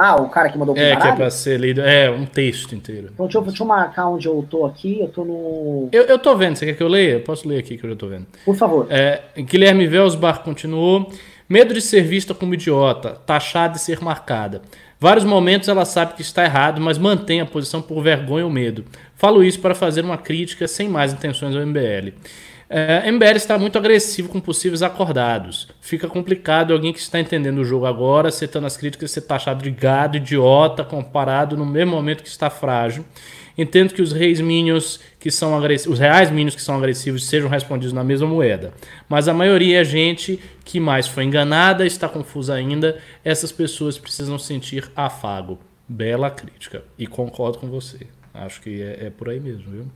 Ah, 0.00 0.14
o 0.14 0.28
cara 0.28 0.48
que 0.48 0.56
mandou 0.56 0.76
o 0.76 0.78
É, 0.78 0.94
que 0.94 1.08
é 1.08 1.12
pra 1.12 1.28
ser 1.28 1.58
lido. 1.58 1.80
É, 1.80 2.08
um 2.08 2.24
texto 2.24 2.72
inteiro. 2.72 3.08
Então, 3.12 3.26
deixa 3.26 3.38
eu, 3.38 3.42
deixa 3.42 3.62
eu 3.64 3.66
marcar 3.66 4.08
onde 4.08 4.28
eu 4.28 4.46
tô 4.48 4.64
aqui. 4.64 5.00
Eu 5.00 5.08
tô 5.08 5.24
no. 5.24 5.88
Eu, 5.90 6.04
eu 6.04 6.18
tô 6.20 6.36
vendo. 6.36 6.54
Você 6.54 6.66
quer 6.66 6.74
que 6.74 6.82
eu 6.84 6.86
leia? 6.86 7.14
Eu 7.14 7.20
posso 7.22 7.48
ler 7.48 7.58
aqui 7.58 7.76
que 7.76 7.84
eu 7.84 7.90
já 7.90 7.96
tô 7.96 8.06
vendo. 8.06 8.24
Por 8.44 8.54
favor. 8.54 8.86
É, 8.90 9.22
Guilherme 9.36 9.88
Velsbar 9.88 10.44
continuou. 10.44 11.10
Medo 11.48 11.74
de 11.74 11.80
ser 11.80 12.02
vista 12.02 12.32
como 12.32 12.54
idiota, 12.54 13.18
taxada 13.26 13.76
e 13.76 13.80
ser 13.80 14.00
marcada. 14.00 14.62
Vários 15.00 15.24
momentos 15.24 15.68
ela 15.68 15.84
sabe 15.84 16.14
que 16.14 16.22
está 16.22 16.44
errado, 16.44 16.80
mas 16.80 16.98
mantém 16.98 17.40
a 17.40 17.46
posição 17.46 17.80
por 17.80 18.02
vergonha 18.02 18.44
ou 18.44 18.50
medo. 18.50 18.84
Falo 19.16 19.42
isso 19.42 19.58
para 19.58 19.74
fazer 19.74 20.04
uma 20.04 20.18
crítica 20.18 20.68
sem 20.68 20.88
mais 20.88 21.12
intenções 21.12 21.56
ao 21.56 21.66
MBL. 21.66 22.12
É, 22.70 23.10
MBL 23.10 23.36
está 23.36 23.58
muito 23.58 23.78
agressivo 23.78 24.28
com 24.28 24.40
possíveis 24.40 24.82
acordados. 24.82 25.68
Fica 25.80 26.06
complicado 26.06 26.72
alguém 26.72 26.92
que 26.92 26.98
está 26.98 27.18
entendendo 27.18 27.58
o 27.58 27.64
jogo 27.64 27.86
agora, 27.86 28.28
acertando 28.28 28.66
as 28.66 28.76
críticas, 28.76 29.10
ser 29.10 29.22
taxado 29.22 29.62
de 29.62 29.70
gado, 29.70 30.18
idiota, 30.18 30.84
comparado 30.84 31.56
no 31.56 31.64
mesmo 31.64 31.92
momento 31.92 32.22
que 32.22 32.28
está 32.28 32.50
frágil. 32.50 33.04
Entendo 33.56 33.92
que 33.92 34.02
os 34.02 34.12
reis 34.12 34.40
minions 34.40 35.00
que 35.18 35.30
são 35.30 35.56
agressivos, 35.56 35.94
os 35.94 35.98
reais 35.98 36.30
minions 36.30 36.54
que 36.54 36.62
são 36.62 36.76
agressivos 36.76 37.26
sejam 37.26 37.48
respondidos 37.48 37.92
na 37.92 38.04
mesma 38.04 38.28
moeda. 38.28 38.72
Mas 39.08 39.26
a 39.28 39.34
maioria 39.34 39.80
é 39.80 39.84
gente 39.84 40.38
que 40.64 40.78
mais 40.78 41.08
foi 41.08 41.24
enganada, 41.24 41.86
está 41.86 42.08
confusa 42.08 42.54
ainda. 42.54 43.00
Essas 43.24 43.50
pessoas 43.50 43.98
precisam 43.98 44.38
sentir 44.38 44.88
afago. 44.94 45.58
Bela 45.88 46.30
crítica. 46.30 46.84
E 46.98 47.06
concordo 47.06 47.58
com 47.58 47.66
você. 47.66 48.06
Acho 48.32 48.60
que 48.60 48.82
é, 48.82 49.06
é 49.06 49.10
por 49.10 49.30
aí 49.30 49.40
mesmo, 49.40 49.64
viu? 49.72 49.86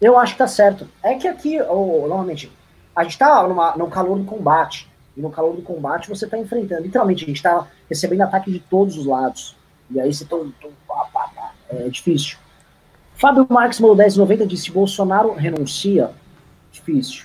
Eu 0.00 0.18
acho 0.18 0.32
que 0.32 0.38
tá 0.38 0.48
certo. 0.48 0.88
É 1.02 1.14
que 1.14 1.28
aqui, 1.28 1.60
oh, 1.60 2.06
normalmente, 2.08 2.50
a 2.94 3.02
gente 3.02 3.18
tá 3.18 3.46
numa, 3.46 3.76
no 3.76 3.88
calor 3.88 4.18
do 4.18 4.24
combate. 4.24 4.88
E 5.16 5.20
no 5.20 5.30
calor 5.30 5.54
do 5.54 5.62
combate 5.62 6.08
você 6.08 6.26
tá 6.26 6.38
enfrentando. 6.38 6.82
Literalmente, 6.82 7.24
a 7.24 7.26
gente 7.26 7.42
tá 7.42 7.66
recebendo 7.88 8.22
ataque 8.22 8.50
de 8.50 8.60
todos 8.60 8.96
os 8.96 9.06
lados. 9.06 9.56
E 9.90 10.00
aí 10.00 10.12
você 10.12 10.24
tá. 10.24 10.36
É 11.68 11.88
difícil. 11.88 12.38
Fábio 13.14 13.46
Marques 13.50 13.80
mandou 13.80 13.96
1090 13.96 14.46
disse: 14.46 14.70
Bolsonaro 14.70 15.34
renuncia. 15.34 16.10
Difícil. 16.72 17.24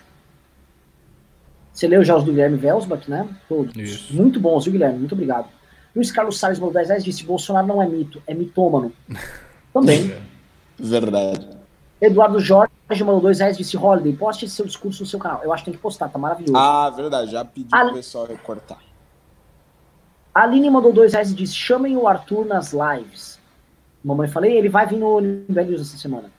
Você 1.72 1.88
leu 1.88 2.04
já 2.04 2.16
os 2.16 2.24
do 2.24 2.32
Guilherme 2.32 2.58
Velsbach, 2.58 3.10
né? 3.10 3.28
Todos. 3.48 3.76
Isso. 3.76 4.14
Muito 4.14 4.40
bons, 4.40 4.66
viu, 4.66 4.74
Guilherme? 4.74 5.00
Muito 5.00 5.14
obrigado. 5.14 5.48
Luiz 5.96 6.12
Carlos 6.12 6.40
Salles 6.40 6.60
mandou 6.60 6.74
10 6.74 7.04
disse: 7.04 7.24
Bolsonaro 7.24 7.68
não 7.68 7.82
é 7.82 7.88
mito, 7.88 8.22
é 8.28 8.34
mitômano. 8.34 8.92
Também. 9.74 10.16
Verdade. 10.78 11.55
Eduardo 12.06 12.40
Jorge 12.40 12.72
mandou 13.02 13.22
dois 13.22 13.40
reais 13.40 13.58
disse: 13.58 13.76
Holiday, 13.78 14.16
poste 14.16 14.48
seu 14.48 14.66
discurso 14.66 15.04
no 15.04 15.10
seu 15.10 15.20
canal. 15.20 15.42
Eu 15.44 15.52
acho 15.52 15.64
que 15.64 15.72
tem 15.72 15.78
que 15.78 15.82
postar, 15.82 16.10
tá 16.10 16.18
maravilhoso. 16.20 16.56
Ah, 16.56 16.90
verdade, 16.90 17.32
já 17.32 17.44
pedi 17.44 17.70
A... 17.72 17.86
pro 17.86 17.94
pessoal 17.96 18.26
recortar. 18.26 18.80
A 20.34 20.44
Aline 20.44 20.70
mandou 20.70 20.94
dois 20.94 21.14
reais 21.14 21.32
e 21.32 21.36
disse: 21.36 21.56
chamem 21.56 21.98
o 21.98 22.08
Arthur 22.08 22.46
nas 22.46 22.74
lives. 22.74 23.40
Mamãe 24.04 24.28
falei, 24.28 24.56
ele 24.56 24.70
vai 24.70 24.86
vir 24.86 24.98
no 24.98 25.20
Velhos 25.50 25.82
essa 25.82 25.98
semana. 25.98 26.30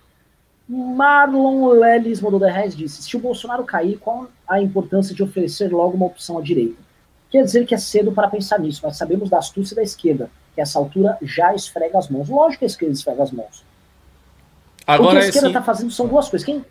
Marlon 0.68 1.68
Lelis 1.68 2.20
mandou 2.20 2.40
10 2.40 2.54
reais 2.54 2.76
disse: 2.76 3.02
se 3.02 3.16
o 3.16 3.20
Bolsonaro 3.20 3.64
cair, 3.64 3.98
qual 3.98 4.28
a 4.48 4.60
importância 4.60 5.14
de 5.14 5.22
oferecer 5.22 5.72
logo 5.72 5.96
uma 5.96 6.06
opção 6.06 6.38
à 6.38 6.42
direita? 6.42 6.80
Quer 7.30 7.42
dizer 7.42 7.66
que 7.66 7.74
é 7.74 7.78
cedo 7.78 8.12
para 8.12 8.28
pensar 8.28 8.58
nisso, 8.58 8.80
mas 8.84 8.96
sabemos 8.96 9.28
da 9.28 9.38
astúcia 9.38 9.74
da 9.74 9.82
esquerda, 9.82 10.30
que 10.54 10.60
a 10.60 10.62
essa 10.62 10.78
altura 10.78 11.18
já 11.22 11.54
esfrega 11.54 11.98
as 11.98 12.08
mãos. 12.08 12.28
Lógico 12.28 12.60
que 12.60 12.64
a 12.64 12.68
esquerda 12.68 12.94
esfrega 12.94 13.22
as 13.22 13.32
mãos. 13.32 13.64
Agora, 14.86 15.16
o 15.16 15.20
que 15.20 15.24
a 15.24 15.28
esquerda 15.28 15.48
está 15.48 15.58
esse... 15.58 15.66
fazendo 15.66 15.90
são 15.90 16.06
duas 16.06 16.28
coisas. 16.28 16.44
Quem... 16.44 16.64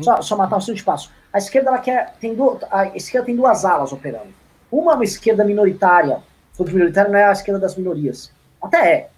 Só, 0.00 0.20
só 0.22 0.36
matar 0.36 0.56
o 0.56 0.60
seu 0.60 0.74
espaço. 0.74 1.10
A 1.32 1.38
esquerda 1.38 1.70
ela 1.70 1.78
quer. 1.78 2.14
Tem 2.20 2.34
du... 2.34 2.58
A 2.70 2.88
esquerda 2.96 3.26
tem 3.26 3.36
duas 3.36 3.64
alas 3.64 3.92
operando. 3.92 4.34
Uma 4.70 4.92
é 4.92 4.94
uma 4.96 5.04
esquerda 5.04 5.44
minoritária. 5.44 6.18
Se 6.52 6.62
minoritária, 6.64 7.10
não 7.10 7.18
é 7.18 7.24
a 7.24 7.32
esquerda 7.32 7.60
das 7.60 7.76
minorias. 7.76 8.32
Até 8.60 8.92
é. 8.92 9.10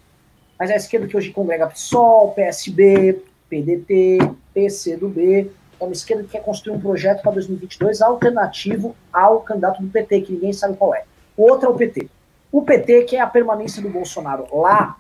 Mas 0.59 0.71
é 0.71 0.75
a 0.75 0.77
esquerda 0.77 1.07
que 1.07 1.17
hoje 1.17 1.31
congrega 1.31 1.67
PSOL, 1.67 2.33
PSB, 2.33 3.23
PDT, 3.49 4.19
PCdoB. 4.53 5.51
É 5.79 5.85
uma 5.85 5.93
esquerda 5.93 6.25
que 6.25 6.31
quer 6.31 6.43
construir 6.43 6.77
um 6.77 6.81
projeto 6.81 7.23
para 7.23 7.33
2022 7.33 8.01
alternativo 8.01 8.97
ao 9.13 9.41
candidato 9.41 9.83
do 9.83 9.89
PT, 9.89 10.23
que 10.23 10.33
ninguém 10.33 10.53
sabe 10.53 10.77
qual 10.77 10.95
é. 10.95 11.05
O 11.37 11.51
outro 11.51 11.69
é 11.69 11.71
o 11.71 11.75
PT. 11.75 12.09
O 12.51 12.63
PT, 12.63 13.05
que 13.05 13.17
é 13.17 13.21
a 13.21 13.27
permanência 13.27 13.83
do 13.83 13.91
Bolsonaro 13.91 14.47
lá 14.53 14.97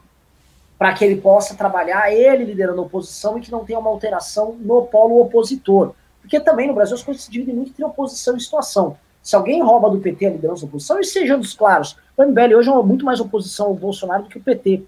para 0.78 0.92
que 0.92 1.04
ele 1.04 1.20
possa 1.20 1.54
trabalhar 1.54 2.12
ele 2.12 2.44
liderando 2.44 2.80
a 2.80 2.84
oposição 2.84 3.38
e 3.38 3.40
que 3.40 3.50
não 3.50 3.64
tenha 3.64 3.78
uma 3.78 3.90
alteração 3.90 4.56
no 4.60 4.82
polo 4.82 5.20
opositor. 5.20 5.94
Porque 6.20 6.38
também 6.40 6.68
no 6.68 6.74
Brasil 6.74 6.94
as 6.94 7.02
coisas 7.02 7.24
se 7.24 7.30
dividem 7.30 7.54
muito 7.54 7.70
entre 7.70 7.84
oposição 7.84 8.36
e 8.36 8.40
situação. 8.40 8.98
Se 9.22 9.34
alguém 9.34 9.62
rouba 9.62 9.90
do 9.90 9.98
PT 9.98 10.26
a 10.26 10.30
liderança 10.30 10.62
da 10.62 10.68
oposição, 10.68 11.00
e 11.00 11.04
sejamos 11.04 11.54
claros, 11.54 11.96
o 12.16 12.22
MBL 12.22 12.54
hoje 12.56 12.70
é 12.70 12.74
muito 12.74 13.04
mais 13.04 13.20
oposição 13.20 13.66
ao 13.66 13.74
Bolsonaro 13.74 14.24
do 14.24 14.28
que 14.28 14.38
o 14.38 14.42
PT, 14.42 14.84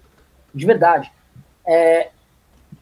de 0.53 0.65
verdade. 0.65 1.11
É, 1.65 2.09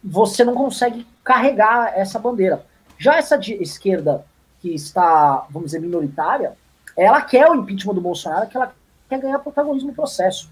você 0.03 0.43
não 0.43 0.53
consegue 0.53 1.05
carregar 1.23 1.93
essa 1.97 2.19
bandeira. 2.19 2.63
Já 2.97 3.17
essa 3.17 3.39
esquerda 3.61 4.25
que 4.59 4.73
está, 4.73 5.45
vamos 5.49 5.67
dizer, 5.67 5.79
minoritária, 5.79 6.53
ela 6.95 7.21
quer 7.21 7.49
o 7.49 7.55
impeachment 7.55 7.93
do 7.93 8.01
Bolsonaro, 8.01 8.47
que 8.47 8.57
ela 8.57 8.73
quer 9.07 9.19
ganhar 9.19 9.39
protagonismo 9.39 9.89
no 9.89 9.95
processo. 9.95 10.49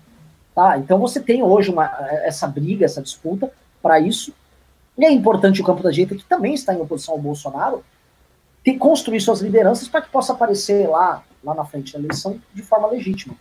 Tá? 0.56 0.78
Então 0.78 0.98
você 0.98 1.20
tem 1.20 1.44
hoje 1.44 1.70
uma, 1.70 1.86
essa 2.24 2.48
briga, 2.48 2.86
essa 2.86 3.02
disputa 3.02 3.52
para 3.84 4.00
isso. 4.00 4.34
E 4.98 5.04
é 5.04 5.12
importante 5.12 5.62
o 5.62 5.66
campo 5.66 5.84
da 5.84 5.92
direita, 5.92 6.16
que 6.16 6.24
também 6.24 6.54
está 6.54 6.74
em 6.74 6.80
oposição 6.80 7.16
ao 7.16 7.20
Bolsonaro, 7.20 7.84
ter, 8.64 8.78
construir 8.78 9.20
suas 9.20 9.42
lideranças 9.42 9.90
para 9.90 10.02
que 10.02 10.10
possa 10.10 10.32
aparecer 10.32 10.88
lá, 10.88 11.22
lá 11.44 11.54
na 11.54 11.66
frente 11.66 11.92
da 11.92 12.00
eleição 12.00 12.40
de 12.54 12.62
forma 12.62 12.88
legítima. 12.88 13.36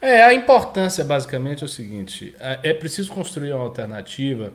É, 0.00 0.24
a 0.24 0.32
importância 0.32 1.04
basicamente 1.04 1.62
é 1.62 1.66
o 1.66 1.68
seguinte: 1.68 2.34
é, 2.40 2.70
é 2.70 2.74
preciso 2.74 3.12
construir 3.12 3.52
uma 3.52 3.64
alternativa, 3.64 4.54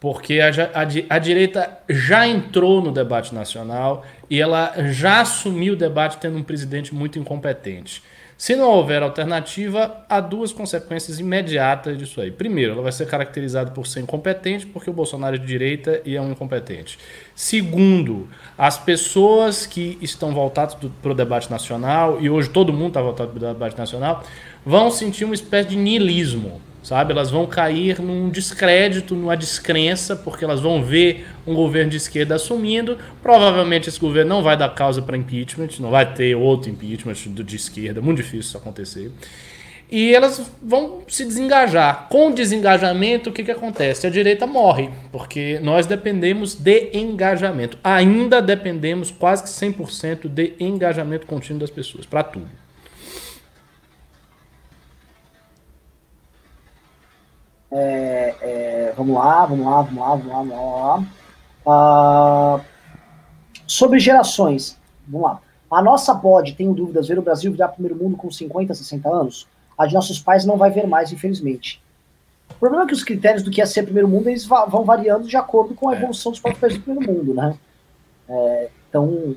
porque 0.00 0.40
a, 0.40 0.48
a, 0.48 1.16
a, 1.16 1.18
direita 1.18 1.78
já 1.88 2.26
entrou 2.26 2.80
no 2.80 2.90
debate 2.90 3.34
nacional 3.34 4.04
e 4.28 4.40
ela 4.40 4.72
já 4.90 5.20
assumiu 5.20 5.74
o 5.74 5.76
debate 5.76 6.16
tendo 6.16 6.38
um 6.38 6.42
presidente 6.42 6.94
muito 6.94 7.18
incompetente. 7.18 8.02
Se 8.42 8.56
não 8.56 8.70
houver 8.70 9.04
alternativa, 9.04 10.04
há 10.08 10.18
duas 10.18 10.52
consequências 10.52 11.20
imediatas 11.20 11.96
disso 11.96 12.20
aí. 12.20 12.32
Primeiro, 12.32 12.72
ela 12.72 12.82
vai 12.82 12.90
ser 12.90 13.06
caracterizada 13.06 13.70
por 13.70 13.86
ser 13.86 14.00
incompetente, 14.00 14.66
porque 14.66 14.90
o 14.90 14.92
Bolsonaro 14.92 15.36
é 15.36 15.38
de 15.38 15.46
direita 15.46 16.02
e 16.04 16.16
é 16.16 16.20
um 16.20 16.32
incompetente. 16.32 16.98
Segundo, 17.36 18.28
as 18.58 18.76
pessoas 18.76 19.64
que 19.64 19.96
estão 20.02 20.34
voltadas 20.34 20.74
para 20.74 21.12
o 21.12 21.14
debate 21.14 21.48
nacional, 21.52 22.20
e 22.20 22.28
hoje 22.28 22.50
todo 22.50 22.72
mundo 22.72 22.88
está 22.88 23.00
voltado 23.00 23.30
para 23.30 23.50
o 23.50 23.52
debate 23.54 23.78
nacional, 23.78 24.24
vão 24.66 24.90
sentir 24.90 25.24
uma 25.24 25.34
espécie 25.34 25.68
de 25.68 25.76
niilismo 25.76 26.60
sabe? 26.82 27.12
Elas 27.12 27.30
vão 27.30 27.46
cair 27.46 28.00
num 28.00 28.28
descrédito, 28.28 29.14
numa 29.14 29.36
descrença, 29.36 30.16
porque 30.16 30.44
elas 30.44 30.60
vão 30.60 30.82
ver 30.82 31.26
um 31.46 31.54
governo 31.54 31.90
de 31.90 31.96
esquerda 31.96 32.34
assumindo. 32.34 32.98
Provavelmente 33.22 33.88
esse 33.88 34.00
governo 34.00 34.36
não 34.36 34.42
vai 34.42 34.56
dar 34.56 34.68
causa 34.74 35.00
para 35.00 35.16
impeachment, 35.16 35.68
não 35.78 35.90
vai 35.90 36.12
ter 36.12 36.34
outro 36.34 36.70
impeachment 36.70 37.14
de 37.14 37.56
esquerda, 37.56 38.00
muito 38.00 38.18
difícil 38.18 38.40
isso 38.40 38.56
acontecer. 38.56 39.12
E 39.92 40.14
elas 40.14 40.50
vão 40.62 41.02
se 41.06 41.22
desengajar. 41.22 42.08
Com 42.08 42.30
o 42.30 42.34
desengajamento, 42.34 43.28
o 43.28 43.32
que, 43.32 43.44
que 43.44 43.50
acontece? 43.50 44.06
A 44.06 44.10
direita 44.10 44.46
morre, 44.46 44.88
porque 45.12 45.60
nós 45.62 45.84
dependemos 45.84 46.54
de 46.54 46.88
engajamento. 46.94 47.76
Ainda 47.84 48.40
dependemos 48.40 49.10
quase 49.10 49.42
que 49.42 49.50
100% 49.50 50.28
de 50.28 50.54
engajamento 50.58 51.26
contínuo 51.26 51.60
das 51.60 51.68
pessoas, 51.68 52.06
para 52.06 52.22
tudo. 52.22 52.61
É, 57.74 58.34
é, 58.42 58.94
vamos 58.96 59.14
lá, 59.14 59.46
vamos 59.46 59.64
lá, 59.64 59.82
vamos 59.82 59.98
lá, 59.98 60.08
vamos 60.08 60.26
lá, 60.26 60.42
vamos 60.42 61.06
lá. 61.64 62.58
Uh, 62.58 62.64
sobre 63.66 63.98
gerações, 63.98 64.78
vamos 65.08 65.26
lá. 65.26 65.40
A 65.70 65.82
nossa 65.82 66.14
pode, 66.14 66.54
tenho 66.54 66.74
dúvidas, 66.74 67.08
ver 67.08 67.18
o 67.18 67.22
Brasil 67.22 67.50
virar 67.50 67.68
primeiro 67.68 67.96
mundo 67.96 68.14
com 68.16 68.30
50, 68.30 68.74
60 68.74 69.08
anos? 69.08 69.48
A 69.78 69.86
de 69.86 69.94
nossos 69.94 70.18
pais 70.18 70.44
não 70.44 70.58
vai 70.58 70.70
ver 70.70 70.86
mais, 70.86 71.12
infelizmente. 71.12 71.82
O 72.50 72.54
problema 72.56 72.84
é 72.84 72.86
que 72.86 72.92
os 72.92 73.02
critérios 73.02 73.42
do 73.42 73.50
que 73.50 73.62
é 73.62 73.64
ser 73.64 73.84
primeiro 73.84 74.06
mundo 74.06 74.28
eles 74.28 74.44
vão 74.44 74.84
variando 74.84 75.26
de 75.26 75.36
acordo 75.36 75.74
com 75.74 75.88
a 75.88 75.94
é. 75.94 75.96
evolução 75.96 76.30
dos 76.30 76.40
próprios 76.40 76.60
países 76.60 76.78
do 76.78 76.84
primeiro 76.84 77.10
mundo, 77.10 77.34
né? 77.34 77.56
É, 78.28 78.70
então. 78.88 79.34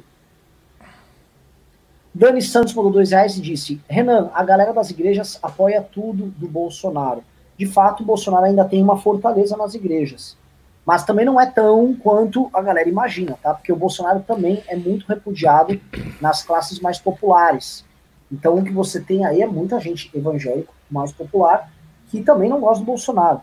Dani 2.13 2.41
Santos 2.41 2.73
mandou 2.73 2.91
dois 2.91 3.11
reais 3.11 3.37
e 3.37 3.41
disse: 3.41 3.81
Renan, 3.87 4.29
a 4.33 4.43
galera 4.43 4.73
das 4.73 4.89
igrejas 4.89 5.39
apoia 5.41 5.81
tudo 5.81 6.25
do 6.37 6.49
Bolsonaro 6.49 7.23
de 7.57 7.65
fato, 7.65 8.03
Bolsonaro 8.03 8.45
ainda 8.45 8.65
tem 8.65 8.82
uma 8.82 8.98
fortaleza 8.98 9.56
nas 9.56 9.73
igrejas. 9.73 10.38
Mas 10.86 11.03
também 11.03 11.26
não 11.26 11.40
é 11.40 11.45
tão 11.45 11.95
quanto 11.95 12.49
a 12.53 12.61
galera 12.61 12.88
imagina, 12.88 13.38
tá? 13.41 13.53
Porque 13.53 13.72
o 13.72 13.76
Bolsonaro 13.76 14.19
também 14.22 14.64
é 14.68 14.76
muito 14.76 15.06
repudiado 15.07 15.80
nas 16.22 16.44
classes 16.44 16.80
mais 16.80 16.99
populares. 16.99 17.84
Então, 18.32 18.56
o 18.56 18.64
que 18.64 18.72
você 18.72 18.99
tem 18.99 19.26
aí 19.26 19.41
é 19.41 19.48
muita 19.48 19.80
gente 19.80 20.11
evangélica, 20.14 20.72
mais 20.90 21.11
popular, 21.11 21.72
que 22.10 22.22
também 22.22 22.49
não 22.49 22.60
gosta 22.60 22.80
do 22.84 22.86
Bolsonaro. 22.86 23.41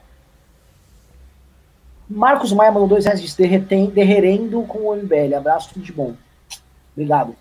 Marcos 2.09 2.53
Maia 2.53 2.71
mandou 2.71 2.89
dois 2.89 3.07
reais 3.07 3.21
disse, 3.21 3.37
derretendo 3.39 4.63
com 4.65 4.79
o 4.81 4.95
MBL. 4.95 5.35
Abraço, 5.37 5.71
tudo 5.73 5.85
de 5.85 5.93
bom. 5.93 6.15
Obrigado. 6.95 7.35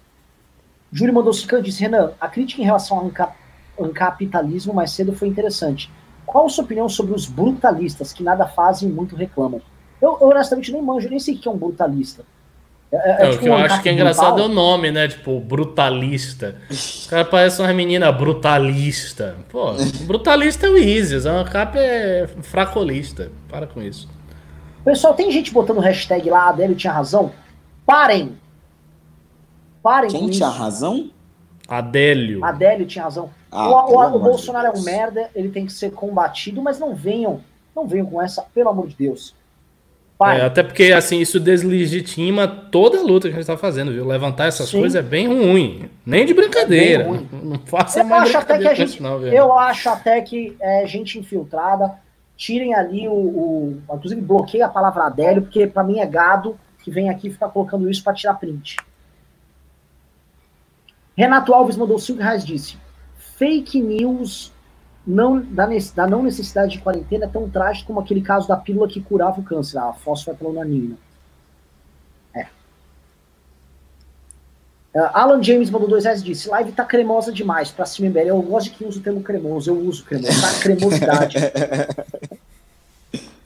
Júlio 0.91 1.13
mandou 1.13 1.33
cinco 1.33 1.61
disse, 1.61 1.81
Renan, 1.81 2.13
a 2.19 2.27
crítica 2.27 2.61
em 2.61 2.65
relação 2.65 3.11
ao 3.77 3.89
capitalismo 3.89 4.73
mais 4.73 4.91
cedo 4.91 5.13
foi 5.13 5.27
interessante. 5.27 5.91
Qual 6.25 6.45
a 6.45 6.49
sua 6.49 6.63
opinião 6.63 6.87
sobre 6.87 7.13
os 7.13 7.25
brutalistas 7.25 8.13
que 8.13 8.23
nada 8.23 8.45
fazem 8.47 8.89
e 8.89 8.91
muito 8.91 9.15
reclamam? 9.15 9.61
Eu, 10.01 10.17
eu 10.21 10.29
honestamente 10.29 10.71
nem 10.71 10.81
manjo, 10.81 11.09
nem 11.09 11.19
sei 11.19 11.35
o 11.35 11.39
que 11.39 11.47
é 11.47 11.51
um 11.51 11.57
brutalista. 11.57 12.23
É, 12.91 13.25
é, 13.25 13.27
é 13.27 13.29
tipo 13.31 13.35
o 13.35 13.39
que 13.39 13.49
eu 13.49 13.53
um 13.53 13.57
acho 13.57 13.81
que 13.81 13.89
é 13.89 13.93
engraçado 13.93 14.35
brutal. 14.35 14.49
é 14.49 14.51
o 14.51 14.53
nome, 14.53 14.91
né? 14.91 15.07
Tipo, 15.07 15.39
brutalista. 15.39 16.57
Os 16.69 17.07
caras 17.07 17.29
parecem 17.29 17.65
uma 17.65 17.73
menina 17.73 18.11
brutalista. 18.11 19.37
Pô, 19.49 19.73
brutalista 20.05 20.67
é 20.67 20.69
o 20.69 20.77
Isis, 20.77 21.25
a 21.25 21.43
capa 21.45 21.77
é 21.79 22.27
fracolista. 22.41 23.31
Para 23.47 23.67
com 23.67 23.81
isso. 23.81 24.09
Pessoal, 24.83 25.13
tem 25.13 25.31
gente 25.31 25.53
botando 25.53 25.79
hashtag 25.79 26.29
lá, 26.29 26.45
a 26.45 26.49
Adélio 26.49 26.75
tinha 26.75 26.91
razão. 26.91 27.31
Parem. 27.85 28.37
Parem 29.81 30.09
Quem 30.09 30.21
com 30.21 30.29
tinha 30.29 30.49
isso. 30.49 30.57
razão? 30.57 31.11
Adélio. 31.67 32.43
Adélio 32.43 32.85
tinha 32.85 33.03
razão. 33.03 33.29
Ah, 33.51 33.69
o, 33.69 33.93
o- 33.95 34.15
o 34.15 34.19
Bolsonaro 34.19 34.67
é 34.67 34.69
um 34.69 34.73
Deus. 34.73 34.85
merda, 34.85 35.29
ele 35.35 35.49
tem 35.49 35.65
que 35.65 35.73
ser 35.73 35.91
combatido, 35.91 36.61
mas 36.61 36.79
não 36.79 36.95
venham, 36.95 37.41
não 37.75 37.85
venham 37.85 38.05
com 38.05 38.21
essa, 38.21 38.41
pelo 38.53 38.69
amor 38.69 38.87
de 38.87 38.95
Deus. 38.95 39.35
É, 40.23 40.45
até 40.45 40.61
porque, 40.61 40.91
assim, 40.93 41.19
isso 41.19 41.39
deslegitima 41.39 42.47
toda 42.47 42.99
a 42.99 43.01
luta 43.01 43.27
que 43.27 43.33
a 43.33 43.37
gente 43.37 43.47
tá 43.47 43.57
fazendo, 43.57 43.91
viu? 43.91 44.05
Levantar 44.05 44.45
essas 44.45 44.69
Sim. 44.69 44.79
coisas 44.81 44.95
é 44.95 45.01
bem 45.01 45.27
ruim. 45.27 45.89
Nem 46.05 46.27
de 46.27 46.33
brincadeira. 46.35 47.05
É. 47.05 47.35
Não 47.43 47.57
faça 47.65 48.01
Eu 48.01 48.05
mais 48.05 48.29
acho 48.29 48.37
até 48.37 48.59
que 48.59 48.67
a 48.67 48.73
gente, 48.75 48.87
isso, 48.89 49.01
não, 49.03 49.17
viu? 49.17 49.29
eu 49.33 49.57
acho 49.57 49.89
até 49.89 50.21
que 50.21 50.55
é 50.61 50.85
gente 50.85 51.17
infiltrada, 51.17 51.95
tirem 52.37 52.75
ali 52.75 53.07
o, 53.07 53.11
o 53.13 53.81
inclusive 53.95 54.21
bloqueia 54.21 54.67
a 54.67 54.69
palavra 54.69 55.05
Adélio, 55.05 55.41
porque 55.41 55.65
pra 55.65 55.83
mim 55.83 55.97
é 55.99 56.05
gado 56.05 56.55
que 56.83 56.91
vem 56.91 57.09
aqui 57.09 57.27
e 57.27 57.31
fica 57.31 57.49
colocando 57.49 57.89
isso 57.89 58.03
pra 58.03 58.13
tirar 58.13 58.35
print. 58.35 58.77
Renato 61.17 61.51
Alves 61.53 61.75
mandou 61.77 61.97
5 61.99 62.19
reais 62.21 62.45
disse: 62.45 62.77
fake 63.41 63.81
news 63.81 64.53
não, 65.05 65.41
da, 65.41 65.67
da 65.95 66.05
não 66.05 66.21
necessidade 66.21 66.73
de 66.73 66.79
quarentena 66.79 67.25
é 67.25 67.27
tão 67.27 67.49
trágico 67.49 67.87
como 67.87 67.99
aquele 67.99 68.21
caso 68.21 68.47
da 68.47 68.55
pílula 68.55 68.87
que 68.87 69.01
curava 69.01 69.39
o 69.39 69.43
câncer, 69.43 69.79
a 69.79 69.91
fosfetronanina. 69.93 70.95
É. 72.35 72.43
Uh, 74.93 75.09
Alan 75.11 75.41
James 75.41 75.71
mandou 75.71 75.89
2 75.89 76.03
reais 76.03 76.21
e 76.21 76.23
disse: 76.23 76.49
live 76.49 76.71
tá 76.71 76.85
cremosa 76.85 77.33
demais 77.33 77.71
pra 77.71 77.87
cima 77.87 78.09
MBL. 78.09 78.27
Eu 78.27 78.41
gosto 78.43 78.69
de 78.69 78.77
quem 78.77 78.87
usa 78.87 78.99
o 78.99 79.01
termo 79.01 79.23
cremoso, 79.23 79.71
eu 79.71 79.79
uso 79.79 80.05
cremoso, 80.05 80.39
tá 80.39 80.59
cremosidade. 80.59 81.37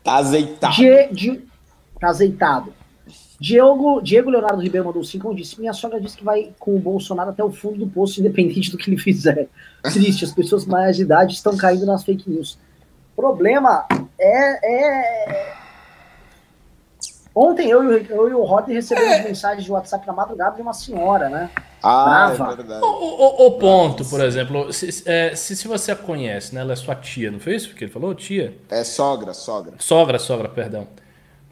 Tá 0.03 0.17
azeitado. 0.17 0.75
Die, 0.75 1.07
Die- 1.11 1.47
tá 1.99 2.09
azeitado. 2.09 2.71
Diego, 3.39 4.01
Diego 4.01 4.29
Leonardo 4.29 4.61
Ribeiro 4.61 4.87
mandou 4.87 5.03
5 5.03 5.33
e 5.33 5.35
disse: 5.35 5.59
Minha 5.59 5.73
sogra 5.73 5.99
disse 5.99 6.15
que 6.17 6.23
vai 6.23 6.51
com 6.57 6.75
o 6.75 6.79
Bolsonaro 6.79 7.31
até 7.31 7.43
o 7.43 7.51
fundo 7.51 7.79
do 7.79 7.87
poço, 7.87 8.19
independente 8.19 8.71
do 8.71 8.77
que 8.77 8.89
ele 8.89 8.97
fizer. 8.97 9.47
Triste, 9.91 10.23
as 10.23 10.31
pessoas 10.31 10.65
mais 10.65 10.95
de 10.95 11.01
idade 11.03 11.33
estão 11.33 11.55
caindo 11.57 11.85
nas 11.85 12.03
fake 12.03 12.29
news. 12.29 12.57
Problema 13.15 13.85
é. 14.19 14.59
é... 15.51 15.55
Ontem 17.37 17.69
eu, 17.69 17.83
e 17.83 17.87
o- 17.87 18.05
eu 18.13 18.29
e 18.29 18.33
o 18.33 18.43
Rod 18.43 18.67
recebemos 18.69 19.25
mensagens 19.25 19.65
de 19.65 19.71
WhatsApp 19.71 20.07
na 20.07 20.13
madrugada 20.13 20.55
de 20.55 20.61
uma 20.61 20.73
senhora, 20.73 21.27
né? 21.27 21.49
Ah, 21.83 22.29
Brava. 22.33 22.53
é 22.53 22.55
verdade. 22.55 22.85
O, 22.85 22.87
o- 22.87 23.47
o 23.47 23.51
ponto, 23.59 24.05
por 24.05 24.21
exemplo, 24.21 24.71
se, 24.71 25.03
é, 25.05 25.35
se, 25.35 25.53
se 25.53 25.67
você 25.67 25.91
a 25.91 25.95
conhece, 25.97 26.55
né? 26.55 26.61
Ela 26.61 26.71
é 26.71 26.75
sua 26.77 26.95
tia, 26.95 27.29
não 27.29 27.39
foi 27.41 27.55
isso 27.55 27.75
que 27.75 27.83
ele 27.83 27.91
falou? 27.91 28.15
Tia? 28.15 28.57
É 28.69 28.85
sogra, 28.85 29.33
sogra. 29.33 29.73
Sogra, 29.79 30.17
sogra, 30.17 30.47
perdão. 30.47 30.87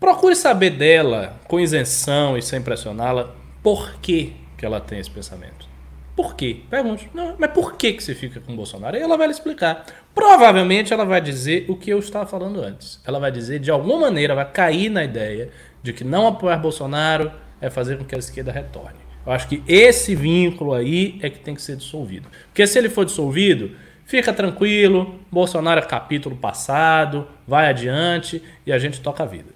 Procure 0.04 0.36
saber 0.36 0.72
dela, 0.72 1.40
com 1.48 1.62
isenção 1.62 2.38
e 2.38 2.42
sem 2.42 2.62
pressioná-la, 2.62 3.34
por 3.64 4.02
que, 4.02 4.34
que 4.58 4.66
ela 4.66 4.82
tem 4.82 5.00
esse 5.00 5.10
pensamento. 5.10 5.66
Por 6.14 6.36
quê? 6.36 6.58
Pergunte. 6.70 7.10
Não, 7.14 7.36
mas 7.40 7.52
por 7.52 7.78
que, 7.78 7.94
que 7.94 8.04
você 8.04 8.14
fica 8.14 8.42
com 8.42 8.52
o 8.52 8.56
Bolsonaro? 8.58 8.98
Aí 8.98 9.02
ela 9.02 9.16
vai 9.16 9.28
lhe 9.28 9.32
explicar. 9.32 9.86
Provavelmente 10.14 10.92
ela 10.92 11.06
vai 11.06 11.22
dizer 11.22 11.68
o 11.70 11.78
que 11.78 11.90
eu 11.90 12.00
estava 12.00 12.26
falando 12.26 12.60
antes. 12.62 13.00
Ela 13.08 13.18
vai 13.18 13.32
dizer, 13.32 13.60
de 13.60 13.72
alguma 13.72 13.98
maneira, 13.98 14.36
vai 14.36 14.52
cair 14.52 14.90
na 14.90 15.06
ideia 15.06 15.52
de 15.82 15.94
que 15.94 16.04
não 16.04 16.28
apoiar 16.28 16.58
Bolsonaro 16.58 17.32
é 17.62 17.70
fazer 17.70 17.98
com 17.98 18.04
que 18.04 18.14
a 18.14 18.20
esquerda 18.20 18.52
retorne. 18.52 19.00
Eu 19.26 19.32
acho 19.32 19.48
que 19.48 19.64
esse 19.66 20.16
vínculo 20.16 20.74
aí 20.74 21.18
é 21.22 21.30
que 21.30 21.40
tem 21.40 21.56
que 21.56 21.62
ser 21.62 21.78
dissolvido. 21.78 22.28
Porque 22.48 22.68
se 22.68 22.78
ele 22.78 22.90
for 22.90 23.06
dissolvido, 23.06 23.72
fica 24.04 24.34
tranquilo, 24.34 25.18
Bolsonaro 25.32 25.80
é 25.80 25.86
capítulo 25.86 26.36
passado, 26.36 27.26
vai 27.48 27.70
adiante 27.70 28.44
e 28.66 28.74
a 28.74 28.78
gente 28.78 29.00
toca 29.00 29.24
a 29.24 29.26
vida. 29.26 29.53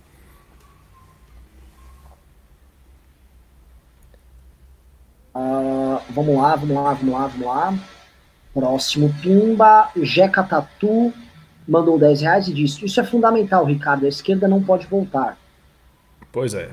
Ah, 5.39 6.01
vamos 6.09 6.35
lá, 6.35 6.55
vamos 6.55 6.75
lá, 6.75 6.93
vamos 6.93 7.13
lá, 7.13 7.27
vamos 7.27 7.45
lá. 7.45 7.73
Próximo 8.55 9.13
Pimba, 9.21 9.91
Jeca 10.01 10.41
Tatu 10.41 11.13
mandou 11.67 11.99
10 11.99 12.21
reais 12.21 12.47
e 12.47 12.53
disse: 12.53 12.83
Isso 12.83 12.99
é 12.99 13.03
fundamental, 13.03 13.63
Ricardo. 13.63 14.07
A 14.07 14.09
esquerda 14.09 14.47
não 14.47 14.63
pode 14.63 14.87
voltar. 14.87 15.37
Pois 16.31 16.55
é. 16.55 16.71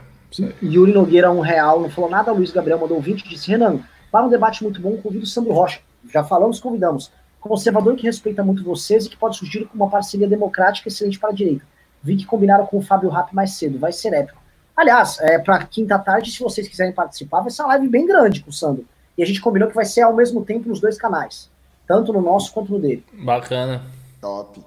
Yuri 0.62 0.94
Nogueira, 0.94 1.30
um 1.30 1.40
real, 1.40 1.78
não 1.78 1.90
falou 1.90 2.08
nada. 2.08 2.32
Luiz 2.32 2.52
Gabriel 2.52 2.78
mandou 2.78 2.98
20 3.02 3.20
e 3.20 3.28
disse: 3.28 3.50
Renan, 3.50 3.80
para 4.10 4.24
um 4.24 4.30
debate 4.30 4.64
muito 4.64 4.80
bom, 4.80 4.96
convido 4.96 5.24
o 5.24 5.26
Sandro 5.26 5.52
Rocha. 5.52 5.80
Já 6.10 6.24
falamos, 6.24 6.58
convidamos. 6.58 7.12
Conservador 7.38 7.94
que 7.96 8.04
respeita 8.04 8.42
muito 8.42 8.64
vocês 8.64 9.04
e 9.04 9.10
que 9.10 9.16
pode 9.18 9.36
surgir 9.36 9.66
com 9.66 9.74
uma 9.74 9.90
parceria 9.90 10.26
democrática 10.26 10.88
excelente 10.88 11.18
para 11.18 11.28
a 11.28 11.34
direita. 11.34 11.66
Vi 12.02 12.16
que 12.16 12.24
combinaram 12.24 12.64
com 12.64 12.78
o 12.78 12.82
Fábio 12.82 13.10
Rap 13.10 13.34
mais 13.34 13.50
cedo, 13.50 13.78
vai 13.78 13.92
ser 13.92 14.14
épico. 14.14 14.42
Aliás, 14.76 15.18
é, 15.20 15.38
para 15.38 15.64
quinta 15.66 15.98
tarde, 15.98 16.30
se 16.30 16.40
vocês 16.40 16.66
quiserem 16.66 16.92
participar, 16.92 17.40
vai 17.40 17.50
ser 17.50 17.62
uma 17.62 17.68
live 17.68 17.88
bem 17.88 18.06
grande 18.06 18.42
com 18.42 18.50
o 18.50 18.52
Sandro. 18.52 18.84
E 19.16 19.22
a 19.22 19.26
gente 19.26 19.40
combinou 19.40 19.68
que 19.68 19.74
vai 19.74 19.84
ser 19.84 20.02
ao 20.02 20.14
mesmo 20.14 20.44
tempo 20.44 20.68
nos 20.68 20.80
dois 20.80 20.98
canais, 20.98 21.48
tanto 21.86 22.12
no 22.12 22.20
nosso 22.20 22.52
quanto 22.52 22.72
no 22.72 22.80
dele. 22.80 23.04
Bacana. 23.12 23.82
Top. 24.20 24.60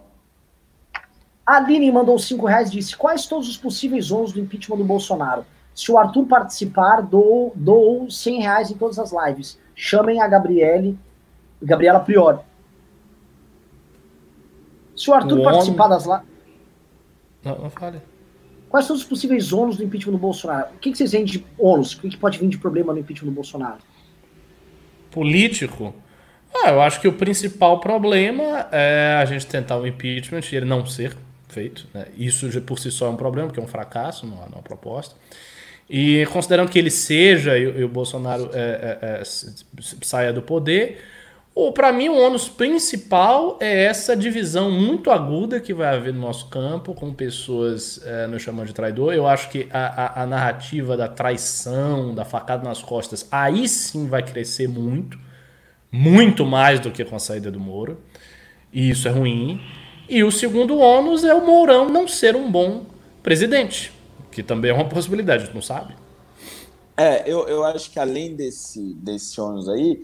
A 1.46 1.58
Aline 1.58 1.92
mandou 1.92 2.18
5 2.18 2.46
reais 2.46 2.70
e 2.70 2.74
disse: 2.74 2.96
Quais 2.96 3.26
todos 3.26 3.50
os 3.50 3.58
possíveis 3.58 4.12
ônus 4.12 4.32
do 4.32 4.40
impeachment 4.40 4.78
do 4.78 4.84
Bolsonaro? 4.84 5.46
Se 5.74 5.92
o 5.92 5.98
Arthur 5.98 6.26
participar, 6.26 7.02
dou, 7.02 7.54
dou 7.56 8.10
100 8.10 8.42
reais 8.42 8.72
em 8.72 8.76
todas 8.76 8.98
as 8.98 9.12
lives. 9.12 9.60
Chamem 9.76 10.22
a 10.22 10.28
Gabriele, 10.28 10.98
Gabriela 11.62 12.00
Priori. 12.00 12.40
Se 14.96 15.10
o 15.10 15.14
Arthur 15.14 15.40
O 15.40 15.44
participar 15.44 15.88
das 15.88 16.06
lives. 16.06 16.26
Não, 17.44 17.58
não 17.60 17.70
fale. 17.70 18.02
Quais 18.70 18.86
são 18.86 18.96
os 18.96 19.04
possíveis 19.04 19.54
ônus 19.54 19.78
do 19.78 19.84
impeachment 19.84 20.14
do 20.14 20.18
Bolsonaro? 20.18 20.68
O 20.76 20.80
que, 20.80 20.92
que 20.92 20.98
vocês 20.98 21.12
veem 21.12 21.24
de 21.24 21.46
ônus? 21.58 21.94
O 21.94 22.02
que, 22.02 22.10
que 22.10 22.18
pode 22.18 22.38
vir 22.38 22.50
de 22.50 22.58
problema 22.58 22.94
no 22.94 23.00
impeachment 23.00 23.30
do 23.30 23.36
Bolsonaro? 23.36 23.80
Político? 25.12 25.94
Ah, 26.54 26.70
eu 26.72 26.82
acho 26.82 27.00
que 27.00 27.08
o 27.08 27.14
principal 27.14 27.80
problema 27.80 28.68
é 28.72 29.18
a 29.22 29.26
gente 29.26 29.46
tentar 29.46 29.78
o 29.78 29.88
impeachment 29.88 30.42
e 30.52 30.56
ele 30.56 30.66
não 30.66 30.86
ser 30.86 31.16
feito. 31.48 31.88
né? 31.94 32.08
Isso 32.18 32.62
por 32.62 32.80
si 32.80 32.92
só 32.92 33.08
é 33.08 33.10
um 33.10 33.16
problema, 33.16 33.48
porque 33.48 33.60
é 33.60 33.64
um 33.64 33.68
fracasso, 33.68 34.26
não 34.26 34.44
é 34.44 34.46
uma 34.48 34.62
proposta. 34.62 35.16
E 35.90 36.26
considerando 36.28 36.70
que 36.70 36.78
ele 36.78 36.92
seja 36.92 37.58
e, 37.58 37.64
e 37.64 37.84
o 37.84 37.88
Bolsonaro 37.88 38.50
é, 38.54 39.00
é, 39.02 39.22
é, 39.22 39.24
saia 40.02 40.34
do 40.34 40.42
poder, 40.42 41.02
para 41.74 41.92
mim 41.92 42.10
o 42.10 42.16
ônus 42.16 42.48
principal 42.50 43.58
é 43.60 43.86
essa 43.86 44.16
divisão 44.16 44.70
muito 44.72 45.10
aguda 45.12 45.60
que 45.60 45.74
vai 45.74 45.96
haver 45.96 46.14
no 46.14 46.22
nosso 46.22 46.48
campo, 46.50 46.94
com 46.94 47.14
pessoas 47.14 48.00
é, 48.06 48.28
nos 48.28 48.42
chamando 48.44 48.68
de 48.68 48.74
traidor. 48.74 49.14
Eu 49.14 49.28
acho 49.28 49.50
que 49.50 49.68
a, 49.72 50.22
a- 50.22 50.24
a 50.24 50.26
narrativa 50.28 50.96
da 50.96 51.08
traição, 51.08 52.14
da 52.14 52.24
facada 52.26 52.64
nas 52.64 52.82
costas, 52.82 53.28
aí 53.32 53.68
sim 53.68 54.08
vai 54.08 54.24
crescer 54.24 54.68
muito, 54.68 55.18
muito 55.92 56.46
mais 56.46 56.80
do 56.80 56.92
que 56.92 57.06
com 57.06 57.16
a 57.16 57.20
saída 57.20 57.52
do 57.52 57.60
Moro. 57.60 58.00
E 58.74 58.90
isso 58.90 59.08
é 59.08 59.12
ruim. 59.12 59.62
E 60.10 60.24
o 60.24 60.32
segundo 60.32 60.78
ônus 60.80 61.24
é 61.24 61.34
o 61.34 61.46
Mourão 61.46 61.90
não 61.90 62.08
ser 62.08 62.36
um 62.36 62.52
bom 62.52 62.86
presidente, 63.24 63.92
que 64.32 64.44
também 64.44 64.72
é 64.72 64.74
uma 64.74 64.86
possibilidade, 64.90 65.46
gente 65.46 65.56
não 65.56 65.62
sabe. 65.62 65.96
É, 67.00 67.30
eu, 67.32 67.48
eu 67.48 67.64
acho 67.64 67.92
que 67.92 68.00
além 68.00 68.36
desse, 68.36 68.94
desse 68.96 69.40
ônus 69.40 69.70
aí, 69.70 70.04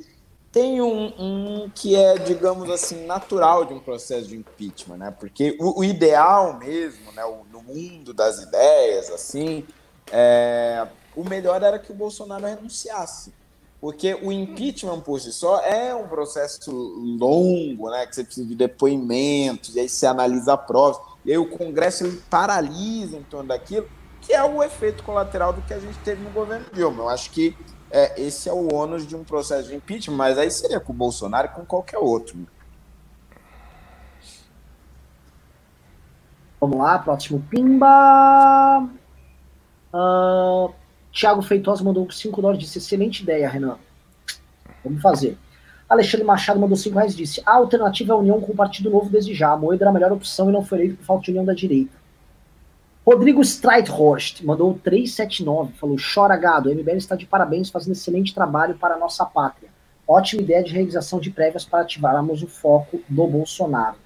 tem 0.53 0.79
um, 0.81 1.05
um 1.17 1.69
que 1.73 1.95
é, 1.95 2.15
digamos 2.19 2.69
assim, 2.69 3.05
natural 3.07 3.65
de 3.65 3.73
um 3.73 3.79
processo 3.79 4.27
de 4.27 4.37
impeachment, 4.37 4.97
né? 4.97 5.11
Porque 5.19 5.57
o, 5.59 5.79
o 5.79 5.83
ideal 5.83 6.59
mesmo, 6.59 7.11
né, 7.11 7.25
o- 7.25 7.43
no 7.51 7.63
mundo 7.63 8.13
das 8.13 8.39
ideias, 8.39 9.09
assim, 9.09 9.65
é, 10.11 10.87
o 11.15 11.23
melhor 11.23 11.61
era 11.63 11.79
que 11.79 11.91
o 11.91 11.95
Bolsonaro 11.95 12.45
renunciasse. 12.45 13.33
Porque 13.81 14.13
o 14.13 14.31
impeachment 14.31 15.01
por 15.01 15.19
si 15.19 15.33
só 15.33 15.59
é 15.61 15.93
um 15.93 16.07
processo 16.07 16.71
longo, 16.71 17.89
né? 17.89 18.05
Que 18.05 18.15
você 18.15 18.23
precisa 18.23 18.47
de 18.47 18.55
depoimentos, 18.55 19.75
e 19.75 19.79
aí 19.79 19.89
você 19.89 20.05
analisa 20.05 20.55
provas, 20.55 21.01
e 21.25 21.31
aí 21.31 21.37
o 21.37 21.49
Congresso 21.49 22.05
ele 22.05 22.21
paralisa 22.29 23.17
em 23.17 23.23
torno 23.23 23.49
daquilo, 23.49 23.89
que 24.21 24.31
é 24.33 24.43
o 24.43 24.61
efeito 24.63 25.03
colateral 25.03 25.51
do 25.51 25.61
que 25.63 25.73
a 25.73 25.79
gente 25.79 25.97
teve 25.99 26.23
no 26.23 26.29
governo 26.29 26.65
Dilma. 26.71 27.03
Eu 27.03 27.09
acho 27.09 27.31
que 27.31 27.57
é, 27.93 28.19
esse 28.19 28.49
é 28.49 28.51
o 28.51 28.73
ônus 28.73 29.05
de 29.05 29.15
um 29.15 29.23
processo 29.23 29.69
de 29.69 29.75
impeachment, 29.75 30.15
mas 30.15 30.35
aí 30.39 30.49
seria 30.49 30.79
com 30.79 30.91
o 30.91 30.95
Bolsonaro 30.95 31.47
e 31.47 31.51
com 31.51 31.63
qualquer 31.63 31.99
outro. 31.99 32.35
Vamos 36.59 36.79
lá, 36.79 36.97
próximo 36.97 37.39
Pimba. 37.51 38.89
Ah, 39.93 40.67
Thiago 41.13 41.43
Feitosa 41.43 41.83
mandou 41.83 42.09
5 42.09 42.41
dólares 42.41 42.63
disse: 42.63 42.79
excelente 42.79 43.21
ideia, 43.21 43.47
Renan. 43.47 43.77
Vamos 44.83 44.99
fazer. 44.99 45.37
Alexandre 45.87 46.25
Machado 46.25 46.59
mandou 46.59 46.75
5 46.75 46.95
reais 46.97 47.15
disse: 47.15 47.43
a 47.45 47.53
alternativa 47.53 48.13
é 48.13 48.15
a 48.15 48.17
união 48.17 48.41
com 48.41 48.53
o 48.53 48.55
Partido 48.55 48.89
Novo 48.89 49.07
desde 49.07 49.35
já. 49.35 49.55
Era 49.79 49.89
a 49.91 49.93
melhor 49.93 50.11
opção 50.11 50.49
e 50.49 50.51
não 50.51 50.65
foi 50.65 50.79
eleito 50.79 50.97
por 50.97 51.05
falta 51.05 51.25
de 51.25 51.29
união 51.29 51.45
da 51.45 51.53
direita. 51.53 52.02
Rodrigo 53.05 53.41
Streithorst 53.41 54.43
mandou 54.43 54.79
379, 54.81 55.73
falou: 55.73 55.97
chora 55.97 56.37
gado, 56.37 56.69
o 56.69 56.73
MBL 56.73 56.97
está 56.97 57.15
de 57.15 57.25
parabéns, 57.25 57.69
fazendo 57.69 57.93
excelente 57.93 58.33
trabalho 58.33 58.75
para 58.75 58.95
a 58.95 58.97
nossa 58.97 59.25
pátria. 59.25 59.69
Ótima 60.07 60.41
ideia 60.41 60.63
de 60.63 60.73
realização 60.73 61.19
de 61.19 61.29
prévias 61.29 61.65
para 61.65 61.81
ativarmos 61.81 62.41
o 62.41 62.47
foco 62.47 63.01
do 63.07 63.27
Bolsonaro. 63.27 63.97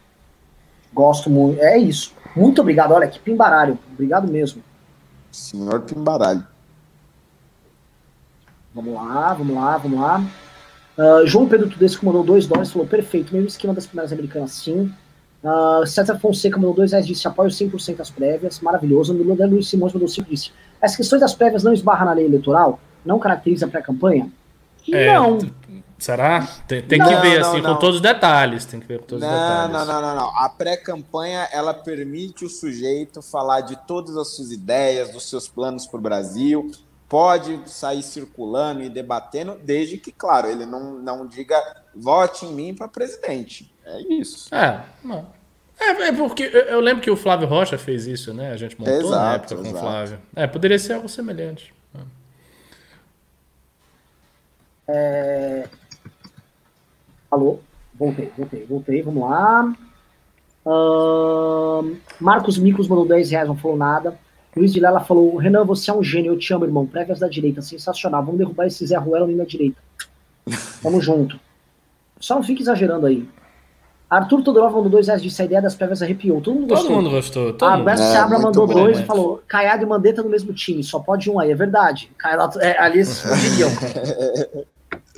Gosto 0.93 1.29
muito. 1.29 1.61
É 1.61 1.77
isso. 1.77 2.13
Muito 2.35 2.61
obrigado. 2.61 2.91
Olha, 2.91 3.07
que 3.07 3.19
pimbaralho. 3.19 3.77
Obrigado 3.93 4.27
mesmo. 4.31 4.63
Senhor 5.31 5.81
Pimbaralho. 5.81 6.45
Vamos 8.73 8.93
lá, 8.93 9.33
vamos 9.33 9.55
lá, 9.55 9.77
vamos 9.77 9.99
lá. 9.99 10.23
Uh, 10.97 11.27
João 11.27 11.47
Pedro 11.47 11.69
Tudesco 11.69 12.05
mandou 12.05 12.23
2 12.23 12.47
dólares, 12.47 12.71
falou, 12.71 12.87
perfeito, 12.87 13.33
mesmo 13.33 13.47
esquema 13.47 13.73
das 13.73 13.85
primeiras 13.85 14.11
americanas, 14.11 14.51
sim. 14.51 14.91
Uh, 15.47 15.87
César 15.87 16.19
Fonseca 16.19 16.57
mandou 16.57 16.73
2 16.73 16.91
reais, 16.91 17.07
disse, 17.07 17.25
apoio 17.25 17.49
100% 17.49 18.01
as 18.01 18.09
prévias, 18.09 18.59
maravilhoso. 18.59 19.13
O 19.13 19.47
Luiz 19.47 19.69
Simões 19.69 19.93
mandou 19.93 20.07
5, 20.07 20.29
disse, 20.29 20.51
as 20.81 20.93
questões 20.93 21.21
das 21.21 21.33
prévias 21.33 21.63
não 21.63 21.71
esbarram 21.71 22.07
na 22.07 22.11
lei 22.11 22.25
eleitoral? 22.25 22.81
Não 23.05 23.17
caracteriza 23.17 23.65
a 23.65 23.69
pré-campanha? 23.69 24.29
É, 24.91 25.15
não. 25.15 25.39
Será? 25.97 26.45
Tem, 26.67 26.81
tem 26.81 26.99
não, 26.99 27.07
que 27.07 27.15
ver, 27.15 27.39
não, 27.39 27.49
assim, 27.49 27.61
não. 27.61 27.73
com 27.73 27.79
todos 27.79 27.95
os 27.95 28.01
detalhes. 28.01 28.65
Tem 28.65 28.81
que 28.81 28.87
ver 28.87 28.99
com 28.99 29.05
todos 29.05 29.23
os 29.23 29.29
detalhes. 29.29 29.71
Não, 29.71 29.85
não, 29.85 30.01
não, 30.01 30.15
não. 30.15 30.37
A 30.37 30.49
pré-campanha, 30.49 31.47
ela 31.53 31.73
permite 31.73 32.43
o 32.43 32.49
sujeito 32.49 33.21
falar 33.21 33.61
de 33.61 33.77
todas 33.87 34.17
as 34.17 34.35
suas 34.35 34.51
ideias, 34.51 35.11
dos 35.11 35.29
seus 35.29 35.47
planos 35.47 35.87
para 35.87 35.97
o 35.97 36.01
Brasil. 36.01 36.69
Pode 37.07 37.61
sair 37.67 38.03
circulando 38.03 38.83
e 38.83 38.89
debatendo, 38.89 39.57
desde 39.63 39.97
que, 39.97 40.11
claro, 40.11 40.49
ele 40.49 40.65
não, 40.65 40.95
não 40.95 41.25
diga 41.25 41.55
vote 41.95 42.45
em 42.45 42.53
mim 42.53 42.75
para 42.75 42.89
presidente. 42.89 43.73
É 43.85 44.01
isso. 44.13 44.53
É, 44.53 44.83
não. 45.01 45.36
É, 45.79 46.07
é, 46.07 46.11
porque 46.11 46.43
eu 46.43 46.79
lembro 46.79 47.01
que 47.01 47.11
o 47.11 47.15
Flávio 47.15 47.47
Rocha 47.47 47.77
fez 47.77 48.07
isso, 48.07 48.33
né? 48.33 48.51
A 48.51 48.57
gente 48.57 48.79
montou 48.79 48.93
exato, 48.93 49.15
na 49.15 49.33
época 49.33 49.55
com 49.55 49.77
o 49.77 49.79
Flávio. 49.79 50.19
É, 50.35 50.47
poderia 50.47 50.79
ser 50.79 50.93
algo 50.93 51.07
semelhante. 51.07 51.73
É... 54.87 55.67
Alô? 57.29 57.59
Voltei, 57.93 58.31
voltei, 58.37 58.65
voltei, 58.65 59.01
vamos 59.01 59.29
lá. 59.29 59.73
Uh... 60.65 61.97
Marcos 62.19 62.57
Micos 62.57 62.87
mandou 62.87 63.07
10 63.07 63.31
reais, 63.31 63.47
não 63.47 63.57
falou 63.57 63.77
nada. 63.77 64.17
Luiz 64.55 64.73
de 64.73 64.79
Lela 64.79 65.01
falou: 65.01 65.35
Renan, 65.37 65.63
você 65.63 65.91
é 65.91 65.93
um 65.93 66.03
gênio, 66.03 66.33
eu 66.33 66.39
te 66.39 66.51
amo, 66.53 66.65
irmão. 66.65 66.87
Prévias 66.87 67.19
da 67.19 67.27
direita, 67.27 67.61
sensacional. 67.61 68.23
Vamos 68.23 68.39
derrubar 68.39 68.65
esse 68.65 68.85
Zé 68.85 68.97
Ruelo 68.97 69.25
ali 69.25 69.35
na 69.35 69.45
direita. 69.45 69.77
Tamo 70.81 70.99
junto. 71.01 71.39
Só 72.19 72.35
não 72.35 72.43
fique 72.43 72.63
exagerando 72.63 73.05
aí. 73.05 73.27
Arthur 74.09 74.41
Todorov 74.41 74.73
mandou 74.73 74.89
dois 74.89 75.07
reais, 75.07 75.21
disse 75.21 75.41
a 75.41 75.45
ideia 75.45 75.61
das 75.61 75.75
prévias 75.75 76.01
arrepiou. 76.01 76.39
Todo 76.39 76.55
mundo 76.55 76.67
gostou. 76.67 76.87
Todo 76.87 76.95
mundo 76.95 77.09
gostou. 77.09 77.53
Todo 77.53 77.69
Alberto 77.69 78.01
mundo. 78.01 78.11
Seabra 78.11 78.37
é, 78.37 78.41
mandou 78.41 78.65
dois 78.65 78.99
e 78.99 79.03
falou: 79.03 79.43
Caiado 79.47 79.83
e 79.83 79.85
Mandetta 79.85 80.23
no 80.23 80.29
mesmo 80.29 80.53
time, 80.53 80.81
só 80.81 80.99
pode 80.99 81.29
um 81.29 81.39
aí. 81.39 81.51
É 81.51 81.55
verdade. 81.55 82.09
Caiado, 82.17 82.61
é, 82.61 82.79
ali 82.79 83.01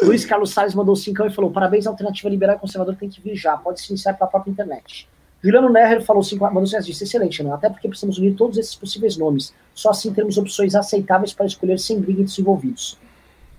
Luiz 0.01 0.25
Carlos 0.25 0.51
Salles 0.51 0.73
mandou 0.73 0.95
cincão 0.95 1.27
e 1.27 1.29
falou: 1.29 1.51
parabéns, 1.51 1.85
a 1.85 1.91
alternativa 1.91 2.29
liberal 2.29 2.55
e 2.55 2.59
conservador 2.59 2.95
tem 2.95 3.09
que 3.09 3.21
vir 3.21 3.35
já, 3.35 3.55
pode 3.57 3.79
se 3.79 3.89
iniciar 3.89 4.13
pela 4.13 4.29
própria 4.29 4.51
internet. 4.51 5.07
Juliano 5.41 5.69
Nerrer 5.69 6.01
falou 6.03 6.21
cinco, 6.21 6.43
mandou 6.45 6.65
cinco, 6.67 6.83
disse, 6.83 7.03
excelente, 7.03 7.41
né? 7.43 7.53
até 7.53 7.69
porque 7.69 7.87
precisamos 7.87 8.17
unir 8.17 8.35
todos 8.35 8.57
esses 8.57 8.75
possíveis 8.75 9.15
nomes. 9.15 9.53
Só 9.73 9.91
assim 9.91 10.11
teremos 10.11 10.37
opções 10.37 10.75
aceitáveis 10.75 11.33
para 11.33 11.45
escolher 11.45 11.79
sem 11.79 11.99
briga 11.99 12.21
entre 12.21 12.31
os 12.31 12.39
envolvidos. 12.39 12.97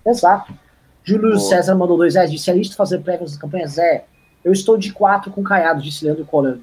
Exato. 0.05 0.53
Júlio 1.03 1.31
Boa. 1.31 1.41
César 1.41 1.75
mandou 1.75 1.97
dois 1.97 2.15
reais, 2.15 2.31
disse, 2.31 2.51
é 2.51 2.55
listo 2.55 2.77
fazer 2.77 2.99
prévias 2.99 3.31
das 3.31 3.41
campanhas? 3.41 3.79
É, 3.79 4.05
eu 4.45 4.53
estou 4.53 4.77
de 4.77 4.93
quatro 4.93 5.31
com 5.31 5.43
Caiado, 5.43 5.83
disse 5.83 6.05
Leandro 6.05 6.25
Kohler. 6.25 6.59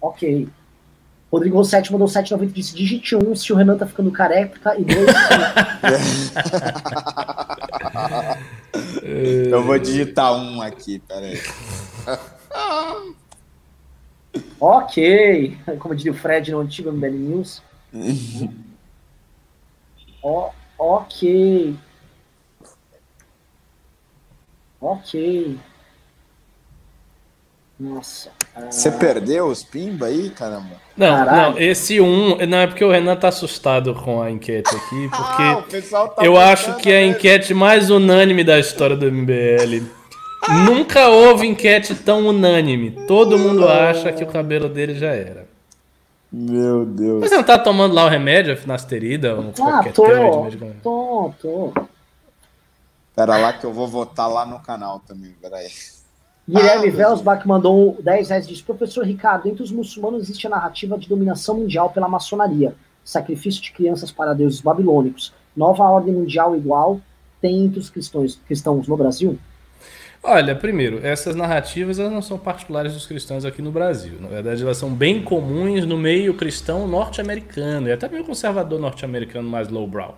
Ok. 0.00 0.48
Rodrigo 1.30 1.58
Rossetti 1.58 1.92
mandou 1.92 2.08
7,90 2.08 2.52
disse: 2.52 2.74
digite 2.74 3.14
um 3.14 3.36
se 3.36 3.52
o 3.52 3.56
Renan 3.56 3.76
tá 3.76 3.86
ficando 3.86 4.10
careca 4.10 4.74
e 4.78 4.84
dois. 4.84 5.06
Eu 9.02 9.62
vou 9.62 9.78
digitar 9.78 10.32
um 10.34 10.62
aqui, 10.62 10.98
peraí. 11.00 11.38
ok. 14.60 15.58
Como 15.78 15.94
diria 15.94 16.12
o 16.12 16.14
Fred 16.14 16.50
no 16.50 16.60
antigo 16.60 16.90
MBL 16.92 17.10
News. 17.10 17.62
o, 20.22 20.50
ok. 20.78 21.76
Ok. 24.80 25.58
Nossa. 27.78 28.30
Você 28.68 28.90
perdeu 28.90 29.46
os 29.46 29.62
pimba 29.62 30.06
aí, 30.06 30.30
caramba? 30.30 30.70
Não, 30.96 31.24
Caralho. 31.24 31.52
não, 31.52 31.60
esse 31.60 32.00
um. 32.00 32.36
Não, 32.44 32.58
é 32.58 32.66
porque 32.66 32.84
o 32.84 32.90
Renan 32.90 33.14
tá 33.14 33.28
assustado 33.28 33.94
com 33.94 34.20
a 34.20 34.30
enquete 34.30 34.74
aqui, 34.74 35.08
ah, 35.14 35.62
porque 35.62 35.94
ah, 35.94 36.08
tá 36.08 36.24
eu 36.24 36.36
acho 36.36 36.74
que 36.76 36.90
é 36.90 36.98
a 36.98 37.06
enquete 37.06 37.54
mais 37.54 37.88
unânime 37.88 38.42
da 38.42 38.58
história 38.58 38.96
do 38.96 39.10
MBL. 39.10 39.86
Nunca 40.66 41.08
houve 41.08 41.46
enquete 41.46 41.94
tão 41.94 42.26
unânime. 42.26 42.90
Todo 43.06 43.38
mundo 43.38 43.68
acha 43.68 44.12
que 44.12 44.24
o 44.24 44.26
cabelo 44.26 44.68
dele 44.68 44.94
já 44.94 45.10
era. 45.10 45.46
Meu 46.32 46.84
Deus. 46.84 47.20
Mas 47.20 47.30
você 47.30 47.36
não 47.36 47.44
tá 47.44 47.58
tomando 47.58 47.94
lá 47.94 48.04
o 48.04 48.08
remédio, 48.08 48.52
a 48.52 48.56
finasterida? 48.56 49.34
Ou 49.34 49.52
ah, 49.62 49.84
tô, 49.94 50.04
tô, 50.82 51.34
tô. 51.40 51.72
Pera 53.14 53.36
lá 53.36 53.52
que 53.52 53.64
eu 53.64 53.72
vou 53.72 53.86
votar 53.86 54.28
lá 54.28 54.44
no 54.44 54.58
canal 54.60 55.00
também, 55.06 55.32
peraí. 55.40 55.68
Guilherme 56.48 56.88
ah, 56.88 56.92
Velsbach 56.92 57.46
mandou 57.46 57.98
10 58.02 58.30
reais 58.30 58.48
diz, 58.48 58.62
professor 58.62 59.04
Ricardo, 59.04 59.46
entre 59.46 59.62
os 59.62 59.70
muçulmanos 59.70 60.22
existe 60.22 60.46
a 60.46 60.50
narrativa 60.50 60.96
de 60.96 61.06
dominação 61.06 61.58
mundial 61.58 61.90
pela 61.90 62.08
maçonaria, 62.08 62.74
sacrifício 63.04 63.60
de 63.60 63.70
crianças 63.70 64.10
para 64.10 64.32
deuses 64.32 64.62
babilônicos, 64.62 65.34
nova 65.54 65.84
ordem 65.84 66.14
mundial 66.14 66.56
igual 66.56 67.02
tem 67.38 67.66
entre 67.66 67.78
os 67.78 67.90
cristãos, 67.90 68.40
cristãos 68.46 68.88
no 68.88 68.96
Brasil? 68.96 69.38
Olha, 70.22 70.56
primeiro, 70.56 71.06
essas 71.06 71.36
narrativas 71.36 71.98
elas 71.98 72.12
não 72.12 72.22
são 72.22 72.38
particulares 72.38 72.94
dos 72.94 73.06
cristãos 73.06 73.44
aqui 73.44 73.62
no 73.62 73.70
Brasil. 73.70 74.14
Na 74.18 74.28
verdade, 74.28 74.62
elas 74.62 74.76
são 74.76 74.90
bem 74.90 75.22
comuns 75.22 75.84
no 75.86 75.96
meio 75.96 76.34
cristão 76.34 76.88
norte-americano 76.88 77.88
e 77.88 77.92
até 77.92 78.08
meio 78.08 78.24
conservador 78.24 78.80
norte-americano 78.80 79.48
mais 79.48 79.68
lowbrow. 79.68 80.16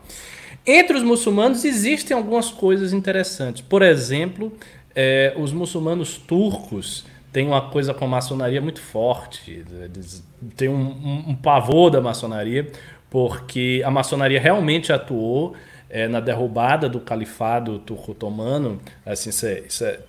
Entre 0.66 0.96
os 0.96 1.02
muçulmanos 1.02 1.64
existem 1.64 2.16
algumas 2.16 2.50
coisas 2.50 2.92
interessantes. 2.92 3.62
Por 3.62 3.82
exemplo, 3.82 4.52
é, 4.94 5.34
os 5.36 5.52
muçulmanos 5.52 6.16
turcos 6.16 7.04
têm 7.32 7.46
uma 7.46 7.70
coisa 7.70 7.94
com 7.94 8.04
a 8.04 8.08
maçonaria 8.08 8.60
muito 8.60 8.80
forte. 8.80 9.64
Eles 9.70 10.24
têm 10.56 10.68
um, 10.68 10.74
um, 10.74 11.24
um 11.28 11.34
pavor 11.34 11.90
da 11.90 12.00
maçonaria, 12.00 12.70
porque 13.08 13.82
a 13.84 13.90
maçonaria 13.90 14.40
realmente 14.40 14.92
atuou 14.92 15.54
é, 15.88 16.06
na 16.06 16.20
derrubada 16.20 16.88
do 16.88 17.00
califado 17.00 17.78
turco-otomano. 17.80 18.80
Assim, 19.04 19.30
isso 19.30 19.46
é, 19.46 19.60
isso 19.60 19.84
é 19.84 20.00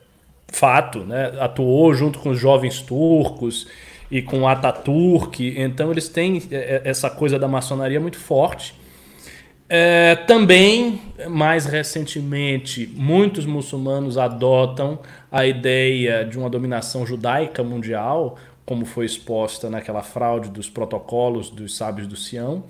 fato, 0.47 0.99
né? 0.99 1.31
Atuou 1.39 1.93
junto 1.93 2.19
com 2.19 2.29
os 2.29 2.39
jovens 2.39 2.81
turcos 2.81 3.67
e 4.09 4.21
com 4.21 4.47
Ataturk. 4.47 5.55
Então 5.57 5.89
eles 5.91 6.09
têm 6.09 6.43
é, 6.51 6.55
é, 6.55 6.81
essa 6.85 7.09
coisa 7.09 7.39
da 7.39 7.47
maçonaria 7.47 7.99
muito 7.99 8.19
forte. 8.19 8.75
É, 9.73 10.18
também, 10.27 10.99
mais 11.30 11.65
recentemente, 11.65 12.91
muitos 12.93 13.45
muçulmanos 13.45 14.18
adotam 14.18 14.99
a 15.31 15.45
ideia 15.45 16.26
de 16.26 16.38
uma 16.38 16.49
dominação 16.49 17.06
judaica 17.06 17.64
mundial, 17.64 18.38
como 18.65 18.84
foi 18.84 19.06
exposta 19.06 19.69
naquela 19.69 20.03
fraude 20.03 20.49
dos 20.49 20.69
protocolos 20.69 21.49
dos 21.49 21.77
sábios 21.77 22.06
do 22.06 22.18
Sião, 22.18 22.65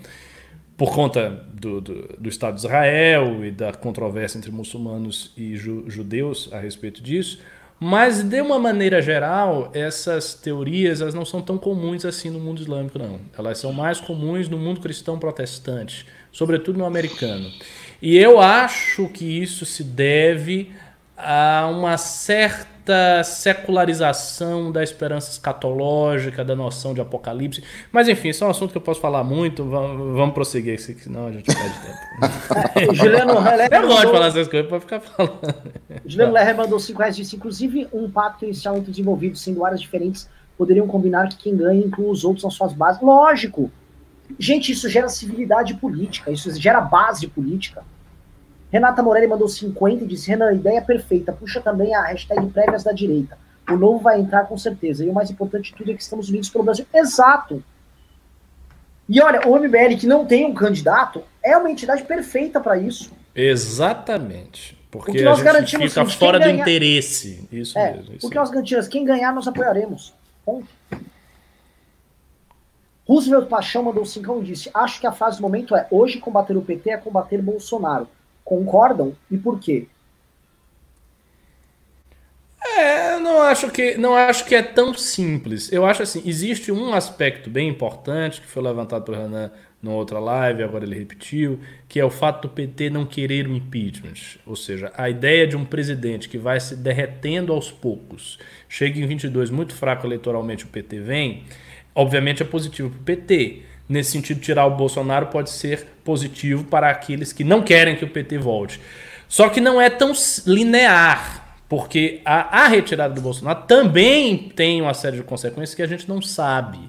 por 0.78 0.94
conta 0.94 1.44
do, 1.52 1.82
do, 1.82 2.18
do 2.20 2.30
Estado 2.30 2.54
de 2.54 2.60
Israel 2.60 3.44
e 3.44 3.50
da 3.50 3.74
controvérsia 3.74 4.38
entre 4.38 4.52
muçulmanos 4.52 5.34
e 5.36 5.56
ju, 5.56 5.86
judeus 5.88 6.50
a 6.54 6.60
respeito 6.60 7.02
disso. 7.02 7.42
Mas, 7.80 8.22
de 8.22 8.40
uma 8.42 8.60
maneira 8.60 9.02
geral, 9.02 9.72
essas 9.74 10.36
teorias 10.36 11.02
elas 11.02 11.16
não 11.16 11.26
são 11.26 11.42
tão 11.42 11.58
comuns 11.58 12.06
assim 12.06 12.30
no 12.30 12.40
mundo 12.40 12.62
islâmico, 12.62 13.00
não. 13.00 13.20
Elas 13.36 13.58
são 13.58 13.74
mais 13.74 14.00
comuns 14.00 14.48
no 14.48 14.60
mundo 14.60 14.80
cristão 14.80 15.18
protestante 15.18 16.06
sobretudo 16.32 16.78
no 16.78 16.86
americano. 16.86 17.52
E 18.02 18.18
eu 18.18 18.40
acho 18.40 19.08
que 19.10 19.26
isso 19.26 19.66
se 19.66 19.84
deve 19.84 20.72
a 21.16 21.70
uma 21.72 21.98
certa 21.98 23.24
secularização 23.24 24.72
da 24.72 24.82
esperança 24.82 25.30
escatológica, 25.30 26.44
da 26.44 26.56
noção 26.56 26.96
de 26.96 27.02
apocalipse. 27.02 27.64
Mas 27.92 28.08
enfim, 28.08 28.30
isso 28.30 28.44
é 28.44 28.48
um 28.48 28.50
assunto 28.50 28.72
que 28.72 28.78
eu 28.78 28.82
posso 28.82 29.00
falar 29.00 29.24
muito. 29.24 29.64
Vamos, 29.64 30.18
vamos 30.18 30.34
prosseguir, 30.34 30.80
senão 30.80 31.28
a 31.28 31.32
gente 31.32 31.46
perde 31.46 31.76
tempo. 31.80 32.94
Juliano 32.96 33.40
Lerre 33.40 33.70
Eu 33.72 33.88
gosto 33.88 34.08
de 34.08 34.12
falar 34.12 34.28
essas 34.28 34.48
coisas 34.48 34.68
para 34.68 34.80
ficar 34.80 35.00
falando. 35.00 35.40
Juliano 36.06 36.34
Lerre 36.34 36.54
mandou 36.54 36.80
5 36.80 37.00
reais 37.00 37.16
disse, 37.16 37.36
inclusive 37.36 37.88
um 37.94 38.10
pacto 38.10 38.46
inicial 38.46 38.76
entre 38.78 38.90
os 38.90 38.98
envolvidos, 38.98 39.42
sendo 39.42 39.64
áreas 39.64 39.80
diferentes, 39.80 40.28
poderiam 40.58 40.88
combinar 40.88 41.30
que 41.30 41.38
quem 41.38 41.56
ganha 41.56 41.86
inclua 41.86 42.12
os 42.12 42.24
outros 42.24 42.44
nas 42.44 42.56
suas 42.56 42.74
bases. 42.74 43.00
Lógico! 43.02 43.72
Gente, 44.40 44.72
isso 44.72 44.90
gera 44.90 45.10
civilidade 45.10 45.74
política, 45.76 46.32
isso 46.32 46.54
gera 46.60 46.82
base 46.82 47.28
política. 47.28 47.84
Renata 48.72 49.04
Morelli 49.04 49.28
mandou 49.28 49.50
50 49.50 50.04
e 50.04 50.08
disse: 50.08 50.30
Renan, 50.30 50.54
ideia 50.54 50.82
perfeita. 50.82 51.34
Puxa 51.34 51.60
também 51.60 51.94
a 51.94 52.04
hashtag 52.04 52.48
prévias 52.48 52.84
da 52.84 52.92
direita. 52.92 53.38
O 53.70 53.76
novo 53.76 54.00
vai 54.00 54.20
entrar 54.20 54.46
com 54.46 54.58
certeza. 54.58 55.06
E 55.06 55.10
o 55.10 55.14
mais 55.14 55.30
importante 55.30 55.72
de 55.72 55.78
tudo 55.78 55.92
é 55.92 55.94
que 55.94 56.02
estamos 56.02 56.30
unidos 56.30 56.50
pelo 56.50 56.64
Brasil. 56.64 56.86
Exato. 56.94 57.64
E 59.08 59.22
olha, 59.22 59.48
o 59.48 59.58
MBL 59.58 59.98
que 60.00 60.08
não 60.08 60.26
tem 60.26 60.46
um 60.46 60.54
candidato 60.54 61.24
é 61.44 61.58
uma 61.58 61.70
entidade 61.70 62.04
perfeita 62.04 62.62
para 62.62 62.78
isso. 62.78 63.12
Exatamente. 63.36 64.78
Porque 64.90 65.22
nós 65.22 65.46
a 65.46 65.60
gente 65.62 65.78
fica 65.78 66.06
fora 66.06 66.38
do 66.40 66.46
ganhar... 66.46 66.62
interesse. 66.62 67.48
Isso 67.52 67.78
é, 67.78 67.94
mesmo. 67.94 68.12
Isso 68.14 68.22
porque 68.22 68.38
nós 68.38 68.50
garantimos, 68.50 68.88
quem 68.88 69.06
ganhar, 69.06 69.34
nós 69.34 69.48
apoiaremos. 69.48 70.14
Ponto. 70.46 70.68
Roosevelt 73.12 73.50
Paixão 73.50 73.84
mandou 73.84 74.06
cincão 74.06 74.42
e 74.42 74.46
disse: 74.46 74.72
Acho 74.74 75.02
que 75.02 75.06
a 75.06 75.12
frase 75.12 75.36
do 75.36 75.42
momento 75.42 75.76
é: 75.76 75.86
hoje 75.92 76.18
combater 76.18 76.56
o 76.56 76.62
PT 76.62 76.92
é 76.92 76.98
combater 76.98 77.42
Bolsonaro. 77.42 78.08
Concordam? 78.42 79.14
E 79.30 79.38
por 79.38 79.60
quê? 79.60 79.86
É, 82.64 83.20
não 83.20 83.42
acho 83.42 83.70
que 83.70 83.98
não 83.98 84.16
acho 84.16 84.46
que 84.46 84.56
é 84.56 84.64
tão 84.64 84.94
simples. 84.94 85.70
Eu 85.74 85.86
acho 85.86 86.04
assim, 86.04 86.22
existe 86.26 86.72
um 86.72 86.94
aspecto 86.94 87.50
bem 87.50 87.68
importante 87.68 88.40
que 88.40 88.48
foi 88.48 88.64
levantado 88.64 89.04
pelo 89.04 89.18
Renan 89.18 89.52
numa 89.82 89.98
outra 89.98 90.20
live, 90.20 90.64
agora 90.64 90.86
ele 90.86 90.98
repetiu, 90.98 91.60
que 91.90 92.00
é 92.00 92.06
o 92.06 92.10
fato 92.10 92.48
do 92.48 92.54
PT 92.54 92.92
não 92.92 93.06
querer 93.06 93.46
o 93.46 93.54
impeachment. 93.54 94.40
Ou 94.46 94.56
seja, 94.56 94.94
a 94.96 95.10
ideia 95.10 95.46
de 95.46 95.58
um 95.58 95.66
presidente 95.66 96.30
que 96.30 96.38
vai 96.38 96.60
se 96.60 96.76
derretendo 96.76 97.52
aos 97.52 97.72
poucos, 97.72 98.38
chega 98.70 99.00
em 99.00 99.08
22 99.08 99.50
muito 99.50 99.74
fraco 99.74 100.06
eleitoralmente, 100.06 100.66
o 100.66 100.68
PT 100.68 101.00
vem, 101.00 101.44
obviamente 101.94 102.42
é 102.42 102.46
positivo 102.46 102.90
para 102.90 103.00
o 103.00 103.04
PT. 103.04 103.64
Nesse 103.88 104.12
sentido, 104.12 104.40
tirar 104.40 104.66
o 104.66 104.76
Bolsonaro 104.76 105.28
pode 105.28 105.50
ser 105.50 105.88
positivo 106.04 106.64
para 106.64 106.90
aqueles 106.90 107.34
que 107.34 107.44
não 107.44 107.62
querem 107.62 107.96
que 107.96 108.06
o 108.06 108.10
PT 108.10 108.38
volte. 108.38 108.80
Só 109.28 109.50
que 109.50 109.60
não 109.60 109.82
é 109.82 109.90
tão 109.90 110.14
linear 110.46 111.42
porque 111.72 112.20
a, 112.26 112.64
a, 112.64 112.68
retirada 112.68 113.14
do 113.14 113.22
Bolsonaro 113.22 113.64
também 113.66 114.52
tem 114.54 114.82
uma 114.82 114.94
série 114.94 115.16
de 115.16 115.24
consequências 115.24 115.74
que 115.74 115.82
a 115.82 115.88
gente 115.88 116.06
não 116.06 116.22
sabe. 116.22 116.80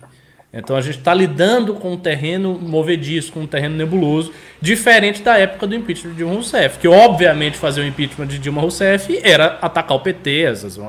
Então 0.53 0.75
a 0.75 0.81
gente 0.81 0.99
está 0.99 1.15
lidando 1.15 1.75
com 1.75 1.93
um 1.93 1.97
terreno 1.97 2.59
movediço, 2.59 3.31
com 3.31 3.43
um 3.43 3.47
terreno 3.47 3.77
nebuloso, 3.77 4.33
diferente 4.61 5.23
da 5.23 5.39
época 5.39 5.69
do 5.69 5.77
impeachment 5.77 6.11
de 6.11 6.17
Dilma 6.17 6.35
Rousseff. 6.35 6.81
Que 6.81 6.89
obviamente 6.89 7.57
fazer 7.57 7.83
o 7.83 7.87
impeachment 7.87 8.27
de 8.27 8.41
Dilma 8.41 8.61
Rousseff 8.61 9.21
era 9.23 9.57
atacar 9.63 9.97
o 9.97 10.01
PT, 10.01 10.47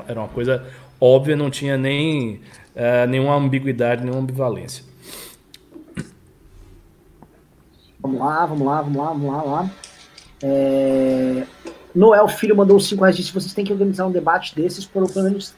era 0.08 0.18
uma 0.18 0.28
coisa 0.28 0.66
óbvia, 1.04 1.36
não 1.36 1.50
tinha 1.50 1.76
nem 1.76 2.40
uh, 2.74 3.06
nenhuma 3.08 3.34
ambiguidade, 3.34 4.02
nenhuma 4.02 4.22
ambivalência. 4.22 4.84
Vamos 8.00 8.18
lá, 8.18 8.46
vamos 8.46 8.66
lá, 8.66 8.82
vamos 8.82 8.96
lá, 8.96 9.08
vamos 9.08 9.32
lá. 9.32 9.38
Vamos 9.38 9.50
lá. 9.50 9.70
É... 10.42 11.46
Noel 11.94 12.28
Filho 12.28 12.56
mandou 12.56 12.80
5 12.80 13.00
reais 13.02 13.16
disse: 13.16 13.32
vocês 13.32 13.52
têm 13.52 13.64
que 13.64 13.72
organizar 13.72 14.06
um 14.06 14.10
debate 14.10 14.54
desses 14.54 14.84
por 14.84 15.10
pelo 15.10 15.24
menos, 15.24 15.54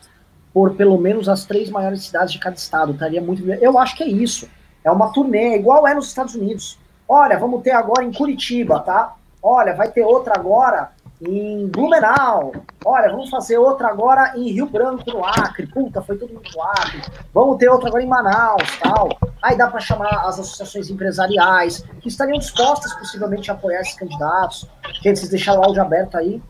por 0.52 0.74
pelo 0.74 0.98
menos 0.98 1.28
as 1.28 1.44
três 1.44 1.70
maiores 1.70 2.04
cidades 2.04 2.32
de 2.32 2.38
cada 2.38 2.56
estado. 2.56 2.92
Estaria 2.92 3.22
muito. 3.22 3.48
Eu 3.50 3.78
acho 3.78 3.96
que 3.96 4.02
é 4.02 4.08
isso. 4.08 4.48
É 4.84 4.90
uma 4.90 5.12
turnê, 5.12 5.56
igual 5.56 5.86
é 5.86 5.94
nos 5.94 6.08
Estados 6.08 6.34
Unidos. 6.34 6.78
Olha, 7.08 7.38
vamos 7.38 7.62
ter 7.62 7.70
agora 7.70 8.04
em 8.04 8.12
Curitiba, 8.12 8.80
tá? 8.80 9.16
Olha, 9.42 9.74
vai 9.74 9.90
ter 9.90 10.02
outra 10.02 10.34
agora 10.36 10.90
em 11.20 11.66
Blumenau. 11.68 12.52
Olha, 12.84 13.10
vamos 13.10 13.30
fazer 13.30 13.58
outra 13.58 13.88
agora 13.88 14.32
em 14.36 14.50
Rio 14.52 14.66
Branco, 14.66 15.02
no 15.10 15.24
Acre. 15.24 15.66
Puta, 15.66 16.02
foi 16.02 16.16
tudo 16.16 16.34
no 16.34 16.62
Acre. 16.62 17.02
Vamos 17.32 17.56
ter 17.58 17.68
outra 17.68 17.88
agora 17.88 18.02
em 18.02 18.06
Manaus, 18.06 18.78
tal. 18.80 19.08
Aí 19.42 19.56
dá 19.56 19.68
para 19.68 19.80
chamar 19.80 20.26
as 20.26 20.38
associações 20.38 20.90
empresariais, 20.90 21.84
que 22.00 22.08
estariam 22.08 22.38
dispostas 22.38 22.92
possivelmente 22.94 23.50
a 23.50 23.54
apoiar 23.54 23.80
esses 23.80 23.94
candidatos. 23.94 24.68
Gente, 25.02 25.18
vocês 25.18 25.30
deixaram 25.30 25.60
o 25.60 25.64
áudio 25.64 25.82
aberto 25.82 26.16
aí? 26.16 26.42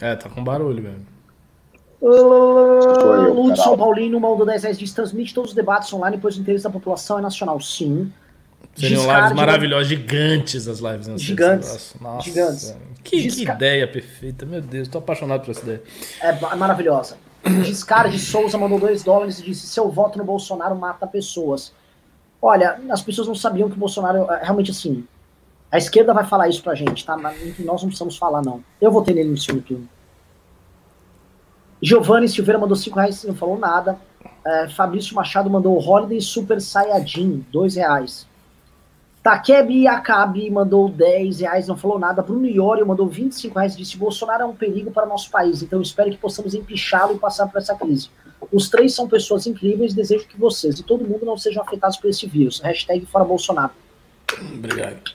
É, 0.00 0.14
tá 0.14 0.28
com 0.28 0.42
barulho 0.42 0.82
mesmo. 0.82 1.06
Uh, 2.00 3.56
São 3.56 3.76
Paulino, 3.76 4.20
Maldo 4.20 4.46
10 4.46 4.62
10 4.62 4.78
diz: 4.78 4.92
transmite 4.92 5.34
todos 5.34 5.50
os 5.50 5.56
debates 5.56 5.92
online, 5.92 6.16
pois 6.16 6.36
o 6.36 6.40
interesse 6.40 6.64
da 6.64 6.70
população 6.70 7.18
é 7.18 7.22
nacional. 7.22 7.60
Sim. 7.60 8.12
Seriam 8.78 9.00
Giscard 9.00 9.22
lives 9.22 9.36
maravilhosas, 9.36 9.88
gigantes 9.88 10.68
as 10.68 10.78
lives. 10.78 11.20
Gigantes. 11.20 11.94
Nossa, 12.00 12.30
gigantes. 12.30 12.76
Que, 13.02 13.28
que, 13.28 13.42
ideia 13.42 13.88
perfeita, 13.88 14.46
meu 14.46 14.60
Deus, 14.60 14.86
tô 14.86 14.98
apaixonado 14.98 15.40
por 15.44 15.50
essa 15.50 15.62
ideia. 15.62 15.82
É, 16.20 16.54
maravilhosa. 16.54 17.16
Giscard 17.64 18.12
de 18.12 18.20
Souza 18.20 18.56
mandou 18.56 18.78
2 18.78 19.02
dólares 19.02 19.40
e 19.40 19.42
disse: 19.42 19.66
seu 19.66 19.90
voto 19.90 20.16
no 20.16 20.24
Bolsonaro 20.24 20.76
mata 20.76 21.08
pessoas. 21.08 21.72
Olha, 22.40 22.80
as 22.88 23.02
pessoas 23.02 23.26
não 23.26 23.34
sabiam 23.34 23.68
que 23.68 23.74
o 23.74 23.78
Bolsonaro, 23.78 24.30
é, 24.30 24.44
realmente 24.44 24.70
assim, 24.70 25.04
a 25.72 25.76
esquerda 25.76 26.14
vai 26.14 26.24
falar 26.24 26.48
isso 26.48 26.62
pra 26.62 26.76
gente, 26.76 27.04
tá? 27.04 27.16
Mas 27.16 27.58
nós 27.58 27.82
não 27.82 27.88
precisamos 27.88 28.16
falar, 28.16 28.42
não. 28.42 28.62
Eu 28.80 28.92
votei 28.92 29.12
nele 29.12 29.30
no 29.30 29.36
segundo 29.36 29.62
turno. 29.62 29.88
Giovanni 31.82 32.28
Silveira 32.28 32.60
mandou 32.60 32.76
5 32.76 32.96
reais, 32.96 33.24
não 33.24 33.34
falou 33.34 33.58
nada. 33.58 33.98
É, 34.44 34.68
Fabrício 34.68 35.16
Machado 35.16 35.50
mandou 35.50 35.76
Holiday 35.76 36.20
Super 36.20 36.60
Saiyajin, 36.60 37.44
2 37.50 37.74
reais. 37.74 38.27
Takebi 39.22 39.86
Akabi 39.86 40.50
mandou 40.50 40.88
10 40.88 41.40
reais, 41.40 41.68
não 41.68 41.76
falou 41.76 41.98
nada. 41.98 42.22
Bruno 42.22 42.46
Iori 42.46 42.84
mandou 42.84 43.06
25 43.06 43.58
reais 43.58 43.74
e 43.74 43.78
disse: 43.78 43.96
Bolsonaro 43.96 44.42
é 44.42 44.46
um 44.46 44.54
perigo 44.54 44.90
para 44.90 45.06
nosso 45.06 45.30
país, 45.30 45.62
então 45.62 45.82
espero 45.82 46.10
que 46.10 46.16
possamos 46.16 46.54
empichá-lo 46.54 47.14
e 47.14 47.18
passar 47.18 47.46
por 47.48 47.58
essa 47.58 47.74
crise. 47.74 48.10
Os 48.52 48.68
três 48.68 48.94
são 48.94 49.08
pessoas 49.08 49.46
incríveis, 49.46 49.92
desejo 49.92 50.26
que 50.26 50.38
vocês 50.38 50.78
e 50.78 50.82
todo 50.82 51.04
mundo 51.04 51.26
não 51.26 51.36
sejam 51.36 51.62
afetados 51.62 51.96
por 51.96 52.08
esse 52.08 52.26
vírus. 52.26 52.60
Hashtag 52.60 53.04
fora 53.06 53.24
Bolsonaro. 53.24 53.72
Obrigado. 54.54 55.12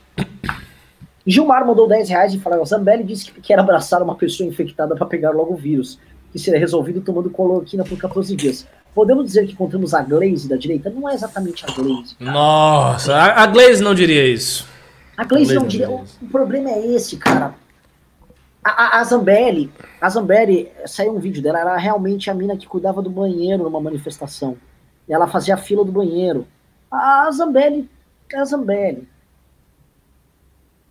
Gilmar 1.26 1.66
mandou 1.66 1.88
10 1.88 2.10
reais 2.10 2.34
e 2.34 2.40
falou: 2.40 2.66
Zambelli 2.66 3.04
disse 3.04 3.32
que 3.32 3.42
quer 3.42 3.58
abraçar 3.58 4.04
uma 4.04 4.16
pessoa 4.16 4.48
infectada 4.48 4.96
para 4.96 5.06
pegar 5.06 5.32
logo 5.32 5.54
o 5.54 5.58
vírus, 5.58 5.98
que 6.32 6.38
será 6.38 6.60
resolvido 6.60 7.02
tomando 7.02 7.30
cloroquina 7.30 7.84
por 7.84 7.98
14 7.98 8.36
dias. 8.36 8.68
Podemos 8.94 9.26
dizer 9.26 9.48
que 9.48 9.54
encontramos 9.54 9.94
a 9.94 10.02
Glaze 10.02 10.48
da 10.48 10.56
direita? 10.56 10.90
Não 10.90 11.10
é 11.10 11.16
exatamente 11.16 11.66
a 11.66 11.74
Glaze. 11.74 12.16
Cara. 12.16 12.32
Nossa, 12.32 13.16
a, 13.16 13.48
Glaze 13.48 13.82
não 13.82 13.96
diria 13.96 14.28
isso. 14.28 14.68
A 15.18 15.24
Glaze, 15.24 15.46
a 15.46 15.48
Glaze 15.48 15.56
não, 15.56 15.68
diria. 15.68 15.90
O, 15.90 16.04
o, 16.22 16.28
problema 16.32 16.70
é 16.70 16.86
esse, 16.88 17.18
cara. 17.18 17.56
A, 18.64 18.70
a, 18.70 19.00
a, 19.00 19.04
Zambelli, 19.04 19.72
a 20.00 20.10
Zambelli, 20.10 20.72
saiu 20.86 21.16
um 21.16 21.20
vídeo 21.20 21.42
dela, 21.42 21.60
era 21.60 21.78
realmente 21.78 22.30
a 22.30 22.34
mina 22.34 22.56
que 22.56 22.68
cuidava 22.68 23.02
do 23.02 23.10
banheiro 23.10 23.64
numa 23.64 23.82
manifestação. 23.82 24.58
Ela 25.10 25.28
fazia 25.28 25.56
a 25.56 25.58
fila 25.58 25.84
do 25.84 25.92
banheiro. 25.92 26.48
A 26.92 27.30
Zambelli, 27.32 27.90
a 28.36 28.46
Zambelli. 28.46 29.08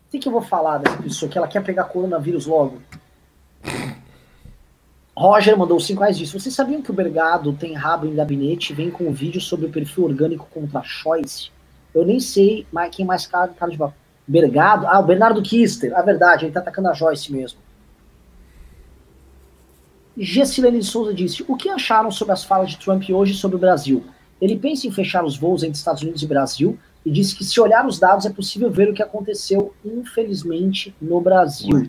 O 0.09 0.11
que, 0.11 0.19
que 0.19 0.29
eu 0.29 0.33
vou 0.33 0.43
falar 0.43 0.79
dessa 0.79 1.03
pessoa? 1.03 1.31
Que 1.31 1.39
ela 1.39 1.49
quer 1.49 1.63
pegar 1.63 1.85
coronavírus 1.85 2.47
logo? 2.47 2.83
Roger 5.15 5.57
mandou 5.57 5.79
5 5.79 6.01
reais 6.01 6.17
disso. 6.17 6.39
Vocês 6.39 6.55
sabiam 6.55 6.81
que 6.81 6.91
o 6.91 6.95
Bergado 6.95 7.53
tem 7.53 7.75
rabo 7.75 8.07
em 8.07 8.15
gabinete 8.15 8.73
e 8.73 8.77
vem 8.77 8.91
com 8.91 9.05
um 9.05 9.13
vídeo 9.13 9.41
sobre 9.41 9.67
o 9.67 9.71
perfil 9.71 10.05
orgânico 10.05 10.49
contra 10.51 10.81
a 10.81 10.83
Choice? 10.83 11.51
Eu 11.95 12.05
nem 12.05 12.19
sei 12.19 12.67
mas 12.73 12.95
quem 12.95 13.05
mais 13.05 13.27
cara, 13.27 13.49
cara 13.49 13.71
de 13.71 13.79
Bergado? 14.27 14.87
Ah, 14.87 14.99
o 14.99 15.05
Bernardo 15.05 15.43
Kister. 15.43 15.95
A 15.95 16.01
ah, 16.01 16.03
verdade, 16.03 16.47
ele 16.47 16.53
tá 16.53 16.61
atacando 16.61 16.89
a 16.89 16.95
Joyce 16.95 17.31
mesmo. 17.31 17.59
Gessilene 20.17 20.79
de 20.79 20.87
Souza 20.87 21.13
disse: 21.13 21.45
O 21.47 21.57
que 21.57 21.69
acharam 21.69 22.11
sobre 22.11 22.33
as 22.33 22.45
falas 22.45 22.71
de 22.71 22.79
Trump 22.79 23.03
hoje 23.11 23.35
sobre 23.35 23.57
o 23.57 23.61
Brasil? 23.61 24.05
Ele 24.41 24.59
pensa 24.59 24.87
em 24.87 24.91
fechar 24.91 25.25
os 25.25 25.37
voos 25.37 25.63
entre 25.63 25.77
Estados 25.77 26.03
Unidos 26.03 26.23
e 26.23 26.27
Brasil 26.27 26.79
e 27.05 27.11
disse 27.11 27.37
que, 27.37 27.45
se 27.45 27.61
olhar 27.61 27.87
os 27.87 27.99
dados, 27.99 28.27
é 28.27 28.31
possível 28.31 28.71
ver 28.71 28.89
o 28.89 28.95
que 28.95 29.03
aconteceu, 29.03 29.75
infelizmente, 29.85 30.95
no 31.01 31.21
Brasil. 31.21 31.89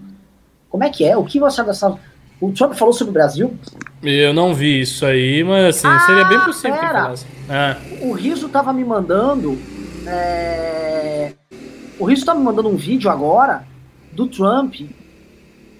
Como 0.70 0.84
é 0.84 0.90
que 0.90 1.04
é? 1.04 1.16
O 1.16 1.24
que 1.24 1.40
você 1.40 1.62
acha 1.62 1.64
dessa 1.64 2.00
o 2.48 2.52
Trump 2.52 2.74
falou 2.74 2.94
sobre 2.94 3.12
o 3.12 3.14
Brasil? 3.14 3.54
Eu 4.02 4.34
não 4.34 4.54
vi 4.54 4.82
isso 4.82 5.06
aí, 5.06 5.44
mas 5.44 5.78
assim, 5.78 5.88
ah, 5.88 6.00
seria 6.02 6.26
bem 6.26 6.40
possível 6.42 6.78
pera. 6.78 6.88
que 6.88 6.94
falasse. 6.94 7.26
Ah. 7.50 7.78
O 8.02 8.12
Riso 8.12 8.50
tava 8.50 8.74
me 8.74 8.84
mandando. 8.84 9.58
É... 10.06 11.34
O 11.98 12.06
Riso 12.06 12.26
tava 12.26 12.40
me 12.40 12.46
mandando 12.46 12.68
um 12.68 12.76
vídeo 12.76 13.10
agora 13.10 13.64
do 14.12 14.28
Trump. 14.28 14.76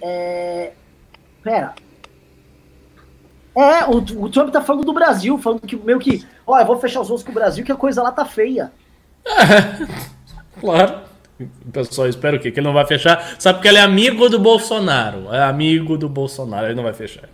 É... 0.02 0.72
Pera. 1.44 1.74
É, 3.56 3.86
o, 3.86 3.98
o, 3.98 4.30
Trump 4.30 4.50
tá 4.50 4.62
falando 4.62 4.86
do 4.86 4.94
Brasil, 4.94 5.38
falando 5.38 5.62
que 5.62 5.76
meio 5.76 6.00
que, 6.00 6.26
ó, 6.48 6.60
eu 6.60 6.66
vou 6.66 6.80
fechar 6.80 7.02
os 7.02 7.10
olhos 7.10 7.22
com 7.22 7.30
o 7.30 7.36
Brasil, 7.36 7.64
que 7.64 7.72
a 7.72 7.76
coisa 7.76 8.02
lá 8.02 8.12
tá 8.12 8.26
feia. 8.26 8.72
É, 9.26 9.86
claro. 10.60 11.03
O 11.68 11.72
pessoal 11.72 12.08
espera 12.08 12.38
o 12.38 12.40
quê? 12.40 12.52
Que 12.52 12.60
ele 12.60 12.68
não 12.68 12.74
vai 12.74 12.86
fechar. 12.86 13.36
Sabe 13.40 13.58
porque 13.58 13.68
ele 13.68 13.78
é 13.78 13.82
amigo 13.82 14.30
do 14.30 14.40
Bolsonaro. 14.40 15.34
É 15.34 15.42
amigo 15.44 15.98
do 15.98 16.10
Bolsonaro, 16.10 16.68
ele 16.68 16.76
não 16.76 16.84
vai 16.84 16.94
fechar. 16.94 17.30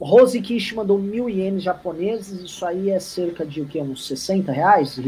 Rose 0.00 0.38
Kish 0.40 0.72
mandou 0.72 0.98
mil 0.98 1.30
ienes 1.30 1.62
japoneses, 1.62 2.42
isso 2.42 2.66
aí 2.66 2.90
é 2.90 3.00
cerca 3.00 3.46
de 3.46 3.62
o 3.62 3.66
que? 3.66 3.80
Uns 3.80 4.06
60 4.06 4.52
reais? 4.52 5.00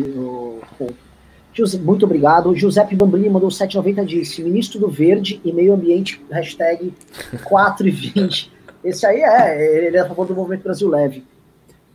Muito 1.82 2.06
obrigado. 2.06 2.54
Giuseppe 2.54 2.96
Bambrini 2.96 3.28
mandou 3.28 3.50
7,90 3.50 4.04
disse: 4.06 4.42
Ministro 4.42 4.78
do 4.78 4.88
Verde 4.88 5.40
e 5.44 5.52
Meio 5.52 5.74
Ambiente, 5.74 6.22
hashtag 6.30 6.94
4,20. 7.44 8.48
Esse 8.82 9.04
aí 9.04 9.20
é, 9.20 9.86
ele 9.86 9.96
é 9.96 10.00
a 10.00 10.08
favor 10.08 10.26
do 10.26 10.34
movimento 10.34 10.62
Brasil 10.62 10.88
Leve. 10.88 11.24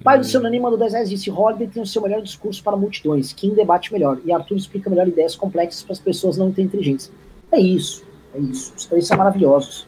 Pai 0.03 0.17
do 0.17 0.25
seu 0.25 0.41
Nani 0.41 0.59
mandou 0.59 0.79
10 0.79 0.93
reais 0.93 1.09
disse: 1.09 1.29
Holiday 1.29 1.67
tem 1.67 1.83
o 1.83 1.85
seu 1.85 2.01
melhor 2.01 2.21
discurso 2.21 2.63
para 2.63 2.75
multidões, 2.75 3.33
Kim 3.33 3.53
debate 3.53 3.93
melhor, 3.93 4.17
e 4.25 4.31
Arthur 4.31 4.57
explica 4.57 4.89
melhor 4.89 5.07
ideias 5.07 5.35
complexas 5.35 5.83
para 5.83 5.93
as 5.93 5.99
pessoas 5.99 6.37
não 6.37 6.51
têm 6.51 6.65
inteligência. 6.65 7.13
É 7.51 7.59
isso, 7.59 8.03
é 8.33 8.39
isso. 8.39 8.73
Os 8.75 8.85
três 8.85 9.05
são 9.05 9.17
maravilhosos. 9.17 9.87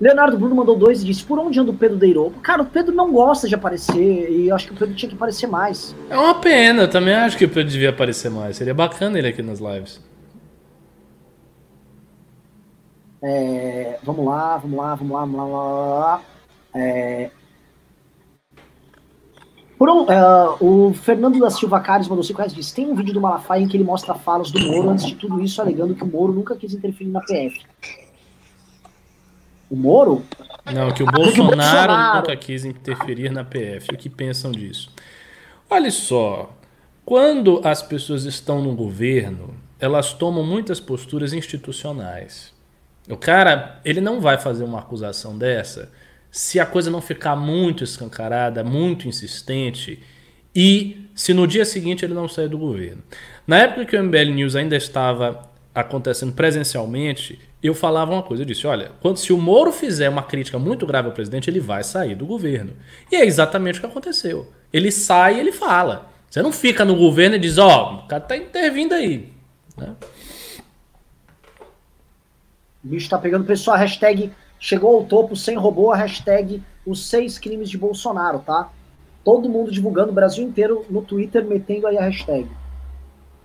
Leonardo 0.00 0.38
Bruno 0.38 0.54
mandou 0.54 0.76
dois 0.76 1.02
e 1.02 1.04
disse: 1.06 1.22
Por 1.22 1.38
onde 1.38 1.60
anda 1.60 1.70
o 1.70 1.74
Pedro 1.74 1.98
Deirou? 1.98 2.32
Cara, 2.42 2.62
o 2.62 2.66
Pedro 2.66 2.94
não 2.94 3.12
gosta 3.12 3.46
de 3.46 3.54
aparecer 3.54 4.30
e 4.30 4.48
eu 4.48 4.54
acho 4.56 4.66
que 4.66 4.72
o 4.72 4.76
Pedro 4.76 4.94
tinha 4.94 5.08
que 5.08 5.14
aparecer 5.14 5.46
mais. 5.46 5.94
É 6.08 6.16
uma 6.16 6.40
pena, 6.40 6.82
eu 6.82 6.90
também 6.90 7.14
acho 7.14 7.36
que 7.36 7.44
o 7.44 7.48
Pedro 7.48 7.70
devia 7.70 7.90
aparecer 7.90 8.30
mais. 8.30 8.56
Seria 8.56 8.74
bacana 8.74 9.18
ele 9.18 9.28
aqui 9.28 9.42
nas 9.42 9.60
lives. 9.60 10.00
É, 13.22 13.98
vamos 14.02 14.24
lá, 14.24 14.56
vamos 14.56 14.78
lá, 14.78 14.94
vamos 14.94 15.12
lá, 15.12 15.20
vamos 15.20 15.36
lá. 15.36 15.44
Vamos 15.44 16.00
lá. 16.00 16.22
É, 16.74 17.30
Pronto, 19.80 20.12
uh, 20.12 20.62
o 20.62 20.92
Fernando 20.92 21.38
da 21.38 21.48
Silva 21.48 21.80
Carlos 21.80 22.06
mandou 22.06 22.22
5 22.22 22.36
reais 22.36 22.52
disse: 22.52 22.74
tem 22.74 22.86
um 22.86 22.94
vídeo 22.94 23.14
do 23.14 23.20
Malafaia 23.22 23.62
em 23.62 23.66
que 23.66 23.78
ele 23.78 23.82
mostra 23.82 24.14
falas 24.14 24.50
do 24.50 24.60
Moro 24.60 24.90
antes 24.90 25.06
de 25.06 25.14
tudo 25.14 25.42
isso, 25.42 25.58
alegando 25.58 25.94
que 25.94 26.04
o 26.04 26.06
Moro 26.06 26.34
nunca 26.34 26.54
quis 26.54 26.74
interferir 26.74 27.08
na 27.08 27.22
PF. 27.22 27.62
O 29.70 29.76
Moro? 29.76 30.22
Não, 30.70 30.92
que 30.92 31.02
o 31.02 31.06
Bolsonaro, 31.06 31.56
Bolsonaro 31.56 32.18
nunca 32.18 32.36
quis 32.36 32.66
interferir 32.66 33.32
na 33.32 33.42
PF. 33.42 33.86
O 33.94 33.96
que 33.96 34.10
pensam 34.10 34.52
disso? 34.52 34.92
Olha 35.70 35.90
só, 35.90 36.52
quando 37.02 37.62
as 37.64 37.82
pessoas 37.82 38.24
estão 38.24 38.60
no 38.60 38.76
governo, 38.76 39.54
elas 39.78 40.12
tomam 40.12 40.44
muitas 40.44 40.78
posturas 40.78 41.32
institucionais. 41.32 42.52
O 43.08 43.16
cara, 43.16 43.80
ele 43.82 44.02
não 44.02 44.20
vai 44.20 44.36
fazer 44.36 44.62
uma 44.62 44.80
acusação 44.80 45.38
dessa 45.38 45.90
se 46.30 46.60
a 46.60 46.66
coisa 46.66 46.90
não 46.90 47.00
ficar 47.00 47.34
muito 47.34 47.82
escancarada, 47.82 48.62
muito 48.62 49.08
insistente 49.08 50.02
e 50.54 51.08
se 51.14 51.34
no 51.34 51.46
dia 51.46 51.64
seguinte 51.64 52.04
ele 52.04 52.14
não 52.14 52.28
sair 52.28 52.48
do 52.48 52.58
governo. 52.58 53.02
Na 53.46 53.58
época 53.58 53.84
que 53.84 53.96
o 53.96 54.02
MBL 54.02 54.32
News 54.32 54.56
ainda 54.56 54.76
estava 54.76 55.48
acontecendo 55.74 56.32
presencialmente, 56.32 57.38
eu 57.62 57.74
falava 57.74 58.12
uma 58.12 58.22
coisa, 58.22 58.42
eu 58.42 58.46
disse, 58.46 58.66
olha, 58.66 58.92
quando, 59.00 59.18
se 59.18 59.32
o 59.32 59.38
Moro 59.38 59.72
fizer 59.72 60.08
uma 60.08 60.22
crítica 60.22 60.58
muito 60.58 60.86
grave 60.86 61.08
ao 61.08 61.14
presidente, 61.14 61.50
ele 61.50 61.60
vai 61.60 61.84
sair 61.84 62.14
do 62.14 62.24
governo. 62.26 62.72
E 63.10 63.16
é 63.16 63.24
exatamente 63.24 63.78
o 63.78 63.80
que 63.80 63.86
aconteceu. 63.86 64.50
Ele 64.72 64.90
sai 64.90 65.36
e 65.36 65.40
ele 65.40 65.52
fala. 65.52 66.10
Você 66.28 66.40
não 66.42 66.52
fica 66.52 66.84
no 66.84 66.96
governo 66.96 67.36
e 67.36 67.38
diz, 67.38 67.58
ó, 67.58 67.66
oh, 67.66 68.04
o 68.04 68.08
cara 68.08 68.22
tá 68.22 68.36
intervindo 68.36 68.94
aí. 68.94 69.32
Né? 69.76 69.94
O 72.82 72.88
bicho 72.88 73.10
tá 73.10 73.18
pegando 73.18 73.44
pessoal, 73.44 73.76
hashtag 73.76 74.30
chegou 74.60 74.94
ao 74.94 75.04
topo 75.04 75.34
sem 75.34 75.56
robô, 75.56 75.90
a 75.90 75.96
hashtag 75.96 76.62
os 76.86 77.08
seis 77.08 77.38
crimes 77.38 77.68
de 77.68 77.78
Bolsonaro, 77.78 78.40
tá? 78.40 78.70
Todo 79.24 79.48
mundo 79.48 79.72
divulgando, 79.72 80.10
o 80.10 80.14
Brasil 80.14 80.44
inteiro 80.44 80.84
no 80.88 81.02
Twitter 81.02 81.44
metendo 81.44 81.86
aí 81.86 81.98
a 81.98 82.02
hashtag. 82.02 82.46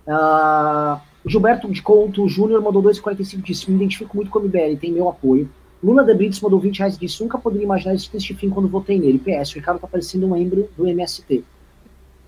Uh, 0.06 1.00
Gilberto 1.26 1.70
de 1.70 1.82
Couto 1.82 2.28
Júnior 2.28 2.62
mandou 2.62 2.82
2,45 2.82 3.42
disse: 3.42 3.70
Me 3.70 3.76
identifico 3.76 4.16
muito 4.16 4.30
com 4.30 4.38
o 4.38 4.42
MBL, 4.42 4.76
tem 4.80 4.92
meu 4.92 5.08
apoio. 5.08 5.50
Luna 5.82 6.04
de 6.04 6.14
Brits 6.14 6.40
mandou 6.40 6.60
20 6.60 6.78
reais 6.78 6.98
disse: 6.98 7.22
Nunca 7.22 7.38
poderia 7.38 7.64
imaginar 7.64 7.94
esse 7.94 8.08
triste 8.08 8.34
fim 8.34 8.48
quando 8.48 8.68
votei 8.68 8.98
nele. 8.98 9.18
PS, 9.18 9.52
o 9.52 9.54
Ricardo 9.56 9.80
tá 9.80 9.86
parecendo 9.86 10.26
um 10.26 10.30
membro 10.30 10.68
do 10.76 10.86
MST. 10.86 11.44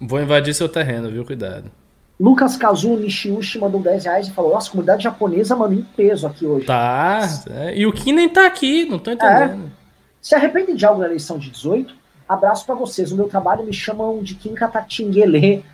Vou 0.00 0.20
invadir 0.20 0.54
seu 0.54 0.68
terreno, 0.68 1.10
viu? 1.10 1.24
Cuidado. 1.24 1.70
Lucas 2.18 2.56
Kazu 2.56 2.96
Nishiushi 2.96 3.58
mandou 3.58 3.80
10 3.80 4.04
reais 4.04 4.26
e 4.26 4.32
falou: 4.32 4.52
Nossa, 4.52 4.70
comunidade 4.70 5.04
japonesa, 5.04 5.54
mano, 5.54 5.74
em 5.74 5.82
peso 5.82 6.26
aqui 6.26 6.44
hoje. 6.44 6.66
Tá. 6.66 7.20
É. 7.50 7.76
E 7.76 7.86
o 7.86 7.92
Kim 7.92 8.12
nem 8.12 8.28
tá 8.28 8.46
aqui, 8.46 8.86
não 8.86 8.98
tô 8.98 9.10
entendendo. 9.12 9.66
É. 9.66 9.78
Se 10.20 10.34
arrepende 10.34 10.74
de 10.74 10.84
algo 10.84 11.00
na 11.00 11.06
eleição 11.06 11.38
de 11.38 11.50
18? 11.50 11.94
Abraço 12.28 12.66
para 12.66 12.74
vocês. 12.74 13.10
No 13.10 13.16
meu 13.16 13.28
trabalho 13.28 13.64
me 13.64 13.72
chamam 13.72 14.22
de 14.22 14.34
Kim 14.34 14.52
Catatinguele. 14.52 15.64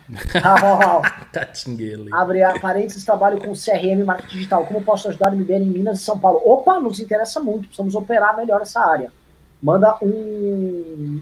Catinguele. 1.33 2.09
Abre 2.13 2.39
parênteses, 2.61 3.03
trabalho 3.03 3.39
com 3.39 3.51
CRM 3.51 4.05
Marketing 4.05 4.35
Digital. 4.35 4.65
Como 4.65 4.81
posso 4.81 5.09
ajudar 5.09 5.33
o 5.33 5.35
MBL 5.35 5.53
em 5.55 5.65
Minas 5.65 5.99
e 5.99 6.03
São 6.03 6.17
Paulo? 6.17 6.41
Opa, 6.45 6.79
nos 6.79 7.01
interessa 7.01 7.41
muito. 7.41 7.67
Precisamos 7.67 7.93
operar 7.93 8.37
melhor 8.37 8.61
essa 8.61 8.79
área. 8.79 9.11
Manda 9.61 9.97
um. 10.01 11.21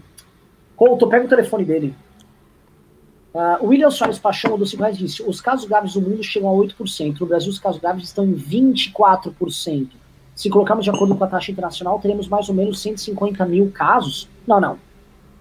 Couto, 0.76 1.08
pega 1.08 1.24
o 1.24 1.28
telefone 1.28 1.64
dele. 1.64 1.96
Uh, 3.34 3.66
William 3.66 3.90
Soares 3.90 4.16
Paixão 4.16 4.56
do 4.56 4.64
5 4.64 4.80
reais 4.80 4.96
disse: 4.96 5.20
os 5.22 5.40
casos 5.40 5.66
graves 5.66 5.94
do 5.94 6.00
mundo 6.00 6.22
chegam 6.22 6.48
a 6.48 6.52
8%. 6.52 7.18
No 7.18 7.26
Brasil, 7.26 7.50
os 7.50 7.58
casos 7.58 7.80
graves 7.80 8.04
estão 8.04 8.24
em 8.24 8.34
24%. 8.34 9.88
Se 10.36 10.48
colocarmos 10.48 10.84
de 10.84 10.90
acordo 10.90 11.16
com 11.16 11.24
a 11.24 11.26
taxa 11.26 11.50
internacional, 11.50 11.98
teremos 11.98 12.28
mais 12.28 12.48
ou 12.48 12.54
menos 12.54 12.80
150 12.80 13.44
mil 13.46 13.72
casos. 13.72 14.28
Não, 14.46 14.60
não. 14.60 14.78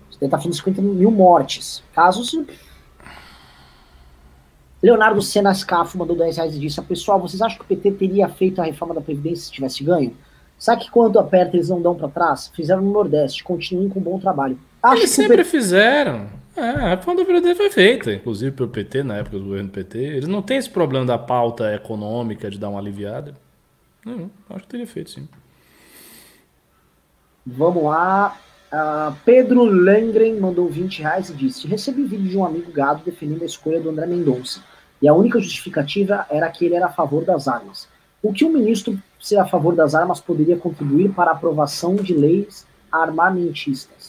Você 0.10 0.26
está 0.26 0.38
falando 0.38 0.52
de 0.52 0.58
50 0.58 0.82
mil 0.82 1.12
mortes. 1.12 1.84
Casos. 1.94 2.36
Leonardo 4.82 5.22
Senascafo 5.22 5.98
mandou 5.98 6.16
10 6.16 6.38
reais 6.38 6.56
e 6.56 6.60
disse: 6.60 6.82
Pessoal, 6.82 7.20
vocês 7.20 7.44
acham 7.44 7.60
que 7.60 7.64
o 7.64 7.68
PT 7.68 7.92
teria 7.92 8.28
feito 8.28 8.60
a 8.60 8.66
reforma 8.66 8.96
da 8.96 9.02
Previdência 9.02 9.46
se 9.46 9.52
tivesse 9.52 9.84
ganho? 9.84 10.16
Sabe 10.58 10.84
que 10.84 10.90
quando 10.90 11.20
aperta 11.20 11.56
eles 11.56 11.70
não 11.70 11.82
dão 11.82 11.94
para 11.94 12.08
trás? 12.08 12.52
Fizeram 12.56 12.82
no 12.82 12.92
Nordeste. 12.92 13.44
Continuem 13.44 13.90
com 13.90 14.00
um 14.00 14.04
bom 14.04 14.20
trabalho. 14.20 14.58
Acho 14.82 15.02
eles 15.02 15.12
sempre 15.12 15.44
fizeram. 15.44 16.28
É, 16.56 16.94
a 16.94 16.96
do 16.96 17.26
PT 17.26 17.56
foi 17.56 17.70
feita, 17.72 18.14
inclusive 18.14 18.52
pelo 18.52 18.70
PT, 18.70 19.04
na 19.04 19.18
época 19.18 19.38
do 19.38 19.46
governo 19.46 19.70
PT. 19.70 19.98
Eles 19.98 20.28
não 20.28 20.42
têm 20.42 20.58
esse 20.58 20.70
problema 20.70 21.06
da 21.06 21.18
pauta 21.18 21.74
econômica 21.74 22.50
de 22.50 22.60
dar 22.60 22.70
uma 22.70 22.80
aliviada. 22.80 23.34
Não, 24.06 24.30
acho 24.50 24.64
que 24.64 24.68
teria 24.68 24.88
feito, 24.88 25.10
sim. 25.12 25.28
Vamos 27.46 27.84
lá. 27.84 28.38
Uh, 28.72 29.16
Pedro 29.26 29.66
Langren 29.66 30.40
mandou 30.40 30.68
20 30.68 31.02
reais 31.02 31.30
e 31.30 31.34
disse: 31.34 31.68
Recebi 31.68 32.04
vídeo 32.04 32.30
de 32.30 32.38
um 32.38 32.46
amigo 32.46 32.72
gado 32.72 33.04
defendendo 33.04 33.44
a 33.44 33.46
escolha 33.46 33.80
do 33.80 33.90
André 33.90 34.06
Mendonça. 34.06 34.64
E 35.02 35.08
a 35.08 35.14
única 35.14 35.40
justificativa 35.40 36.26
era 36.30 36.50
que 36.50 36.66
ele 36.66 36.76
era 36.76 36.86
a 36.86 36.92
favor 36.92 37.26
das 37.26 37.48
armas. 37.48 37.88
O 38.22 38.32
que 38.32 38.46
um 38.46 38.54
ministro 38.54 38.98
ser 39.20 39.38
a 39.38 39.46
favor 39.46 39.76
das 39.76 39.94
armas 39.94 40.20
poderia 40.20 40.58
contribuir 40.58 41.12
para 41.12 41.32
a 41.32 41.34
aprovação 41.34 41.96
de 41.96 42.14
leis 42.14 42.66
armamentistas? 42.92 44.03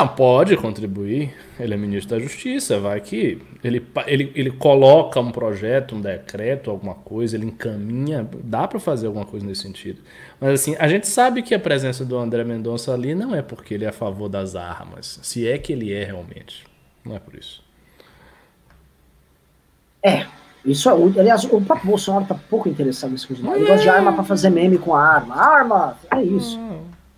Não, 0.00 0.08
pode 0.08 0.56
contribuir. 0.56 1.34
Ele 1.58 1.74
é 1.74 1.76
ministro 1.76 2.16
da 2.16 2.22
Justiça, 2.22 2.80
vai 2.80 3.02
que 3.02 3.38
ele, 3.62 3.86
ele, 4.06 4.32
ele 4.34 4.50
coloca 4.50 5.20
um 5.20 5.30
projeto, 5.30 5.94
um 5.94 6.00
decreto, 6.00 6.70
alguma 6.70 6.94
coisa, 6.94 7.36
ele 7.36 7.44
encaminha, 7.44 8.26
dá 8.42 8.66
para 8.66 8.80
fazer 8.80 9.08
alguma 9.08 9.26
coisa 9.26 9.44
nesse 9.44 9.60
sentido. 9.60 10.00
Mas 10.40 10.60
assim, 10.60 10.74
a 10.78 10.88
gente 10.88 11.06
sabe 11.06 11.42
que 11.42 11.54
a 11.54 11.58
presença 11.58 12.02
do 12.02 12.16
André 12.16 12.44
Mendonça 12.44 12.94
ali 12.94 13.14
não 13.14 13.34
é 13.34 13.42
porque 13.42 13.74
ele 13.74 13.84
é 13.84 13.88
a 13.88 13.92
favor 13.92 14.30
das 14.30 14.56
armas, 14.56 15.20
se 15.22 15.46
é 15.46 15.58
que 15.58 15.70
ele 15.70 15.92
é 15.92 16.02
realmente. 16.02 16.64
Não 17.04 17.14
é 17.14 17.18
por 17.18 17.34
isso. 17.34 17.62
É, 20.02 20.24
isso 20.64 20.88
é. 20.88 20.92
Aliás, 21.20 21.44
o 21.44 21.60
próprio 21.60 21.90
Bolsonaro 21.90 22.24
tá 22.24 22.34
pouco 22.48 22.70
interessado 22.70 23.10
nesse 23.10 23.26
coisa. 23.26 23.46
Ele 23.54 23.66
gosta 23.66 23.82
de 23.82 23.88
arma 23.90 24.14
para 24.14 24.24
fazer 24.24 24.48
meme 24.48 24.78
com 24.78 24.94
a 24.94 25.02
arma. 25.02 25.34
Arma! 25.34 25.98
É 26.10 26.22
isso. 26.22 26.58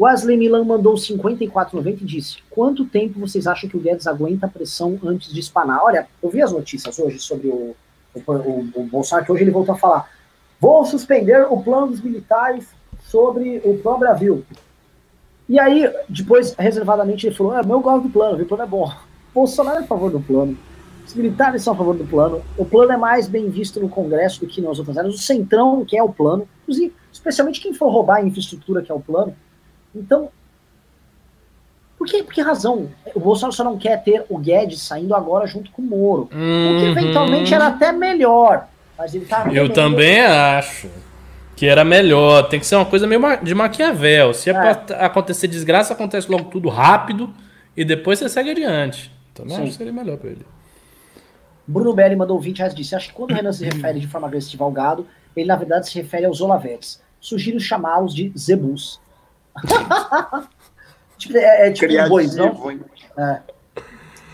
Wesley 0.03 0.37
Milan 0.37 0.65
mandou 0.65 0.95
54,90 0.95 2.03
e 2.03 2.05
disse: 2.05 2.39
Quanto 2.51 2.85
tempo 2.85 3.21
vocês 3.21 3.47
acham 3.47 3.71
que 3.71 3.77
o 3.77 3.81
Guedes 3.81 4.09
aguenta 4.09 4.47
a 4.47 4.49
pressão 4.49 4.99
antes 5.05 5.33
de 5.33 5.39
espanar? 5.39 5.81
Olha, 5.81 6.09
eu 6.21 6.29
vi 6.29 6.43
as 6.43 6.51
notícias 6.51 6.99
hoje 6.99 7.21
sobre 7.21 7.47
o, 7.47 7.77
o, 8.15 8.33
o, 8.33 8.71
o 8.75 8.85
Bolsonaro, 8.85 9.25
que 9.25 9.33
hoje 9.33 9.45
ele 9.45 9.53
voltou 9.53 9.77
a 9.77 9.79
falar: 9.79 10.11
vou 10.61 10.85
suspender 10.85 11.47
o 11.49 11.63
plano 11.63 11.89
dos 11.89 12.01
militares 12.01 12.67
sobre 13.01 13.63
o 13.65 13.79
Plano 13.79 13.99
Brasil. 13.99 14.45
E 15.49 15.61
aí, 15.61 15.89
depois, 16.09 16.53
reservadamente, 16.59 17.29
ele 17.29 17.37
falou: 17.37 17.57
é, 17.57 17.61
eu 17.61 17.81
gosto 17.81 18.09
do 18.09 18.11
plano, 18.11 18.43
o 18.43 18.47
plano 18.47 18.63
é 18.65 18.67
bom. 18.67 18.93
Bolsonaro 19.33 19.79
é 19.79 19.83
a 19.85 19.87
favor 19.87 20.11
do 20.11 20.21
plano. 20.21 20.59
Os 21.07 21.15
militares 21.15 21.63
são 21.63 21.75
a 21.75 21.77
favor 21.77 21.97
do 21.97 22.05
plano. 22.05 22.43
O 22.59 22.65
plano 22.65 22.91
é 22.91 22.97
mais 22.97 23.29
bem 23.29 23.49
visto 23.49 23.79
no 23.79 23.89
Congresso 23.89 24.41
do 24.41 24.47
que 24.49 24.61
nas 24.61 24.79
outras 24.79 24.99
áreas. 24.99 25.15
O 25.15 25.19
Centrão, 25.19 25.85
que 25.85 25.97
é 25.97 26.03
o 26.03 26.13
plano, 26.13 26.49
inclusive, 26.63 26.93
especialmente 27.13 27.61
quem 27.61 27.73
for 27.73 27.89
roubar 27.89 28.17
a 28.17 28.23
infraestrutura, 28.23 28.83
que 28.83 28.91
é 28.91 28.95
o 28.95 29.01
plano, 29.01 29.35
então, 29.95 30.31
por 31.99 32.07
que, 32.07 32.23
por 32.23 32.35
que 32.35 32.41
razão? 32.41 32.91
O 33.15 33.21
Bolsonaro 33.21 33.53
só 33.53 33.63
não 33.63 33.79
quer 33.79 34.03
ter 34.03 34.25
o 34.29 34.39
Guedes 34.39 34.83
saindo 34.83 35.15
agora 35.15 35.47
junto 35.47 35.71
com 35.71 35.83
o 35.83 35.85
Moro. 35.85 36.29
Uhum. 36.33 36.69
Porque 36.69 37.01
eventualmente 37.01 37.55
era 37.55 37.69
até 37.69 37.93
melhor. 37.93 38.67
Mas 38.99 39.15
ele 39.15 39.25
tá 39.25 39.47
Eu 39.53 39.69
também 39.73 40.21
acho 40.21 40.89
que 41.55 41.67
era 41.67 41.85
melhor. 41.85 42.49
Tem 42.49 42.59
que 42.59 42.67
ser 42.67 42.75
uma 42.77 42.85
coisa 42.85 43.07
meio 43.07 43.21
de 43.43 43.55
Maquiavel. 43.55 44.35
Se 44.35 44.51
é, 44.51 44.55
é 44.55 45.05
acontecer 45.05 45.47
desgraça, 45.47 45.93
acontece 45.93 46.29
logo 46.29 46.51
tudo 46.51 46.69
rápido 46.69 47.33
e 47.77 47.85
depois 47.85 48.19
você 48.19 48.29
segue 48.29 48.51
adiante. 48.51 49.13
Também 49.33 49.55
Sim. 49.55 49.63
acho 49.63 49.71
que 49.71 49.77
seria 49.79 49.93
melhor 49.93 50.19
para 50.19 50.31
ele. 50.31 50.47
Bruno 51.67 51.95
Belli 51.95 52.17
mandou 52.17 52.41
20 52.41 52.59
reais 52.59 52.73
e 52.73 52.77
disse: 52.77 52.95
Acho 52.95 53.09
que 53.09 53.15
quando 53.15 53.31
o 53.31 53.35
Renan 53.35 53.53
se 53.53 53.65
refere 53.65 54.01
de 54.01 54.09
forma 54.09 54.27
agressiva 54.27 54.65
ao 54.65 54.73
gado, 54.73 55.07
ele 55.37 55.47
na 55.47 55.57
verdade 55.57 55.89
se 55.89 55.95
refere 55.95 56.27
aos 56.27 56.41
olavetes. 56.41 57.01
Sugiro 57.21 57.61
chamá-los 57.61 58.15
de 58.15 58.33
zebus. 58.37 59.01
tipo, 61.19 61.37
é, 61.37 61.69
é, 61.69 61.73
tipo 61.73 61.87
Criativo, 61.87 62.07
um 62.07 62.09
bois, 62.09 62.35
não? 62.35 62.81
É. 63.19 63.43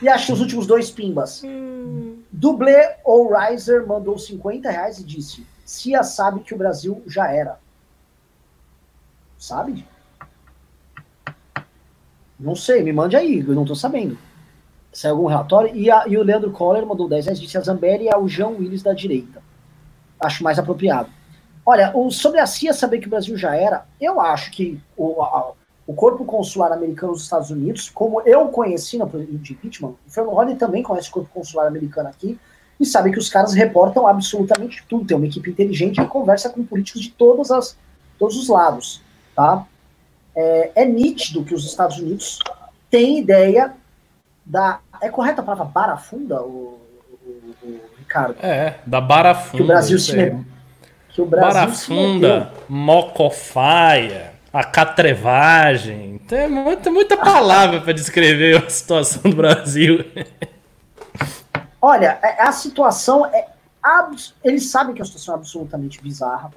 E 0.01 0.09
acho 0.09 0.33
os 0.33 0.41
últimos 0.41 0.67
dois 0.67 0.91
pimbas. 0.91 1.43
Hum. 1.45 2.23
Dublê 2.31 2.97
ou 3.05 3.35
Riser 3.35 3.87
mandou 3.87 4.19
50 4.19 4.71
reais 4.71 4.99
e 4.99 5.05
disse: 5.05 5.47
Cia 5.65 6.03
sabe 6.03 6.41
que 6.41 6.55
o 6.55 6.59
Brasil 6.59 7.03
já 7.07 7.31
era. 7.33 7.59
Sabe? 9.37 9.87
Não 12.39 12.55
sei, 12.55 12.83
me 12.83 12.93
mande 12.93 13.17
aí, 13.17 13.41
eu 13.41 13.55
não 13.55 13.65
tô 13.65 13.75
sabendo. 13.75 14.17
Saiu 14.93 15.17
algum 15.17 15.27
relatório? 15.27 15.75
E, 15.75 15.91
a, 15.91 16.07
e 16.07 16.17
o 16.17 16.23
Leandro 16.23 16.53
Coller 16.53 16.87
mandou 16.87 17.09
10 17.09 17.27
reais, 17.27 17.41
disse 17.41 17.59
a 17.59 17.61
Zambelli 17.61 18.09
é 18.09 18.17
o 18.17 18.29
João 18.29 18.57
Willis 18.57 18.83
da 18.83 18.93
direita. 18.93 19.43
Acho 20.21 20.43
mais 20.43 20.59
apropriado. 20.59 21.11
Olha, 21.71 21.95
o, 21.95 22.11
sobre 22.11 22.41
a 22.41 22.47
CIA 22.47 22.73
saber 22.73 22.99
que 22.99 23.07
o 23.07 23.11
Brasil 23.11 23.37
já 23.37 23.55
era, 23.55 23.85
eu 24.01 24.19
acho 24.19 24.51
que 24.53 24.81
o, 24.97 25.21
a, 25.21 25.53
o 25.87 25.93
corpo 25.93 26.25
consular 26.25 26.73
americano 26.73 27.13
dos 27.13 27.25
Estados 27.25 27.51
Unidos, 27.51 27.91
como 27.91 28.23
eu 28.23 28.49
conheci 28.49 28.97
no 28.97 29.07
de 29.07 29.53
impeachment, 29.53 29.91
o 29.91 30.11
Fernando 30.11 30.33
Holly 30.33 30.57
também 30.57 30.83
conhece 30.83 31.11
o 31.11 31.13
corpo 31.13 31.29
consular 31.29 31.67
americano 31.67 32.09
aqui, 32.09 32.41
e 32.81 32.87
sabe 32.87 33.13
que 33.13 33.19
os 33.19 33.29
caras 33.29 33.53
reportam 33.53 34.07
absolutamente 34.07 34.83
tudo. 34.89 35.05
Tem 35.05 35.15
uma 35.15 35.27
equipe 35.27 35.51
inteligente 35.51 36.01
que 36.01 36.07
conversa 36.07 36.49
com 36.49 36.65
políticos 36.65 37.03
de 37.03 37.11
todas 37.11 37.51
as, 37.51 37.77
todos 38.19 38.39
os 38.39 38.49
lados. 38.49 39.03
Tá? 39.37 39.67
É, 40.35 40.73
é 40.75 40.85
nítido 40.87 41.45
que 41.45 41.55
os 41.55 41.67
Estados 41.67 41.99
Unidos 41.99 42.39
tem 42.91 43.19
ideia 43.19 43.75
da. 44.43 44.81
É 45.03 45.11
correta 45.11 45.43
a 45.43 45.45
palavra 45.45 45.67
barafunda, 45.67 46.41
o, 46.41 46.81
o, 47.23 47.55
o 47.63 47.81
Ricardo? 47.99 48.39
É, 48.41 48.79
da 48.87 49.03
barafunda. 49.03 49.59
Que 49.59 49.63
o 49.63 49.67
Brasil 49.67 49.99
se 49.99 50.19
é. 50.19 50.35
Que 51.19 51.23
o 51.23 51.27
Brasil 51.27 51.53
barafunda, 51.53 52.53
mocofaia, 52.69 54.35
a 54.53 54.63
catrevagem. 54.63 56.19
Tem 56.29 56.49
muita, 56.49 56.93
muita 56.93 57.17
palavra 57.17 57.81
para 57.81 57.93
descrever 57.93 58.65
a 58.65 58.71
situação 58.71 59.29
do 59.29 59.35
Brasil. 59.35 60.05
Olha, 61.83 62.21
é, 62.23 62.41
a 62.41 62.53
situação 62.53 63.27
é. 63.27 63.49
Eles 64.45 64.71
sabem 64.71 64.95
que 64.95 65.03
a 65.03 65.05
situação 65.05 65.35
é 65.35 65.39
absolutamente 65.39 66.01
bizarra. 66.01 66.53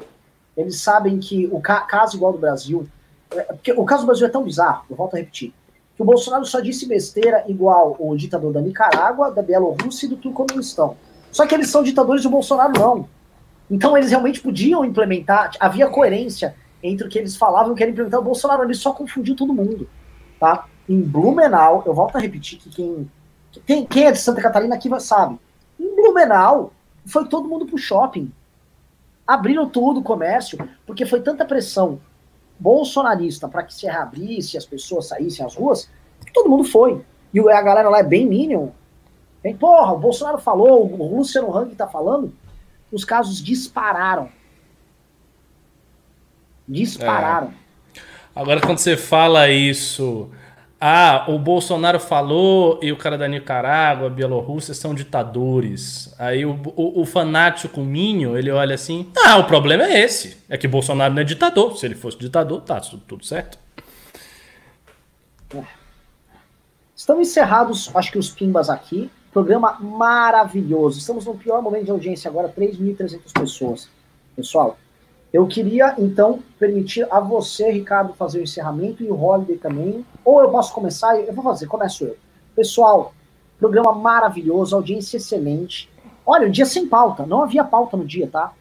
Eles 0.55 0.79
sabem 0.79 1.17
que 1.17 1.47
o 1.51 1.59
ca 1.59 1.81
caso 1.81 2.17
igual 2.17 2.33
do 2.33 2.37
Brasil. 2.37 2.87
É, 3.31 3.41
porque 3.41 3.71
o 3.71 3.83
caso 3.83 4.03
do 4.03 4.07
Brasil 4.07 4.27
é 4.27 4.29
tão 4.29 4.43
bizarro, 4.43 4.83
eu 4.89 4.95
volto 4.95 5.15
a 5.15 5.17
repetir, 5.17 5.53
que 5.95 6.01
o 6.01 6.05
Bolsonaro 6.05 6.45
só 6.45 6.59
disse 6.59 6.85
besteira 6.85 7.45
igual 7.47 7.95
o 7.97 8.15
ditador 8.15 8.51
da 8.53 8.61
Nicarágua, 8.61 9.31
da 9.31 9.41
Bielorrússia 9.41 10.05
e 10.05 10.09
do 10.09 10.17
Turcomenistão. 10.17 10.97
Só 11.31 11.47
que 11.47 11.55
eles 11.55 11.69
são 11.69 11.81
ditadores 11.81 12.23
e 12.23 12.27
o 12.27 12.31
Bolsonaro 12.31 12.73
não. 12.77 13.07
Então 13.71 13.97
eles 13.97 14.09
realmente 14.09 14.41
podiam 14.41 14.83
implementar, 14.83 15.51
havia 15.57 15.87
coerência 15.87 16.53
entre 16.83 17.07
o 17.07 17.09
que 17.09 17.17
eles 17.17 17.37
falavam 17.37 17.69
e 17.69 17.71
o 17.71 17.75
que 17.75 17.81
era 17.81 17.91
implementar. 17.91 18.19
O 18.19 18.23
Bolsonaro 18.23 18.63
ele 18.63 18.73
só 18.73 18.91
confundiu 18.91 19.33
todo 19.33 19.53
mundo. 19.53 19.89
Tá? 20.37 20.65
Em 20.89 21.01
Blumenau, 21.01 21.81
eu 21.85 21.93
volto 21.93 22.17
a 22.17 22.19
repetir 22.19 22.59
que 22.59 22.69
quem, 22.69 23.09
quem, 23.65 23.85
quem 23.85 24.07
é 24.07 24.11
de 24.11 24.19
Santa 24.19 24.41
Catarina 24.41 24.75
aqui 24.75 24.89
sabe. 24.99 25.39
Em 25.79 25.95
Blumenau, 25.95 26.73
foi 27.05 27.25
todo 27.29 27.47
mundo 27.47 27.65
pro 27.65 27.77
shopping. 27.77 28.29
Abriram 29.25 29.69
tudo 29.69 30.01
o 30.01 30.03
comércio, 30.03 30.57
porque 30.85 31.05
foi 31.05 31.21
tanta 31.21 31.45
pressão 31.45 32.01
bolsonarista 32.59 33.47
para 33.47 33.63
que 33.63 33.73
se 33.73 33.85
reabrisse, 33.85 34.57
as 34.57 34.65
pessoas 34.65 35.07
saíssem 35.07 35.45
às 35.45 35.55
ruas, 35.55 35.89
que 36.25 36.33
todo 36.33 36.49
mundo 36.49 36.65
foi. 36.65 37.03
E 37.33 37.39
a 37.39 37.61
galera 37.61 37.89
lá 37.89 37.99
é 37.99 38.03
bem 38.03 38.27
minion. 38.27 38.67
Bem, 39.41 39.55
porra, 39.55 39.93
o 39.93 39.97
Bolsonaro 39.97 40.37
falou, 40.39 40.85
o 40.85 41.17
Luciano 41.17 41.55
Hang 41.57 41.73
tá 41.73 41.87
falando, 41.87 42.33
os 42.91 43.05
casos 43.05 43.41
dispararam. 43.41 44.29
Dispararam. 46.67 47.47
É. 47.47 47.99
Agora, 48.35 48.61
quando 48.61 48.77
você 48.77 48.95
fala 48.95 49.49
isso, 49.49 50.29
ah, 50.79 51.25
o 51.27 51.37
Bolsonaro 51.37 51.99
falou 51.99 52.79
e 52.81 52.91
o 52.91 52.97
cara 52.97 53.17
da 53.17 53.27
Nicarágua, 53.27 54.09
Bielorrússia 54.09 54.73
são 54.73 54.95
ditadores. 54.95 56.13
Aí 56.17 56.45
o, 56.45 56.59
o, 56.75 57.01
o 57.01 57.05
fanático 57.05 57.81
Minho, 57.81 58.37
ele 58.37 58.49
olha 58.49 58.75
assim: 58.75 59.11
ah, 59.25 59.37
o 59.37 59.43
problema 59.43 59.83
é 59.83 60.01
esse. 60.01 60.43
É 60.49 60.57
que 60.57 60.67
Bolsonaro 60.67 61.13
não 61.13 61.21
é 61.21 61.25
ditador. 61.25 61.77
Se 61.77 61.85
ele 61.85 61.95
fosse 61.95 62.17
ditador, 62.17 62.61
tá 62.61 62.79
tudo, 62.79 63.03
tudo 63.07 63.25
certo. 63.25 63.59
Estão 66.95 67.19
encerrados, 67.19 67.93
acho 67.95 68.11
que 68.11 68.17
os 68.17 68.29
pimbas 68.29 68.69
aqui. 68.69 69.09
Programa 69.31 69.77
maravilhoso. 69.79 70.99
Estamos 70.99 71.25
no 71.25 71.35
pior 71.35 71.61
momento 71.61 71.85
de 71.85 71.91
audiência 71.91 72.29
agora, 72.29 72.49
3.300 72.49 73.31
pessoas. 73.31 73.89
Pessoal, 74.35 74.77
eu 75.31 75.47
queria, 75.47 75.95
então, 75.97 76.39
permitir 76.59 77.07
a 77.09 77.21
você, 77.21 77.71
Ricardo, 77.71 78.13
fazer 78.13 78.39
o 78.39 78.43
encerramento 78.43 79.01
e 79.01 79.09
o 79.09 79.21
Holiday 79.21 79.57
também. 79.57 80.05
Ou 80.25 80.41
eu 80.41 80.49
posso 80.49 80.73
começar? 80.73 81.17
Eu 81.17 81.33
vou 81.33 81.43
fazer, 81.43 81.67
começo 81.67 82.03
eu. 82.03 82.17
Pessoal, 82.53 83.13
programa 83.57 83.93
maravilhoso, 83.93 84.75
audiência 84.75 85.15
excelente. 85.15 85.89
Olha, 86.25 86.47
um 86.47 86.51
dia 86.51 86.65
sem 86.65 86.87
pauta, 86.87 87.25
não 87.25 87.41
havia 87.41 87.63
pauta 87.63 87.95
no 87.95 88.03
dia, 88.03 88.27
tá? 88.27 88.51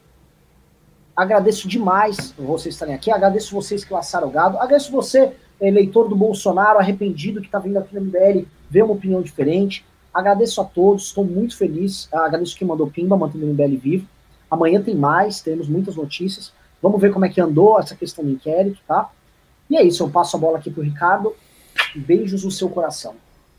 Agradeço 1.17 1.67
demais 1.67 2.33
vocês 2.39 2.75
estarem 2.75 2.95
aqui, 2.95 3.11
agradeço 3.11 3.55
vocês 3.55 3.85
que 3.85 3.93
laçaram 3.93 4.29
o 4.29 4.31
gado, 4.31 4.57
agradeço 4.57 4.93
você, 4.93 5.33
eleitor 5.61 6.09
do 6.09 6.15
Bolsonaro, 6.15 6.79
arrependido 6.79 7.41
que 7.41 7.47
está 7.47 7.59
vindo 7.59 7.77
aqui 7.77 7.95
no 7.95 8.01
MBL, 8.01 8.47
ver 8.71 8.85
uma 8.85 8.95
opinião 8.95 9.21
diferente. 9.21 9.85
Agradeço 10.13 10.61
a 10.61 10.65
todos, 10.65 11.07
estou 11.07 11.25
muito 11.25 11.57
feliz. 11.57 12.09
Agradeço 12.13 12.57
quem 12.57 12.67
mandou 12.67 12.91
pimba, 12.91 13.17
mantendo 13.17 13.47
o 13.47 13.49
MBL 13.51 13.77
vivo. 13.77 14.07
Amanhã 14.51 14.83
tem 14.83 14.95
mais, 14.95 15.41
temos 15.41 15.69
muitas 15.69 15.97
notícias. 15.97 16.53
Vamos 16.83 17.01
ver 17.01 17.13
como 17.13 17.25
é 17.25 17.29
que 17.29 17.41
andou 17.41 17.79
essa 17.79 17.95
questão 17.95 18.25
do 18.25 18.31
inquérito, 18.31 18.81
tá? 18.87 19.11
E 19.69 19.77
é 19.77 19.83
isso, 19.83 20.03
eu 20.03 20.11
passo 20.11 20.37
a 20.37 20.41
bola 20.41 20.59
aqui 20.59 20.71
pro 20.71 20.83
Ricardo. 20.83 21.35
Beijos 21.95 22.45
no 22.45 22.51
seu 22.51 22.69
coração. 22.69 23.15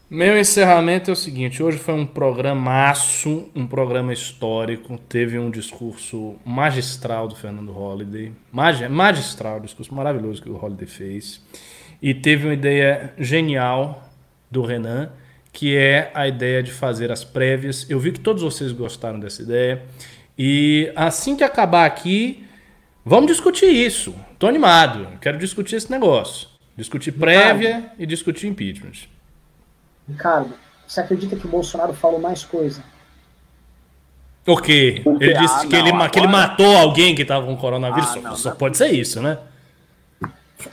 Meu 0.10 0.38
encerramento 0.38 1.10
é 1.10 1.14
o 1.14 1.15
seguinte: 1.15 1.64
hoje 1.64 1.78
foi 1.78 1.94
um 1.94 2.06
programaço, 2.06 3.49
um 3.56 3.65
programa 3.65 4.11
histórico. 4.11 4.98
Teve 4.98 5.40
um 5.40 5.49
discurso 5.49 6.36
magistral 6.44 7.30
do 7.30 7.36
Fernando 7.38 7.72
Holliday. 7.72 8.34
Mag 8.52 8.90
magistral, 8.90 9.60
um 9.60 9.61
discurso 9.61 9.95
maravilhoso 9.95 10.41
que 10.41 10.49
o 10.49 10.57
Holliday 10.57 10.86
fez. 10.86 11.41
E 12.02 12.14
teve 12.14 12.45
uma 12.45 12.53
ideia 12.53 13.14
genial 13.18 14.03
do 14.52 14.64
Renan, 14.64 15.11
que 15.52 15.76
é 15.76 16.11
a 16.14 16.28
ideia 16.28 16.64
de 16.64 16.72
fazer 16.72 17.11
as 17.11 17.23
prévias. 17.23 17.90
Eu 17.90 17.99
vi 17.99 18.11
que 18.11 18.19
todos 18.19 18.41
vocês 18.41 18.72
gostaram 18.72 19.19
dessa 19.19 19.41
ideia. 19.41 19.84
E 20.38 20.91
assim 20.95 21.36
que 21.36 21.44
acabar 21.44 21.86
aqui, 21.86 22.45
vamos 23.06 23.32
discutir 23.32 23.68
isso. 23.68 24.15
Tô 24.40 24.48
animado. 24.48 25.07
Quero 25.19 25.38
discutir 25.38 25.76
esse 25.76 25.91
negócio. 25.91 26.48
Discutir 26.76 27.11
prévia 27.11 27.76
Ricardo, 27.76 27.95
e 27.99 28.06
discutir 28.06 28.48
impeachment. 28.48 29.07
Ricardo, 30.07 30.53
você 30.88 31.02
acredita 31.02 31.36
que 31.36 31.45
o 31.45 31.49
Bolsonaro 31.49 31.94
falou 31.94 32.19
mais 32.19 32.44
coisa? 32.44 32.84
O 34.48 34.57
quê? 34.57 35.03
Ele 35.19 35.34
disse 35.36 35.56
ah, 35.56 35.68
que, 35.68 35.73
não, 35.73 35.80
ele, 35.80 35.90
agora... 35.90 36.10
que 36.10 36.19
ele 36.19 36.28
matou 36.28 36.78
alguém 36.78 37.14
que 37.14 37.22
estava 37.22 37.45
com 37.45 37.56
coronavírus. 37.56 38.10
Ah, 38.15 38.22
não, 38.22 38.36
só, 38.36 38.49
não. 38.49 38.56
pode 38.57 38.78
ser 38.78 38.90
isso, 38.90 39.22
né? 39.22 39.38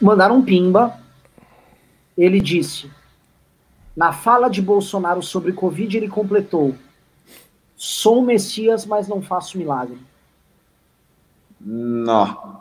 Mandaram 0.00 0.36
um 0.36 0.42
pimba. 0.42 0.98
Ele 2.16 2.40
disse: 2.40 2.90
na 3.98 4.12
fala 4.12 4.48
de 4.48 4.62
Bolsonaro 4.62 5.20
sobre 5.20 5.52
Covid, 5.52 5.96
ele 5.96 6.08
completou: 6.08 6.72
Sou 7.76 8.22
Messias, 8.22 8.86
mas 8.86 9.08
não 9.08 9.20
faço 9.20 9.58
milagre. 9.58 9.98
Não. 11.60 12.60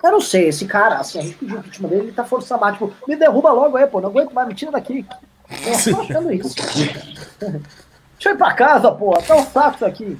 Eu 0.00 0.12
não 0.12 0.20
sei, 0.20 0.46
esse 0.46 0.66
cara, 0.66 0.98
assim, 0.98 1.18
a 1.18 1.22
gente 1.22 1.34
pediu 1.34 1.56
o 1.56 1.58
impeachment 1.58 1.88
dele, 1.88 2.02
ele 2.02 2.12
tá 2.12 2.24
forçando 2.24 2.64
tipo, 2.70 2.92
me 3.08 3.16
derruba 3.16 3.50
logo 3.50 3.76
aí, 3.76 3.88
pô, 3.88 4.00
não 4.00 4.10
aguento 4.10 4.32
mais, 4.32 4.46
me 4.46 4.54
tira 4.54 4.70
daqui. 4.70 5.04
Eu 5.50 5.94
tô 5.94 6.02
achando 6.02 6.32
isso. 6.32 6.54
Deixa 8.14 8.28
eu 8.28 8.34
ir 8.34 8.38
pra 8.38 8.54
casa, 8.54 8.92
pô, 8.92 9.10
tá 9.20 9.34
um 9.34 9.44
saco 9.44 9.74
isso 9.74 9.84
aqui. 9.84 10.16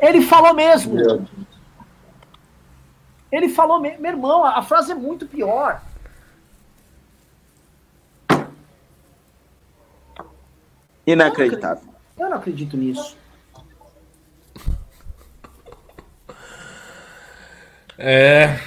Ele 0.00 0.20
falou 0.22 0.52
mesmo. 0.52 0.96
Ele 3.30 3.48
falou 3.50 3.78
mesmo. 3.80 4.02
Meu 4.02 4.10
irmão, 4.10 4.44
a 4.44 4.62
frase 4.62 4.90
é 4.90 4.96
muito 4.96 5.26
pior. 5.26 5.80
Inacreditável. 11.06 11.88
Eu 12.18 12.30
não 12.30 12.36
acredito 12.36 12.76
nisso. 12.76 13.16
É. 17.98 18.58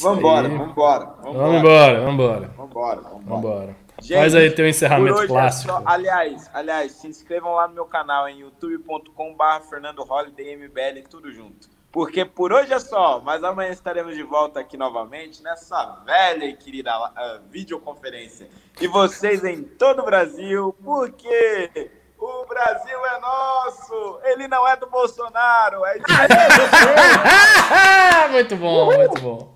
Vambora, 0.00 0.48
vambora, 0.48 1.04
vambora. 1.04 1.38
Vamos 1.38 1.58
embora, 1.58 2.00
vambora. 2.00 2.48
Vambora, 2.56 3.00
vambora. 3.24 3.76
Gente, 4.00 4.18
Faz 4.18 4.34
aí 4.34 4.50
teu 4.50 4.66
encerramento 4.66 5.20
é 5.20 5.26
clássico. 5.26 5.70
É 5.70 5.74
só, 5.74 5.82
aliás, 5.84 6.50
aliás, 6.54 6.92
se 6.92 7.06
inscrevam 7.06 7.52
lá 7.54 7.68
no 7.68 7.74
meu 7.74 7.84
canal 7.84 8.26
em 8.28 8.40
youtube.com.br 8.40 9.68
Fernando 9.68 10.02
Holiday 10.08 10.56
MBL, 10.56 11.06
tudo 11.08 11.30
junto. 11.30 11.68
Porque 11.92 12.24
por 12.24 12.52
hoje 12.52 12.72
é 12.72 12.78
só, 12.78 13.20
mas 13.20 13.42
amanhã 13.42 13.70
estaremos 13.70 14.14
de 14.14 14.22
volta 14.22 14.60
aqui 14.60 14.76
novamente 14.76 15.42
nessa 15.42 16.00
velha 16.04 16.44
e 16.44 16.56
querida 16.56 16.96
uh, 16.96 17.40
videoconferência. 17.50 18.48
E 18.80 18.86
vocês 18.86 19.44
em 19.44 19.64
todo 19.64 20.02
o 20.02 20.04
Brasil, 20.04 20.72
porque 20.84 21.90
o 22.16 22.46
Brasil 22.46 23.06
é 23.06 23.20
nosso! 23.20 24.20
Ele 24.24 24.46
não 24.46 24.68
é 24.68 24.76
do 24.76 24.86
Bolsonaro! 24.86 25.84
É 25.84 25.98
muito 28.30 28.54
bom, 28.54 28.86
muito 28.86 29.20
bom. 29.20 29.52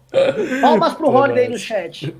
Palmas 0.60 0.94
pro 0.94 1.10
Holiday 1.10 1.48
no 1.48 1.58
chat. 1.58 2.16